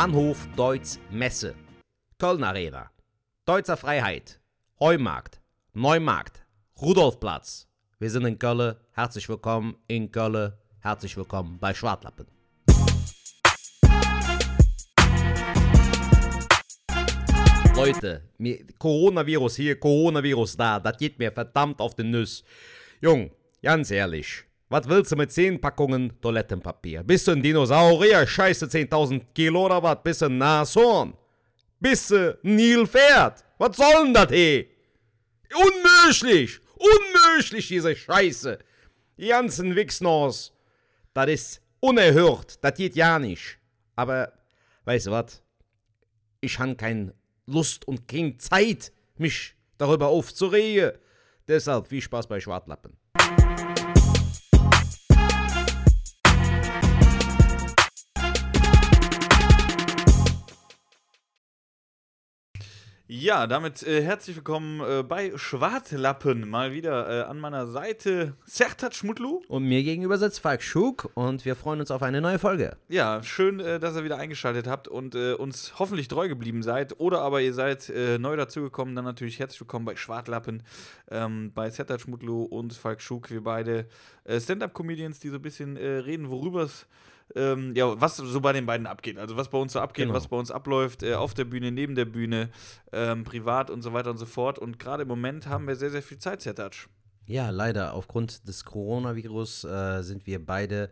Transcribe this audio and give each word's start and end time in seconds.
Bahnhof 0.00 0.48
Deutz 0.56 0.98
Messe, 1.10 1.54
Köln 2.16 2.42
Arena, 2.42 2.90
Deutzer 3.44 3.76
Freiheit, 3.76 4.40
Heumarkt, 4.80 5.42
Neumarkt, 5.74 6.42
Rudolfplatz. 6.80 7.68
Wir 7.98 8.10
sind 8.10 8.24
in 8.24 8.38
Köln. 8.38 8.76
Herzlich 8.92 9.28
willkommen 9.28 9.76
in 9.88 10.10
Köln. 10.10 10.54
Herzlich 10.80 11.14
willkommen 11.18 11.58
bei 11.58 11.74
Schwartlappen. 11.74 12.26
Leute, 17.76 18.22
mir, 18.38 18.58
Coronavirus 18.78 19.56
hier, 19.56 19.78
Coronavirus 19.78 20.56
da, 20.56 20.80
das 20.80 20.96
geht 20.96 21.18
mir 21.18 21.30
verdammt 21.30 21.78
auf 21.78 21.94
den 21.94 22.10
Nuss. 22.10 22.42
Jung, 23.02 23.32
ganz 23.62 23.90
ehrlich, 23.90 24.44
was 24.70 24.88
willst 24.88 25.10
du 25.10 25.16
mit 25.16 25.32
10 25.32 25.60
Packungen 25.60 26.20
Toilettenpapier? 26.20 27.02
Bist 27.02 27.26
du 27.26 27.32
ein 27.32 27.42
Dinosaurier? 27.42 28.24
Scheiße 28.24 28.66
10.000 28.66 29.20
Kilo 29.34 29.66
oder 29.66 29.82
was? 29.82 29.98
Bist 30.04 30.22
du 30.22 30.26
ein 30.26 30.38
Nashorn? 30.38 31.14
Bist 31.80 32.12
du 32.12 32.38
ein 32.44 32.54
Nilpferd? 32.54 33.44
Was 33.58 33.76
soll 33.76 34.04
denn 34.04 34.14
das 34.14 34.30
hier? 34.30 34.66
Unmöglich! 35.52 36.60
Unmöglich, 36.76 37.66
diese 37.66 37.96
Scheiße! 37.96 38.60
Die 39.18 39.26
ganzen 39.26 39.74
Wichsnors. 39.74 40.52
Das 41.14 41.28
ist 41.28 41.62
unerhört. 41.80 42.64
Das 42.64 42.74
geht 42.74 42.94
ja 42.94 43.18
nicht. 43.18 43.58
Aber, 43.96 44.32
weißt 44.84 45.08
du 45.08 45.10
was? 45.10 45.42
Ich 46.40 46.60
habe 46.60 46.76
keine 46.76 47.12
Lust 47.46 47.88
und 47.88 48.06
keine 48.06 48.36
Zeit, 48.36 48.92
mich 49.16 49.56
darüber 49.78 50.06
aufzuregen. 50.06 50.92
Deshalb 51.48 51.88
viel 51.88 52.00
Spaß 52.00 52.28
bei 52.28 52.38
Schwartlappen. 52.38 52.99
Ja, 63.12 63.48
damit 63.48 63.82
äh, 63.82 64.04
herzlich 64.04 64.36
willkommen 64.36 64.80
äh, 64.80 65.02
bei 65.02 65.32
Schwartlappen. 65.34 66.48
Mal 66.48 66.72
wieder 66.72 67.10
äh, 67.10 67.22
an 67.24 67.40
meiner 67.40 67.66
Seite 67.66 68.34
Sertat 68.44 68.94
Schmutlu. 68.94 69.42
Und 69.48 69.64
mir 69.64 69.82
gegenüber 69.82 70.16
sitzt 70.16 70.38
Falk 70.38 70.62
Schug 70.62 71.10
und 71.14 71.44
wir 71.44 71.56
freuen 71.56 71.80
uns 71.80 71.90
auf 71.90 72.04
eine 72.04 72.20
neue 72.20 72.38
Folge. 72.38 72.76
Ja, 72.88 73.20
schön, 73.24 73.58
äh, 73.58 73.80
dass 73.80 73.96
ihr 73.96 74.04
wieder 74.04 74.16
eingeschaltet 74.16 74.68
habt 74.68 74.86
und 74.86 75.16
äh, 75.16 75.32
uns 75.32 75.72
hoffentlich 75.80 76.06
treu 76.06 76.28
geblieben 76.28 76.62
seid. 76.62 77.00
Oder 77.00 77.22
aber 77.22 77.40
ihr 77.40 77.52
seid 77.52 77.88
äh, 77.88 78.16
neu 78.16 78.36
dazugekommen. 78.36 78.94
Dann 78.94 79.06
natürlich 79.06 79.40
herzlich 79.40 79.58
willkommen 79.58 79.86
bei 79.86 79.96
Schwartlappen, 79.96 80.62
ähm, 81.10 81.50
bei 81.52 81.68
Sertat 81.68 82.02
Schmutlu 82.02 82.44
und 82.44 82.74
Falk 82.74 83.02
Schug. 83.02 83.28
Wir 83.28 83.42
beide 83.42 83.88
Stand-Up-Comedians, 84.28 85.18
die 85.18 85.30
so 85.30 85.36
ein 85.36 85.42
bisschen 85.42 85.76
reden, 85.76 86.30
worüber 86.30 86.62
es 86.62 86.86
ähm, 87.34 87.74
ja, 87.74 88.00
was 88.00 88.16
so 88.16 88.40
bei 88.40 88.52
den 88.52 88.66
beiden 88.66 88.86
abgeht. 88.86 89.18
Also 89.18 89.36
was 89.36 89.48
bei 89.48 89.58
uns 89.58 89.72
so 89.72 89.80
abgeht, 89.80 90.06
genau. 90.06 90.14
was 90.14 90.28
bei 90.28 90.36
uns 90.36 90.50
abläuft, 90.50 91.02
äh, 91.02 91.14
auf 91.14 91.34
der 91.34 91.44
Bühne, 91.44 91.70
neben 91.70 91.94
der 91.94 92.04
Bühne, 92.04 92.50
ähm, 92.92 93.24
privat 93.24 93.70
und 93.70 93.82
so 93.82 93.92
weiter 93.92 94.10
und 94.10 94.18
so 94.18 94.26
fort. 94.26 94.58
Und 94.58 94.78
gerade 94.78 95.02
im 95.02 95.08
Moment 95.08 95.46
haben 95.46 95.66
wir 95.66 95.76
sehr, 95.76 95.90
sehr 95.90 96.02
viel 96.02 96.18
Zeit, 96.18 96.42
Zertatsch. 96.42 96.88
Ja, 97.26 97.50
leider. 97.50 97.94
Aufgrund 97.94 98.48
des 98.48 98.64
Coronavirus 98.64 99.64
äh, 99.64 100.02
sind 100.02 100.26
wir 100.26 100.44
beide 100.44 100.90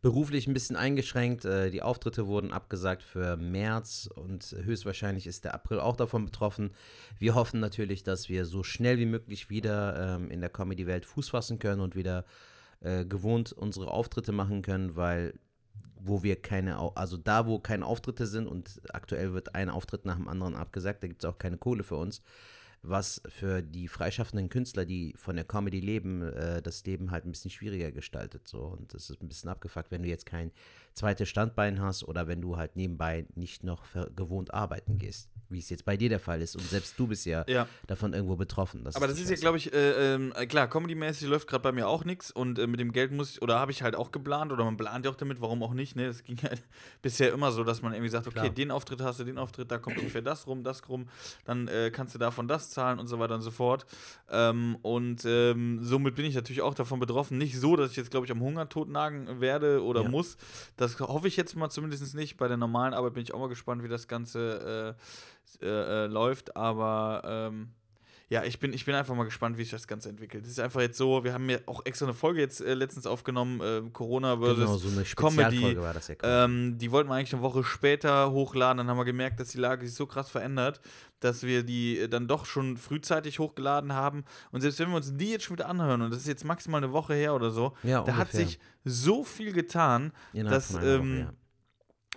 beruflich 0.00 0.46
ein 0.46 0.54
bisschen 0.54 0.76
eingeschränkt. 0.76 1.44
Äh, 1.44 1.70
die 1.70 1.82
Auftritte 1.82 2.26
wurden 2.26 2.52
abgesagt 2.52 3.02
für 3.02 3.36
März 3.36 4.08
und 4.14 4.54
höchstwahrscheinlich 4.62 5.26
ist 5.26 5.44
der 5.44 5.54
April 5.54 5.80
auch 5.80 5.96
davon 5.96 6.26
betroffen. 6.26 6.72
Wir 7.18 7.34
hoffen 7.34 7.60
natürlich, 7.60 8.02
dass 8.02 8.28
wir 8.28 8.44
so 8.44 8.62
schnell 8.62 8.98
wie 8.98 9.06
möglich 9.06 9.50
wieder 9.50 10.16
ähm, 10.16 10.30
in 10.30 10.40
der 10.40 10.50
Comedy-Welt 10.50 11.04
Fuß 11.04 11.30
fassen 11.30 11.58
können 11.58 11.80
und 11.80 11.96
wieder 11.96 12.24
äh, 12.80 13.04
gewohnt 13.04 13.52
unsere 13.52 13.90
Auftritte 13.90 14.32
machen 14.32 14.62
können, 14.62 14.94
weil 14.94 15.34
wo 16.00 16.22
wir 16.22 16.40
keine, 16.40 16.96
also 16.96 17.16
da, 17.16 17.46
wo 17.46 17.58
keine 17.58 17.86
Auftritte 17.86 18.26
sind 18.26 18.46
und 18.46 18.80
aktuell 18.90 19.32
wird 19.32 19.54
ein 19.54 19.70
Auftritt 19.70 20.04
nach 20.04 20.16
dem 20.16 20.28
anderen 20.28 20.54
abgesagt, 20.54 21.02
da 21.02 21.08
gibt 21.08 21.22
es 21.22 21.28
auch 21.28 21.38
keine 21.38 21.58
Kohle 21.58 21.82
für 21.82 21.96
uns, 21.96 22.22
was 22.82 23.20
für 23.28 23.62
die 23.62 23.88
freischaffenden 23.88 24.48
Künstler, 24.48 24.84
die 24.84 25.14
von 25.16 25.36
der 25.36 25.44
Comedy 25.44 25.80
leben, 25.80 26.22
äh, 26.22 26.62
das 26.62 26.84
Leben 26.84 27.10
halt 27.10 27.24
ein 27.24 27.32
bisschen 27.32 27.50
schwieriger 27.50 27.90
gestaltet. 27.90 28.46
So. 28.46 28.60
Und 28.60 28.94
das 28.94 29.10
ist 29.10 29.20
ein 29.20 29.28
bisschen 29.28 29.50
abgefuckt, 29.50 29.90
wenn 29.90 30.02
du 30.02 30.08
jetzt 30.08 30.26
kein 30.26 30.52
zweites 30.94 31.28
Standbein 31.28 31.80
hast 31.80 32.04
oder 32.04 32.28
wenn 32.28 32.40
du 32.40 32.56
halt 32.56 32.76
nebenbei 32.76 33.26
nicht 33.34 33.64
noch 33.64 33.84
gewohnt 34.14 34.54
arbeiten 34.54 34.98
gehst 34.98 35.28
wie 35.50 35.58
es 35.58 35.70
jetzt 35.70 35.84
bei 35.84 35.96
dir 35.96 36.08
der 36.08 36.20
Fall 36.20 36.42
ist. 36.42 36.56
Und 36.56 36.64
selbst 36.64 36.98
du 36.98 37.06
bist 37.06 37.24
ja, 37.26 37.44
ja. 37.48 37.66
davon 37.86 38.12
irgendwo 38.12 38.36
betroffen. 38.36 38.84
Das 38.84 38.96
Aber 38.96 39.06
das 39.06 39.18
ist 39.18 39.30
ja, 39.30 39.36
glaube 39.36 39.56
ich, 39.56 39.72
äh, 39.72 40.14
äh, 40.14 40.46
klar, 40.46 40.68
Comedy-mäßig 40.68 41.28
läuft 41.28 41.48
gerade 41.48 41.62
bei 41.62 41.72
mir 41.72 41.88
auch 41.88 42.04
nichts 42.04 42.30
und 42.30 42.58
äh, 42.58 42.66
mit 42.66 42.80
dem 42.80 42.92
Geld 42.92 43.12
muss 43.12 43.32
ich, 43.32 43.42
oder 43.42 43.58
habe 43.58 43.72
ich 43.72 43.82
halt 43.82 43.96
auch 43.96 44.12
geplant 44.12 44.52
oder 44.52 44.64
man 44.64 44.76
plant 44.76 45.04
ja 45.04 45.10
auch 45.10 45.16
damit, 45.16 45.40
warum 45.40 45.62
auch 45.62 45.74
nicht. 45.74 45.96
Ne? 45.96 46.06
Das 46.06 46.22
ging 46.22 46.38
halt 46.42 46.62
bisher 47.02 47.32
immer 47.32 47.50
so, 47.52 47.64
dass 47.64 47.82
man 47.82 47.92
irgendwie 47.92 48.10
sagt, 48.10 48.26
okay, 48.26 48.40
klar. 48.40 48.50
den 48.50 48.70
Auftritt 48.70 49.00
hast 49.00 49.20
du, 49.20 49.24
den 49.24 49.38
Auftritt, 49.38 49.70
da 49.70 49.78
kommt 49.78 49.98
ungefähr 49.98 50.22
das 50.22 50.46
rum, 50.46 50.64
das 50.64 50.86
rum, 50.88 51.08
dann 51.44 51.68
äh, 51.68 51.90
kannst 51.90 52.14
du 52.14 52.18
davon 52.18 52.48
das 52.48 52.70
zahlen 52.70 52.98
und 52.98 53.06
so 53.06 53.18
weiter 53.18 53.34
und 53.34 53.42
so 53.42 53.50
fort. 53.50 53.86
Ähm, 54.30 54.76
und 54.82 55.24
ähm, 55.24 55.80
somit 55.82 56.14
bin 56.14 56.26
ich 56.26 56.34
natürlich 56.34 56.62
auch 56.62 56.74
davon 56.74 57.00
betroffen. 57.00 57.38
Nicht 57.38 57.58
so, 57.58 57.76
dass 57.76 57.90
ich 57.92 57.96
jetzt, 57.96 58.10
glaube 58.10 58.26
ich, 58.26 58.32
am 58.32 58.40
Hungertod 58.40 58.88
nagen 58.88 59.40
werde 59.40 59.82
oder 59.82 60.02
ja. 60.02 60.08
muss. 60.08 60.36
Das 60.76 60.98
hoffe 61.00 61.28
ich 61.28 61.36
jetzt 61.36 61.56
mal 61.56 61.70
zumindest 61.70 62.14
nicht. 62.14 62.36
Bei 62.36 62.48
der 62.48 62.56
normalen 62.56 62.94
Arbeit 62.94 63.14
bin 63.14 63.22
ich 63.22 63.34
auch 63.34 63.38
mal 63.38 63.48
gespannt, 63.48 63.82
wie 63.82 63.88
das 63.88 64.08
Ganze 64.08 64.96
äh, 65.56 65.66
äh, 65.66 66.06
läuft, 66.06 66.56
aber 66.56 67.22
ähm, 67.24 67.70
ja, 68.30 68.44
ich 68.44 68.58
bin, 68.58 68.74
ich 68.74 68.84
bin 68.84 68.94
einfach 68.94 69.14
mal 69.14 69.24
gespannt, 69.24 69.56
wie 69.56 69.62
sich 69.62 69.70
das 69.70 69.86
Ganze 69.86 70.10
entwickelt. 70.10 70.44
Es 70.44 70.50
ist 70.50 70.60
einfach 70.60 70.82
jetzt 70.82 70.98
so, 70.98 71.24
wir 71.24 71.32
haben 71.32 71.48
ja 71.48 71.58
auch 71.64 71.86
extra 71.86 72.04
eine 72.04 72.14
Folge 72.14 72.40
jetzt 72.40 72.60
äh, 72.60 72.74
letztens 72.74 73.06
aufgenommen, 73.06 73.60
äh, 73.62 73.88
Corona 73.90 74.36
versus 74.36 74.58
genau, 74.58 74.76
so 74.76 74.88
eine 74.88 75.04
Comedy. 75.04 75.78
War 75.78 75.94
das 75.94 76.08
ja 76.08 76.16
ähm, 76.22 76.76
die 76.76 76.92
wollten 76.92 77.08
wir 77.08 77.14
eigentlich 77.14 77.32
eine 77.32 77.42
Woche 77.42 77.64
später 77.64 78.30
hochladen, 78.30 78.78
dann 78.78 78.88
haben 78.88 78.98
wir 78.98 79.06
gemerkt, 79.06 79.40
dass 79.40 79.48
die 79.48 79.58
Lage 79.58 79.86
sich 79.86 79.94
so 79.94 80.06
krass 80.06 80.28
verändert, 80.28 80.82
dass 81.20 81.42
wir 81.42 81.62
die 81.62 82.00
äh, 82.00 82.08
dann 82.08 82.28
doch 82.28 82.44
schon 82.44 82.76
frühzeitig 82.76 83.38
hochgeladen 83.38 83.94
haben. 83.94 84.24
Und 84.52 84.60
selbst 84.60 84.78
wenn 84.78 84.90
wir 84.90 84.96
uns 84.96 85.16
die 85.16 85.30
jetzt 85.30 85.44
schon 85.44 85.56
wieder 85.56 85.68
anhören, 85.68 86.02
und 86.02 86.10
das 86.10 86.20
ist 86.20 86.28
jetzt 86.28 86.44
maximal 86.44 86.84
eine 86.84 86.92
Woche 86.92 87.14
her 87.14 87.34
oder 87.34 87.50
so, 87.50 87.72
ja, 87.82 88.02
da 88.02 88.16
hat 88.16 88.32
sich 88.32 88.58
so 88.84 89.24
viel 89.24 89.52
getan, 89.52 90.12
Innerhalb 90.34 90.54
dass. 90.54 90.74
Ähm, 90.74 90.82
Woche, 90.82 91.18
ja 91.20 91.32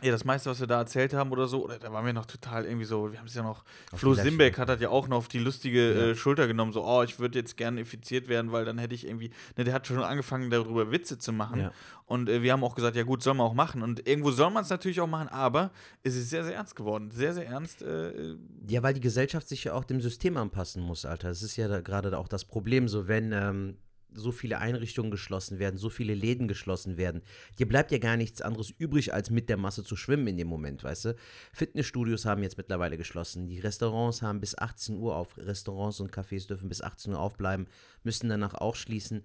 ja, 0.02 0.12
das 0.12 0.26
meiste, 0.26 0.50
was 0.50 0.60
wir 0.60 0.68
da 0.68 0.80
erzählt 0.80 1.14
haben 1.14 1.32
oder 1.32 1.48
so, 1.48 1.64
oder 1.64 1.78
da 1.78 1.92
waren 1.92 2.06
wir 2.06 2.14
noch 2.14 2.26
total 2.26 2.66
irgendwie 2.66 2.86
so, 2.86 3.12
wir 3.12 3.20
haben 3.20 3.28
es 3.28 3.36
ja 3.36 3.44
noch, 3.44 3.64
auf 3.92 4.00
Flo 4.00 4.14
Simbeck 4.14 4.58
hat 4.58 4.70
das 4.70 4.82
ja 4.82 4.90
auch 4.90 5.08
noch 5.08 5.18
auf 5.18 5.28
die 5.28 5.40
lustige 5.40 5.94
ja. 5.94 6.02
äh, 6.08 6.16
Schulter 6.16 6.48
genommen, 6.48 6.74
so, 6.74 6.84
oh, 6.84 7.04
ich 7.04 7.20
würde 7.20 7.38
jetzt 7.40 7.58
gerne 7.58 7.82
infiziert 7.82 8.28
werden, 8.28 8.52
weil 8.52 8.66
dann 8.66 8.78
hätte 8.78 8.96
ich 8.96 9.06
irgendwie, 9.06 9.32
ne, 9.58 9.64
der 9.64 9.74
hat 9.74 9.88
schon 9.88 10.00
angefangen, 10.00 10.50
darüber 10.50 10.92
Witze 10.92 11.18
zu 11.18 11.32
machen. 11.32 11.60
Ja. 11.60 11.72
Und 12.06 12.28
äh, 12.28 12.42
wir 12.42 12.52
haben 12.52 12.64
auch 12.64 12.76
gesagt, 12.76 12.96
ja 12.96 13.04
gut, 13.04 13.24
soll 13.24 13.36
man 13.36 13.48
auch 13.48 13.54
machen. 13.54 13.84
Und 13.84 14.06
irgendwo 14.08 14.32
soll 14.32 14.52
man 14.52 14.64
es 14.64 14.70
natürlich 14.70 15.00
auch 15.00 15.08
machen, 15.08 15.30
aber 15.30 15.72
es 16.04 16.16
ist 16.16 16.30
sehr, 16.30 16.44
sehr 16.44 16.56
ernst 16.56 16.76
geworden. 16.76 17.10
Sehr, 17.12 17.34
sehr 17.34 17.48
ernst. 17.48 17.82
Äh, 17.84 18.36
ja, 18.68 18.84
weil 18.84 18.94
die 18.94 19.00
Gesellschaft 19.00 19.48
sich 19.48 19.64
ja 19.64 19.74
auch 19.74 19.86
dem 19.86 20.02
System 20.02 20.36
anpassen 20.36 20.84
muss, 20.84 21.06
Alter. 21.06 21.30
Das 21.30 21.42
ist 21.42 21.56
ja 21.56 21.80
gerade 21.80 22.18
auch 22.18 22.28
das 22.28 22.44
Problem, 22.44 22.90
so 22.90 23.08
wenn, 23.08 23.32
ähm, 23.32 23.78
so 24.14 24.32
viele 24.32 24.60
Einrichtungen 24.60 25.12
geschlossen 25.12 25.60
werden, 25.60 25.78
so 25.78 25.90
viele 25.90 26.14
Läden 26.14 26.48
geschlossen 26.48 26.98
werden. 26.98 27.22
Dir 27.60 27.68
bleibt 27.68 27.92
ja 27.92 27.98
gar 27.98 28.18
nichts 28.18 28.42
anderes 28.42 28.70
übrig, 28.70 29.14
als 29.14 29.30
mit 29.30 29.50
der 29.50 29.58
Masse 29.58 29.84
zu 29.84 29.96
schwimmen 29.96 30.28
in 30.28 30.38
dem 30.38 30.48
Moment, 30.48 30.84
weißt 30.84 31.06
du? 31.06 31.16
Fitnessstudios 31.54 32.26
haben 32.26 32.44
jetzt 32.44 32.58
mittlerweile 32.58 32.98
geschlossen, 32.98 33.48
die 33.48 33.60
Restaurants 33.60 34.22
haben 34.22 34.40
bis 34.40 34.58
18 34.58 34.98
Uhr 34.98 35.16
auf, 35.16 35.38
Restaurants 35.38 36.00
und 36.00 36.14
Cafés 36.14 36.48
dürfen 36.48 36.70
bis 36.70 36.82
18 36.82 37.14
Uhr 37.14 37.20
aufbleiben, 37.20 37.68
müssen 38.04 38.30
danach 38.30 38.54
auch 38.56 38.76
schließen. 38.76 39.24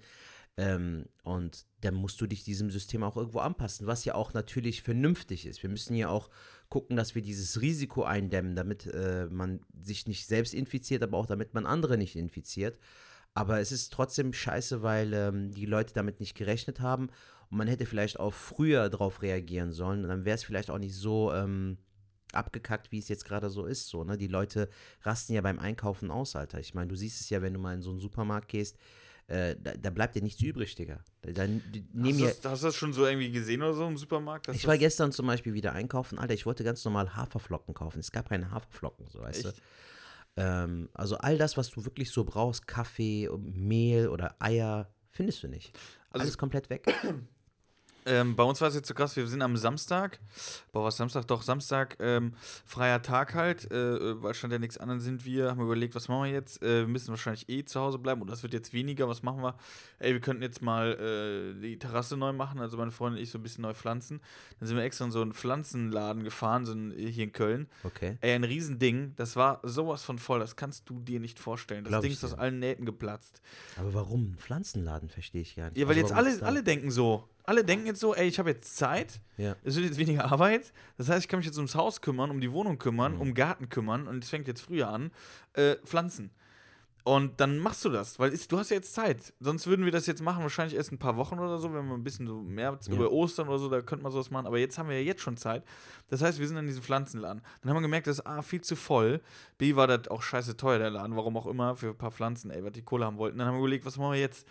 Ähm, 0.59 1.05
und 1.23 1.67
dann 1.83 1.95
musst 1.95 2.21
du 2.21 2.27
dich 2.27 2.43
diesem 2.43 2.71
System 2.71 3.03
auch 3.03 3.17
irgendwo 3.17 3.41
anpassen, 3.41 3.87
was 3.87 4.07
ja 4.07 4.15
auch 4.15 4.33
natürlich 4.33 4.83
vernünftig 4.83 5.45
ist. 5.47 5.63
Wir 5.63 5.69
müssen 5.69 5.95
ja 5.95 6.09
auch 6.09 6.31
gucken, 6.71 6.97
dass 6.97 7.15
wir 7.15 7.21
dieses 7.21 7.61
Risiko 7.61 8.05
eindämmen, 8.05 8.57
damit 8.57 8.87
äh, 8.87 9.27
man 9.31 9.61
sich 9.79 10.07
nicht 10.07 10.27
selbst 10.27 10.55
infiziert, 10.55 11.03
aber 11.03 11.19
auch 11.19 11.27
damit 11.27 11.53
man 11.53 11.67
andere 11.67 11.99
nicht 11.99 12.17
infiziert. 12.17 12.79
Aber 13.37 13.61
es 13.61 13.71
ist 13.71 13.93
trotzdem 13.93 14.33
scheiße, 14.33 14.83
weil 14.83 15.13
ähm, 15.13 15.53
die 15.53 15.67
Leute 15.67 15.93
damit 15.93 16.21
nicht 16.21 16.35
gerechnet 16.35 16.81
haben 16.81 17.11
und 17.51 17.59
man 17.59 17.69
hätte 17.69 17.87
vielleicht 17.87 18.19
auch 18.19 18.33
früher 18.33 18.89
darauf 18.89 19.23
reagieren 19.23 19.73
sollen. 19.73 20.03
Und 20.03 20.09
dann 20.09 20.25
wäre 20.25 20.37
es 20.37 20.45
vielleicht 20.45 20.71
auch 20.71 20.79
nicht 20.79 20.95
so 20.95 21.33
ähm, 21.33 21.77
abgekackt, 22.33 22.93
wie 22.93 22.99
es 22.99 23.09
jetzt 23.09 23.25
gerade 23.25 23.51
so 23.51 23.67
ist. 23.67 23.89
So, 23.89 24.05
ne? 24.05 24.17
Die 24.17 24.27
Leute 24.27 24.69
rasten 25.03 25.35
ja 25.35 25.43
beim 25.43 25.59
Einkaufen 25.59 26.11
aus, 26.11 26.35
Alter. 26.35 26.61
Ich 26.61 26.75
meine, 26.75 26.89
du 26.89 26.97
siehst 26.97 27.21
es 27.21 27.31
ja, 27.31 27.43
wenn 27.43 27.53
du 27.53 27.61
mal 27.61 27.75
in 27.75 27.83
so 27.83 27.91
einen 27.91 28.01
Supermarkt 28.01 28.49
gehst, 28.49 28.79
äh, 29.29 29.57
da, 29.61 29.75
da, 29.75 29.91
bleibt 29.91 30.15
ja 30.15 30.23
nichts 30.23 30.41
übrig, 30.41 30.75
Digga. 30.75 31.01
Da, 31.23 31.33
da, 31.33 31.43
hast, 31.43 32.19
ja, 32.21 32.51
hast, 32.51 32.63
du 32.63 32.67
das 32.69 32.77
schon 32.77 32.93
so 32.93 33.05
irgendwie 33.05 33.31
gesehen 33.33 33.61
oder 33.61 33.75
so 33.75 33.87
im 33.87 33.97
Supermarkt? 33.97 34.49
Ich 34.49 34.67
war 34.67 34.79
gestern 34.79 35.11
zum 35.13 35.27
Beispiel 35.27 35.53
wieder 35.53 35.73
einkaufen, 35.73 36.19
Alter. 36.19 36.35
Ich 36.35 36.47
wollte 36.47 36.63
ganz 36.63 36.85
normal 36.85 37.17
Haferflocken 37.17 37.75
kaufen. 37.75 37.99
Es 37.99 38.13
gab 38.13 38.29
keine 38.29 38.51
Haferflocken, 38.51 39.09
so 39.09 39.21
weißt 39.21 39.45
Echt? 39.45 39.59
du. 39.59 39.63
Ähm, 40.37 40.89
also 40.95 41.17
all 41.19 41.39
das, 41.39 41.57
was 41.57 41.71
du 41.71 41.85
wirklich 41.85 42.11
so 42.11 42.25
brauchst, 42.25 42.67
Kaffee, 42.67 43.29
Mehl 43.39 44.09
oder 44.09 44.37
Eier, 44.39 44.91
findest 45.11 45.43
du 45.43 45.49
nicht. 45.49 45.77
Also 46.11 46.23
Alles 46.25 46.39
komplett 46.39 46.71
weg. 46.71 46.87
Ähm, 48.07 48.37
bei 48.37 48.45
uns 48.45 48.61
war 48.61 48.69
es 48.69 48.75
jetzt 48.75 48.87
so 48.87 48.95
krass, 48.95 49.17
wir 49.17 49.27
sind 49.27 49.43
am 49.43 49.57
Samstag, 49.57 50.21
boah, 50.73 50.85
was 50.85 50.97
Samstag? 50.97 51.27
Doch, 51.27 51.43
Samstag, 51.43 51.97
ähm, 52.01 52.35
freier 52.65 53.03
Tag 53.03 53.35
halt, 53.35 53.71
äh, 53.71 54.23
weil 54.23 54.33
stand 54.35 54.53
ja 54.53 54.59
nichts 54.59 54.79
anderes 54.79 55.03
sind 55.03 55.25
wir, 55.25 55.51
haben 55.51 55.59
wir 55.59 55.65
überlegt, 55.65 55.95
was 55.95 56.09
machen 56.09 56.25
wir 56.25 56.31
jetzt? 56.31 56.63
Äh, 56.63 56.83
wir 56.83 56.89
müssen 56.89 57.09
wahrscheinlich 57.09 57.49
eh 57.49 57.65
zu 57.65 57.81
Hause 57.81 57.99
bleiben 57.99 58.23
und 58.23 58.31
das 58.31 58.43
wird 58.43 58.53
jetzt 58.53 58.73
weniger, 58.73 59.09
was 59.09 59.23
machen 59.23 59.43
wir? 59.43 59.57
Ey, 59.99 60.13
wir 60.13 60.21
könnten 60.21 60.43
jetzt 60.43 60.63
mal 60.63 60.93
äh, 60.93 61.61
die 61.61 61.79
Terrasse 61.79 62.17
neu 62.17 62.33
machen, 62.33 62.61
also 62.61 62.77
meine 62.77 62.93
Freundin 62.93 63.19
und 63.19 63.23
ich 63.25 63.31
so 63.31 63.39
ein 63.39 63.43
bisschen 63.43 63.63
neu 63.63 63.75
pflanzen. 63.75 64.21
Dann 64.61 64.69
sind 64.69 64.77
wir 64.77 64.85
extra 64.85 65.05
in 65.05 65.11
so 65.11 65.21
einen 65.21 65.33
Pflanzenladen 65.33 66.23
gefahren, 66.23 66.65
so 66.65 66.73
ein, 66.73 66.93
hier 66.97 67.25
in 67.25 67.33
Köln. 67.33 67.67
Okay. 67.83 68.19
Ey, 68.21 68.35
ein 68.35 68.45
Riesending, 68.45 69.15
das 69.17 69.35
war 69.37 69.61
sowas 69.65 70.05
von 70.05 70.19
voll, 70.19 70.39
das 70.39 70.55
kannst 70.55 70.89
du 70.89 71.01
dir 71.01 71.19
nicht 71.19 71.39
vorstellen. 71.39 71.85
Das 71.85 71.91
Glaub 71.91 72.03
Ding 72.03 72.13
ist 72.13 72.25
aus 72.25 72.35
allen 72.35 72.59
Nähten 72.61 72.87
geplatzt. 72.87 73.43
Aber 73.77 73.93
warum? 73.95 74.33
Ein 74.33 74.37
Pflanzenladen 74.39 75.09
verstehe 75.09 75.43
ich 75.43 75.57
gar 75.57 75.71
nicht. 75.71 75.79
Ja, 75.79 75.89
weil 75.89 75.97
Also 75.97 76.09
jetzt 76.09 76.13
alle, 76.13 76.43
alle 76.43 76.63
denken 76.63 76.91
so. 76.91 77.29
Alle 77.47 77.65
denken 77.65 77.87
jetzt 77.87 78.01
so, 78.01 78.15
ey, 78.15 78.27
ich 78.27 78.39
habe 78.39 78.51
jetzt 78.51 78.77
Zeit, 78.77 79.21
Ja. 79.37 79.55
es 79.65 79.77
wird 79.77 79.87
jetzt 79.87 79.99
weniger 79.99 80.25
Arbeit. 80.33 80.73
Das 80.99 81.09
heißt, 81.09 81.25
ich 81.25 81.29
kann 81.29 81.39
mich 81.39 81.47
jetzt 81.47 81.57
ums 81.57 81.75
Haus 81.75 82.01
kümmern, 82.01 82.31
um 82.31 82.41
die 82.41 82.51
Wohnung 82.53 82.79
kümmern, 82.79 83.15
Mhm. 83.15 83.21
um 83.21 83.35
Garten 83.35 83.69
kümmern 83.69 84.07
und 84.09 84.23
es 84.25 84.31
fängt 84.31 84.49
jetzt 84.49 84.61
früher 84.63 84.89
an. 84.89 85.11
Äh, 85.55 85.77
Pflanzen. 85.85 86.31
Und 87.05 87.41
dann 87.41 87.61
machst 87.61 87.85
du 87.85 87.89
das, 87.89 88.19
weil 88.19 88.33
ist, 88.33 88.51
du 88.51 88.59
hast 88.59 88.71
ja 88.71 88.77
jetzt 88.79 88.93
Zeit. 88.93 89.33
Sonst 89.39 89.69
würden 89.69 89.85
wir 89.85 89.93
das 89.93 90.07
jetzt 90.07 90.21
machen, 90.23 90.43
wahrscheinlich 90.43 90.75
erst 90.77 90.91
ein 90.91 90.99
paar 90.99 91.17
Wochen 91.17 91.39
oder 91.39 91.57
so, 91.59 91.73
wenn 91.73 91.87
wir 91.87 91.95
ein 91.95 92.03
bisschen 92.03 92.27
so 92.27 92.41
mehr 92.43 92.77
Ja. 92.85 92.93
über 92.93 93.13
Ostern 93.13 93.47
oder 93.47 93.61
so, 93.61 93.69
da 93.69 93.81
könnte 93.81 94.03
man 94.03 94.11
sowas 94.11 94.29
machen. 94.33 94.45
Aber 94.49 94.59
jetzt 94.59 94.77
haben 94.77 94.89
wir 94.89 94.97
ja 95.01 95.07
jetzt 95.07 95.23
schon 95.23 95.37
Zeit. 95.37 95.63
Das 96.09 96.21
heißt, 96.21 96.41
wir 96.41 96.49
sind 96.49 96.57
in 96.57 96.67
diesem 96.67 96.83
Pflanzenladen. 96.83 97.43
Dann 97.61 97.71
haben 97.71 97.77
wir 97.77 97.83
gemerkt, 97.83 98.09
das 98.09 98.19
ist 98.19 98.27
A, 98.27 98.43
viel 98.43 98.61
zu 98.61 98.75
voll. 98.75 99.21
B, 99.57 99.77
war 99.77 99.87
das 99.87 100.09
auch 100.09 100.21
scheiße 100.21 100.57
teuer, 100.57 100.81
der 100.81 100.91
Laden, 100.91 101.15
warum 101.15 101.37
auch 101.37 101.47
immer, 101.47 101.77
für 101.77 101.91
ein 101.91 101.97
paar 101.97 102.11
Pflanzen, 102.11 102.51
ey, 102.51 102.65
was 102.65 102.73
die 102.73 102.83
Kohle 102.83 103.05
haben 103.05 103.19
wollten. 103.19 103.39
Dann 103.39 103.47
haben 103.47 103.55
wir 103.55 103.61
überlegt, 103.61 103.87
was 103.87 103.97
machen 103.99 104.15
wir 104.15 104.21
jetzt? 104.21 104.45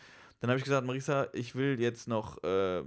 Dann 0.45 0.51
habe 0.51 0.59
ich 0.59 0.63
gesagt, 0.63 0.85
Marisa, 0.85 1.27
ich 1.33 1.55
will 1.55 1.81
jetzt 1.81 2.07
noch, 2.07 2.43
äh, 2.43 2.83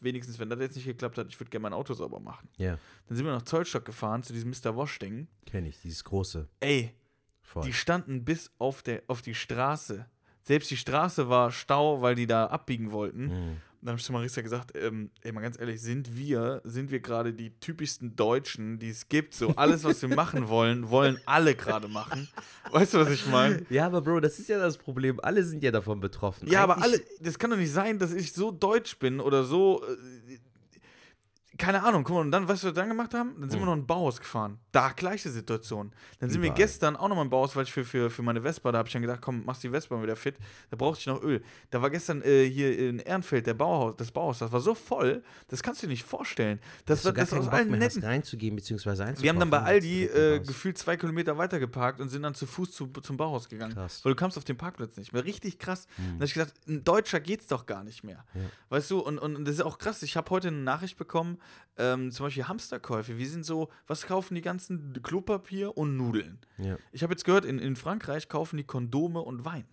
wenigstens, 0.00 0.38
wenn 0.38 0.48
das 0.48 0.58
jetzt 0.60 0.76
nicht 0.76 0.86
geklappt 0.86 1.18
hat, 1.18 1.26
ich 1.28 1.38
würde 1.38 1.50
gerne 1.50 1.64
mein 1.64 1.74
Auto 1.74 1.92
sauber 1.92 2.20
machen. 2.20 2.48
Ja, 2.56 2.78
Dann 3.06 3.16
sind 3.18 3.26
wir 3.26 3.32
nach 3.32 3.42
Zollstock 3.42 3.84
gefahren, 3.84 4.22
zu 4.22 4.32
diesem 4.32 4.48
Mr. 4.48 4.74
Wash-Ding. 4.74 5.28
kenne 5.44 5.68
ich, 5.68 5.78
dieses 5.82 6.02
große. 6.04 6.48
Ey, 6.60 6.94
Voll. 7.42 7.64
die 7.64 7.74
standen 7.74 8.24
bis 8.24 8.50
auf, 8.56 8.82
der, 8.82 9.02
auf 9.08 9.20
die 9.20 9.34
Straße. 9.34 10.06
Selbst 10.40 10.70
die 10.70 10.78
Straße 10.78 11.28
war 11.28 11.50
Stau, 11.52 12.00
weil 12.00 12.14
die 12.14 12.26
da 12.26 12.46
abbiegen 12.46 12.92
wollten. 12.92 13.26
Mhm. 13.26 13.56
Dann 13.84 13.90
habe 13.94 13.98
ich 13.98 14.04
zu 14.06 14.12
Marisa 14.12 14.42
gesagt, 14.42 14.70
ähm, 14.76 15.10
ey, 15.22 15.32
mal 15.32 15.40
ganz 15.40 15.58
ehrlich, 15.58 15.82
sind 15.82 16.16
wir, 16.16 16.60
sind 16.62 16.92
wir 16.92 17.00
gerade 17.00 17.34
die 17.34 17.50
typischsten 17.58 18.14
Deutschen, 18.14 18.78
die 18.78 18.90
es 18.90 19.08
gibt? 19.08 19.34
So 19.34 19.56
alles, 19.56 19.82
was 19.82 20.00
wir 20.02 20.08
machen 20.14 20.48
wollen, 20.48 20.88
wollen 20.88 21.18
alle 21.26 21.56
gerade 21.56 21.88
machen. 21.88 22.28
Weißt 22.70 22.94
du, 22.94 22.98
was 22.98 23.10
ich 23.10 23.26
meine? 23.26 23.66
Ja, 23.70 23.86
aber 23.86 24.00
Bro, 24.00 24.20
das 24.20 24.38
ist 24.38 24.48
ja 24.48 24.60
das 24.60 24.78
Problem. 24.78 25.18
Alle 25.20 25.42
sind 25.42 25.64
ja 25.64 25.72
davon 25.72 25.98
betroffen. 25.98 26.46
Ja, 26.48 26.62
aber 26.62 26.80
alle, 26.80 26.94
Eigentlich- 26.98 27.08
das 27.22 27.38
kann 27.40 27.50
doch 27.50 27.56
nicht 27.56 27.72
sein, 27.72 27.98
dass 27.98 28.12
ich 28.12 28.32
so 28.32 28.52
deutsch 28.52 28.98
bin 29.00 29.18
oder 29.18 29.42
so. 29.42 29.82
Äh, 29.84 30.38
keine 31.58 31.82
Ahnung, 31.82 32.04
guck 32.04 32.14
mal, 32.16 32.20
und 32.22 32.30
dann, 32.30 32.48
weißt 32.48 32.62
du, 32.62 32.68
was 32.68 32.74
wir 32.74 32.80
dann 32.80 32.88
gemacht 32.88 33.12
haben? 33.14 33.34
Dann 33.38 33.50
sind 33.50 33.60
wir 33.60 33.66
noch 33.66 33.74
in 33.74 33.80
ein 33.80 33.86
Bauhaus 33.86 34.18
gefahren. 34.18 34.58
Da, 34.72 34.90
gleiche 34.90 35.28
Situation. 35.30 35.92
Dann 36.18 36.30
sind 36.30 36.40
wir 36.40 36.48
Überall. 36.48 36.56
gestern 36.56 36.96
auch 36.96 37.08
noch 37.08 37.16
mal 37.16 37.22
im 37.22 37.30
Bauhaus, 37.30 37.54
weil 37.54 37.64
ich 37.64 37.72
für, 37.72 37.84
für, 37.84 38.08
für 38.10 38.22
meine 38.22 38.40
Vespa, 38.42 38.72
da 38.72 38.78
habe 38.78 38.88
ich 38.88 38.92
dann 38.92 39.02
gedacht, 39.02 39.20
komm, 39.20 39.44
machst 39.44 39.62
die 39.62 39.68
Vespa 39.68 40.02
wieder 40.02 40.16
fit. 40.16 40.36
Da 40.70 40.76
brauchte 40.76 41.00
ich 41.00 41.06
noch 41.06 41.22
Öl. 41.22 41.42
Da 41.70 41.82
war 41.82 41.90
gestern 41.90 42.22
äh, 42.22 42.48
hier 42.48 42.78
in 42.78 42.98
Ehrenfeld 43.00 43.46
der 43.46 43.54
Bauhaus, 43.54 43.96
das 43.96 44.10
Bauhaus, 44.10 44.38
das 44.38 44.50
war 44.50 44.60
so 44.60 44.74
voll, 44.74 45.22
das 45.48 45.62
kannst 45.62 45.82
du 45.82 45.86
dir 45.86 45.92
nicht 45.92 46.04
vorstellen. 46.04 46.58
Das 46.86 47.04
war 47.04 47.12
du 47.12 47.16
gar 47.16 47.26
das 47.26 47.34
aus 47.34 47.48
allen 47.48 47.70
mehr 47.70 47.78
netten. 47.80 48.02
reinzugehen 48.02 48.56
einzukaufen. 48.56 49.22
Wir 49.22 49.30
haben 49.30 49.38
dann 49.38 49.50
bei 49.50 49.60
Aldi 49.60 50.04
äh, 50.04 50.40
gefühlt 50.40 50.78
zwei 50.78 50.96
Kilometer 50.96 51.36
weiter 51.36 51.58
geparkt 51.58 52.00
und 52.00 52.08
sind 52.08 52.22
dann 52.22 52.34
zu 52.34 52.46
Fuß 52.46 52.72
zu, 52.72 52.86
zum 52.86 53.16
Bauhaus 53.16 53.48
gegangen. 53.48 53.74
Krass. 53.74 54.04
Weil 54.04 54.12
du 54.12 54.16
kamst 54.16 54.38
auf 54.38 54.44
den 54.44 54.56
Parkplatz 54.56 54.96
nicht 54.96 55.12
mehr. 55.12 55.24
Richtig 55.24 55.58
krass. 55.58 55.86
Mhm. 55.96 56.02
Dann 56.02 56.14
habe 56.14 56.24
ich 56.24 56.34
gedacht, 56.34 56.54
ein 56.66 56.84
Deutscher 56.84 57.20
geht's 57.20 57.46
doch 57.46 57.66
gar 57.66 57.84
nicht 57.84 58.04
mehr. 58.04 58.24
Ja. 58.34 58.40
Weißt 58.70 58.90
du, 58.90 59.00
und, 59.00 59.18
und 59.18 59.44
das 59.44 59.56
ist 59.56 59.62
auch 59.62 59.78
krass. 59.78 60.02
Ich 60.02 60.16
habe 60.16 60.30
heute 60.30 60.48
eine 60.48 60.58
Nachricht 60.58 60.96
bekommen, 60.96 61.38
ähm, 61.76 62.10
zum 62.10 62.26
Beispiel 62.26 62.48
Hamsterkäufe. 62.48 63.18
Wir 63.18 63.28
sind 63.28 63.44
so, 63.44 63.68
was 63.86 64.06
kaufen 64.06 64.34
die 64.34 64.42
ganzen 64.42 65.02
Klopapier 65.02 65.76
und 65.76 65.96
Nudeln? 65.96 66.38
Ja. 66.58 66.76
Ich 66.92 67.02
habe 67.02 67.12
jetzt 67.12 67.24
gehört, 67.24 67.44
in, 67.44 67.58
in 67.58 67.76
Frankreich 67.76 68.28
kaufen 68.28 68.56
die 68.56 68.64
Kondome 68.64 69.20
und 69.20 69.44
Wein. 69.44 69.66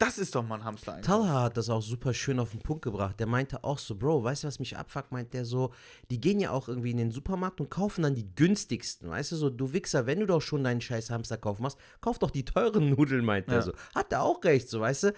Das 0.00 0.16
ist 0.16 0.34
doch 0.34 0.42
mal 0.42 0.54
ein 0.56 0.64
Hamster 0.64 0.94
eigentlich. 0.94 1.04
Talha 1.06 1.42
hat 1.42 1.58
das 1.58 1.68
auch 1.68 1.82
super 1.82 2.14
schön 2.14 2.40
auf 2.40 2.52
den 2.52 2.60
Punkt 2.60 2.80
gebracht. 2.82 3.20
Der 3.20 3.26
meinte 3.26 3.62
auch 3.64 3.78
so, 3.78 3.94
Bro, 3.94 4.24
weißt 4.24 4.44
du, 4.44 4.48
was 4.48 4.58
mich 4.58 4.74
abfuckt? 4.74 5.12
Meint 5.12 5.34
der 5.34 5.44
so, 5.44 5.72
die 6.10 6.18
gehen 6.18 6.40
ja 6.40 6.52
auch 6.52 6.68
irgendwie 6.68 6.90
in 6.90 6.96
den 6.96 7.10
Supermarkt 7.10 7.60
und 7.60 7.70
kaufen 7.70 8.02
dann 8.02 8.14
die 8.14 8.34
günstigsten. 8.34 9.10
Weißt 9.10 9.32
du, 9.32 9.36
so, 9.36 9.50
du 9.50 9.74
Wichser, 9.74 10.06
wenn 10.06 10.20
du 10.20 10.26
doch 10.26 10.40
schon 10.40 10.64
deinen 10.64 10.80
scheiß 10.80 11.10
Hamsterkauf 11.10 11.58
machst, 11.60 11.76
kauf 12.00 12.18
doch 12.18 12.30
die 12.30 12.46
teuren 12.46 12.88
Nudeln, 12.88 13.26
meint 13.26 13.48
Ja. 13.48 13.56
er 13.56 13.62
so. 13.62 13.72
Hat 13.94 14.10
er 14.10 14.22
auch 14.22 14.42
recht, 14.42 14.70
so, 14.70 14.80
weißt 14.80 15.02
du? 15.04 15.12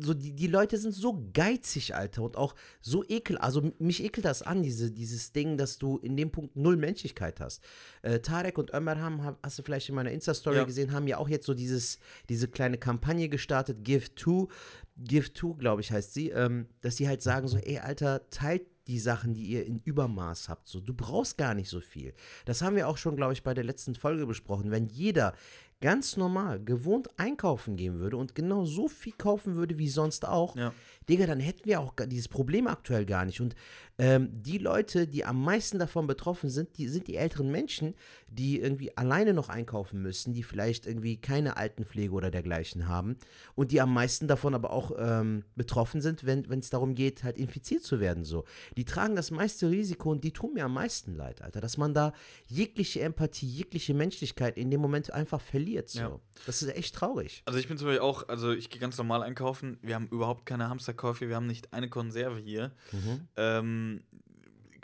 So, 0.00 0.14
die, 0.14 0.32
die 0.32 0.46
Leute 0.46 0.78
sind 0.78 0.92
so 0.94 1.28
geizig, 1.34 1.94
Alter, 1.94 2.22
und 2.22 2.38
auch 2.38 2.54
so 2.80 3.04
ekel. 3.06 3.36
Also, 3.36 3.72
mich 3.78 4.02
ekelt 4.02 4.24
das 4.24 4.40
an, 4.40 4.62
diese, 4.62 4.90
dieses 4.90 5.32
Ding, 5.32 5.58
dass 5.58 5.76
du 5.78 5.98
in 5.98 6.16
dem 6.16 6.30
Punkt 6.30 6.56
null 6.56 6.78
Menschlichkeit 6.78 7.40
hast. 7.40 7.62
Äh, 8.00 8.20
Tarek 8.20 8.56
und 8.56 8.72
Ömer 8.72 8.98
haben, 8.98 9.22
hab- 9.22 9.38
hast 9.42 9.58
du 9.58 9.62
vielleicht 9.62 9.90
in 9.90 9.94
meiner 9.96 10.10
Insta-Story 10.12 10.56
Ja. 10.56 10.64
gesehen, 10.64 10.92
haben 10.92 11.06
ja 11.06 11.18
auch 11.18 11.28
jetzt 11.28 11.44
so 11.44 11.52
dieses, 11.52 11.98
diese 12.30 12.48
kleine 12.48 12.78
Kampagne 12.78 13.28
gestartet, 13.28 13.84
Give 14.14 14.24
to. 14.24 14.48
Give 14.96 15.32
to, 15.32 15.54
glaube 15.54 15.80
ich, 15.80 15.90
heißt 15.90 16.14
sie, 16.14 16.30
ähm, 16.30 16.66
dass 16.80 16.96
die 16.96 17.08
halt 17.08 17.22
sagen 17.22 17.48
so, 17.48 17.56
ey, 17.58 17.78
Alter, 17.78 18.28
teilt 18.30 18.62
die 18.86 18.98
Sachen, 18.98 19.34
die 19.34 19.44
ihr 19.44 19.66
in 19.66 19.80
Übermaß 19.80 20.48
habt. 20.48 20.68
So, 20.68 20.78
du 20.80 20.94
brauchst 20.94 21.38
gar 21.38 21.54
nicht 21.54 21.68
so 21.68 21.80
viel. 21.80 22.14
Das 22.44 22.62
haben 22.62 22.76
wir 22.76 22.86
auch 22.86 22.98
schon, 22.98 23.16
glaube 23.16 23.32
ich, 23.32 23.42
bei 23.42 23.54
der 23.54 23.64
letzten 23.64 23.94
Folge 23.94 24.26
besprochen. 24.26 24.70
Wenn 24.70 24.86
jeder 24.86 25.34
ganz 25.80 26.16
normal, 26.16 26.62
gewohnt 26.62 27.08
einkaufen 27.18 27.76
gehen 27.76 27.98
würde 27.98 28.16
und 28.16 28.34
genau 28.34 28.64
so 28.64 28.88
viel 28.88 29.12
kaufen 29.12 29.56
würde 29.56 29.78
wie 29.78 29.88
sonst 29.88 30.26
auch, 30.26 30.56
Ja. 30.56 30.72
Digga, 31.08 31.26
dann 31.26 31.40
hätten 31.40 31.66
wir 31.66 31.80
auch 31.80 31.92
dieses 32.06 32.28
Problem 32.28 32.66
aktuell 32.66 33.04
gar 33.04 33.24
nicht. 33.26 33.40
Und 33.40 33.54
ähm, 33.98 34.28
die 34.32 34.58
Leute, 34.58 35.06
die 35.06 35.24
am 35.24 35.42
meisten 35.42 35.78
davon 35.78 36.06
betroffen 36.06 36.50
sind, 36.50 36.76
die 36.78 36.88
sind 36.88 37.06
die 37.06 37.16
älteren 37.16 37.50
Menschen, 37.50 37.94
die 38.28 38.58
irgendwie 38.60 38.96
alleine 38.96 39.32
noch 39.34 39.48
einkaufen 39.48 40.02
müssen, 40.02 40.32
die 40.32 40.42
vielleicht 40.42 40.86
irgendwie 40.86 41.16
keine 41.16 41.56
Altenpflege 41.56 42.12
oder 42.12 42.32
dergleichen 42.32 42.88
haben 42.88 43.16
und 43.54 43.70
die 43.70 43.80
am 43.80 43.94
meisten 43.94 44.26
davon 44.26 44.54
aber 44.54 44.70
auch 44.72 44.90
ähm, 44.98 45.44
betroffen 45.54 46.00
sind, 46.00 46.26
wenn 46.26 46.44
es 46.58 46.70
darum 46.70 46.96
geht, 46.96 47.22
halt 47.22 47.36
infiziert 47.36 47.84
zu 47.84 48.00
werden. 48.00 48.24
So, 48.24 48.44
die 48.76 48.84
tragen 48.84 49.14
das 49.14 49.30
meiste 49.30 49.70
Risiko 49.70 50.10
und 50.10 50.24
die 50.24 50.32
tun 50.32 50.54
mir 50.54 50.64
am 50.64 50.74
meisten 50.74 51.14
leid, 51.14 51.42
Alter, 51.42 51.60
dass 51.60 51.76
man 51.76 51.94
da 51.94 52.12
jegliche 52.48 53.00
Empathie, 53.02 53.46
jegliche 53.46 53.94
Menschlichkeit 53.94 54.56
in 54.56 54.70
dem 54.72 54.80
Moment 54.80 55.12
einfach 55.12 55.40
verliert. 55.40 55.88
So, 55.90 56.00
Ja. 56.00 56.20
das 56.46 56.62
ist 56.62 56.74
echt 56.76 56.96
traurig. 56.96 57.42
Also 57.46 57.60
ich 57.60 57.68
bin 57.68 57.78
zum 57.78 57.86
Beispiel 57.86 58.00
auch, 58.00 58.28
also 58.28 58.50
ich 58.50 58.70
gehe 58.70 58.80
ganz 58.80 58.98
normal 58.98 59.22
einkaufen. 59.22 59.78
Wir 59.82 59.94
haben 59.94 60.08
überhaupt 60.08 60.46
keine 60.46 60.68
Hamsterkäufe, 60.68 61.28
wir 61.28 61.36
haben 61.36 61.46
nicht 61.46 61.72
eine 61.72 61.88
Konserve 61.88 62.40
hier. 62.40 62.72
Mhm. 62.90 63.28
Ähm, 63.36 63.83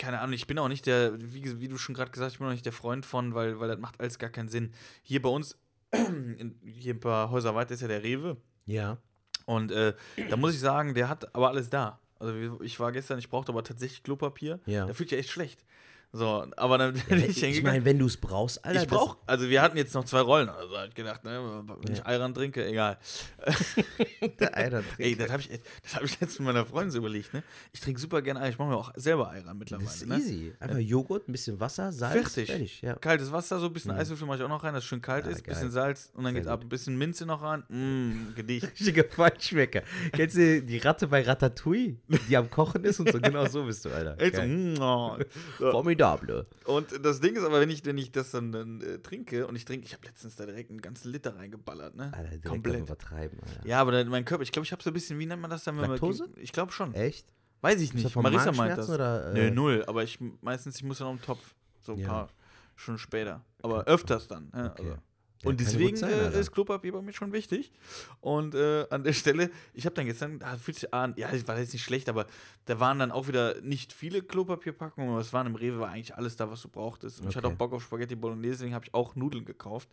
keine 0.01 0.21
Ahnung, 0.21 0.33
ich 0.33 0.47
bin 0.47 0.59
auch 0.59 0.69
nicht 0.69 0.87
der, 0.87 1.13
wie, 1.21 1.61
wie 1.61 1.69
du 1.69 1.77
schon 1.77 1.95
gerade 1.95 2.11
gesagt 2.11 2.27
hast, 2.27 2.33
ich 2.33 2.39
bin 2.39 2.49
auch 2.49 2.53
nicht 2.53 2.65
der 2.65 2.73
Freund 2.73 3.05
von, 3.05 3.35
weil, 3.35 3.61
weil 3.61 3.69
das 3.69 3.79
macht 3.79 4.01
alles 4.01 4.19
gar 4.19 4.31
keinen 4.31 4.49
Sinn. 4.49 4.73
Hier 5.03 5.21
bei 5.21 5.29
uns, 5.29 5.59
hier 6.65 6.95
ein 6.95 7.01
paar 7.01 7.31
Häuser 7.31 7.55
weiter 7.55 7.75
ist 7.75 7.83
ja 7.83 7.89
der 7.89 8.03
Rewe. 8.03 8.39
Ja. 8.67 8.99
Und 9.45 9.73
äh, 9.73 9.95
da 10.29 10.37
muss 10.37 10.55
ich 10.55 10.61
sagen, 10.61 10.95
der 10.95 11.09
hat 11.09 11.35
aber 11.35 11.49
alles 11.49 11.71
da. 11.71 12.01
Also 12.19 12.61
ich 12.63 12.79
war 12.79 12.93
gestern, 12.93 13.19
ich 13.19 13.29
brauchte 13.29 13.53
aber 13.53 13.65
tatsächlich 13.65 14.03
Klopapier. 14.03 14.61
Ja. 14.67 14.87
Da 14.87 14.95
fühlt 14.95 15.11
sich 15.11 15.19
echt 15.19 15.31
schlecht. 15.31 15.65
So, 16.13 16.45
aber 16.57 16.77
dann 16.79 16.93
bin 16.95 17.19
ich 17.19 17.29
ich 17.29 17.39
hingegangen. 17.39 17.63
meine, 17.73 17.85
wenn 17.85 17.99
du 17.99 18.07
es 18.07 18.17
brauchst, 18.17 18.65
Alter. 18.65 18.83
Ich 18.83 18.89
brauche, 18.89 19.17
also 19.27 19.49
wir 19.49 19.63
hatten 19.63 19.77
jetzt 19.77 19.95
noch 19.95 20.05
zwei 20.05 20.21
Rollen, 20.21 20.49
also 20.49 20.75
ich 20.89 20.95
gedacht, 20.95 21.23
ne, 21.25 21.63
wenn 21.83 21.93
ich 21.93 21.99
Ja. 21.99 22.07
Ayran 22.07 22.35
trinke, 22.35 22.67
egal. 22.67 22.99
der 24.41 24.57
Alter, 24.57 24.83
Ey, 24.99 25.17
das 25.17 25.31
habe 25.31 25.43
ich, 25.43 25.49
das 25.83 25.95
hab 25.95 26.03
ich 26.03 26.13
letztens 26.21 26.39
mit 26.41 26.47
meiner 26.49 26.67
Freundin 26.67 26.91
so 26.91 26.99
überlegt, 26.99 27.33
ne? 27.33 27.43
Ich 27.73 27.81
trinke 27.81 28.01
super 28.01 28.23
gerne 28.23 28.41
Ayran, 28.41 28.53
ich 28.53 28.59
mache 28.59 28.69
mir 28.71 28.77
auch 28.77 28.93
selber 28.97 29.31
Ayran 29.31 29.57
mittlerweile, 29.59 29.87
Das 29.87 29.97
ist 30.03 30.07
ne? 30.09 30.17
easy. 30.19 30.53
Einfach 30.59 30.79
Joghurt, 30.79 31.29
ein 31.29 31.33
bisschen 31.33 31.61
Wasser, 31.61 31.93
Salz, 31.93 32.33
Fertig. 32.33 32.51
fertig. 32.51 32.83
Ja. 32.83 32.95
Kaltes 32.97 33.31
Wasser, 33.33 33.59
so 33.61 33.67
ein 33.67 33.73
bisschen 33.73 33.93
Mhm. 33.93 33.99
Eiswürfel 34.01 34.27
mache 34.27 34.39
ich 34.39 34.43
auch 34.45 34.49
noch 34.49 34.63
rein, 34.65 34.75
dass 34.75 34.83
es 34.85 34.89
schön 34.89 35.01
kalt 35.03 35.27
Ja, 35.27 35.31
ist, 35.33 35.45
geil. 35.45 35.55
bisschen 35.55 35.71
Salz 35.71 36.11
und 36.15 36.25
dann 36.25 36.33
Sehr 36.33 36.43
geht's 36.43 36.51
ab, 36.53 36.61
ein 36.63 36.69
bisschen 36.69 36.97
Minze 36.99 37.25
noch 37.27 37.43
rein, 37.43 37.63
mm, 37.69 38.35
Gedicht. 38.35 38.65
Richtiger 38.67 39.05
Feinschmecker. 39.05 39.83
Kennst 40.13 40.37
du 40.37 40.63
die 40.63 40.79
Ratte 40.79 41.07
bei 41.07 41.23
Ratatouille, 41.23 41.97
die 42.29 42.37
am 42.37 42.51
Kochen 42.51 42.85
ist 42.85 42.99
und 43.01 43.11
so? 43.13 43.21
Genau 43.31 43.47
so 43.47 43.65
bist 43.65 43.85
du, 43.85 43.91
Alter. 43.91 44.21
Echt 44.21 44.35
so, 44.35 44.41
Geil. 44.43 44.49
mm, 44.49 44.75
oh. 44.81 45.17
So. 45.59 45.71
Formidable. 46.01 46.47
Und 46.65 47.05
das 47.05 47.21
Ding 47.21 47.37
ist 47.37 47.45
aber, 47.45 47.61
wenn 47.61 47.71
ich, 47.71 47.85
wenn 47.85 47.99
ich 47.99 48.11
das 48.13 48.31
dann, 48.31 48.53
dann 48.53 48.81
äh, 48.81 48.99
trinke 48.99 49.47
und 49.47 49.57
ich 49.57 49.65
trinke, 49.65 49.85
ich 49.87 49.93
habe 49.93 50.07
letztens 50.07 50.37
da 50.37 50.47
direkt 50.47 50.71
einen 50.71 50.81
ganzen 50.81 51.11
Liter 51.11 51.37
reingeballert, 51.37 51.95
ne? 51.97 52.05
Alter, 52.13 52.23
direkt 52.29 52.45
Komplett. 52.47 52.81
übertreiben, 52.81 53.39
Alter. 53.41 53.67
Ja, 53.67 53.81
aber 53.81 53.93
dann, 53.93 54.09
mein 54.09 54.25
Körper, 54.25 54.43
ich 54.43 54.53
glaube, 54.53 54.65
ich 54.67 54.73
habe 54.73 54.83
so 54.83 54.91
ein 54.91 54.95
bisschen, 54.95 55.19
wie 55.19 55.27
nennt 55.27 55.41
man 55.43 55.51
das 55.51 55.65
dann? 55.65 55.77
Wenn 55.81 55.91
Laktose? 55.91 56.25
Man, 56.29 56.35
ich 56.43 56.53
glaube 56.53 56.73
schon. 56.73 56.95
Echt? 56.95 57.27
Weiß 57.61 57.81
ich 57.81 57.93
nicht. 57.93 58.11
von 58.11 58.23
Marissa 58.23 58.53
meint 58.53 58.79
das. 58.79 58.89
Oder, 58.89 59.33
Nö, 59.35 59.41
äh, 59.41 59.51
null. 59.51 59.85
Aber 59.87 60.03
ich 60.03 60.19
meistens, 60.41 60.77
ich 60.77 60.83
muss 60.85 60.99
dann 60.99 61.09
auf 61.09 61.17
den 61.19 61.25
Topf. 61.25 61.55
So 61.83 61.93
ein 61.93 61.99
Ja. 61.99 62.09
paar 62.09 62.29
Stunden 62.77 62.99
später. 62.99 63.45
Aber 63.63 63.85
öfters 63.85 64.27
dann. 64.29 64.51
Ja, 64.55 64.67
Okay. 64.71 64.83
also. 64.83 64.97
Ja, 65.43 65.49
Und 65.51 65.61
deswegen 65.61 65.97
sein, 65.97 66.11
äh, 66.11 66.39
ist 66.39 66.53
Klopapier 66.53 66.93
bei 66.93 67.01
mir 67.01 67.13
schon 67.15 67.33
wichtig. 67.33 67.73
Und 68.21 68.55
äh, 68.55 68.87
an 68.91 69.05
der 69.05 69.15
Stelle, 69.15 69.51
ich 69.73 69.87
habe 69.87 69.95
dann 69.95 70.05
gestern, 70.05 70.39
da 70.39 70.57
fühlt 70.59 70.79
sich 70.79 70.93
an, 70.93 71.15
ja, 71.17 71.31
das 71.31 71.49
war 71.49 71.59
jetzt 71.59 71.73
nicht 71.73 71.83
schlecht, 71.83 72.11
aber 72.11 72.27
da 72.67 72.79
waren 72.79 72.99
dann 72.99 73.11
auch 73.11 73.27
wieder 73.27 73.59
nicht 73.63 73.93
viele 73.93 74.21
Klopapierpackungen, 74.23 75.11
aber 75.11 75.21
es 75.21 75.33
waren 75.33 75.47
im 75.47 75.55
Rewe 75.55 75.81
war 75.81 75.89
eigentlich 75.89 76.15
alles 76.15 76.37
da, 76.37 76.51
was 76.51 76.61
du 76.61 76.69
brauchtest. 76.69 77.21
Und 77.21 77.31
ich 77.31 77.37
hatte 77.37 77.47
Okay. 77.47 77.55
auch 77.55 77.59
Bock 77.59 77.73
auf 77.73 77.83
Spaghetti 77.83 78.17
Bolognese, 78.17 78.57
deswegen 78.59 78.75
habe 78.75 78.85
ich 78.85 78.93
auch 78.93 79.17
Nudeln 79.17 79.47
gekauft. 79.47 79.89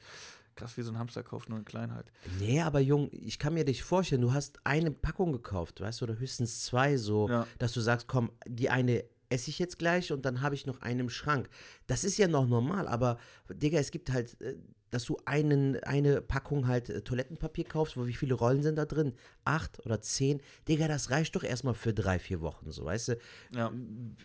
Krass, 0.56 0.76
wie 0.76 0.82
so 0.82 0.92
ein 0.92 0.98
Hamster 1.00 1.24
kauft, 1.24 1.48
nur 1.50 1.60
in 1.60 1.66
klein 1.66 1.94
halt. 1.94 2.12
Nee, 2.40 2.62
aber 2.62 2.80
Jung, 2.80 3.10
ich 3.14 3.40
kann 3.40 3.54
mir 3.54 3.64
dich 3.64 3.84
vorstellen, 3.84 4.22
du 4.22 4.34
hast 4.34 4.60
eine 4.66 4.92
Packung 4.92 5.32
gekauft, 5.32 5.80
weißt 5.80 6.02
du, 6.02 6.06
oder 6.06 6.18
höchstens 6.20 6.64
zwei 6.66 6.98
so, 6.98 7.30
ja. 7.30 7.46
dass 7.60 7.72
du 7.74 7.80
sagst, 7.80 8.08
komm, 8.08 8.32
die 8.48 8.70
eine 8.70 9.06
esse 9.30 9.50
ich 9.50 9.60
jetzt 9.60 9.78
gleich 9.78 10.12
und 10.12 10.26
dann 10.26 10.42
habe 10.42 10.56
ich 10.56 10.66
noch 10.66 10.82
einen 10.82 11.02
im 11.02 11.10
Schrank. 11.10 11.50
Das 11.86 12.04
ist 12.04 12.18
ja 12.18 12.28
noch 12.28 12.48
normal, 12.48 12.88
aber 12.88 13.18
Digga, 13.50 13.78
es 13.78 13.92
gibt 13.92 14.10
halt, 14.12 14.40
äh, 14.42 14.56
dass 14.90 15.06
du 15.06 15.18
einen, 15.26 15.82
eine 15.84 16.22
Packung 16.22 16.68
halt 16.68 16.90
äh, 16.90 17.02
Toilettenpapier 17.02 17.66
kaufst, 17.66 17.98
wo 17.98 18.08
wie 18.08 18.14
viele 18.14 18.34
Rollen 18.34 18.64
sind 18.64 18.78
da 18.78 18.86
drin? 18.86 19.14
Acht 19.44 19.86
oder 19.86 20.02
zehn? 20.02 20.42
Digga, 20.68 20.88
das 20.88 21.12
reicht 21.12 21.36
doch 21.36 21.44
erstmal 21.44 21.74
für 21.74 21.94
drei, 21.94 22.20
vier 22.20 22.42
Wochen, 22.42 22.72
so, 22.72 22.86
weißt 22.86 23.10
du? 23.10 23.18
Ja. 23.56 23.72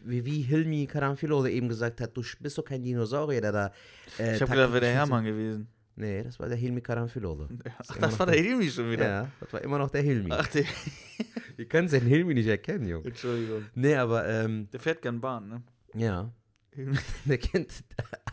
Wie, 0.04 0.24
wie 0.24 0.42
Hilmi 0.42 0.86
Karamfilode 0.86 1.50
eben 1.50 1.68
gesagt 1.68 2.00
hat, 2.00 2.16
du 2.16 2.22
bist 2.40 2.58
doch 2.58 2.64
kein 2.64 2.82
Dinosaurier, 2.82 3.40
der 3.40 3.52
da. 3.52 3.72
Äh, 4.18 4.36
ich 4.36 4.42
habe 4.42 4.52
gedacht, 4.52 4.72
wäre 4.72 4.80
der 4.80 4.92
Hermann 4.92 5.24
gewesen. 5.24 5.68
Nee, 5.94 6.22
das 6.22 6.40
war 6.40 6.48
der 6.48 6.56
Hilmi 6.56 6.80
Karamfilode. 6.80 7.48
Ach, 7.86 7.98
das, 7.98 8.18
war 8.18 8.26
der 8.26 8.40
Hilmi 8.40 8.70
schon 8.70 8.90
wieder? 8.90 9.06
Ja, 9.06 9.30
das 9.40 9.52
war 9.52 9.60
immer 9.60 9.78
noch 9.78 9.90
der 9.90 10.02
Hilmi. 10.02 10.30
Ach, 10.32 10.46
der. 10.48 10.64
Wie 11.56 11.66
können 11.66 11.88
den 11.88 12.06
Hilmi 12.06 12.32
nicht 12.32 12.46
erkennen, 12.46 12.88
Junge? 12.88 13.08
Entschuldigung. 13.08 13.66
Nee, 13.74 13.94
aber. 13.96 14.26
Ähm, 14.26 14.68
der 14.72 14.80
fährt 14.80 15.02
gern 15.02 15.20
Bahn, 15.20 15.48
ne? 15.48 15.62
Ja. 15.94 16.32
der 17.24 17.38
kennt 17.38 17.72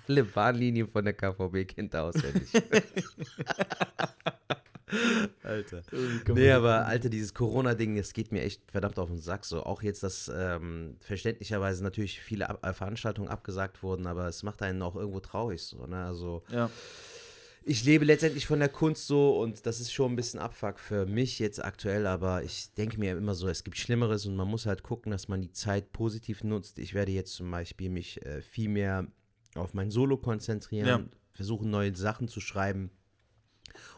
alle 0.08 0.24
Bahnlinien 0.24 0.88
von 0.88 1.04
der 1.04 1.14
KVB, 1.14 1.68
kennt 1.68 1.94
er 1.94 2.04
auswendig. 2.06 2.50
Alter. 5.44 5.84
Nee, 6.34 6.52
aber 6.52 6.88
Alter, 6.88 7.10
dieses 7.10 7.34
Corona-Ding, 7.36 7.98
es 7.98 8.14
geht 8.14 8.32
mir 8.32 8.42
echt 8.42 8.72
verdammt 8.72 8.98
auf 8.98 9.10
den 9.10 9.20
Sack. 9.20 9.46
So, 9.46 9.64
auch 9.64 9.84
jetzt, 9.84 10.02
dass 10.02 10.32
ähm, 10.34 10.96
verständlicherweise 11.00 11.84
natürlich 11.84 12.20
viele 12.20 12.50
Ab 12.50 12.76
Veranstaltungen 12.76 13.30
abgesagt 13.30 13.84
wurden, 13.84 14.08
aber 14.08 14.28
es 14.28 14.42
macht 14.42 14.64
einen 14.64 14.82
auch 14.82 14.96
irgendwo 14.96 15.20
traurig. 15.20 15.62
So, 15.62 15.86
ne? 15.86 16.06
Also. 16.06 16.44
Ja 16.50 16.72
ich 17.70 17.84
lebe 17.84 18.04
letztendlich 18.04 18.48
von 18.48 18.58
der 18.58 18.70
Kunst 18.70 19.06
so 19.06 19.40
und 19.40 19.64
das 19.68 19.80
ist 19.80 19.94
schon 19.94 20.14
ein 20.14 20.16
bisschen 20.16 20.40
Abfuck 20.40 20.80
für 20.80 21.06
mich 21.06 21.38
jetzt 21.38 21.64
aktuell, 21.64 22.08
aber 22.08 22.44
ich 22.44 22.74
denke 22.74 23.00
mir 23.00 23.16
immer 23.16 23.36
so, 23.36 23.48
es 23.48 23.64
gibt 23.64 23.78
Schlimmeres 23.78 24.26
und 24.26 24.36
man 24.36 24.48
muss 24.48 24.66
halt 24.66 24.82
gucken, 24.82 25.12
dass 25.12 25.28
man 25.28 25.40
die 25.40 25.52
Zeit 25.52 25.92
positiv 25.92 26.44
nutzt. 26.44 26.80
Ich 26.80 26.96
werde 26.96 27.12
jetzt 27.12 27.36
zum 27.36 27.52
Beispiel 27.52 27.92
mich 27.92 28.26
äh, 28.26 28.42
viel 28.42 28.70
mehr 28.70 29.06
auf 29.54 29.76
mein 29.76 29.92
Solo 29.92 30.18
konzentrieren, 30.18 30.88
ja. 30.88 31.06
versuchen 31.32 31.70
neue 31.70 31.96
Sachen 31.96 32.28
zu 32.28 32.42
schreiben 32.42 32.90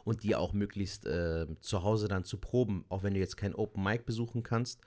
und 0.04 0.24
die 0.24 0.36
auch 0.36 0.52
möglichst 0.52 1.06
äh, 1.06 1.48
zu 1.62 1.82
Hause 1.82 2.10
dann 2.10 2.26
zu 2.26 2.40
proben, 2.40 2.84
auch 2.90 3.04
wenn 3.04 3.14
du 3.14 3.22
jetzt 3.22 3.38
kein 3.38 3.56
Open 3.56 3.82
Mic 3.82 4.04
besuchen 4.06 4.44
kannst 4.44 4.82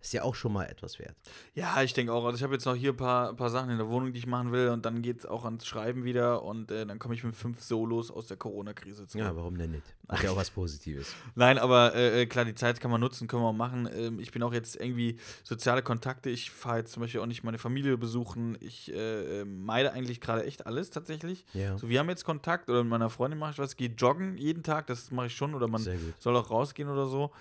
ist 0.00 0.12
ja 0.12 0.22
auch 0.22 0.34
schon 0.34 0.52
mal 0.52 0.64
etwas 0.66 0.98
wert. 0.98 1.16
Ja, 1.54 1.82
ich 1.82 1.92
denke 1.92 2.12
auch. 2.12 2.24
Also 2.24 2.36
ich 2.36 2.42
habe 2.42 2.54
jetzt 2.54 2.64
noch 2.64 2.74
hier 2.74 2.92
ein 2.92 2.96
paar, 2.96 3.34
paar 3.34 3.50
Sachen 3.50 3.70
in 3.70 3.78
der 3.78 3.88
Wohnung, 3.88 4.12
die 4.12 4.18
ich 4.18 4.26
machen 4.26 4.52
will 4.52 4.68
und 4.68 4.86
dann 4.86 5.02
geht 5.02 5.20
es 5.20 5.26
auch 5.26 5.44
ans 5.44 5.66
Schreiben 5.66 6.04
wieder 6.04 6.42
und 6.44 6.70
äh, 6.70 6.86
dann 6.86 6.98
komme 6.98 7.14
ich 7.14 7.24
mit 7.24 7.34
fünf 7.34 7.60
Solos 7.62 8.10
aus 8.10 8.26
der 8.26 8.36
Corona-Krise 8.36 9.06
zurück. 9.08 9.26
Ja, 9.26 9.34
warum 9.34 9.58
denn 9.58 9.72
nicht? 9.72 9.82
Hat 10.08 10.22
ja 10.22 10.30
auch 10.30 10.36
was 10.38 10.50
Positives. 10.50 11.14
Nein, 11.34 11.58
aber 11.58 11.94
äh, 11.94 12.22
äh, 12.22 12.26
klar, 12.26 12.44
die 12.44 12.54
Zeit 12.54 12.80
kann 12.80 12.90
man 12.90 13.00
nutzen, 13.00 13.26
können 13.26 13.42
wir 13.42 13.48
auch 13.48 13.52
machen. 13.52 13.88
Ähm, 13.92 14.20
ich 14.20 14.30
bin 14.30 14.42
auch 14.42 14.52
jetzt 14.52 14.76
irgendwie 14.76 15.18
soziale 15.42 15.82
Kontakte. 15.82 16.30
Ich 16.30 16.50
fahre 16.50 16.78
jetzt 16.78 16.92
zum 16.92 17.00
Beispiel 17.00 17.20
auch 17.20 17.26
nicht 17.26 17.42
meine 17.42 17.58
Familie 17.58 17.98
besuchen. 17.98 18.56
Ich 18.60 18.92
äh, 18.92 19.40
äh 19.40 19.44
meide 19.44 19.92
eigentlich 19.92 20.20
gerade 20.20 20.44
echt 20.44 20.66
alles 20.66 20.90
tatsächlich. 20.90 21.44
Ja. 21.54 21.76
So, 21.76 21.88
wir 21.88 21.98
haben 21.98 22.08
jetzt 22.08 22.24
Kontakt 22.24 22.70
oder 22.70 22.84
mit 22.84 22.90
meiner 22.90 23.10
Freundin 23.10 23.38
mache 23.38 23.52
ich 23.52 23.58
was, 23.58 23.76
gehe 23.76 23.88
joggen 23.88 24.36
jeden 24.36 24.62
Tag, 24.62 24.86
das 24.86 25.10
mache 25.10 25.26
ich 25.26 25.34
schon 25.34 25.54
oder 25.54 25.66
man 25.66 25.84
soll 26.18 26.36
auch 26.36 26.50
rausgehen 26.50 26.88
oder 26.88 27.06
so. 27.06 27.32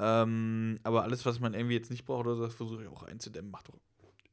Ähm, 0.00 0.78
aber 0.82 1.02
alles, 1.02 1.26
was 1.26 1.40
man 1.40 1.54
irgendwie 1.54 1.74
jetzt 1.74 1.90
nicht 1.90 2.06
braucht 2.06 2.26
oder 2.26 2.36
so, 2.36 2.44
das 2.44 2.54
versuche 2.54 2.82
ich 2.82 2.88
auch 2.88 3.02
einzudämmen. 3.02 3.50
Macht 3.50 3.68
doch 3.68 3.74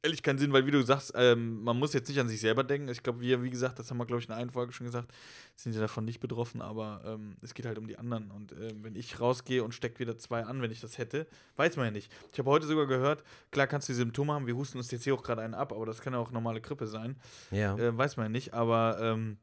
ehrlich 0.08 0.24
keinen 0.24 0.38
Sinn, 0.38 0.54
weil 0.54 0.66
wie 0.66 0.72
du 0.72 0.82
sagst, 0.82 1.14
ähm, 1.16 1.64
man 1.64 1.78
muss 1.78 1.94
jetzt 1.94 2.08
nicht 2.08 2.20
an 2.20 2.30
sich 2.30 2.40
selber 2.40 2.64
denken. 2.64 2.88
Ich 2.88 3.04
glaube, 3.04 3.20
wir, 3.20 3.44
wie 3.44 3.50
gesagt, 3.50 3.78
das 3.78 3.90
haben 3.90 3.98
wir, 3.98 4.06
glaube 4.06 4.22
ich, 4.22 4.30
in 4.30 4.34
einer 4.34 4.52
Folge 4.52 4.72
schon 4.72 4.86
gesagt, 4.86 5.12
sind 5.56 5.74
ja 5.74 5.82
davon 5.82 6.06
nicht 6.06 6.22
betroffen, 6.22 6.62
aber 6.62 7.02
ähm, 7.06 7.36
es 7.42 7.54
geht 7.54 7.66
halt 7.66 7.78
um 7.78 7.88
die 7.88 7.98
anderen. 7.98 8.32
Und 8.32 8.54
ähm, 8.54 8.84
wenn 8.84 8.96
ich 8.96 9.20
rausgehe 9.20 9.64
und 9.64 9.74
stecke 9.74 10.00
wieder 10.00 10.18
zwei 10.18 10.46
an, 10.46 10.62
wenn 10.62 10.72
ich 10.72 10.80
das 10.80 10.98
hätte, 10.98 11.28
weiß 11.58 11.76
man 11.76 11.86
ja 11.86 11.92
nicht. 11.92 12.12
Ich 12.32 12.40
habe 12.40 12.50
heute 12.50 12.66
sogar 12.66 12.88
gehört, 12.88 13.24
klar 13.52 13.68
kannst 13.68 13.90
du 13.90 13.94
die 13.94 13.98
Symptome 13.98 14.34
haben, 14.34 14.48
wir 14.48 14.56
husten 14.56 14.78
uns 14.78 14.90
jetzt 14.92 15.04
hier 15.04 15.14
auch 15.14 15.24
gerade 15.24 15.42
einen 15.42 15.54
ab, 15.54 15.74
aber 15.74 15.86
das 15.86 16.02
kann 16.02 16.14
ja 16.14 16.20
auch 16.20 16.32
normale 16.32 16.62
Grippe 16.62 16.88
sein. 16.88 17.18
Ja. 17.52 17.78
Äh, 17.78 17.98
weiß 17.98 18.18
man 18.18 18.28
ja 18.28 18.30
nicht, 18.30 18.54
aber 18.54 19.00
ähm, 19.02 19.38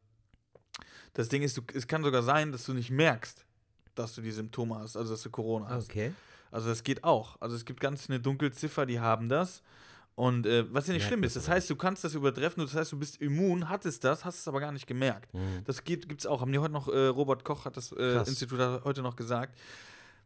das 1.12 1.28
Ding 1.28 1.42
ist, 1.42 1.56
du, 1.58 1.62
es 1.74 1.86
kann 1.86 2.02
sogar 2.02 2.22
sein, 2.22 2.52
dass 2.52 2.64
du 2.64 2.72
nicht 2.72 2.90
merkst, 2.90 3.44
dass 3.94 4.14
du 4.14 4.22
die 4.22 4.32
Symptome 4.32 4.76
hast, 4.76 4.96
also 4.96 5.12
dass 5.12 5.22
du 5.22 5.30
Corona 5.30 5.68
hast. 5.68 5.90
Okay. 5.90 6.12
Also 6.50 6.68
das 6.68 6.84
geht 6.84 7.02
auch. 7.02 7.40
Also 7.40 7.56
es 7.56 7.64
gibt 7.64 7.80
ganz 7.80 8.08
eine 8.08 8.20
Dunkelziffer, 8.20 8.86
die 8.86 9.00
haben 9.00 9.28
das. 9.28 9.62
Und 10.14 10.46
äh, 10.46 10.72
was 10.72 10.86
ja 10.86 10.94
nicht 10.94 11.02
ja, 11.02 11.08
schlimm 11.08 11.24
ist, 11.24 11.34
das 11.34 11.48
heißt, 11.48 11.68
du 11.68 11.74
kannst 11.74 12.04
das 12.04 12.14
übertreffen, 12.14 12.62
das 12.64 12.74
heißt, 12.74 12.92
du 12.92 12.98
bist 12.98 13.20
immun, 13.20 13.68
hattest 13.68 14.04
das, 14.04 14.24
hast 14.24 14.38
es 14.38 14.46
aber 14.46 14.60
gar 14.60 14.70
nicht 14.70 14.86
gemerkt. 14.86 15.34
Mhm. 15.34 15.64
Das 15.64 15.82
gibt 15.82 16.20
es 16.20 16.26
auch. 16.26 16.40
Haben 16.40 16.52
die 16.52 16.60
heute 16.60 16.72
noch, 16.72 16.86
äh, 16.86 17.06
Robert 17.06 17.42
Koch 17.44 17.64
hat 17.64 17.76
das 17.76 17.90
äh, 17.90 18.18
Institut 18.18 18.60
hat 18.60 18.84
heute 18.84 19.02
noch 19.02 19.16
gesagt. 19.16 19.58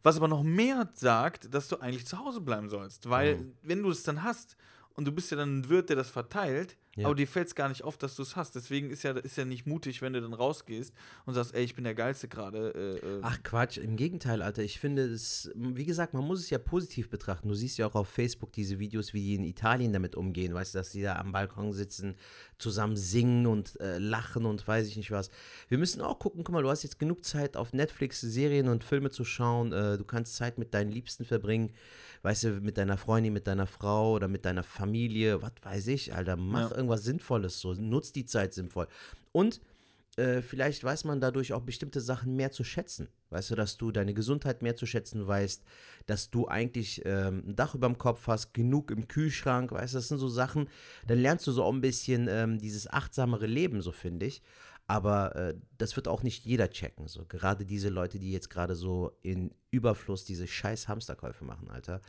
Was 0.02 0.18
aber 0.18 0.28
noch 0.28 0.42
mehr 0.42 0.90
sagt, 0.92 1.52
dass 1.52 1.68
du 1.68 1.78
eigentlich 1.78 2.06
zu 2.06 2.18
Hause 2.18 2.42
bleiben 2.42 2.68
sollst. 2.68 3.08
Weil, 3.08 3.36
mhm. 3.36 3.52
wenn 3.62 3.82
du 3.82 3.90
es 3.90 4.02
dann 4.02 4.22
hast 4.22 4.56
und 4.94 5.06
du 5.06 5.12
bist 5.12 5.30
ja 5.30 5.38
dann 5.38 5.60
ein 5.60 5.68
Wirt, 5.70 5.88
der 5.88 5.96
das 5.96 6.10
verteilt, 6.10 6.76
ja. 6.98 7.06
Aber 7.06 7.14
dir 7.14 7.26
fällt 7.26 7.48
es 7.48 7.54
gar 7.54 7.68
nicht 7.68 7.84
auf, 7.84 7.96
dass 7.96 8.16
du 8.16 8.22
es 8.22 8.36
hast. 8.36 8.54
Deswegen 8.54 8.90
ist 8.90 9.02
ja, 9.02 9.12
ist 9.12 9.36
ja 9.36 9.44
nicht 9.44 9.66
mutig, 9.66 10.02
wenn 10.02 10.12
du 10.12 10.20
dann 10.20 10.34
rausgehst 10.34 10.92
und 11.26 11.34
sagst, 11.34 11.54
ey, 11.54 11.64
ich 11.64 11.74
bin 11.74 11.84
der 11.84 11.94
Geilste 11.94 12.28
gerade. 12.28 12.72
Äh, 12.74 13.06
äh. 13.06 13.20
Ach 13.22 13.42
Quatsch, 13.42 13.78
im 13.78 13.96
Gegenteil, 13.96 14.42
Alter. 14.42 14.62
Ich 14.62 14.78
finde 14.78 15.04
es, 15.04 15.50
wie 15.54 15.84
gesagt, 15.84 16.14
man 16.14 16.24
muss 16.24 16.40
es 16.40 16.50
ja 16.50 16.58
positiv 16.58 17.08
betrachten. 17.08 17.48
Du 17.48 17.54
siehst 17.54 17.78
ja 17.78 17.86
auch 17.86 17.94
auf 17.94 18.08
Facebook 18.08 18.52
diese 18.52 18.78
Videos, 18.78 19.14
wie 19.14 19.20
die 19.20 19.34
in 19.34 19.44
Italien 19.44 19.92
damit 19.92 20.14
umgehen. 20.16 20.54
Weißt 20.54 20.74
du, 20.74 20.78
dass 20.78 20.90
die 20.90 21.02
da 21.02 21.16
am 21.16 21.32
Balkon 21.32 21.72
sitzen, 21.72 22.16
zusammen 22.58 22.96
singen 22.96 23.46
und 23.46 23.80
äh, 23.80 23.98
lachen 23.98 24.44
und 24.44 24.66
weiß 24.66 24.86
ich 24.88 24.96
nicht 24.96 25.10
was. 25.10 25.30
Wir 25.68 25.78
müssen 25.78 26.02
auch 26.02 26.18
gucken, 26.18 26.44
guck 26.44 26.52
mal, 26.52 26.62
du 26.62 26.70
hast 26.70 26.82
jetzt 26.82 26.98
genug 26.98 27.24
Zeit 27.24 27.56
auf 27.56 27.72
Netflix 27.72 28.20
Serien 28.20 28.68
und 28.68 28.84
Filme 28.84 29.10
zu 29.10 29.24
schauen. 29.24 29.72
Äh, 29.72 29.98
du 29.98 30.04
kannst 30.04 30.36
Zeit 30.36 30.58
mit 30.58 30.74
deinen 30.74 30.90
Liebsten 30.90 31.24
verbringen 31.24 31.72
weißt 32.22 32.44
du, 32.44 32.48
mit 32.60 32.78
deiner 32.78 32.96
Freundin, 32.96 33.32
mit 33.32 33.46
deiner 33.46 33.66
Frau 33.66 34.12
oder 34.12 34.28
mit 34.28 34.44
deiner 34.44 34.62
Familie, 34.62 35.42
was 35.42 35.52
weiß 35.62 35.86
ich, 35.88 36.14
Alter, 36.14 36.36
mach 36.36 36.70
ja. 36.70 36.76
irgendwas 36.76 36.87
Sinnvolles 36.96 37.60
so, 37.60 37.74
nutz 37.74 38.12
die 38.12 38.24
Zeit 38.24 38.54
sinnvoll. 38.54 38.88
Und 39.32 39.60
äh, 40.18 40.42
vielleicht 40.42 40.82
weiß 40.82 41.04
man 41.04 41.20
dadurch 41.20 41.52
auch 41.52 41.62
bestimmte 41.62 42.00
Sachen 42.00 42.34
mehr 42.34 42.50
zu 42.50 42.64
schätzen. 42.64 43.08
Weißt 43.30 43.50
du, 43.50 43.54
dass 43.54 43.76
du 43.76 43.92
deine 43.92 44.14
Gesundheit 44.14 44.62
mehr 44.62 44.74
zu 44.74 44.84
schätzen 44.84 45.26
weißt, 45.26 45.62
dass 46.06 46.30
du 46.30 46.48
eigentlich 46.48 47.02
ähm, 47.04 47.44
ein 47.46 47.56
Dach 47.56 47.74
über 47.74 47.86
dem 47.86 47.98
Kopf 47.98 48.26
hast, 48.26 48.52
genug 48.52 48.90
im 48.90 49.06
Kühlschrank, 49.06 49.70
weißt 49.70 49.94
du, 49.94 49.98
das 49.98 50.08
sind 50.08 50.18
so 50.18 50.28
Sachen, 50.28 50.68
dann 51.06 51.18
lernst 51.18 51.46
du 51.46 51.52
so 51.52 51.62
auch 51.62 51.72
ein 51.72 51.80
bisschen 51.80 52.26
ähm, 52.28 52.58
dieses 52.58 52.90
achtsamere 52.90 53.46
Leben, 53.46 53.80
so 53.80 53.92
finde 53.92 54.26
ich. 54.26 54.42
Aber 54.88 55.36
äh, 55.36 55.54
das 55.76 55.94
wird 55.96 56.08
auch 56.08 56.22
nicht 56.22 56.46
jeder 56.46 56.70
checken. 56.70 57.06
So. 57.06 57.26
Gerade 57.26 57.66
diese 57.66 57.90
Leute, 57.90 58.18
die 58.18 58.32
jetzt 58.32 58.48
gerade 58.48 58.74
so 58.74 59.18
in 59.22 59.54
Überfluss 59.70 60.24
diese 60.24 60.46
scheiß 60.46 60.88
Hamsterkäufe 60.88 61.44
machen, 61.44 61.70
Alter. 61.70 62.00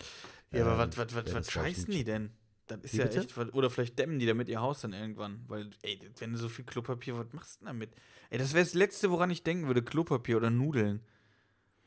Ja, 0.51 0.61
ähm, 0.61 0.67
aber 0.67 0.97
was 0.97 1.51
scheißen 1.51 1.91
die 1.91 2.05
denn? 2.05 2.31
Das 2.69 2.79
ist 2.81 2.93
Wie 2.93 2.97
ja 2.97 3.05
bitte? 3.05 3.19
echt. 3.19 3.37
Oder 3.53 3.69
vielleicht 3.69 3.99
dämmen 3.99 4.19
die 4.19 4.25
damit 4.25 4.47
ihr 4.47 4.61
Haus 4.61 4.81
dann 4.81 4.93
irgendwann. 4.93 5.43
Weil, 5.47 5.69
ey, 5.81 5.99
wenn 6.19 6.31
du 6.31 6.37
so 6.37 6.49
viel 6.49 6.65
Klopapier, 6.65 7.17
was 7.17 7.27
machst 7.33 7.61
du 7.61 7.65
damit? 7.65 7.91
Ey, 8.29 8.37
das 8.37 8.53
wäre 8.53 8.63
das 8.63 8.73
Letzte, 8.73 9.11
woran 9.11 9.29
ich 9.31 9.43
denken 9.43 9.67
würde: 9.67 9.81
Klopapier 9.81 10.37
oder 10.37 10.49
Nudeln. 10.49 11.01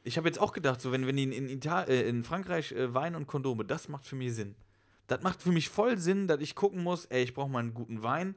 Ich 0.05 0.17
habe 0.17 0.29
jetzt 0.29 0.41
auch 0.41 0.53
gedacht, 0.53 0.81
so 0.81 0.91
wenn, 0.91 1.07
wenn 1.07 1.17
die 1.17 1.23
in, 1.23 1.49
in, 1.49 1.63
äh, 1.63 2.09
in 2.09 2.25
Frankreich 2.25 2.73
äh, 2.73 2.93
Wein 2.93 3.15
und 3.15 3.27
Kondome, 3.27 3.65
das 3.65 3.89
macht 3.89 4.05
für 4.05 4.17
mich 4.17 4.35
Sinn. 4.35 4.57
Das 5.07 5.23
macht 5.23 5.43
für 5.43 5.53
mich 5.53 5.69
voll 5.69 5.99
Sinn, 5.99 6.27
dass 6.27 6.41
ich 6.41 6.55
gucken 6.57 6.83
muss, 6.83 7.07
ey, 7.07 7.23
ich 7.23 7.35
brauche 7.35 7.51
mal 7.51 7.61
einen 7.61 7.75
guten 7.75 8.03
Wein 8.03 8.35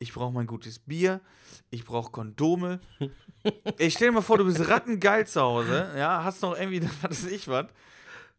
ich 0.00 0.14
brauche 0.14 0.32
mein 0.32 0.46
gutes 0.46 0.78
Bier, 0.78 1.20
ich 1.70 1.84
brauche 1.84 2.10
Kondome. 2.10 2.80
ich 3.78 3.94
stell 3.94 4.08
dir 4.08 4.14
mal 4.14 4.22
vor, 4.22 4.38
du 4.38 4.46
bist 4.46 4.66
rattengeil 4.66 5.26
zu 5.26 5.40
Hause, 5.40 5.92
ja, 5.96 6.24
hast 6.24 6.42
noch 6.42 6.58
irgendwie, 6.58 6.82
was 7.02 7.24
weiß 7.24 7.30
ich 7.30 7.46
was, 7.46 7.66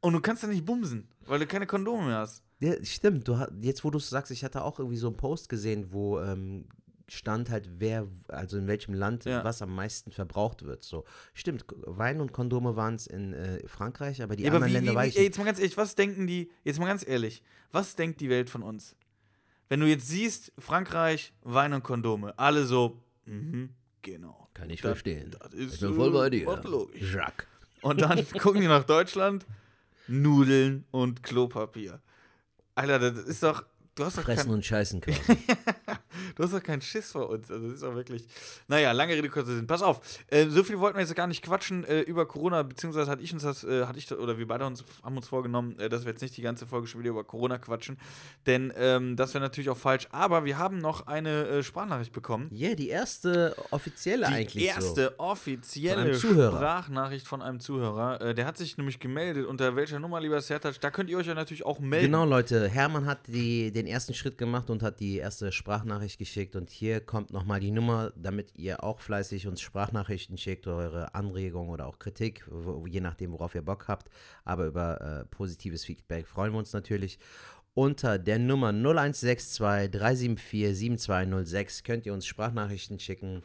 und 0.01 0.13
du 0.13 0.19
kannst 0.19 0.43
da 0.43 0.47
nicht 0.47 0.65
bumsen, 0.65 1.07
weil 1.27 1.39
du 1.39 1.47
keine 1.47 1.67
Kondome 1.67 2.07
mehr 2.07 2.17
hast. 2.17 2.43
Ja, 2.61 2.73
stimmt. 2.83 3.27
Du, 3.27 3.37
jetzt, 3.61 3.83
wo 3.83 3.89
du 3.89 3.97
es 3.97 4.09
sagst, 4.09 4.31
ich 4.31 4.43
hatte 4.43 4.63
auch 4.63 4.79
irgendwie 4.79 4.97
so 4.97 5.07
einen 5.07 5.17
Post 5.17 5.49
gesehen, 5.49 5.91
wo 5.91 6.19
ähm, 6.19 6.65
stand 7.09 7.49
halt, 7.49 7.69
wer, 7.79 8.07
also 8.27 8.57
in 8.57 8.67
welchem 8.67 8.93
Land 8.93 9.25
ja. 9.25 9.43
was 9.43 9.61
am 9.61 9.75
meisten 9.75 10.11
verbraucht 10.11 10.63
wird. 10.63 10.83
So, 10.83 11.03
stimmt, 11.33 11.65
Wein 11.85 12.21
und 12.21 12.31
Kondome 12.31 12.75
waren 12.75 12.95
es 12.95 13.07
in 13.07 13.33
äh, 13.33 13.67
Frankreich, 13.67 14.21
aber 14.21 14.35
die 14.35 14.43
ja, 14.43 14.49
anderen 14.49 14.63
aber 14.63 14.69
wie, 14.69 14.73
Länder 14.73 14.91
wie, 14.93 15.13
wie, 15.13 15.17
ey, 15.17 15.23
Jetzt 15.25 15.37
mal 15.37 15.45
ganz 15.45 15.59
ehrlich, 15.59 15.75
was 15.75 15.95
denken 15.95 16.27
die, 16.27 16.51
jetzt 16.63 16.79
mal 16.79 16.87
ganz 16.87 17.05
ehrlich, 17.05 17.43
was 17.71 17.95
denkt 17.95 18.21
die 18.21 18.29
Welt 18.29 18.49
von 18.49 18.63
uns? 18.63 18.95
wenn 19.71 19.79
du 19.79 19.87
jetzt 19.87 20.09
siehst, 20.09 20.51
Frankreich, 20.57 21.31
Wein 21.43 21.71
und 21.71 21.81
Kondome, 21.81 22.37
alle 22.37 22.65
so, 22.65 22.99
mhm, 23.25 23.69
genau. 24.01 24.49
Kann 24.53 24.69
ich 24.69 24.81
das, 24.81 24.89
verstehen. 24.89 25.33
Das 25.39 25.53
ist, 25.53 25.75
ich 25.75 25.79
bin 25.79 25.95
voll 25.95 26.11
bei 26.11 26.29
dir. 26.29 26.45
Jacques. 26.93 27.47
Und 27.81 28.01
dann 28.01 28.27
gucken 28.41 28.59
die 28.59 28.67
nach 28.67 28.83
Deutschland, 28.83 29.45
Nudeln 30.09 30.83
und 30.91 31.23
Klopapier. 31.23 32.01
Alter, 32.81 33.11
das 33.11 33.25
ist 33.25 33.43
doch, 33.43 33.63
du 33.93 34.05
hast 34.05 34.17
doch 34.17 34.23
Fressen 34.23 34.45
kein... 34.45 34.53
und 34.55 34.65
scheißen 34.65 35.01
quasi. 35.01 35.19
du 36.35 36.43
hast 36.43 36.53
doch 36.53 36.63
keinen 36.63 36.81
Schiss 36.81 37.11
vor 37.11 37.29
uns. 37.29 37.49
Also, 37.49 37.67
das 37.67 37.77
ist 37.77 37.83
auch 37.83 37.95
wirklich. 37.95 38.23
Naja, 38.67 38.91
lange 38.91 39.13
Rede, 39.13 39.29
kurzer 39.29 39.55
Sinn. 39.55 39.67
Pass 39.67 39.81
auf, 39.81 40.01
äh, 40.27 40.47
so 40.47 40.63
viel 40.63 40.79
wollten 40.79 40.97
wir 40.97 41.03
jetzt 41.03 41.15
gar 41.15 41.27
nicht 41.27 41.43
quatschen 41.43 41.83
äh, 41.85 42.01
über 42.01 42.25
Corona, 42.27 42.63
beziehungsweise 42.63 43.09
hatte 43.09 43.23
ich 43.23 43.33
uns 43.33 43.43
das, 43.43 43.63
äh, 43.63 43.85
hatte 43.85 43.99
ich, 43.99 44.11
oder 44.11 44.37
wir 44.37 44.47
beide 44.47 44.65
uns, 44.65 44.83
haben 45.03 45.17
uns 45.17 45.27
vorgenommen, 45.27 45.77
äh, 45.79 45.89
dass 45.89 46.05
wir 46.05 46.11
jetzt 46.11 46.21
nicht 46.21 46.37
die 46.37 46.41
ganze 46.41 46.65
Folge 46.65 46.87
schon 46.87 47.01
wieder 47.01 47.11
über 47.11 47.23
Corona 47.23 47.57
quatschen. 47.57 47.97
Denn 48.45 48.73
ähm, 48.77 49.15
das 49.15 49.33
wäre 49.33 49.43
natürlich 49.43 49.69
auch 49.69 49.77
falsch. 49.77 50.07
Aber 50.11 50.45
wir 50.45 50.57
haben 50.57 50.79
noch 50.79 51.07
eine 51.07 51.47
äh, 51.47 51.63
Sprachnachricht 51.63 52.13
bekommen. 52.13 52.49
Ja, 52.51 52.67
yeah, 52.67 52.75
die 52.75 52.89
erste 52.89 53.55
offizielle 53.71 54.27
die 54.27 54.33
eigentlich. 54.33 54.63
Die 54.63 54.69
erste 54.69 55.13
so. 55.17 55.23
offizielle 55.23 56.15
Sprachnachricht 56.15 57.27
von 57.27 57.41
einem 57.41 57.59
Zuhörer. 57.59 58.21
Äh, 58.21 58.35
der 58.35 58.45
hat 58.45 58.57
sich 58.57 58.77
nämlich 58.77 58.99
gemeldet. 58.99 59.45
Unter 59.45 59.75
welcher 59.75 59.99
Nummer, 59.99 60.19
lieber 60.19 60.41
Sertac? 60.41 60.79
Da 60.79 60.91
könnt 60.91 61.09
ihr 61.09 61.17
euch 61.17 61.27
ja 61.27 61.33
natürlich 61.33 61.65
auch 61.65 61.79
melden. 61.79 62.07
Genau, 62.07 62.25
Leute. 62.25 62.67
Hermann 62.67 63.05
hat 63.05 63.19
die, 63.27 63.71
den 63.71 63.87
ersten 63.87 64.13
Schritt 64.13 64.37
gemacht 64.37 64.69
und 64.69 64.83
hat 64.83 64.99
die 64.99 65.17
erste 65.17 65.51
Sprachnachricht 65.51 66.19
geschickt. 66.21 66.55
Und 66.55 66.69
hier 66.69 67.01
kommt 67.01 67.31
nochmal 67.31 67.59
die 67.59 67.71
Nummer, 67.71 68.13
damit 68.15 68.53
ihr 68.55 68.83
auch 68.83 68.99
fleißig 68.99 69.47
uns 69.47 69.59
Sprachnachrichten 69.59 70.37
schickt, 70.37 70.67
eure 70.67 71.15
Anregungen 71.15 71.71
oder 71.71 71.87
auch 71.87 71.97
Kritik, 71.97 72.47
wo, 72.47 72.85
je 72.85 73.01
nachdem, 73.01 73.31
worauf 73.31 73.55
ihr 73.55 73.63
Bock 73.63 73.87
habt. 73.87 74.11
Aber 74.45 74.67
über 74.67 75.01
äh, 75.01 75.25
positives 75.25 75.83
Feedback 75.83 76.27
freuen 76.27 76.53
wir 76.53 76.59
uns 76.59 76.73
natürlich. 76.73 77.17
Unter 77.73 78.19
der 78.19 78.37
Nummer 78.37 78.69
0162 78.69 79.91
374 79.91 80.77
7206 80.77 81.83
könnt 81.83 82.05
ihr 82.05 82.13
uns 82.13 82.27
Sprachnachrichten 82.27 82.99
schicken 82.99 83.41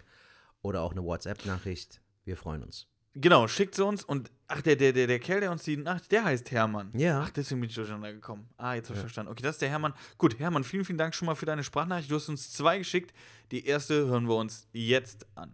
oder 0.60 0.82
auch 0.82 0.92
eine 0.92 1.02
WhatsApp-Nachricht. 1.02 2.02
Wir 2.24 2.36
freuen 2.36 2.62
uns. 2.62 2.88
Genau, 3.18 3.48
schickt 3.48 3.74
sie 3.74 3.82
uns 3.82 4.04
und 4.04 4.30
ach, 4.46 4.60
der, 4.60 4.76
der, 4.76 4.92
der, 4.92 5.06
der 5.06 5.18
Kerl, 5.18 5.40
der 5.40 5.50
uns 5.50 5.62
die 5.62 5.78
Nacht, 5.78 6.12
der 6.12 6.24
heißt 6.24 6.50
Hermann. 6.50 6.90
Ja. 6.92 7.22
Ach, 7.24 7.30
deswegen 7.30 7.62
bin 7.62 7.70
ich 7.70 7.74
durcheinander 7.74 8.12
gekommen. 8.12 8.46
Ah, 8.58 8.74
jetzt 8.74 8.88
habe 8.88 8.94
ich 8.94 8.98
ja. 8.98 9.06
verstanden. 9.06 9.32
Okay, 9.32 9.42
das 9.42 9.52
ist 9.52 9.62
der 9.62 9.70
Hermann. 9.70 9.94
Gut, 10.18 10.38
Hermann, 10.38 10.64
vielen, 10.64 10.84
vielen 10.84 10.98
Dank 10.98 11.14
schon 11.14 11.24
mal 11.24 11.34
für 11.34 11.46
deine 11.46 11.64
Sprachnachricht. 11.64 12.10
Du 12.10 12.16
hast 12.16 12.28
uns 12.28 12.52
zwei 12.52 12.76
geschickt. 12.76 13.14
Die 13.52 13.64
erste 13.64 14.06
hören 14.06 14.28
wir 14.28 14.36
uns 14.36 14.68
jetzt 14.72 15.26
an. 15.34 15.50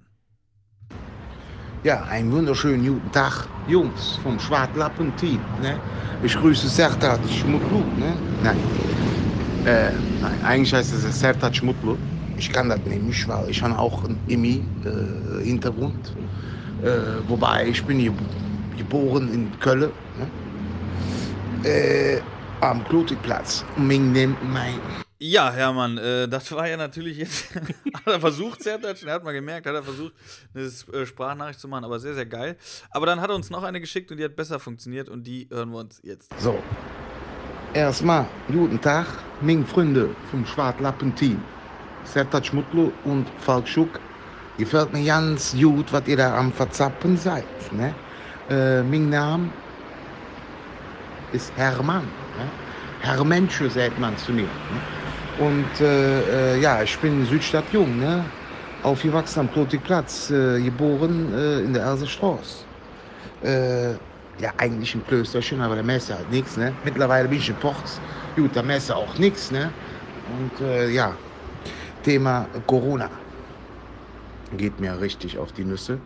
Ja, 1.85 2.03
einen 2.05 2.33
wunderschönen 2.33 2.85
guten 2.85 3.13
Tag, 3.13 3.47
Jungs 3.69 4.17
vom 4.25 4.41
Schwartlappen-Team. 4.41 5.41
Ne? 5.61 5.79
Ich 6.25 6.35
grüße 6.35 6.69
Sertat 6.69 7.21
Schmutlu. 7.31 7.79
Ne? 7.97 8.17
Nein. 8.43 8.59
Äh, 9.67 9.93
nein, 10.21 10.45
eigentlich 10.45 10.75
heißt 10.75 10.93
es 10.93 11.21
Sertat 11.21 11.57
Schmutlu. 11.57 11.97
Ich 12.37 12.53
kann 12.53 12.69
das 12.69 12.81
nämlich, 12.87 13.29
weil 13.29 13.49
ich 13.51 13.63
habe 13.63 13.79
auch 13.79 14.03
einen 14.03 14.19
IMI-Hintergrund. 14.27 16.09
Äh, 16.09 16.52
äh, 16.83 17.29
wobei 17.29 17.69
ich 17.69 17.85
bin 17.85 17.99
hier 17.99 18.13
geboren 18.77 19.33
in 19.33 19.59
Köln. 19.61 19.91
Ne? 20.19 21.69
Äh, 21.69 22.21
am 22.61 22.85
Klotikplatz. 22.85 23.65
Ming 23.77 24.13
nimmt 24.13 24.39
mein. 24.53 24.81
Ja, 25.19 25.53
Hermann, 25.53 25.99
äh, 25.99 26.27
das 26.27 26.51
war 26.51 26.69
ja 26.69 26.77
natürlich 26.77 27.19
jetzt. 27.19 27.55
hat 27.55 28.07
er 28.07 28.21
versucht, 28.21 28.67
er 28.67 28.81
hat 28.83 29.25
mal 29.25 29.33
gemerkt, 29.33 29.67
hat 29.67 29.75
er 29.75 29.83
versucht, 29.85 30.13
eine 30.53 30.65
äh, 30.65 31.07
Sprachnachricht 31.07 31.61
zu 31.61 31.69
machen, 31.69 31.85
aber 31.85 32.01
sehr, 32.01 32.15
sehr 32.15 32.27
geil. 32.27 32.57
Aber 32.91 33.07
dann 33.07 33.21
hat 33.21 33.31
er 33.31 33.37
uns 33.37 33.49
noch 33.49 33.63
eine 33.63 33.81
geschickt 33.81 34.11
und 34.11 34.17
die 34.17 34.25
hat 34.25 34.35
besser 34.35 34.59
funktioniert 34.59 35.09
und 35.09 35.25
die 35.25 35.49
hören 35.51 35.71
wir 35.71 35.79
uns 35.79 36.01
jetzt. 36.03 36.33
So. 36.41 36.59
Erstmal, 37.73 38.27
guten 38.49 38.81
Tag, 38.81 39.07
Ming 39.41 39.65
Freunde 39.65 40.11
vom 40.31 40.45
Schwartlappen-Team. 40.45 41.41
Sertac 42.05 42.45
Schmutlu 42.45 42.91
und 43.05 43.29
Falk 43.39 43.69
Schuck 43.69 44.01
gefällt 44.59 44.93
mir 44.93 45.05
ganz 45.05 45.55
gut, 45.59 45.93
was 45.93 46.07
ihr 46.07 46.17
da 46.17 46.37
am 46.37 46.53
Verzappen 46.53 47.17
seid. 47.17 47.45
Ne? 47.73 47.95
Äh, 48.51 48.83
mein 48.83 49.09
Name 49.09 49.51
ist 51.33 51.53
Hermann. 51.57 52.05
Ne? 52.39 52.47
Herr 53.01 53.25
Mensch, 53.25 53.63
sagt 53.69 53.99
man 53.99 54.17
zu 54.19 54.33
mir. 54.33 54.43
Ne? 54.43 55.47
Und 55.47 55.81
äh, 55.81 56.55
äh, 56.55 56.61
ja, 56.61 56.83
ich 56.83 56.99
bin 56.99 57.25
Südstadt 57.27 57.65
Jung, 57.73 57.99
ne? 57.99 58.25
aufgewachsen 58.83 59.41
am 59.41 59.49
Plotikplatz, 59.49 60.31
äh, 60.31 60.61
geboren 60.61 61.33
äh, 61.35 61.61
in 61.61 61.73
der 61.73 61.83
Ersestraße. 61.83 62.65
Äh, 63.43 63.93
ja, 64.39 64.53
eigentlich 64.59 64.95
ein 64.95 65.07
Klösterchen, 65.07 65.61
aber 65.61 65.77
der 65.77 65.85
Messe 65.85 66.15
halt 66.15 66.31
nichts. 66.31 66.57
Ne? 66.57 66.75
Mittlerweile 66.85 67.29
bin 67.29 67.39
ich 67.39 67.49
in 67.49 67.57
Ports. 67.57 68.01
Gut, 68.37 68.55
der 68.55 68.63
Messe 68.63 68.95
auch 68.97 69.19
nichts. 69.19 69.51
Ne? 69.51 69.71
Und 70.29 70.91
ja, 70.91 71.15
Thema 72.03 72.47
Corona 72.67 73.11
geht 74.57 74.81
mir 74.81 75.01
richtig 75.01 75.39
auf 75.39 75.53
die 75.53 75.65
Nüsse. 75.65 76.03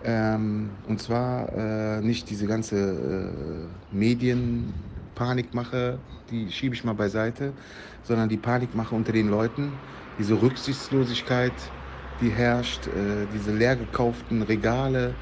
Ähm, 0.00 0.78
und 0.84 1.00
zwar 1.02 1.52
äh, 1.52 2.00
nicht 2.02 2.30
diese 2.30 2.46
ganze 2.46 3.80
äh, 3.90 3.94
Medienpanikmache, 3.94 6.02
die 6.30 6.52
schiebe 6.52 6.74
ich 6.74 6.84
mal 6.84 6.92
beiseite, 6.94 7.54
sondern 8.02 8.28
die 8.28 8.36
Panikmache 8.38 8.94
unter 8.94 9.12
den 9.12 9.28
Leuten, 9.28 9.82
diese 10.18 10.34
Rücksichtslosigkeit, 10.40 11.72
die 12.20 12.30
herrscht, 12.30 12.86
äh, 12.88 13.26
diese 13.28 13.52
leer 13.52 13.76
gekauften 13.76 14.42
Regale, 14.42 15.18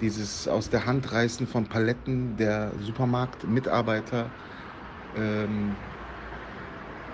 dieses 0.00 0.46
aus 0.48 0.70
der 0.70 0.86
Hand 0.86 1.12
reißen 1.12 1.46
von 1.46 1.68
Paletten 1.68 2.36
der 2.36 2.74
Supermarktmitarbeiter, 2.78 4.34
ähm, 5.14 5.78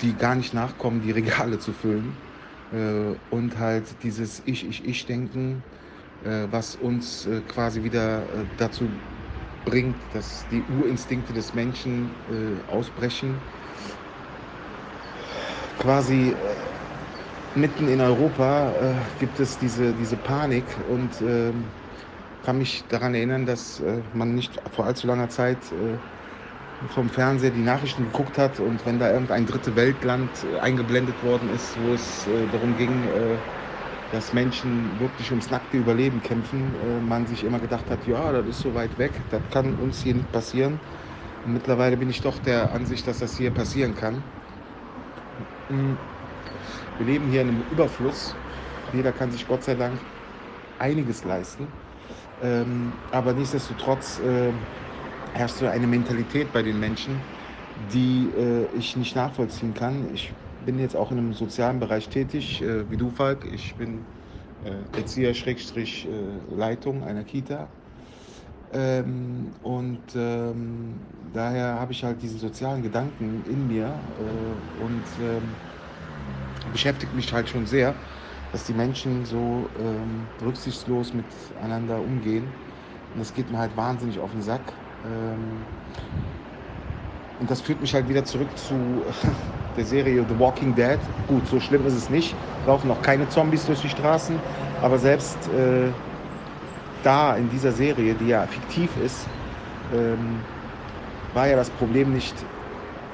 die 0.01 0.16
gar 0.16 0.35
nicht 0.35 0.55
nachkommen, 0.55 1.01
die 1.01 1.11
Regale 1.11 1.59
zu 1.59 1.73
füllen. 1.73 2.23
Äh, 2.75 3.15
und 3.31 3.59
halt 3.59 4.03
dieses 4.03 4.41
Ich, 4.45 4.67
Ich, 4.67 4.85
Ich-Denken, 4.85 5.63
äh, 6.21 6.49
was 6.51 6.75
uns 6.75 7.25
äh, 7.27 7.43
quasi 7.43 7.83
wieder 7.85 8.47
dazu 8.57 9.01
bringt, 9.65 10.13
dass 10.15 10.49
die 10.49 10.65
Urinstinkte 10.65 11.33
des 11.33 11.55
Menschen 11.55 12.63
ausbrechen. 12.67 13.41
Quasi 15.79 16.37
mitten 17.55 17.89
in 17.89 18.03
Europa 18.03 19.07
gibt 19.19 19.41
es 19.41 19.57
diese, 19.57 19.95
diese 19.95 20.19
Panik 20.19 20.85
und 20.87 21.23
ähm, 21.23 21.73
kann 22.43 22.59
mich 22.59 22.89
daran 22.89 23.15
erinnern, 23.15 23.47
dass 23.47 23.83
man 24.13 24.35
nicht 24.35 24.61
vor 24.71 24.85
allzu 24.85 25.07
langer 25.07 25.31
Zeit 25.31 25.73
vom 26.88 27.09
Fernseher 27.09 27.51
die 27.51 27.62
Nachrichten 27.62 28.05
geguckt 28.05 28.38
hat 28.38 28.61
und 28.61 28.85
wenn 28.87 28.99
da 28.99 29.11
irgendein 29.11 29.47
dritte 29.47 29.75
Weltland 29.77 30.31
äh, 30.44 30.59
eingeblendet 30.61 31.23
worden 31.23 31.49
ist, 31.55 31.77
wo 31.83 31.94
es 31.94 32.27
äh, 32.27 32.47
darum 32.53 32.77
ging, 32.77 32.90
äh, 32.90 33.37
dass 34.12 34.33
Menschen 34.33 35.01
wirklich 35.01 35.31
ums 35.31 35.51
nackte 35.51 35.77
Überleben 35.77 36.23
kämpfen, 36.23 36.70
man 37.09 37.27
sich 37.27 37.42
immer 37.42 37.59
gedacht 37.59 37.90
hat, 37.90 38.07
ja, 38.07 38.31
das 38.31 38.47
ist 38.47 38.61
so 38.61 38.73
weit 38.73 38.97
weg, 38.97 39.11
das 39.31 39.40
kann 39.51 39.75
uns 39.75 40.03
hier 40.03 40.14
nicht 40.14 40.31
passieren. 40.31 40.79
Und 41.44 41.55
mittlerweile 41.55 41.97
bin 41.97 42.09
ich 42.11 42.20
doch 42.20 42.38
der 42.38 42.73
Ansicht, 42.73 43.09
dass 43.09 43.18
das 43.18 43.37
hier 43.37 43.51
passieren 43.51 43.97
kann. 43.97 44.23
Hm. 45.68 45.97
Wir 46.99 47.07
leben 47.07 47.29
hier 47.29 47.40
in 47.40 47.49
einem 47.49 47.62
Überfluss. 47.73 48.37
Jeder 48.92 49.11
kann 49.11 49.33
sich 49.33 49.49
Gott 49.49 49.64
sei 49.64 49.75
Dank 49.75 49.99
einiges 50.79 51.25
leisten. 51.25 51.66
Ähm, 52.40 52.92
aber 53.11 53.33
nichtsdestotrotz 53.33 54.20
herrscht 55.35 55.57
so 55.59 55.66
eine 55.66 55.87
Mentalität 55.87 56.53
bei 56.53 56.62
den 56.62 56.79
Menschen, 56.79 57.27
die 57.75 58.33
äh, 58.35 58.70
ich 58.73 58.97
nicht 58.97 59.14
nachvollziehen 59.16 59.75
kann. 59.75 60.12
Ich 60.14 60.35
bin 60.61 60.79
jetzt 60.79 60.97
auch 60.97 61.11
in 61.12 61.18
einem 61.18 61.33
sozialen 61.35 61.81
Bereich 61.81 62.09
tätig, 62.09 62.62
äh, 62.62 62.88
wie 62.90 62.97
du, 62.97 63.11
Falk. 63.11 63.44
Ich 63.44 63.77
bin 63.77 64.07
äh, 64.61 64.85
Erzieher-Leitung 64.94 67.03
äh, 67.03 67.07
einer 67.07 67.25
Kita. 67.25 67.70
Ähm, 68.70 69.55
und 69.61 70.14
ähm, 70.16 71.07
daher 71.33 71.79
habe 71.79 71.92
ich 71.92 72.03
halt 72.05 72.23
diesen 72.23 72.38
sozialen 72.38 72.83
Gedanken 72.83 73.44
in 73.44 73.66
mir 73.66 74.14
äh, 74.18 74.77
und 74.77 75.18
ähm, 75.18 75.59
beschäftigt 76.70 77.12
mich 77.12 77.33
halt 77.33 77.49
schon 77.49 77.66
sehr, 77.66 78.01
dass 78.51 78.64
die 78.64 78.75
Menschen 78.75 79.25
so 79.25 79.73
ähm, 79.79 80.31
rücksichtslos 80.40 81.12
miteinander 81.12 82.03
umgehen. 82.03 82.55
Und 83.12 83.20
das 83.20 83.33
geht 83.33 83.51
mir 83.51 83.59
halt 83.59 83.77
wahnsinnig 83.77 84.20
auf 84.20 84.33
den 84.33 84.42
Sack. 84.42 84.84
Ähm, 85.05 85.69
und 87.37 87.51
das 87.51 87.61
führt 87.61 87.81
mich 87.81 87.95
halt 87.95 88.09
wieder 88.09 88.25
zurück 88.25 88.57
zu 88.59 89.07
der 89.77 89.85
Serie 89.85 90.25
The 90.29 90.38
Walking 90.38 90.75
Dead. 90.75 91.01
Gut, 91.27 91.49
so 91.49 91.59
schlimm 91.61 91.85
ist 91.87 91.95
es 91.95 92.09
nicht. 92.09 92.40
Laufen 92.64 92.88
noch 92.88 93.03
keine 93.03 93.29
Zombies 93.29 93.64
durch 93.67 93.81
die 93.81 93.88
Straßen. 93.90 94.45
Aber 94.81 94.99
selbst 94.99 95.49
äh, 95.49 95.95
da 97.03 97.37
in 97.37 97.49
dieser 97.49 97.73
Serie, 97.73 98.17
die 98.17 98.27
ja 98.27 98.47
fiktiv 98.47 98.97
ist, 98.97 99.31
ähm, 99.90 100.49
war 101.33 101.49
ja 101.49 101.57
das 101.57 101.75
Problem 101.75 102.12
nicht, 102.12 102.47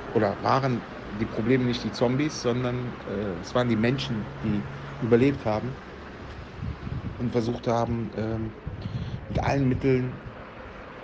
oder 0.09 0.43
waren 0.43 0.87
die 1.11 1.27
Probleme 1.27 1.65
nicht 1.67 1.85
die 1.85 1.93
Zombies, 1.93 2.43
sondern 2.43 2.99
äh, 3.07 3.41
es 3.41 3.55
waren 3.55 3.69
die 3.69 3.77
Menschen, 3.77 4.39
die 4.43 4.71
überlebt 5.01 5.45
haben 5.47 5.77
und 7.17 7.33
versucht 7.33 7.67
haben, 7.67 8.11
ähm, 8.15 8.55
mit 9.29 9.43
allen 9.43 9.69
Mitteln 9.69 10.30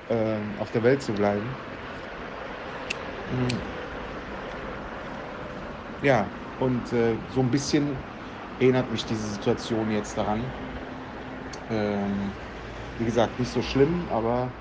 äh, 0.09 0.41
auf 0.57 0.71
der 0.71 0.83
Welt 0.83 1.03
zu 1.03 1.15
bleiben. 1.15 1.57
Ja, 6.01 6.31
und 6.59 6.93
äh, 6.93 7.19
so 7.29 7.41
ein 7.41 7.51
bisschen 7.51 8.03
erinnert 8.59 8.91
mich 8.91 9.07
diese 9.07 9.29
Situation 9.29 9.91
jetzt 9.91 10.17
daran. 10.17 10.53
Ähm, 11.69 12.35
wie 12.97 13.05
gesagt, 13.05 13.39
nicht 13.39 13.53
so 13.53 13.63
schlimm, 13.63 14.09
aber 14.09 14.55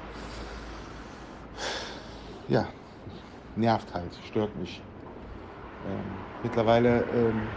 ja, 2.48 2.70
nervt 3.56 3.94
halt, 3.94 4.16
stört 4.16 4.56
mich. 4.56 4.84
Ähm, 5.84 6.26
mittlerweile 6.42 7.04
ähm, 7.12 7.56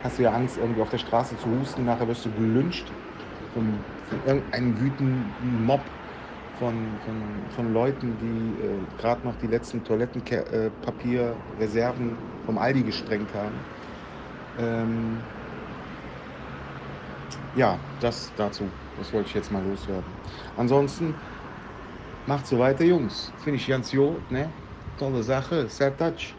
hast 0.00 0.18
du 0.18 0.22
ja 0.22 0.32
Angst, 0.32 0.56
irgendwie 0.58 0.80
auf 0.80 0.90
der 0.90 0.98
Straße 0.98 1.36
zu 1.36 1.50
husten, 1.50 1.84
nachher 1.84 2.08
wirst 2.08 2.24
du 2.24 2.32
gelünscht 2.34 2.92
von, 3.52 3.84
von 4.04 4.22
irgendeinem 4.22 4.78
wütenden 4.78 5.64
Mob 5.64 5.90
von, 6.60 7.00
von, 7.00 7.50
von 7.50 7.72
Leuten, 7.72 8.18
die 8.18 8.58
äh, 8.60 8.86
gerade 8.96 9.26
noch 9.26 9.36
die 9.36 9.46
letzten 9.48 9.82
Toilettenpapierreserven 9.84 12.24
vom 12.42 12.58
Aldi 12.58 12.84
gesprengt 12.84 13.34
haben. 13.34 13.66
Ähm, 14.56 15.30
ja, 17.52 17.88
das 17.98 18.34
dazu. 18.34 18.78
Das 18.94 19.12
wollte 19.12 19.28
ich 19.28 19.34
jetzt 19.34 19.50
mal 19.50 19.62
loswerden. 19.62 20.20
Ansonsten 20.54 21.20
macht 22.24 22.46
so 22.46 22.58
weiter, 22.58 22.84
Jungs. 22.84 23.34
Finde 23.36 23.56
ich 23.58 23.66
ganz 23.66 23.90
gut, 23.90 24.30
ne? 24.30 24.58
Tolle 24.96 25.22
Sache. 25.22 25.68
Sertac. 25.68 26.38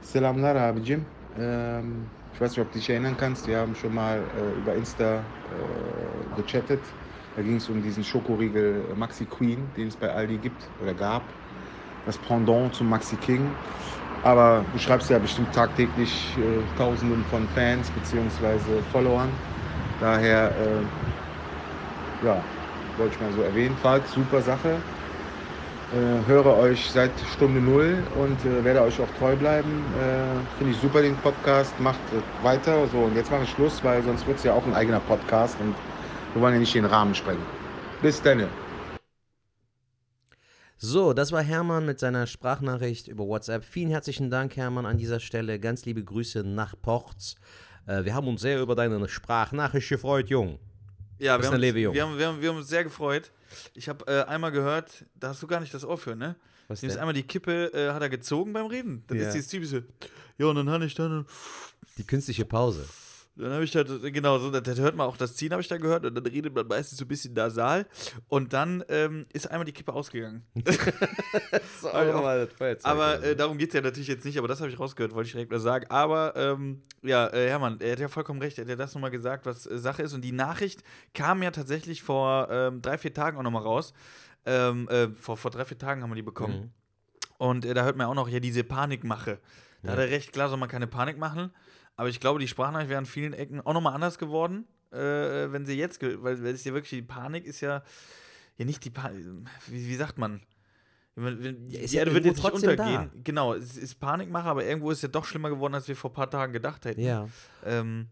Selamlar 0.00 0.56
abicim. 0.56 1.12
Ähm, 1.34 2.12
ich 2.32 2.40
weiß 2.40 2.52
nicht, 2.52 2.60
ob 2.60 2.72
du 2.72 2.78
dich 2.78 2.90
erinnern 2.90 3.16
kannst. 3.16 3.46
Wir 3.46 3.58
haben 3.58 3.74
schon 3.74 3.94
mal 3.94 4.30
äh, 4.34 4.58
über 4.58 4.74
Insta 4.76 5.34
äh, 5.48 6.30
gechattet. 6.30 6.96
Da 7.36 7.42
ging 7.42 7.56
es 7.56 7.68
um 7.68 7.82
diesen 7.82 8.04
Schokoriegel 8.04 8.84
Maxi 8.96 9.24
Queen, 9.24 9.58
den 9.76 9.88
es 9.88 9.96
bei 9.96 10.12
Aldi 10.12 10.36
gibt 10.38 10.62
oder 10.82 10.94
gab. 10.94 11.22
Das 12.06 12.16
Pendant 12.18 12.74
zum 12.74 12.88
Maxi 12.88 13.16
King. 13.16 13.46
Aber 14.22 14.64
du 14.72 14.78
schreibst 14.78 15.10
ja 15.10 15.18
bestimmt 15.18 15.52
tagtäglich 15.54 16.36
äh, 16.38 16.78
Tausenden 16.78 17.24
von 17.30 17.46
Fans 17.54 17.90
bzw. 17.90 18.80
Followern. 18.92 19.28
Daher, 20.00 20.50
äh, 20.50 22.26
ja, 22.26 22.42
wollte 22.96 23.14
ich 23.14 23.20
mal 23.20 23.32
so 23.32 23.42
erwähnen. 23.42 23.76
Falk, 23.82 24.02
super 24.06 24.40
Sache. 24.40 24.76
Äh, 25.92 26.28
höre 26.28 26.56
euch 26.56 26.90
seit 26.90 27.10
Stunde 27.34 27.60
Null 27.60 28.02
und 28.18 28.44
äh, 28.44 28.64
werde 28.64 28.82
euch 28.82 29.00
auch 29.00 29.10
treu 29.18 29.36
bleiben. 29.36 29.68
Äh, 29.68 30.56
Finde 30.58 30.72
ich 30.72 30.80
super 30.80 31.02
den 31.02 31.16
Podcast. 31.16 31.78
Macht 31.80 32.00
äh, 32.12 32.44
weiter. 32.44 32.86
So, 32.86 32.98
und 32.98 33.14
jetzt 33.14 33.30
mache 33.30 33.42
ich 33.42 33.50
Schluss, 33.50 33.84
weil 33.84 34.02
sonst 34.02 34.26
wird 34.26 34.38
es 34.38 34.44
ja 34.44 34.54
auch 34.54 34.66
ein 34.66 34.74
eigener 34.74 35.00
Podcast 35.00 35.60
und 35.60 35.74
wir 36.34 36.42
wollen 36.42 36.54
ja 36.54 36.60
nicht 36.60 36.74
den 36.74 36.84
Rahmen 36.84 37.14
sprengen. 37.14 37.42
Bis 38.02 38.20
dann. 38.20 38.48
So, 40.76 41.12
das 41.12 41.30
war 41.30 41.42
Hermann 41.42 41.86
mit 41.86 42.00
seiner 42.00 42.26
Sprachnachricht 42.26 43.06
über 43.06 43.24
WhatsApp. 43.24 43.64
Vielen 43.64 43.90
herzlichen 43.90 44.30
Dank, 44.30 44.56
Hermann, 44.56 44.84
an 44.84 44.98
dieser 44.98 45.20
Stelle. 45.20 45.60
Ganz 45.60 45.84
liebe 45.84 46.02
Grüße 46.02 46.42
nach 46.42 46.74
Ports. 46.82 47.36
Äh, 47.86 48.04
wir 48.04 48.14
haben 48.14 48.26
uns 48.26 48.40
sehr 48.40 48.60
über 48.60 48.74
deine 48.74 49.08
Sprachnachricht 49.08 49.88
gefreut, 49.88 50.28
Jung. 50.28 50.58
Ja, 51.18 51.40
wir 51.40 51.48
haben, 51.48 51.60
Lebe, 51.60 51.78
Jung. 51.78 51.94
Wir, 51.94 52.02
haben, 52.02 52.18
wir, 52.18 52.26
haben, 52.26 52.42
wir 52.42 52.48
haben 52.48 52.56
uns 52.56 52.68
sehr 52.68 52.82
gefreut. 52.82 53.30
Ich 53.74 53.88
habe 53.88 54.04
äh, 54.08 54.24
einmal 54.24 54.50
gehört, 54.50 55.04
da 55.14 55.28
hast 55.28 55.40
du 55.40 55.46
gar 55.46 55.60
nicht 55.60 55.72
das 55.72 55.84
Ohr 55.84 55.96
für, 55.96 56.16
ne? 56.16 56.34
Was 56.66 56.80
denn? 56.80 56.90
ist 56.90 56.96
einmal 56.96 57.14
die 57.14 57.22
Kippe, 57.22 57.72
äh, 57.72 57.92
hat 57.92 58.02
er 58.02 58.08
gezogen 58.08 58.52
beim 58.52 58.66
Reden. 58.66 59.04
Dann 59.06 59.18
ja. 59.18 59.28
ist 59.28 59.34
dieses 59.34 59.48
typische, 59.48 59.84
ja, 60.36 60.46
und 60.46 60.56
dann 60.56 60.68
hatte 60.68 60.84
ich 60.84 60.94
dann. 60.94 61.26
Die 61.96 62.04
künstliche 62.04 62.44
Pause. 62.44 62.84
Dann 63.36 63.52
habe 63.52 63.64
ich 63.64 63.72
da, 63.72 63.82
genau, 63.82 64.38
so, 64.38 64.50
da 64.50 64.72
hört 64.74 64.94
man 64.94 65.08
auch 65.08 65.16
das 65.16 65.34
Ziehen, 65.34 65.50
habe 65.50 65.60
ich 65.60 65.66
da 65.66 65.76
gehört, 65.76 66.04
und 66.04 66.14
dann 66.14 66.24
redet 66.24 66.54
man 66.54 66.68
meistens 66.68 66.98
so 66.98 67.04
ein 67.04 67.08
bisschen 67.08 67.34
nasal. 67.34 67.84
Und 68.28 68.52
dann 68.52 68.84
ähm, 68.88 69.26
ist 69.32 69.50
einmal 69.50 69.64
die 69.64 69.72
Kippe 69.72 69.92
ausgegangen. 69.92 70.46
so, 71.80 71.90
aber 71.90 72.46
aber 72.84 73.22
äh, 73.24 73.34
darum 73.34 73.58
geht 73.58 73.70
es 73.70 73.74
ja 73.74 73.80
natürlich 73.80 74.06
jetzt 74.06 74.24
nicht, 74.24 74.38
aber 74.38 74.46
das 74.46 74.60
habe 74.60 74.70
ich 74.70 74.78
rausgehört, 74.78 75.14
wollte 75.14 75.26
ich 75.26 75.32
direkt 75.32 75.50
mal 75.50 75.58
sagen. 75.58 75.86
Aber 75.88 76.36
ähm, 76.36 76.82
ja, 77.02 77.26
äh, 77.26 77.48
Hermann, 77.48 77.80
er 77.80 77.92
hat 77.92 77.98
ja 77.98 78.08
vollkommen 78.08 78.40
recht, 78.40 78.58
er 78.58 78.62
hat 78.62 78.68
ja 78.68 78.76
das 78.76 78.94
nochmal 78.94 79.10
gesagt, 79.10 79.46
was 79.46 79.66
äh, 79.66 79.78
Sache 79.78 80.02
ist. 80.02 80.14
Und 80.14 80.22
die 80.22 80.32
Nachricht 80.32 80.84
kam 81.12 81.42
ja 81.42 81.50
tatsächlich 81.50 82.04
vor 82.04 82.48
ähm, 82.52 82.82
drei, 82.82 82.98
vier 82.98 83.12
Tagen 83.12 83.36
auch 83.36 83.42
nochmal 83.42 83.62
raus. 83.62 83.94
Ähm, 84.46 84.88
äh, 84.88 85.08
vor, 85.08 85.36
vor 85.36 85.50
drei, 85.50 85.64
vier 85.64 85.78
Tagen 85.78 86.02
haben 86.02 86.10
wir 86.10 86.16
die 86.16 86.22
bekommen. 86.22 86.54
Mhm. 86.54 86.70
Und 87.38 87.64
äh, 87.64 87.74
da 87.74 87.82
hört 87.82 87.96
man 87.96 88.06
auch 88.06 88.14
noch 88.14 88.28
ja 88.28 88.38
diese 88.38 88.62
Panikmache. 88.62 89.40
Da 89.82 89.88
ja. 89.88 89.92
hat 89.92 89.98
er 89.98 90.10
recht, 90.10 90.32
klar 90.32 90.48
soll 90.48 90.58
man 90.58 90.68
keine 90.68 90.86
Panik 90.86 91.18
machen. 91.18 91.50
Aber 91.96 92.08
ich 92.08 92.20
glaube, 92.20 92.40
die 92.40 92.48
Sprachnachricht 92.48 92.90
wäre 92.90 92.98
an 92.98 93.06
vielen 93.06 93.32
Ecken 93.32 93.60
auch 93.60 93.72
nochmal 93.72 93.94
anders 93.94 94.18
geworden, 94.18 94.66
äh, 94.90 94.96
wenn 94.96 95.66
sie 95.66 95.74
jetzt, 95.74 96.02
weil, 96.02 96.42
weil 96.42 96.54
es 96.54 96.64
ja 96.64 96.72
wirklich, 96.72 96.90
die 96.90 97.02
Panik 97.02 97.44
ist 97.44 97.60
ja, 97.60 97.82
ja 98.56 98.64
nicht 98.64 98.84
die 98.84 98.90
Panik, 98.90 99.24
wie, 99.66 99.86
wie 99.86 99.96
sagt 99.96 100.18
man? 100.18 100.40
Die 101.16 101.76
ist 101.76 101.94
Erde 101.94 102.10
ja 102.10 102.14
wird 102.14 102.24
jetzt 102.24 102.42
nicht 102.42 102.52
untergehen. 102.52 103.10
Da. 103.14 103.20
Genau, 103.22 103.54
es 103.54 103.76
ist 103.76 104.00
Panikmache, 104.00 104.48
aber 104.48 104.64
irgendwo 104.64 104.90
ist 104.90 104.98
es 104.98 105.02
ja 105.02 105.08
doch 105.08 105.24
schlimmer 105.24 105.48
geworden, 105.48 105.74
als 105.74 105.86
wir 105.86 105.94
vor 105.94 106.10
ein 106.10 106.14
paar 106.14 106.30
Tagen 106.30 106.52
gedacht 106.52 106.84
hätten. 106.84 107.00
Ja. 107.00 107.28
Ähm, 107.64 108.08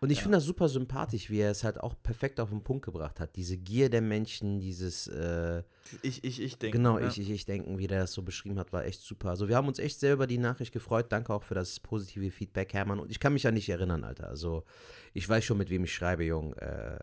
und 0.00 0.10
ich 0.10 0.18
ja. 0.18 0.22
finde 0.22 0.38
das 0.38 0.44
super 0.44 0.68
sympathisch, 0.68 1.28
wie 1.28 1.40
er 1.40 1.50
es 1.50 1.62
halt 1.62 1.78
auch 1.78 1.94
perfekt 2.02 2.40
auf 2.40 2.48
den 2.48 2.62
Punkt 2.62 2.86
gebracht 2.86 3.20
hat. 3.20 3.36
Diese 3.36 3.58
Gier 3.58 3.90
der 3.90 4.00
Menschen, 4.00 4.58
dieses 4.58 5.06
äh, 5.08 5.62
Ich, 6.00 6.24
ich, 6.24 6.40
ich 6.40 6.58
denken. 6.58 6.78
Genau, 6.78 6.98
ja. 6.98 7.06
ich, 7.06 7.20
ich, 7.20 7.30
ich 7.30 7.44
denken, 7.44 7.78
wie 7.78 7.86
der 7.86 8.00
das 8.00 8.12
so 8.14 8.22
beschrieben 8.22 8.58
hat, 8.58 8.72
war 8.72 8.86
echt 8.86 9.02
super. 9.02 9.28
Also 9.28 9.48
wir 9.48 9.56
haben 9.56 9.68
uns 9.68 9.78
echt 9.78 10.00
sehr 10.00 10.14
über 10.14 10.26
die 10.26 10.38
Nachricht 10.38 10.72
gefreut. 10.72 11.12
Danke 11.12 11.34
auch 11.34 11.42
für 11.42 11.54
das 11.54 11.80
positive 11.80 12.30
Feedback, 12.30 12.72
Hermann. 12.72 12.98
Und 12.98 13.10
ich 13.10 13.20
kann 13.20 13.34
mich 13.34 13.42
ja 13.42 13.50
nicht 13.50 13.68
erinnern, 13.68 14.04
Alter. 14.04 14.28
Also 14.28 14.64
ich 15.12 15.28
weiß 15.28 15.44
schon, 15.44 15.58
mit 15.58 15.68
wem 15.68 15.84
ich 15.84 15.92
schreibe, 15.92 16.24
Jung. 16.24 16.54
Äh, 16.54 16.98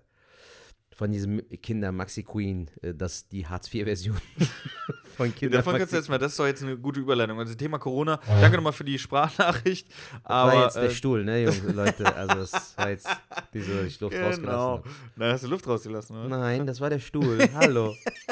von 0.97 1.11
diesem 1.11 1.47
Kinder 1.61 1.91
Maxi 1.91 2.23
Queen, 2.23 2.71
äh, 2.81 2.91
das 2.91 3.27
die 3.27 3.45
Hartz-IV-Version 3.45 4.17
von 5.15 5.33
Kinder. 5.33 5.57
Davon 5.57 5.77
kannst 5.77 5.93
du 5.93 5.97
jetzt 5.97 6.09
mal, 6.09 6.17
das 6.17 6.31
ist 6.31 6.39
doch 6.39 6.47
jetzt 6.47 6.63
eine 6.63 6.75
gute 6.75 6.99
Überleitung. 6.99 7.37
Also 7.37 7.53
Thema 7.53 7.77
Corona, 7.77 8.19
danke 8.41 8.57
nochmal 8.57 8.73
für 8.73 8.83
die 8.83 8.97
Sprachnachricht. 8.97 9.87
Aber, 10.23 10.51
das 10.51 10.55
war 10.55 10.63
jetzt 10.63 10.75
der 10.75 10.83
äh, 10.83 10.89
Stuhl, 10.89 11.23
ne, 11.23 11.43
Junge, 11.43 11.71
Leute? 11.73 12.15
Also 12.15 12.35
das 12.37 12.75
war 12.77 12.89
jetzt 12.89 13.07
diese 13.53 13.85
ich 13.85 13.99
Luft 13.99 14.15
genau. 14.15 14.27
rausgelassen. 14.27 14.91
Nein, 15.15 15.31
hast 15.31 15.43
du 15.43 15.47
Luft 15.47 15.67
rausgelassen, 15.67 16.17
oder? 16.17 16.29
Nein, 16.29 16.65
das 16.65 16.81
war 16.81 16.89
der 16.89 16.99
Stuhl. 16.99 17.47
Hallo. 17.53 17.95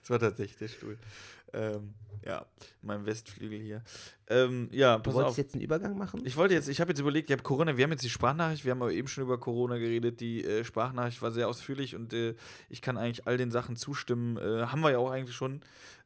das 0.00 0.08
war 0.08 0.18
tatsächlich 0.18 0.56
der 0.56 0.68
Stuhl. 0.68 0.96
Ähm, 1.52 1.92
ja, 2.24 2.46
mein 2.82 3.06
Westflügel 3.06 3.58
hier. 3.58 3.82
Ähm, 4.28 4.68
ja, 4.70 4.98
pass 4.98 5.12
du 5.12 5.18
wolltest 5.18 5.32
auf. 5.32 5.38
jetzt 5.38 5.54
einen 5.54 5.64
Übergang 5.64 5.98
machen? 5.98 6.22
Ich 6.24 6.36
wollte 6.36 6.54
jetzt, 6.54 6.68
ich 6.68 6.80
habe 6.80 6.90
jetzt 6.90 7.00
überlegt, 7.00 7.30
ich 7.30 7.32
habe 7.32 7.42
Corona, 7.42 7.76
wir 7.76 7.84
haben 7.84 7.90
jetzt 7.90 8.04
die 8.04 8.10
Sprachnachricht, 8.10 8.64
wir 8.64 8.70
haben 8.70 8.82
aber 8.82 8.92
eben 8.92 9.08
schon 9.08 9.24
über 9.24 9.38
Corona 9.38 9.78
geredet. 9.78 10.20
Die 10.20 10.44
äh, 10.44 10.64
Sprachnachricht 10.64 11.20
war 11.22 11.32
sehr 11.32 11.48
ausführlich 11.48 11.96
und 11.96 12.12
äh, 12.12 12.34
ich 12.68 12.82
kann 12.82 12.96
eigentlich 12.96 13.26
all 13.26 13.36
den 13.36 13.50
Sachen 13.50 13.76
zustimmen. 13.76 14.36
Äh, 14.36 14.66
haben 14.66 14.80
wir 14.82 14.90
ja 14.92 14.98
auch 14.98 15.10
eigentlich 15.10 15.34
schon. 15.34 15.62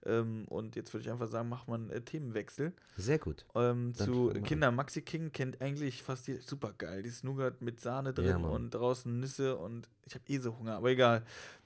Ähm, 0.06 0.44
und 0.48 0.76
jetzt 0.76 0.92
würde 0.92 1.04
ich 1.04 1.10
einfach 1.10 1.28
sagen, 1.28 1.48
macht 1.48 1.68
man 1.68 1.82
einen 1.82 1.90
äh, 1.90 2.00
Themenwechsel. 2.00 2.72
Sehr 2.96 3.18
gut. 3.18 3.46
Ähm, 3.54 3.94
zu 3.94 4.32
Kinder. 4.44 4.70
Maxi 4.70 5.02
King 5.02 5.32
kennt 5.32 5.60
eigentlich 5.60 6.02
fast 6.02 6.26
die, 6.26 6.36
super 6.36 6.74
geil. 6.76 7.02
Dieses 7.02 7.24
Nougat 7.24 7.62
mit 7.62 7.80
Sahne 7.80 8.12
drin 8.12 8.26
ja, 8.26 8.36
und 8.36 8.70
draußen 8.70 9.18
Nüsse 9.18 9.56
und 9.56 9.88
ich 10.06 10.14
habe 10.14 10.24
eh 10.28 10.38
so 10.38 10.58
Hunger, 10.58 10.76
aber 10.76 10.90
egal. 10.90 11.24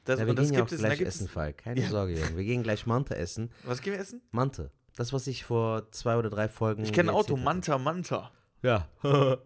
Das, 0.08 0.20
ja, 0.20 0.26
wir 0.26 0.34
das 0.34 0.48
gehen 0.48 0.56
ja 0.56 0.64
auch 0.64 0.68
gleich 0.68 1.02
essen, 1.02 1.28
Falk. 1.28 1.58
Keine 1.58 1.82
ja. 1.82 1.88
Sorge, 1.90 2.18
Wir 2.34 2.44
gehen 2.44 2.62
gleich 2.62 2.86
Mante 2.86 3.14
essen. 3.14 3.50
Was 3.64 3.82
gehen 3.82 3.92
wir 3.92 4.00
essen? 4.00 4.22
Mante. 4.30 4.70
Das, 4.96 5.12
was 5.12 5.26
ich 5.26 5.44
vor 5.44 5.92
zwei 5.92 6.16
oder 6.16 6.30
drei 6.30 6.48
Folgen. 6.48 6.82
Ich 6.82 6.94
kenne 6.94 7.12
Auto, 7.12 7.36
Manta, 7.36 7.76
Manta. 7.76 8.32
Ja. 8.62 8.88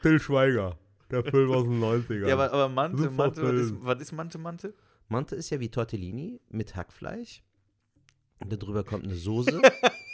Till 0.00 0.18
Schweiger. 0.18 0.78
Der 1.10 1.22
Film 1.22 1.50
aus 1.52 1.64
den 1.64 1.82
90ern. 1.82 2.28
Ja, 2.28 2.32
aber, 2.32 2.50
aber 2.50 2.70
Mante, 2.70 3.10
Mante, 3.10 3.42
was 3.42 3.52
ist, 3.60 3.74
was 3.80 4.00
ist 4.00 4.12
Mante, 4.12 4.38
Mante? 4.38 4.72
Mante 5.08 5.36
ist 5.36 5.50
ja 5.50 5.60
wie 5.60 5.68
Tortellini 5.68 6.40
mit 6.48 6.74
Hackfleisch. 6.76 7.42
Und 8.38 8.50
darüber 8.50 8.84
kommt 8.84 9.04
eine 9.04 9.16
Soße. 9.16 9.60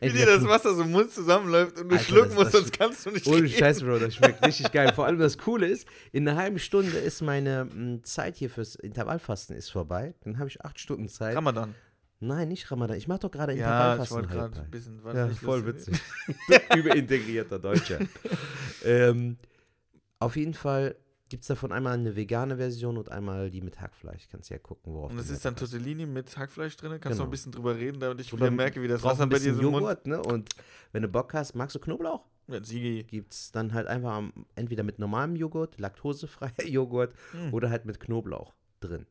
Wie 0.00 0.10
dir 0.10 0.26
das 0.26 0.44
Wasser 0.44 0.74
so 0.74 0.82
im 0.82 0.92
Mund 0.92 1.10
zusammenläuft 1.10 1.78
und 1.80 1.88
du 1.88 1.96
Alter, 1.96 2.04
schlucken 2.04 2.34
musst, 2.34 2.52
sonst 2.52 2.72
kannst 2.72 3.06
du 3.06 3.10
nicht 3.10 3.26
Ohne 3.26 3.48
Scheiß, 3.48 3.82
Bro, 3.82 3.98
das 3.98 4.14
schmeckt 4.14 4.44
richtig 4.46 4.70
geil. 4.72 4.92
Vor 4.94 5.06
allem 5.06 5.18
das 5.18 5.38
Coole 5.38 5.66
ist, 5.66 5.86
in 6.12 6.28
einer 6.28 6.40
halben 6.40 6.58
Stunde 6.58 6.98
ist 6.98 7.22
meine 7.22 7.60
m, 7.60 7.70
hm, 7.70 8.04
Zeit 8.04 8.36
hier 8.36 8.50
fürs 8.50 8.74
Intervallfasten 8.74 9.56
ist 9.56 9.70
vorbei. 9.70 10.14
Dann 10.24 10.38
habe 10.38 10.48
ich 10.48 10.64
acht 10.64 10.78
Stunden 10.78 11.08
Zeit. 11.08 11.36
Ramadan. 11.36 11.74
Nein, 12.20 12.48
nicht 12.48 12.70
Ramadan. 12.70 12.96
Ich 12.96 13.08
mache 13.08 13.20
doch 13.20 13.30
gerade 13.30 13.52
Intervallfasten. 13.54 14.16
Ja, 14.16 14.22
ich 14.22 14.30
wollte 14.30 14.50
gerade 14.50 14.60
ein 14.60 14.70
bisschen. 14.70 15.00
Ja, 15.14 15.28
voll 15.28 15.66
witzig. 15.66 15.98
Überintegrierter 16.76 17.58
Deutscher. 17.58 17.98
ähm, 18.84 19.38
auf 20.18 20.36
jeden 20.36 20.54
Fall 20.54 20.96
gibt 21.30 21.44
es 21.44 21.48
davon 21.48 21.72
einmal 21.72 21.94
eine 21.94 22.16
vegane 22.16 22.56
Version 22.56 22.98
und 22.98 23.10
einmal 23.10 23.50
die 23.50 23.62
mit 23.62 23.80
Hackfleisch. 23.80 24.28
Kannst 24.30 24.50
ja 24.50 24.58
gucken, 24.58 24.92
worauf 24.92 25.12
Und 25.12 25.16
das 25.16 25.30
ist 25.30 25.44
dann 25.44 25.56
Tortellini 25.56 26.04
mit 26.04 26.36
Hackfleisch 26.36 26.76
drin? 26.76 26.90
Kannst 26.90 27.04
genau. 27.04 27.14
du 27.14 27.18
noch 27.20 27.26
ein 27.28 27.30
bisschen 27.30 27.52
drüber 27.52 27.76
reden, 27.76 28.00
damit 28.00 28.20
ich 28.20 28.32
wieder 28.32 28.50
merke, 28.50 28.82
wie 28.82 28.88
das 28.88 29.02
Wasser 29.02 29.26
bei 29.26 29.38
dir 29.38 29.54
so 29.54 29.62
Joghurt, 29.62 30.06
ne? 30.06 30.20
Und 30.20 30.50
wenn 30.92 31.02
du 31.02 31.08
Bock 31.08 31.32
hast, 31.32 31.54
magst 31.54 31.76
du 31.76 31.78
Knoblauch? 31.78 32.26
Ja, 32.48 32.62
Sigi. 32.62 33.04
Gibt's 33.04 33.52
dann 33.52 33.72
halt 33.72 33.86
einfach 33.86 34.22
entweder 34.56 34.82
mit 34.82 34.98
normalem 34.98 35.36
Joghurt, 35.36 35.78
laktosefreier 35.78 36.50
Joghurt 36.66 37.14
hm. 37.30 37.54
oder 37.54 37.70
halt 37.70 37.86
mit 37.86 38.00
Knoblauch 38.00 38.52
drin. 38.80 39.06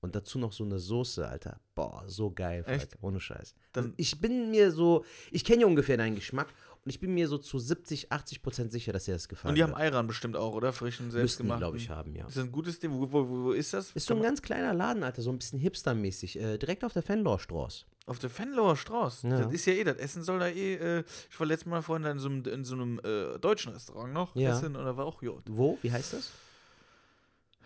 Und 0.00 0.14
dazu 0.14 0.38
noch 0.38 0.52
so 0.52 0.64
eine 0.64 0.78
Soße, 0.78 1.26
Alter. 1.26 1.60
Boah, 1.74 2.04
so 2.06 2.30
geil, 2.30 2.62
Alter. 2.66 2.98
Ohne 3.00 3.18
Scheiß. 3.20 3.54
Dann 3.72 3.94
ich 3.96 4.20
bin 4.20 4.50
mir 4.50 4.70
so, 4.70 5.04
ich 5.32 5.44
kenne 5.44 5.62
ja 5.62 5.66
ungefähr 5.66 5.96
deinen 5.96 6.14
Geschmack 6.14 6.48
und 6.84 6.90
ich 6.90 7.00
bin 7.00 7.14
mir 7.14 7.28
so 7.28 7.38
zu 7.38 7.58
70, 7.58 8.12
80 8.12 8.42
Prozent 8.42 8.70
sicher, 8.70 8.92
dass 8.92 9.06
dir 9.06 9.14
das 9.14 9.26
gefallen 9.26 9.52
Und 9.52 9.54
die 9.56 9.62
haben 9.62 9.74
Ayran 9.74 10.06
bestimmt 10.06 10.36
auch, 10.36 10.52
oder? 10.52 10.70
Frischen, 10.74 11.10
selbstgemachten. 11.10 11.60
glaube 11.60 11.78
ich, 11.78 11.88
haben, 11.88 12.14
ja. 12.14 12.26
Ist 12.26 12.36
das 12.36 12.44
ein 12.44 12.52
gutes 12.52 12.78
Ding? 12.78 12.92
Wo, 12.92 13.10
wo, 13.10 13.26
wo 13.26 13.52
ist 13.52 13.72
das? 13.72 13.92
Ist 13.92 14.06
so 14.06 14.14
ein 14.14 14.22
ganz 14.22 14.42
kleiner 14.42 14.74
Laden, 14.74 15.02
Alter. 15.02 15.22
So 15.22 15.30
ein 15.30 15.38
bisschen 15.38 15.58
hipstermäßig. 15.58 16.38
Äh, 16.38 16.58
direkt 16.58 16.84
auf 16.84 16.92
der 16.92 17.02
Fenloher 17.02 17.38
Straße. 17.38 17.86
Auf 18.04 18.18
der 18.18 18.28
Fenloher 18.28 18.76
Straße? 18.76 19.26
Ja. 19.26 19.38
Das 19.40 19.52
ist 19.52 19.64
ja 19.64 19.72
eh, 19.72 19.84
das 19.84 19.96
Essen 19.96 20.22
soll 20.22 20.38
da 20.40 20.48
eh, 20.48 20.74
äh, 20.74 21.04
ich 21.30 21.40
war 21.40 21.46
letztes 21.46 21.70
Mal 21.70 21.80
vorhin 21.80 22.04
in 22.04 22.18
so 22.18 22.28
einem, 22.28 22.44
in 22.44 22.64
so 22.64 22.74
einem 22.74 23.00
äh, 23.02 23.38
deutschen 23.38 23.72
Restaurant 23.72 24.12
noch 24.12 24.36
ja. 24.36 24.54
essen 24.54 24.76
und 24.76 24.84
da 24.84 24.94
war 24.94 25.06
auch 25.06 25.22
Jod. 25.22 25.44
Wo? 25.48 25.78
Wie 25.80 25.90
heißt 25.90 26.12
das? 26.12 26.32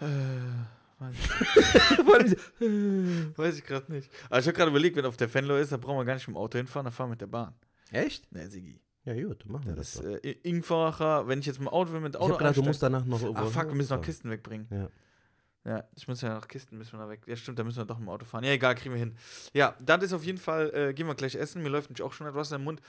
Äh, 0.01 0.07
weiß 3.37 3.57
ich, 3.57 3.65
gerade 3.65 3.93
nicht. 3.93 4.09
Aber 4.31 4.39
ich 4.39 4.47
habe 4.47 4.57
gerade 4.57 4.71
überlegt, 4.71 4.95
wenn 4.95 5.07
auf 5.07 5.17
der 5.17 5.29
Fenloher 5.29 5.61
ist, 5.61 5.73
dann 5.73 5.81
brauchen 5.81 5.99
wir 5.99 6.05
gar 6.05 6.15
nicht 6.15 6.29
mit 6.29 6.37
dem 6.37 6.39
Auto 6.39 6.57
hinfahren, 6.57 6.85
dann 6.85 6.93
fahren 6.93 7.09
wir 7.09 7.15
mit 7.15 7.21
der 7.21 7.27
Bahn. 7.27 7.53
Echt? 7.91 8.31
Ne, 8.33 8.49
Sigi. 8.49 8.79
Ja, 9.05 9.15
gut, 9.27 9.47
machen 9.47 9.67
wir 9.67 9.75
Das 9.75 9.95
das. 9.95 10.05
ist 10.05 10.25
äh, 10.25 11.27
wenn 11.27 11.39
ich 11.41 11.47
jetzt 11.47 11.59
mit 11.59 11.69
dem 11.69 11.73
Auto, 11.73 11.93
wir 11.93 12.01
mit 12.01 12.15
dem 12.15 12.19
ich 12.19 12.23
Auto 12.23 12.33
hab 12.35 12.39
gedacht, 12.39 12.57
du 12.57 12.63
musst 12.63 12.83
danach 12.83 13.05
noch 13.05 13.23
irgendwo 13.23 13.43
Ah, 13.45 13.47
fuck, 13.51 13.69
wir 13.69 13.75
müssen 13.75 13.95
noch. 13.95 14.03
Kisten 14.03 14.31
wegbringen. 14.31 14.67
Ja. 14.71 14.89
Ja, 15.65 15.85
ich 15.97 16.09
muss 16.09 16.21
ja 16.23 16.35
noch 16.35 16.49
Kisten, 16.49 16.79
müssen 16.79 16.93
wir 16.93 17.01
da 17.01 17.09
weg. 17.11 17.23
Ja, 17.27 17.37
stimmt, 17.37 17.59
da 17.59 17.65
müssen 17.65 17.77
wir 17.79 17.85
doch 17.85 17.99
im 17.99 18.09
Auto 18.09 18.25
fahren. 18.25 18.45
Ja, 18.45 18.53
egal, 18.53 18.75
kriegen 18.75 18.95
wir 18.95 18.99
hin. 18.99 19.17
Ja, 19.53 19.77
das 19.81 20.03
ist 20.05 20.13
auf 20.15 20.25
jeden 20.25 20.39
Fall, 20.39 20.71
äh, 20.75 20.95
gehen 20.95 21.07
wir 21.07 21.15
gleich 21.15 21.35
essen. 21.35 21.63
Mir 21.63 21.69
läuft 21.69 21.91
nämlich 21.91 22.03
auch 22.03 22.13
schon 22.13 22.27
etwas 22.27 22.53
im 22.53 22.65
Mund 22.65 22.81